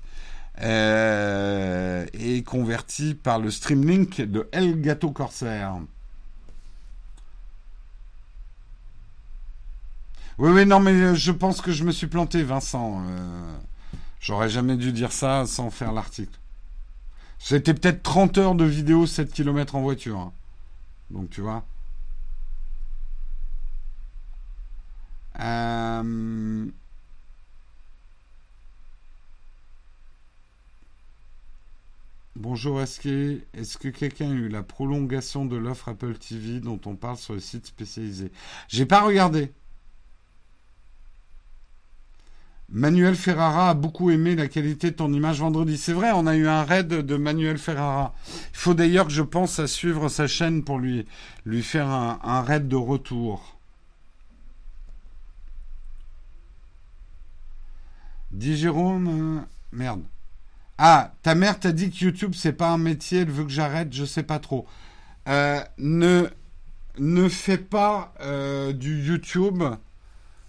euh, 0.62 2.06
et 2.14 2.42
converti 2.42 3.14
par 3.14 3.38
le 3.38 3.50
Streamlink 3.50 4.20
de 4.20 4.48
Elgato 4.52 5.10
Corsair. 5.10 5.74
Oui, 10.38 10.50
oui, 10.52 10.64
non, 10.64 10.80
mais 10.80 11.14
je 11.14 11.32
pense 11.32 11.60
que 11.60 11.72
je 11.72 11.84
me 11.84 11.92
suis 11.92 12.06
planté, 12.06 12.42
Vincent. 12.42 13.02
J'aurais 14.20 14.48
jamais 14.48 14.76
dû 14.76 14.92
dire 14.92 15.12
ça 15.12 15.44
sans 15.46 15.70
faire 15.70 15.92
l'article. 15.92 16.39
C'était 17.40 17.74
peut-être 17.74 18.04
30 18.04 18.38
heures 18.38 18.54
de 18.54 18.64
vidéo 18.64 19.04
7 19.06 19.32
km 19.32 19.74
en 19.74 19.82
voiture. 19.82 20.18
hein. 20.20 20.32
Donc 21.10 21.30
tu 21.30 21.40
vois. 21.40 21.64
Euh, 25.40 26.70
Bonjour 32.36 32.80
Eske, 32.80 33.06
est-ce 33.54 33.76
que 33.76 33.88
quelqu'un 33.88 34.30
a 34.30 34.34
eu 34.34 34.48
la 34.48 34.62
prolongation 34.62 35.44
de 35.44 35.56
l'offre 35.56 35.88
Apple 35.88 36.14
TV 36.16 36.60
dont 36.60 36.80
on 36.86 36.94
parle 36.96 37.16
sur 37.16 37.34
le 37.34 37.40
site 37.40 37.66
spécialisé? 37.66 38.30
J'ai 38.68 38.86
pas 38.86 39.02
regardé. 39.02 39.52
Manuel 42.72 43.16
Ferrara 43.16 43.70
a 43.70 43.74
beaucoup 43.74 44.10
aimé 44.10 44.36
la 44.36 44.46
qualité 44.46 44.92
de 44.92 44.96
ton 44.96 45.12
image 45.12 45.40
vendredi. 45.40 45.76
C'est 45.76 45.92
vrai, 45.92 46.12
on 46.14 46.26
a 46.28 46.36
eu 46.36 46.46
un 46.46 46.62
raid 46.62 46.86
de 46.86 47.16
Manuel 47.16 47.58
Ferrara. 47.58 48.14
Il 48.52 48.58
faut 48.58 48.74
d'ailleurs 48.74 49.06
que 49.06 49.12
je 49.12 49.22
pense 49.22 49.58
à 49.58 49.66
suivre 49.66 50.08
sa 50.08 50.28
chaîne 50.28 50.62
pour 50.62 50.78
lui, 50.78 51.04
lui 51.44 51.64
faire 51.64 51.88
un, 51.88 52.42
raid 52.42 52.68
de 52.68 52.76
retour. 52.76 53.58
Dis 58.30 58.56
Jérôme, 58.56 59.08
euh, 59.08 59.40
merde. 59.72 60.02
Ah, 60.78 61.12
ta 61.22 61.34
mère 61.34 61.58
t'a 61.58 61.72
dit 61.72 61.90
que 61.90 62.04
YouTube 62.04 62.34
c'est 62.36 62.52
pas 62.52 62.70
un 62.70 62.78
métier, 62.78 63.22
elle 63.22 63.30
veut 63.30 63.44
que 63.44 63.50
j'arrête, 63.50 63.92
je 63.92 64.04
sais 64.04 64.22
pas 64.22 64.38
trop. 64.38 64.66
Euh, 65.28 65.60
ne 65.78 66.28
ne 66.98 67.28
fais 67.28 67.58
pas 67.58 68.14
euh, 68.20 68.72
du 68.72 69.02
YouTube 69.02 69.62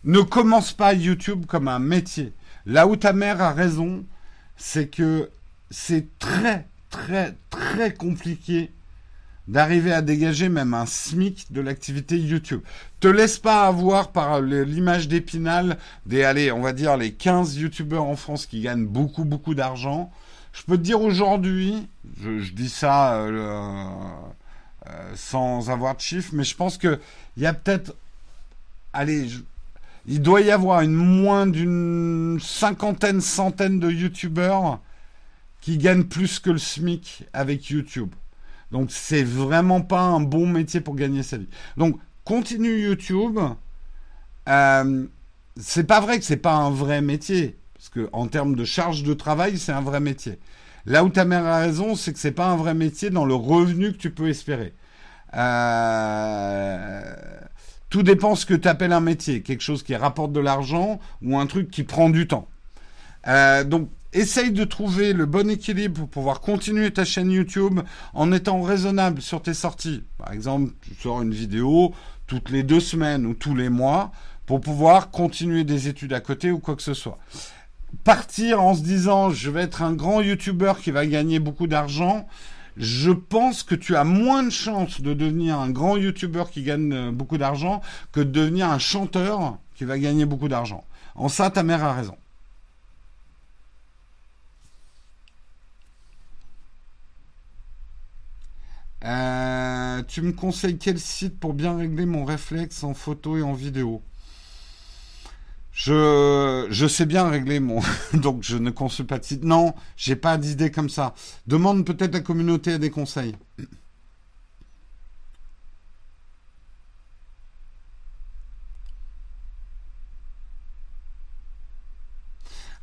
ne 0.04 0.22
commence 0.22 0.74
pas 0.74 0.94
YouTube 0.94 1.46
comme 1.46 1.68
un 1.68 1.80
métier. 1.80 2.34
Là 2.66 2.88
où 2.88 2.96
ta 2.96 3.14
mère 3.14 3.42
a 3.42 3.54
raison, 3.54 4.04
c'est 4.58 4.88
que 4.88 5.30
c'est 5.70 6.18
très, 6.20 6.68
très, 6.90 7.36
très 7.50 7.94
compliqué 7.94 8.72
d'arriver 9.48 9.92
à 9.92 10.02
dégager 10.02 10.50
même 10.50 10.74
un 10.74 10.86
SMIC 10.86 11.52
de 11.52 11.62
l'activité 11.62 12.18
YouTube. 12.18 12.62
Te 13.00 13.08
laisse 13.08 13.40
pas 13.40 13.66
avoir 13.68 14.12
par 14.12 14.40
l'image 14.42 15.08
d'Épinal 15.08 15.78
des, 16.06 16.24
allez, 16.24 16.52
on 16.52 16.62
va 16.62 16.74
dire 16.74 16.96
les 16.96 17.12
15 17.12 17.58
YouTubeurs 17.58 18.04
en 18.04 18.16
France 18.16 18.46
qui 18.46 18.62
gagnent 18.62 18.86
beaucoup, 18.86 19.26
beaucoup 19.26 19.56
d'argent. 19.56 20.12
Je 20.54 20.64
peux 20.64 20.78
te 20.78 20.84
dire 20.84 21.02
aujourd'hui, 21.02 21.88
je, 22.22 22.52
dis 22.52 22.70
ça 22.70 23.16
euh, 23.16 23.88
euh, 24.88 25.12
sans 25.16 25.70
avoir 25.70 25.96
de 25.96 26.02
chiffres, 26.02 26.32
mais 26.34 26.44
je 26.44 26.56
pense 26.56 26.78
que 26.78 27.00
il 27.38 27.44
y 27.44 27.46
a 27.46 27.54
peut-être, 27.54 27.96
allez, 28.94 29.28
je, 29.28 29.40
il 30.08 30.22
doit 30.22 30.42
y 30.42 30.52
avoir 30.52 30.84
moins 30.88 31.48
d'une 31.48 32.40
cinquantaine, 32.42 33.22
centaine 33.22 33.80
de 33.80 33.90
youtubeurs 33.90 34.80
qui 35.62 35.78
gagnent 35.78 36.06
plus 36.06 36.40
que 36.40 36.50
le 36.50 36.58
SMIC 36.58 37.26
avec 37.34 37.70
YouTube. 37.70 38.14
Donc 38.72 38.90
c'est 38.92 39.24
vraiment 39.24 39.82
pas 39.82 40.02
un 40.02 40.22
bon 40.22 40.48
métier 40.48 40.82
pour 40.82 40.96
gagner 40.96 41.24
sa 41.24 41.38
vie. 41.38 41.50
Donc 41.78 42.00
continue 42.24 42.82
YouTube. 42.82 43.40
Euh, 44.50 45.06
c'est 45.58 45.84
pas 45.84 46.00
vrai 46.00 46.18
que 46.18 46.26
c'est 46.26 46.38
pas 46.38 46.56
un 46.56 46.72
vrai 46.72 47.02
métier 47.02 47.58
parce 47.82 47.90
que 47.90 48.10
en 48.14 48.28
termes 48.28 48.56
de 48.56 48.64
charge 48.64 49.04
de 49.04 49.14
travail, 49.14 49.58
c'est 49.58 49.72
un 49.72 49.82
vrai 49.82 50.00
métier. 50.00 50.38
Là 50.86 51.04
où 51.04 51.10
ta 51.10 51.26
mère 51.26 51.46
a 51.46 51.60
raison, 51.60 51.96
c'est 51.96 52.14
que 52.14 52.20
c'est 52.20 52.32
pas 52.32 52.48
un 52.48 52.56
vrai 52.56 52.74
métier 52.74 53.10
dans 53.10 53.26
le 53.26 53.34
revenu 53.34 53.92
que 53.92 53.98
tu 53.98 54.12
peux 54.12 54.30
espérer. 54.30 54.74
Euh, 55.36 57.16
tout 57.92 58.04
dépend 58.04 58.36
ce 58.36 58.48
que 58.48 58.54
tu 58.54 58.68
appelles 58.70 58.94
un 58.94 59.02
métier, 59.02 59.42
quelque 59.42 59.62
chose 59.62 59.84
qui 59.84 59.96
rapporte 59.96 60.32
de 60.32 60.40
l'argent 60.40 61.00
ou 61.22 61.38
un 61.38 61.46
truc 61.46 61.70
qui 61.70 61.84
prend 61.84 62.10
du 62.10 62.26
temps. 62.26 62.48
Euh, 63.28 63.66
donc, 63.66 63.90
essaye 64.14 64.52
de 64.52 64.64
trouver 64.64 65.12
le 65.12 65.26
bon 65.26 65.50
équilibre 65.50 66.00
pour 66.00 66.08
pouvoir 66.08 66.40
continuer 66.40 66.92
ta 66.92 67.04
chaîne 67.04 67.30
YouTube 67.30 67.82
en 68.14 68.32
étant 68.32 68.62
raisonnable 68.62 69.22
sur 69.22 69.42
tes 69.42 69.54
sorties. 69.54 70.04
Par 70.18 70.32
exemple, 70.32 70.72
tu 70.82 70.96
sors 70.96 71.22
une 71.22 71.34
vidéo 71.34 71.94
toutes 72.28 72.50
les 72.50 72.64
deux 72.64 72.80
semaines 72.80 73.26
ou 73.26 73.34
tous 73.34 73.56
les 73.56 73.68
mois 73.70 74.14
pour 74.46 74.62
pouvoir 74.62 75.12
continuer 75.12 75.66
des 75.66 75.90
études 75.90 76.14
à 76.14 76.22
côté 76.22 76.50
ou 76.50 76.60
quoi 76.60 76.78
que 76.78 76.82
ce 76.82 76.94
soit. 76.94 77.20
Partir 78.06 78.62
en 78.62 78.74
se 78.74 78.84
disant 78.84 79.32
je 79.32 79.52
vais 79.52 79.64
être 79.64 79.82
un 79.82 79.92
grand 79.92 80.22
YouTuber 80.22 80.74
qui 80.82 80.92
va 80.92 81.06
gagner 81.06 81.40
beaucoup 81.40 81.68
d'argent, 81.68 82.26
je 82.78 83.12
pense 83.12 83.64
que 83.64 83.76
tu 83.76 83.96
as 83.96 84.04
moins 84.04 84.44
de 84.44 84.50
chances 84.50 85.02
de 85.02 85.14
devenir 85.14 85.60
un 85.60 85.70
grand 85.70 85.98
youtubeur 85.98 86.50
qui 86.52 86.64
gagne 86.64 86.94
euh, 86.94 87.12
beaucoup 87.12 87.38
d'argent 87.38 87.82
que 88.12 88.20
de 88.22 88.32
devenir 88.32 88.70
un 88.70 88.80
chanteur 88.80 89.58
qui 89.76 89.86
va 89.86 90.00
gagner 90.00 90.26
beaucoup 90.26 90.48
d'argent. 90.48 90.84
En 91.16 91.30
ça, 91.30 91.50
ta 91.50 91.64
mère 91.64 91.84
a 91.84 91.94
raison. 91.94 92.16
Euh, 99.04 100.04
tu 100.08 100.22
me 100.22 100.32
conseilles 100.32 100.78
quel 100.78 101.00
site 101.00 101.40
pour 101.40 101.54
bien 101.54 101.76
régler 101.78 102.06
mon 102.06 102.26
réflexe 102.26 102.84
en 102.84 102.94
photo 102.94 103.38
et 103.38 103.42
en 103.44 103.54
vidéo? 103.54 104.02
Je, 105.84 106.88
sais 106.88 107.08
bien 107.08 107.28
régler 107.28 107.60
mon, 107.60 107.82
donc 108.14 108.44
je 108.44 108.58
ne 108.58 108.70
consulte 108.70 109.10
pas 109.10 109.18
de 109.18 109.26
site. 109.26 109.44
Non, 109.44 109.74
j'ai 109.98 110.16
pas 110.16 110.38
d'idée 110.38 110.70
comme 110.70 110.90
ça. 110.90 111.16
Demande 111.48 111.86
peut-être 111.86 112.14
la 112.14 112.20
communauté 112.20 112.78
des 112.78 112.92
conseils. 112.92 113.36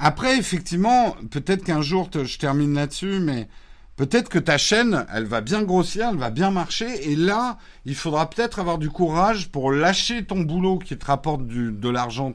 Après, 0.01 0.37
effectivement, 0.37 1.17
peut-être 1.31 1.65
qu'un 1.65 1.83
jour, 1.83 2.09
je 2.13 2.39
termine 2.39 2.75
là-dessus, 2.75 3.21
mais 3.21 3.49
peut-être 3.97 4.29
que 4.29 4.39
ta 4.39 4.59
chaîne, 4.59 5.07
elle 5.13 5.25
va 5.25 5.41
bien 5.41 5.63
grossir, 5.63 6.09
elle 6.11 6.19
va 6.19 6.31
bien 6.31 6.51
marcher, 6.51 7.11
et 7.11 7.17
là, 7.17 7.59
il 7.85 7.97
faudra 7.97 8.31
peut-être 8.31 8.61
avoir 8.61 8.79
du 8.79 8.91
courage 8.91 9.51
pour 9.51 9.73
lâcher 9.73 10.25
ton 10.25 10.41
boulot 10.41 10.79
qui 10.79 10.97
te 10.97 11.07
rapporte 11.07 11.47
de 11.47 11.89
l'argent 11.89 12.35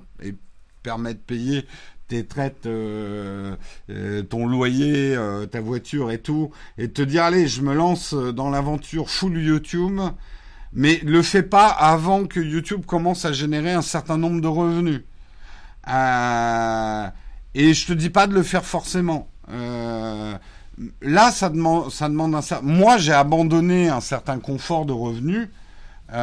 permet 0.84 1.14
de 1.14 1.19
payer 1.19 1.65
tes 2.07 2.26
traites, 2.26 2.65
euh, 2.65 3.55
euh, 3.89 4.22
ton 4.23 4.45
loyer, 4.45 5.15
euh, 5.15 5.45
ta 5.45 5.61
voiture 5.61 6.11
et 6.11 6.19
tout, 6.19 6.51
et 6.77 6.89
te 6.89 7.01
dire, 7.01 7.23
allez, 7.23 7.47
je 7.47 7.61
me 7.61 7.73
lance 7.73 8.14
dans 8.14 8.49
l'aventure 8.49 9.10
full 9.10 9.41
YouTube, 9.41 9.99
mais 10.73 10.99
le 11.03 11.22
fais 11.22 11.43
pas 11.43 11.68
avant 11.68 12.26
que 12.26 12.39
YouTube 12.39 12.85
commence 12.85 13.26
à 13.26 13.31
générer 13.31 13.72
un 13.72 13.81
certain 13.81 14.18
nombre 14.18 14.41
de 14.41 14.47
revenus. 14.47 15.01
Et 17.55 17.73
je 17.73 17.88
te 17.88 17.93
dis 17.93 18.10
pas 18.10 18.27
de 18.27 18.34
le 18.34 18.43
faire 18.43 18.65
forcément. 18.65 19.27
Là, 21.01 21.31
ça 21.31 21.49
demande, 21.49 21.91
ça 21.91 22.10
demande 22.10 22.34
un 22.34 22.41
certain. 22.41 22.65
Moi, 22.65 22.97
j'ai 22.97 23.14
abandonné 23.14 23.89
un 23.89 24.01
certain 24.01 24.39
confort 24.39 24.85
de 24.85 24.93
revenus 24.93 25.49
et 26.11 26.15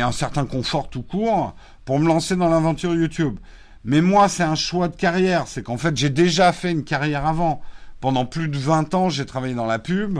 un 0.00 0.12
certain 0.12 0.44
confort 0.44 0.90
tout 0.90 1.02
court 1.02 1.54
pour 1.84 2.00
me 2.00 2.06
lancer 2.08 2.34
dans 2.34 2.48
l'aventure 2.48 2.94
YouTube. 2.94 3.38
Mais 3.84 4.00
moi, 4.00 4.28
c'est 4.28 4.42
un 4.42 4.54
choix 4.54 4.88
de 4.88 4.96
carrière. 4.96 5.46
C'est 5.46 5.62
qu'en 5.62 5.78
fait, 5.78 5.96
j'ai 5.96 6.10
déjà 6.10 6.52
fait 6.52 6.70
une 6.70 6.84
carrière 6.84 7.26
avant. 7.26 7.60
Pendant 8.00 8.26
plus 8.26 8.48
de 8.48 8.56
20 8.56 8.94
ans, 8.94 9.08
j'ai 9.08 9.26
travaillé 9.26 9.54
dans 9.54 9.66
la 9.66 9.78
pub 9.78 10.18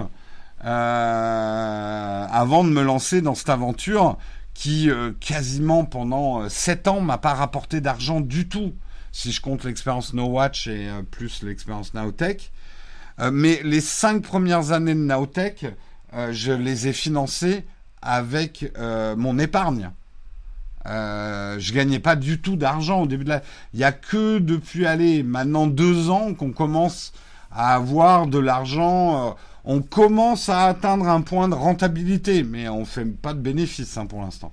euh, 0.64 2.26
avant 2.30 2.64
de 2.64 2.70
me 2.70 2.82
lancer 2.82 3.20
dans 3.20 3.36
cette 3.36 3.51
aventure 3.51 4.18
qui, 4.55 4.90
euh, 4.90 5.12
quasiment 5.20 5.85
pendant 5.85 6.43
euh, 6.43 6.48
7 6.48 6.89
ans, 6.89 7.01
m'a 7.01 7.18
pas 7.18 7.35
rapporté 7.35 7.80
d'argent 7.80 8.20
du 8.20 8.48
tout. 8.48 8.74
Si 9.12 9.30
je 9.32 9.40
compte 9.40 9.64
l'expérience 9.64 10.14
No 10.14 10.26
Watch 10.26 10.66
et 10.66 10.89
euh, 10.89 11.02
plus 11.02 11.43
l'expérience 11.43 11.94
Nowtech. 11.94 12.51
Euh, 13.20 13.30
mais 13.32 13.60
les 13.64 13.80
5 13.80 14.22
premières 14.22 14.72
années 14.72 14.94
de 14.94 15.01
Nowtech, 15.01 15.66
euh, 16.14 16.32
je 16.32 16.52
les 16.52 16.89
ai 16.89 16.93
financées 16.93 17.66
avec 18.01 18.70
euh, 18.78 19.16
mon 19.16 19.39
épargne. 19.39 19.90
Euh, 20.86 21.56
je 21.59 21.72
gagnais 21.72 21.98
pas 21.98 22.16
du 22.16 22.40
tout 22.40 22.56
d'argent 22.56 23.02
au 23.02 23.06
début 23.06 23.24
de 23.24 23.30
la. 23.30 23.42
Il 23.74 23.80
y 23.80 23.84
a 23.84 23.92
que 23.92 24.38
depuis 24.38 24.86
aller 24.86 25.22
maintenant 25.22 25.66
deux 25.66 26.09
ans 26.10 26.34
qu'on 26.34 26.52
commence 26.52 27.12
à 27.50 27.74
avoir 27.74 28.26
de 28.26 28.38
l'argent. 28.38 29.28
Euh, 29.28 29.30
on 29.64 29.82
commence 29.82 30.48
à 30.48 30.64
atteindre 30.64 31.09
un 31.09 31.20
point 31.20 31.48
de 31.48 31.55
rentabilité, 31.55 32.42
mais 32.42 32.68
on 32.68 32.84
fait 32.84 33.05
pas 33.05 33.34
de 33.34 33.40
bénéfices 33.40 33.96
hein, 33.98 34.06
pour 34.06 34.22
l'instant. 34.22 34.52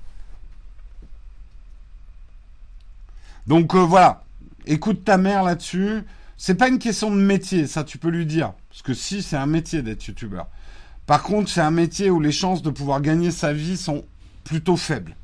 Donc 3.48 3.76
euh, 3.76 3.80
voilà, 3.80 4.24
écoute 4.66 5.06
ta 5.06 5.18
mère 5.18 5.44
là-dessus. 5.44 6.04
C'est 6.38 6.56
pas 6.56 6.68
une 6.68 6.80
question 6.80 7.12
de 7.12 7.16
métier, 7.16 7.66
ça 7.66 7.84
tu 7.84 7.98
peux 7.98 8.10
lui 8.10 8.26
dire. 8.26 8.54
Parce 8.70 8.82
que 8.82 8.94
si, 8.94 9.22
c'est 9.22 9.38
un 9.38 9.46
métier 9.46 9.82
d'être 9.82 10.06
youtubeur. 10.06 10.48
Par 11.06 11.24
contre, 11.24 11.50
c'est 11.50 11.62
un 11.62 11.72
métier 11.72 12.10
où 12.10 12.20
les 12.20 12.32
chances 12.32 12.62
de 12.62 12.70
pouvoir 12.70 13.00
gagner 13.00 13.32
sa 13.32 13.54
vie 13.54 13.78
sont 13.78 14.04
plutôt 14.44 14.76
faibles. 14.76 15.16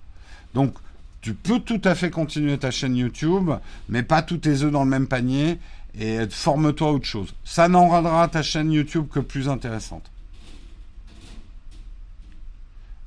Donc, 0.54 0.76
tu 1.22 1.34
peux 1.34 1.60
tout 1.60 1.82
à 1.84 1.96
fait 1.96 2.10
continuer 2.10 2.58
ta 2.58 2.72
chaîne 2.72 2.96
YouTube, 2.96 3.52
mais 3.90 4.04
pas 4.04 4.22
tous 4.22 4.38
tes 4.38 4.64
œufs 4.64 4.72
dans 4.72 4.84
le 4.84 4.90
même 4.90 5.08
panier 5.08 5.60
et 5.94 6.28
forme-toi 6.30 6.92
autre 6.92 7.06
chose. 7.06 7.34
Ça 7.44 7.68
n'en 7.68 7.90
rendra 7.90 8.28
ta 8.28 8.42
chaîne 8.42 8.72
YouTube 8.72 9.08
que 9.12 9.20
plus 9.20 9.48
intéressante. 9.48 10.10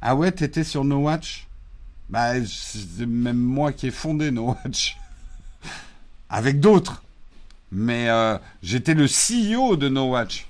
Ah 0.00 0.14
ouais, 0.14 0.30
t'étais 0.30 0.64
sur 0.64 0.84
No 0.84 0.98
Watch? 0.98 1.46
Bah, 2.10 2.34
c'est 2.44 3.06
même 3.06 3.38
moi 3.38 3.72
qui 3.72 3.86
ai 3.86 3.90
fondé 3.90 4.30
No 4.30 4.54
Watch. 4.64 4.98
Avec 6.28 6.60
d'autres. 6.60 7.02
Mais 7.72 8.08
euh, 8.08 8.38
j'étais 8.62 8.94
le 8.94 9.06
CEO 9.06 9.76
de 9.76 9.88
No 9.88 10.10
Watch. 10.10 10.46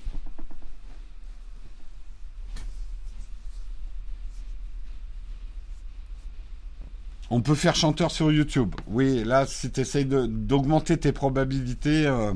On 7.29 7.41
peut 7.41 7.55
faire 7.55 7.75
chanteur 7.75 8.11
sur 8.11 8.31
YouTube. 8.31 8.75
Oui, 8.87 9.23
là, 9.23 9.45
si 9.47 9.71
tu 9.71 9.81
essayes 9.81 10.05
d'augmenter 10.05 10.97
tes 10.97 11.11
probabilités. 11.11 12.05
Euh, 12.05 12.33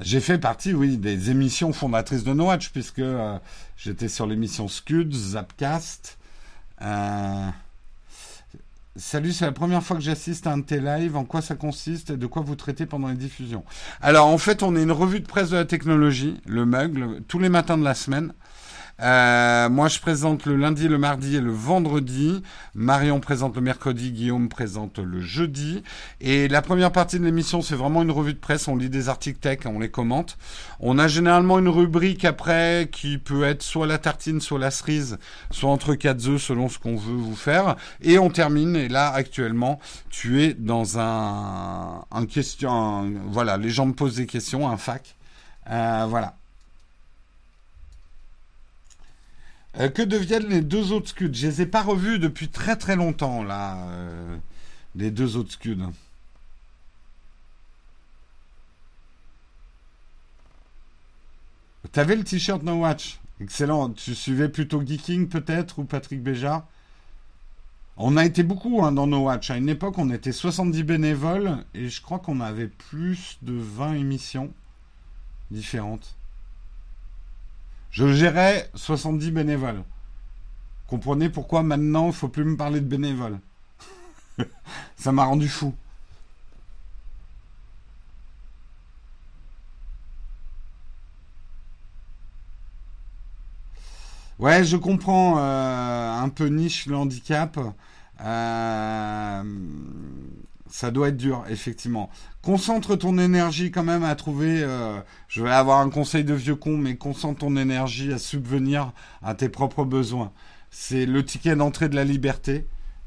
j'ai 0.00 0.20
fait 0.20 0.38
partie, 0.38 0.72
oui, 0.72 0.96
des 0.96 1.30
émissions 1.30 1.72
fondatrices 1.72 2.24
de 2.24 2.32
No 2.32 2.46
Watch, 2.46 2.70
puisque 2.70 3.00
euh, 3.00 3.38
j'étais 3.76 4.08
sur 4.08 4.26
l'émission 4.26 4.68
Scud, 4.68 5.12
Zapcast. 5.12 6.16
Euh, 6.82 7.48
Salut, 8.96 9.32
c'est 9.32 9.44
la 9.44 9.52
première 9.52 9.82
fois 9.84 9.96
que 9.96 10.02
j'assiste 10.02 10.48
à 10.48 10.52
un 10.52 10.58
de 10.58 10.64
tes 10.64 10.80
lives. 10.80 11.16
En 11.16 11.24
quoi 11.24 11.42
ça 11.42 11.54
consiste 11.54 12.10
et 12.10 12.16
de 12.16 12.26
quoi 12.26 12.42
vous 12.42 12.56
traitez 12.56 12.86
pendant 12.86 13.08
les 13.08 13.14
diffusions? 13.14 13.64
Alors, 14.02 14.26
en 14.26 14.36
fait, 14.36 14.62
on 14.62 14.74
est 14.74 14.82
une 14.82 14.92
revue 14.92 15.20
de 15.20 15.26
presse 15.26 15.50
de 15.50 15.56
la 15.56 15.64
technologie, 15.64 16.40
le 16.44 16.66
MUG, 16.66 17.22
tous 17.28 17.38
les 17.38 17.48
matins 17.48 17.78
de 17.78 17.84
la 17.84 17.94
semaine. 17.94 18.32
Euh, 19.02 19.68
moi, 19.70 19.88
je 19.88 19.98
présente 19.98 20.44
le 20.46 20.56
lundi, 20.56 20.88
le 20.88 20.98
mardi 20.98 21.36
et 21.36 21.40
le 21.40 21.50
vendredi. 21.50 22.42
Marion 22.74 23.20
présente 23.20 23.56
le 23.56 23.62
mercredi, 23.62 24.12
Guillaume 24.12 24.48
présente 24.48 24.98
le 24.98 25.20
jeudi. 25.20 25.82
Et 26.20 26.48
la 26.48 26.62
première 26.62 26.92
partie 26.92 27.18
de 27.18 27.24
l'émission, 27.24 27.62
c'est 27.62 27.76
vraiment 27.76 28.02
une 28.02 28.10
revue 28.10 28.34
de 28.34 28.38
presse. 28.38 28.68
On 28.68 28.76
lit 28.76 28.90
des 28.90 29.08
articles 29.08 29.38
tech, 29.38 29.60
on 29.64 29.78
les 29.78 29.90
commente. 29.90 30.36
On 30.80 30.98
a 30.98 31.08
généralement 31.08 31.58
une 31.58 31.68
rubrique 31.68 32.24
après 32.24 32.88
qui 32.92 33.18
peut 33.18 33.44
être 33.44 33.62
soit 33.62 33.86
la 33.86 33.98
tartine, 33.98 34.40
soit 34.40 34.58
la 34.58 34.70
cerise, 34.70 35.18
soit 35.50 35.70
entre 35.70 35.94
quatre 35.94 36.28
œufs 36.28 36.42
selon 36.42 36.68
ce 36.68 36.78
qu'on 36.78 36.96
veut 36.96 37.16
vous 37.16 37.36
faire. 37.36 37.76
Et 38.02 38.18
on 38.18 38.30
termine. 38.30 38.76
Et 38.76 38.88
là, 38.88 39.10
actuellement, 39.10 39.80
tu 40.10 40.42
es 40.42 40.54
dans 40.54 40.98
un, 40.98 42.04
un 42.10 42.26
question. 42.26 43.10
voilà, 43.26 43.56
les 43.56 43.70
gens 43.70 43.86
me 43.86 43.94
posent 43.94 44.16
des 44.16 44.26
questions, 44.26 44.68
un 44.68 44.76
fac. 44.76 45.16
Euh, 45.70 46.06
voilà. 46.08 46.39
Euh, 49.78 49.88
que 49.88 50.02
deviennent 50.02 50.48
les 50.48 50.62
deux 50.62 50.92
autres 50.92 51.08
scuds? 51.08 51.30
Je 51.32 51.46
les 51.46 51.62
ai 51.62 51.66
pas 51.66 51.82
revus 51.82 52.18
depuis 52.18 52.48
très 52.48 52.76
très 52.76 52.96
longtemps, 52.96 53.42
là, 53.44 53.76
euh, 53.90 54.36
les 54.96 55.10
deux 55.10 55.36
autres 55.36 55.52
scuds. 55.52 55.76
T'avais 61.92 62.16
le 62.16 62.24
t-shirt 62.24 62.62
No 62.62 62.74
Watch. 62.80 63.20
Excellent. 63.40 63.90
Tu 63.90 64.14
suivais 64.14 64.48
plutôt 64.48 64.84
Geeking 64.84 65.28
peut-être 65.28 65.78
ou 65.78 65.84
Patrick 65.84 66.22
Béja? 66.22 66.66
On 67.96 68.16
a 68.16 68.24
été 68.24 68.42
beaucoup 68.42 68.84
hein, 68.84 68.92
dans 68.92 69.06
No 69.06 69.24
Watch. 69.24 69.50
À 69.50 69.56
une 69.56 69.68
époque, 69.68 69.98
on 69.98 70.10
était 70.10 70.32
70 70.32 70.82
bénévoles 70.84 71.64
et 71.74 71.88
je 71.88 72.00
crois 72.00 72.18
qu'on 72.18 72.40
avait 72.40 72.68
plus 72.68 73.38
de 73.42 73.54
20 73.54 73.94
émissions 73.94 74.52
différentes. 75.50 76.16
Je 77.90 78.12
gérais 78.12 78.70
70 78.74 79.30
bénévoles. 79.32 79.82
Comprenez 80.86 81.28
pourquoi 81.28 81.62
maintenant 81.62 82.08
il 82.08 82.12
faut 82.12 82.28
plus 82.28 82.44
me 82.44 82.56
parler 82.56 82.80
de 82.80 82.86
bénévoles. 82.86 83.38
Ça 84.96 85.12
m'a 85.12 85.24
rendu 85.24 85.48
fou. 85.48 85.74
Ouais, 94.38 94.64
je 94.64 94.76
comprends 94.76 95.38
euh, 95.38 96.12
un 96.18 96.28
peu 96.30 96.46
niche 96.46 96.86
le 96.86 96.96
handicap. 96.96 97.58
Euh, 98.22 99.42
ça 100.70 100.90
doit 100.90 101.08
être 101.08 101.16
dur, 101.16 101.44
effectivement. 101.48 102.10
Concentre 102.42 102.96
ton 102.96 103.18
énergie 103.18 103.70
quand 103.70 103.82
même 103.82 104.04
à 104.04 104.14
trouver. 104.14 104.62
Euh, 104.62 105.00
je 105.28 105.42
vais 105.42 105.50
avoir 105.50 105.80
un 105.80 105.90
conseil 105.90 106.24
de 106.24 106.34
vieux 106.34 106.54
con, 106.54 106.76
mais 106.76 106.96
concentre 106.96 107.40
ton 107.40 107.56
énergie 107.56 108.12
à 108.12 108.18
subvenir 108.18 108.92
à 109.22 109.34
tes 109.34 109.48
propres 109.48 109.84
besoins. 109.84 110.32
C'est 110.70 111.06
le 111.06 111.24
ticket 111.24 111.56
d'entrée 111.56 111.88
de 111.88 111.96
la 111.96 112.04
liberté 112.04 112.66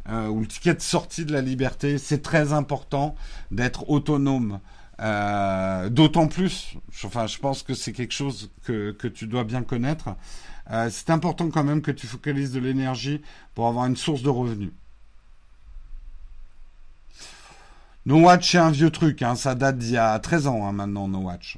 euh, 0.10 0.28
ou 0.28 0.42
le 0.42 0.48
ticket 0.48 0.74
de 0.74 0.82
sortie 0.82 1.26
de 1.26 1.32
la 1.32 1.42
liberté. 1.42 1.98
C'est 1.98 2.22
très 2.22 2.54
important 2.54 3.16
d'être 3.52 3.90
autonome. 3.90 4.60
Euh, 5.00 5.90
d'autant 5.90 6.28
plus, 6.28 6.76
enfin, 7.04 7.26
je 7.26 7.40
pense 7.40 7.64
que 7.64 7.74
c'est 7.74 7.94
quelque 7.94 8.14
chose 8.14 8.52
que, 8.64 8.92
que 8.92 9.08
tu 9.08 9.26
dois 9.26 9.44
bien 9.44 9.64
connaître. 9.64 10.16
c'est 10.90 11.10
important 11.10 11.50
quand 11.50 11.64
même 11.64 11.82
que 11.82 11.92
tu 11.92 12.08
focalises 12.08 12.52
de 12.52 12.60
l'énergie 12.60 13.22
pour 13.56 13.68
avoir 13.68 13.86
une 13.86 13.98
source 13.98 14.22
de 14.22 14.30
revenus. 14.30 14.72
No 18.06 18.20
Watch, 18.20 18.52
c'est 18.52 18.58
un 18.58 18.72
vieux 18.72 18.90
truc, 18.90 19.22
hein. 19.22 19.36
ça 19.36 19.56
date 19.56 19.78
d'il 19.78 19.92
y 19.92 19.98
a 19.98 20.20
13 20.20 20.48
ans 20.48 20.68
hein, 20.68 20.74
maintenant, 20.74 21.08
No 21.08 21.20
Watch. 21.20 21.58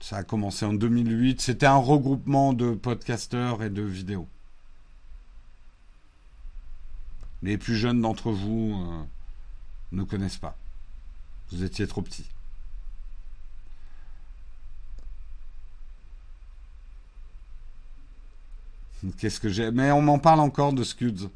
Ça 0.00 0.16
a 0.18 0.22
commencé 0.22 0.64
en 0.64 0.72
2008, 0.72 1.42
c'était 1.42 1.66
un 1.66 1.76
regroupement 1.76 2.54
de 2.54 2.70
podcasteurs 2.74 3.62
et 3.62 3.68
de 3.68 3.82
vidéos. 3.82 4.26
Les 7.42 7.58
plus 7.58 7.76
jeunes 7.76 8.00
d'entre 8.00 8.30
vous 8.30 8.74
euh, 8.74 9.02
ne 9.92 10.02
connaissent 10.02 10.38
pas. 10.38 10.56
Vous 11.52 11.62
étiez 11.62 11.86
trop 11.86 12.00
petits. 12.00 12.30
Qu'est-ce 19.18 19.40
que 19.40 19.48
j'ai? 19.48 19.70
Mais 19.70 19.90
on 19.90 20.02
m'en 20.02 20.18
parle 20.18 20.40
encore 20.40 20.72
de 20.72 20.84
Scuds. 20.84 21.28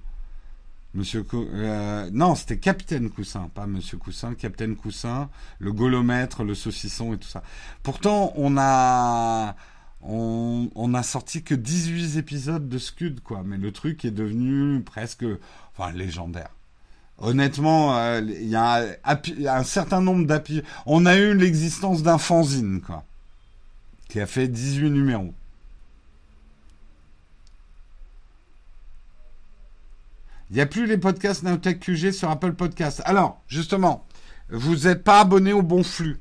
Monsieur 0.94 1.26
euh, 1.34 2.08
non, 2.12 2.36
c'était 2.36 2.58
Capitaine 2.58 3.10
Coussin, 3.10 3.50
pas 3.52 3.66
Monsieur 3.66 3.98
Coussin, 3.98 4.34
Capitaine 4.34 4.76
Coussin, 4.76 5.28
le 5.58 5.72
golomètre, 5.72 6.44
le 6.44 6.54
saucisson 6.54 7.14
et 7.14 7.18
tout 7.18 7.28
ça. 7.28 7.42
Pourtant, 7.82 8.32
on 8.36 8.56
a 8.56 9.56
on, 10.02 11.02
sorti 11.02 11.42
que 11.42 11.54
18 11.54 12.16
épisodes 12.18 12.68
de 12.68 12.78
Scud, 12.78 13.20
quoi. 13.20 13.42
Mais 13.44 13.56
le 13.56 13.72
truc 13.72 14.04
est 14.04 14.10
devenu 14.10 14.82
presque, 14.82 15.24
enfin, 15.76 15.92
légendaire. 15.92 16.50
Honnêtement, 17.18 17.96
euh, 17.96 18.20
il 18.20 18.48
y, 18.48 18.56
a 18.56 18.96
un 19.48 19.62
certain 19.64 20.00
nombre 20.00 20.26
d'appui. 20.26 20.62
On 20.86 21.06
a 21.06 21.16
eu 21.16 21.34
l'existence 21.34 22.02
d'un 22.02 22.18
fanzine, 22.18 22.80
quoi, 22.80 23.04
qui 24.08 24.20
a 24.20 24.26
fait 24.26 24.48
18 24.48 24.90
numéros. 24.90 25.32
Il 30.50 30.56
n'y 30.56 30.62
a 30.62 30.66
plus 30.66 30.86
les 30.86 30.98
podcasts 30.98 31.42
Nowtech 31.42 31.80
QG 31.80 32.12
sur 32.12 32.30
Apple 32.30 32.52
Podcasts. 32.52 33.02
Alors, 33.04 33.42
justement, 33.48 34.06
vous 34.50 34.76
n'êtes 34.76 35.02
pas 35.02 35.20
abonné 35.20 35.52
au 35.52 35.62
bon 35.62 35.82
flux. 35.82 36.18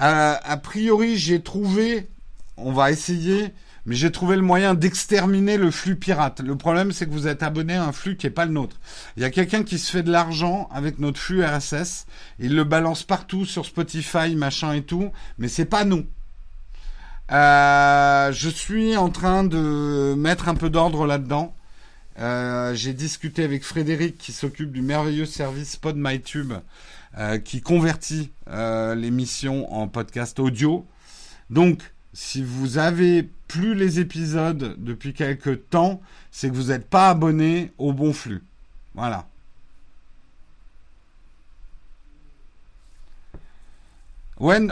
Euh, 0.00 0.34
a 0.42 0.56
priori, 0.56 1.16
j'ai 1.16 1.40
trouvé, 1.40 2.08
on 2.56 2.72
va 2.72 2.90
essayer, 2.90 3.54
mais 3.86 3.94
j'ai 3.94 4.10
trouvé 4.10 4.36
le 4.36 4.42
moyen 4.42 4.74
d'exterminer 4.74 5.56
le 5.56 5.70
flux 5.70 5.96
pirate. 5.96 6.40
Le 6.40 6.56
problème, 6.56 6.92
c'est 6.92 7.06
que 7.06 7.10
vous 7.10 7.26
êtes 7.26 7.42
abonné 7.42 7.74
à 7.74 7.84
un 7.84 7.92
flux 7.92 8.16
qui 8.16 8.26
n'est 8.26 8.32
pas 8.32 8.46
le 8.46 8.52
nôtre. 8.52 8.76
Il 9.16 9.22
y 9.22 9.26
a 9.26 9.30
quelqu'un 9.30 9.62
qui 9.62 9.78
se 9.78 9.90
fait 9.90 10.02
de 10.02 10.10
l'argent 10.10 10.68
avec 10.72 10.98
notre 10.98 11.18
flux 11.18 11.44
RSS. 11.44 12.06
Il 12.38 12.54
le 12.54 12.64
balance 12.64 13.02
partout 13.02 13.44
sur 13.44 13.64
Spotify, 13.66 14.34
machin 14.36 14.72
et 14.72 14.82
tout, 14.82 15.10
mais 15.38 15.48
c'est 15.48 15.64
pas 15.64 15.84
nous. 15.84 16.06
Euh, 17.32 18.32
je 18.32 18.48
suis 18.48 18.96
en 18.96 19.08
train 19.08 19.44
de 19.44 20.14
mettre 20.16 20.48
un 20.48 20.54
peu 20.54 20.70
d'ordre 20.70 21.06
là-dedans. 21.06 21.54
Euh, 22.18 22.74
j'ai 22.74 22.92
discuté 22.92 23.42
avec 23.42 23.64
Frédéric 23.64 24.18
qui 24.18 24.32
s'occupe 24.32 24.70
du 24.70 24.82
merveilleux 24.82 25.26
service 25.26 25.76
PodMyTube 25.76 26.52
euh, 27.18 27.38
qui 27.38 27.60
convertit 27.60 28.30
euh, 28.48 28.94
l'émission 28.94 29.72
en 29.72 29.88
podcast 29.88 30.38
audio. 30.38 30.86
Donc, 31.50 31.92
si 32.12 32.42
vous 32.42 32.78
avez 32.78 33.28
plus 33.48 33.74
les 33.74 33.98
épisodes 33.98 34.76
depuis 34.78 35.12
quelques 35.12 35.68
temps, 35.68 36.00
c'est 36.30 36.48
que 36.50 36.54
vous 36.54 36.68
n'êtes 36.68 36.88
pas 36.88 37.10
abonné 37.10 37.72
au 37.78 37.92
bon 37.92 38.12
flux. 38.12 38.42
Voilà. 38.94 39.26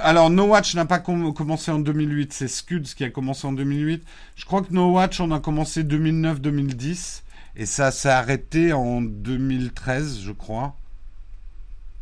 Alors 0.02 0.28
No 0.28 0.46
Watch 0.46 0.74
n'a 0.74 0.84
pas 0.84 0.98
commencé 0.98 1.70
en 1.70 1.78
2008, 1.78 2.32
c'est 2.32 2.48
Scuds 2.48 2.94
qui 2.96 3.04
a 3.04 3.10
commencé 3.10 3.46
en 3.46 3.52
2008. 3.52 4.04
Je 4.36 4.44
crois 4.44 4.62
que 4.62 4.72
No 4.72 4.92
Watch, 4.92 5.20
on 5.20 5.30
a 5.30 5.40
commencé 5.40 5.82
2009-2010 5.84 7.22
et 7.56 7.66
ça 7.66 7.90
s'est 7.90 8.08
arrêté 8.08 8.72
en 8.72 9.02
2013, 9.02 10.20
je 10.20 10.32
crois. 10.32 10.76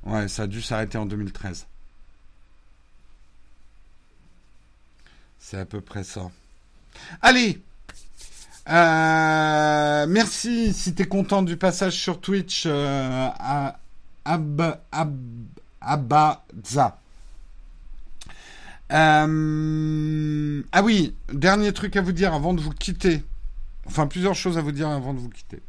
Ouais, 0.04 0.28
ça 0.28 0.44
a 0.44 0.46
dû 0.46 0.62
s'arrêter 0.62 0.98
en 0.98 1.06
2013. 1.06 1.66
C'est 5.38 5.58
à 5.58 5.64
peu 5.64 5.80
près 5.80 6.04
ça. 6.04 6.30
Allez 7.22 7.60
euh, 8.68 10.06
Merci 10.06 10.72
si 10.72 10.94
tu 10.94 11.02
es 11.02 11.06
content 11.06 11.42
du 11.42 11.56
passage 11.56 11.94
sur 11.94 12.20
Twitch 12.20 12.64
euh, 12.66 13.28
à 13.38 13.78
Ab, 14.24 14.78
Abaza. 15.80 17.00
Euh, 18.92 20.62
ah 20.72 20.82
oui, 20.82 21.14
dernier 21.32 21.72
truc 21.72 21.96
à 21.96 22.02
vous 22.02 22.12
dire 22.12 22.34
avant 22.34 22.54
de 22.54 22.60
vous 22.60 22.70
quitter. 22.70 23.22
Enfin, 23.90 24.06
plusieurs 24.06 24.36
choses 24.36 24.56
à 24.56 24.62
vous 24.62 24.70
dire 24.70 24.88
avant 24.88 25.12
de 25.12 25.18
vous 25.18 25.28
quitter. 25.28 25.60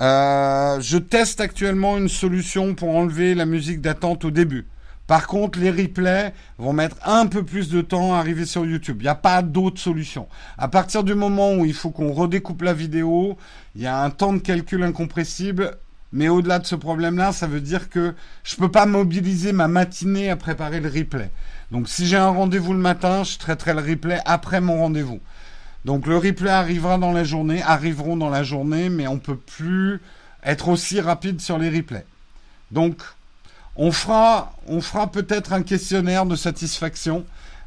Euh, 0.00 0.80
je 0.80 0.98
teste 0.98 1.40
actuellement 1.40 1.96
une 1.96 2.08
solution 2.08 2.74
pour 2.74 2.88
enlever 2.96 3.36
la 3.36 3.46
musique 3.46 3.80
d'attente 3.80 4.24
au 4.24 4.32
début. 4.32 4.66
Par 5.06 5.28
contre, 5.28 5.60
les 5.60 5.70
replays 5.70 6.34
vont 6.58 6.72
mettre 6.72 6.96
un 7.04 7.26
peu 7.26 7.44
plus 7.44 7.68
de 7.70 7.80
temps 7.80 8.14
à 8.14 8.18
arriver 8.18 8.44
sur 8.44 8.66
YouTube. 8.66 8.96
Il 8.98 9.04
n'y 9.04 9.08
a 9.08 9.14
pas 9.14 9.42
d'autre 9.42 9.80
solution. 9.80 10.26
À 10.58 10.66
partir 10.66 11.04
du 11.04 11.14
moment 11.14 11.54
où 11.54 11.64
il 11.64 11.74
faut 11.74 11.90
qu'on 11.90 12.12
redécoupe 12.12 12.62
la 12.62 12.74
vidéo, 12.74 13.38
il 13.76 13.82
y 13.82 13.86
a 13.86 14.02
un 14.02 14.10
temps 14.10 14.32
de 14.32 14.38
calcul 14.38 14.82
incompressible. 14.82 15.78
Mais 16.12 16.28
au-delà 16.28 16.58
de 16.58 16.66
ce 16.66 16.74
problème-là, 16.74 17.30
ça 17.30 17.46
veut 17.46 17.60
dire 17.60 17.88
que 17.88 18.14
je 18.42 18.56
ne 18.56 18.58
peux 18.58 18.70
pas 18.70 18.86
mobiliser 18.86 19.52
ma 19.52 19.68
matinée 19.68 20.30
à 20.30 20.36
préparer 20.36 20.80
le 20.80 20.88
replay. 20.88 21.30
Donc 21.70 21.88
si 21.88 22.06
j'ai 22.06 22.16
un 22.16 22.30
rendez-vous 22.30 22.72
le 22.72 22.78
matin, 22.80 23.22
je 23.22 23.38
traiterai 23.38 23.74
le 23.74 23.82
replay 23.82 24.18
après 24.24 24.60
mon 24.60 24.78
rendez-vous. 24.78 25.20
Donc 25.86 26.08
le 26.08 26.16
replay 26.16 26.50
arrivera 26.50 26.98
dans 26.98 27.12
la 27.12 27.22
journée, 27.22 27.62
arriveront 27.62 28.16
dans 28.16 28.28
la 28.28 28.42
journée, 28.42 28.88
mais 28.88 29.06
on 29.06 29.20
peut 29.20 29.36
plus 29.36 30.00
être 30.42 30.66
aussi 30.68 31.00
rapide 31.00 31.40
sur 31.40 31.58
les 31.58 31.70
replays. 31.70 32.04
Donc 32.72 32.96
on 33.76 33.92
fera, 33.92 34.50
peut-être 35.12 35.52
un 35.52 35.62
questionnaire 35.62 36.26
de 36.26 36.34
satisfaction, 36.34 37.24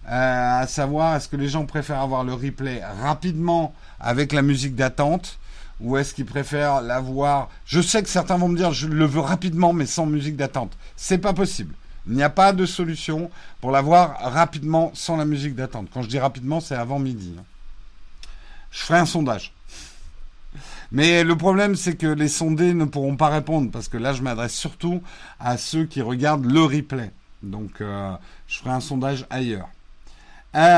euh, 0.10 0.62
à 0.62 0.68
savoir 0.68 1.16
est-ce 1.16 1.30
que 1.30 1.38
les 1.38 1.48
gens 1.48 1.66
préfèrent 1.66 2.02
avoir 2.02 2.26
le 2.26 2.34
replay 2.34 2.84
rapidement 3.02 3.74
avec 4.02 4.34
la 4.34 4.42
musique 4.42 4.76
d'attente 4.76 5.40
ou 5.80 5.96
est-ce 5.96 6.14
qu'ils 6.14 6.26
préfèrent 6.26 6.82
l'avoir 6.82 7.48
Je 7.66 7.80
sais 7.80 8.04
que 8.04 8.10
certains 8.10 8.36
vont 8.36 8.50
me 8.50 8.58
dire 8.58 8.74
je 8.74 8.88
le 8.88 9.06
veux 9.06 9.22
rapidement 9.22 9.72
mais 9.72 9.86
sans 9.86 10.06
musique 10.06 10.36
d'attente. 10.36 10.74
C'est 10.98 11.20
pas 11.20 11.32
possible. 11.32 11.74
Il 12.06 12.16
n'y 12.16 12.24
a 12.24 12.30
pas 12.30 12.52
de 12.52 12.66
solution 12.66 13.32
pour 13.62 13.72
l'avoir 13.72 14.20
rapidement 14.20 14.92
sans 14.94 15.16
la 15.16 15.24
musique 15.24 15.56
d'attente. 15.56 15.88
Quand 15.94 16.02
je 16.02 16.10
dis 16.10 16.20
rapidement, 16.20 16.60
c'est 16.60 16.76
avant 16.76 17.00
midi. 17.00 17.34
Hein. 17.40 17.44
Je 18.72 18.80
ferai 18.84 19.00
un 19.00 19.06
sondage. 19.06 19.54
Mais 20.92 21.24
le 21.24 21.38
problème, 21.38 21.76
c'est 21.76 21.96
que 21.96 22.08
les 22.08 22.28
sondés 22.28 22.74
ne 22.74 22.86
pourront 22.86 23.16
pas 23.16 23.30
répondre 23.30 23.70
parce 23.72 23.88
que 23.88 23.98
là, 23.98 24.14
je 24.14 24.24
m'adresse 24.24 24.56
surtout 24.56 25.02
à 25.40 25.58
ceux 25.58 25.86
qui 25.86 26.02
regardent 26.02 26.46
le 26.46 26.64
replay. 26.64 27.12
Donc, 27.44 27.82
euh, 27.82 28.12
je 28.48 28.58
ferai 28.58 28.72
un 28.72 28.80
sondage 28.80 29.28
ailleurs. 29.30 29.70
Euh, 30.56 30.70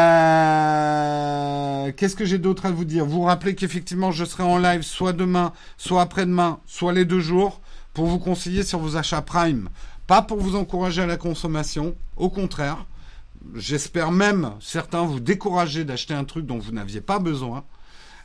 qu'est-ce 1.96 2.18
que 2.18 2.26
j'ai 2.26 2.40
d'autre 2.40 2.66
à 2.66 2.72
vous 2.72 2.84
dire? 2.84 3.06
Vous 3.06 3.22
rappelez 3.22 3.56
qu'effectivement, 3.56 4.12
je 4.12 4.26
serai 4.26 4.44
en 4.44 4.58
live 4.58 4.82
soit 4.82 5.14
demain, 5.14 5.54
soit 5.78 6.02
après-demain, 6.02 6.60
soit 6.66 6.92
les 6.92 7.06
deux 7.06 7.22
jours 7.22 7.62
pour 7.94 8.08
vous 8.08 8.20
conseiller 8.20 8.64
sur 8.64 8.80
vos 8.80 8.98
achats 8.98 9.22
Prime. 9.22 9.70
Pas 10.08 10.22
pour 10.22 10.40
vous 10.40 10.58
encourager 10.58 11.02
à 11.02 11.06
la 11.06 11.16
consommation, 11.16 11.96
au 12.18 12.30
contraire. 12.30 12.86
J'espère 13.56 14.12
même 14.12 14.52
certains 14.60 15.06
vous 15.06 15.22
décourager 15.22 15.86
d'acheter 15.86 16.14
un 16.14 16.26
truc 16.26 16.46
dont 16.46 16.60
vous 16.60 16.74
n'aviez 16.74 17.02
pas 17.02 17.20
besoin, 17.20 17.64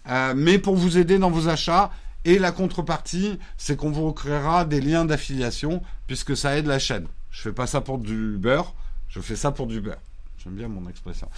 euh, 0.08 0.34
mais 0.36 0.58
pour 0.58 0.76
vous 0.76 0.98
aider 0.98 1.18
dans 1.18 1.30
vos 1.30 1.48
achats. 1.48 1.90
Et 2.24 2.38
la 2.40 2.50
contrepartie, 2.50 3.38
c'est 3.56 3.76
qu'on 3.76 3.90
vous 3.92 4.08
recréera 4.08 4.64
des 4.64 4.80
liens 4.80 5.04
d'affiliation 5.04 5.80
puisque 6.08 6.36
ça 6.36 6.56
aide 6.56 6.66
la 6.66 6.80
chaîne. 6.80 7.06
Je 7.30 7.40
fais 7.40 7.52
pas 7.52 7.68
ça 7.68 7.80
pour 7.80 7.98
du 7.98 8.36
beurre, 8.36 8.74
je 9.08 9.20
fais 9.20 9.36
ça 9.36 9.52
pour 9.52 9.68
du 9.68 9.80
beurre. 9.80 10.00
J'aime 10.42 10.54
bien 10.54 10.66
mon 10.68 10.88
expression. 10.88 11.28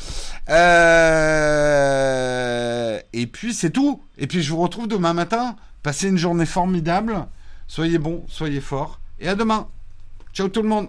Euh, 0.49 0.99
et 3.13 3.27
puis 3.27 3.53
c'est 3.53 3.71
tout. 3.71 4.03
Et 4.17 4.27
puis 4.27 4.43
je 4.43 4.51
vous 4.51 4.63
retrouve 4.63 4.89
demain 4.89 5.13
matin. 5.13 5.57
Passez 5.83 6.09
une 6.09 6.19
journée 6.19 6.47
formidable. 6.47 7.27
Soyez 7.67 7.99
bons, 7.99 8.25
soyez 8.29 8.61
forts. 8.61 8.99
Et 9.21 9.29
à 9.29 9.35
demain. 9.35 9.69
Ciao 10.33 10.49
tout 10.49 10.63
le 10.63 10.69
monde 10.69 10.89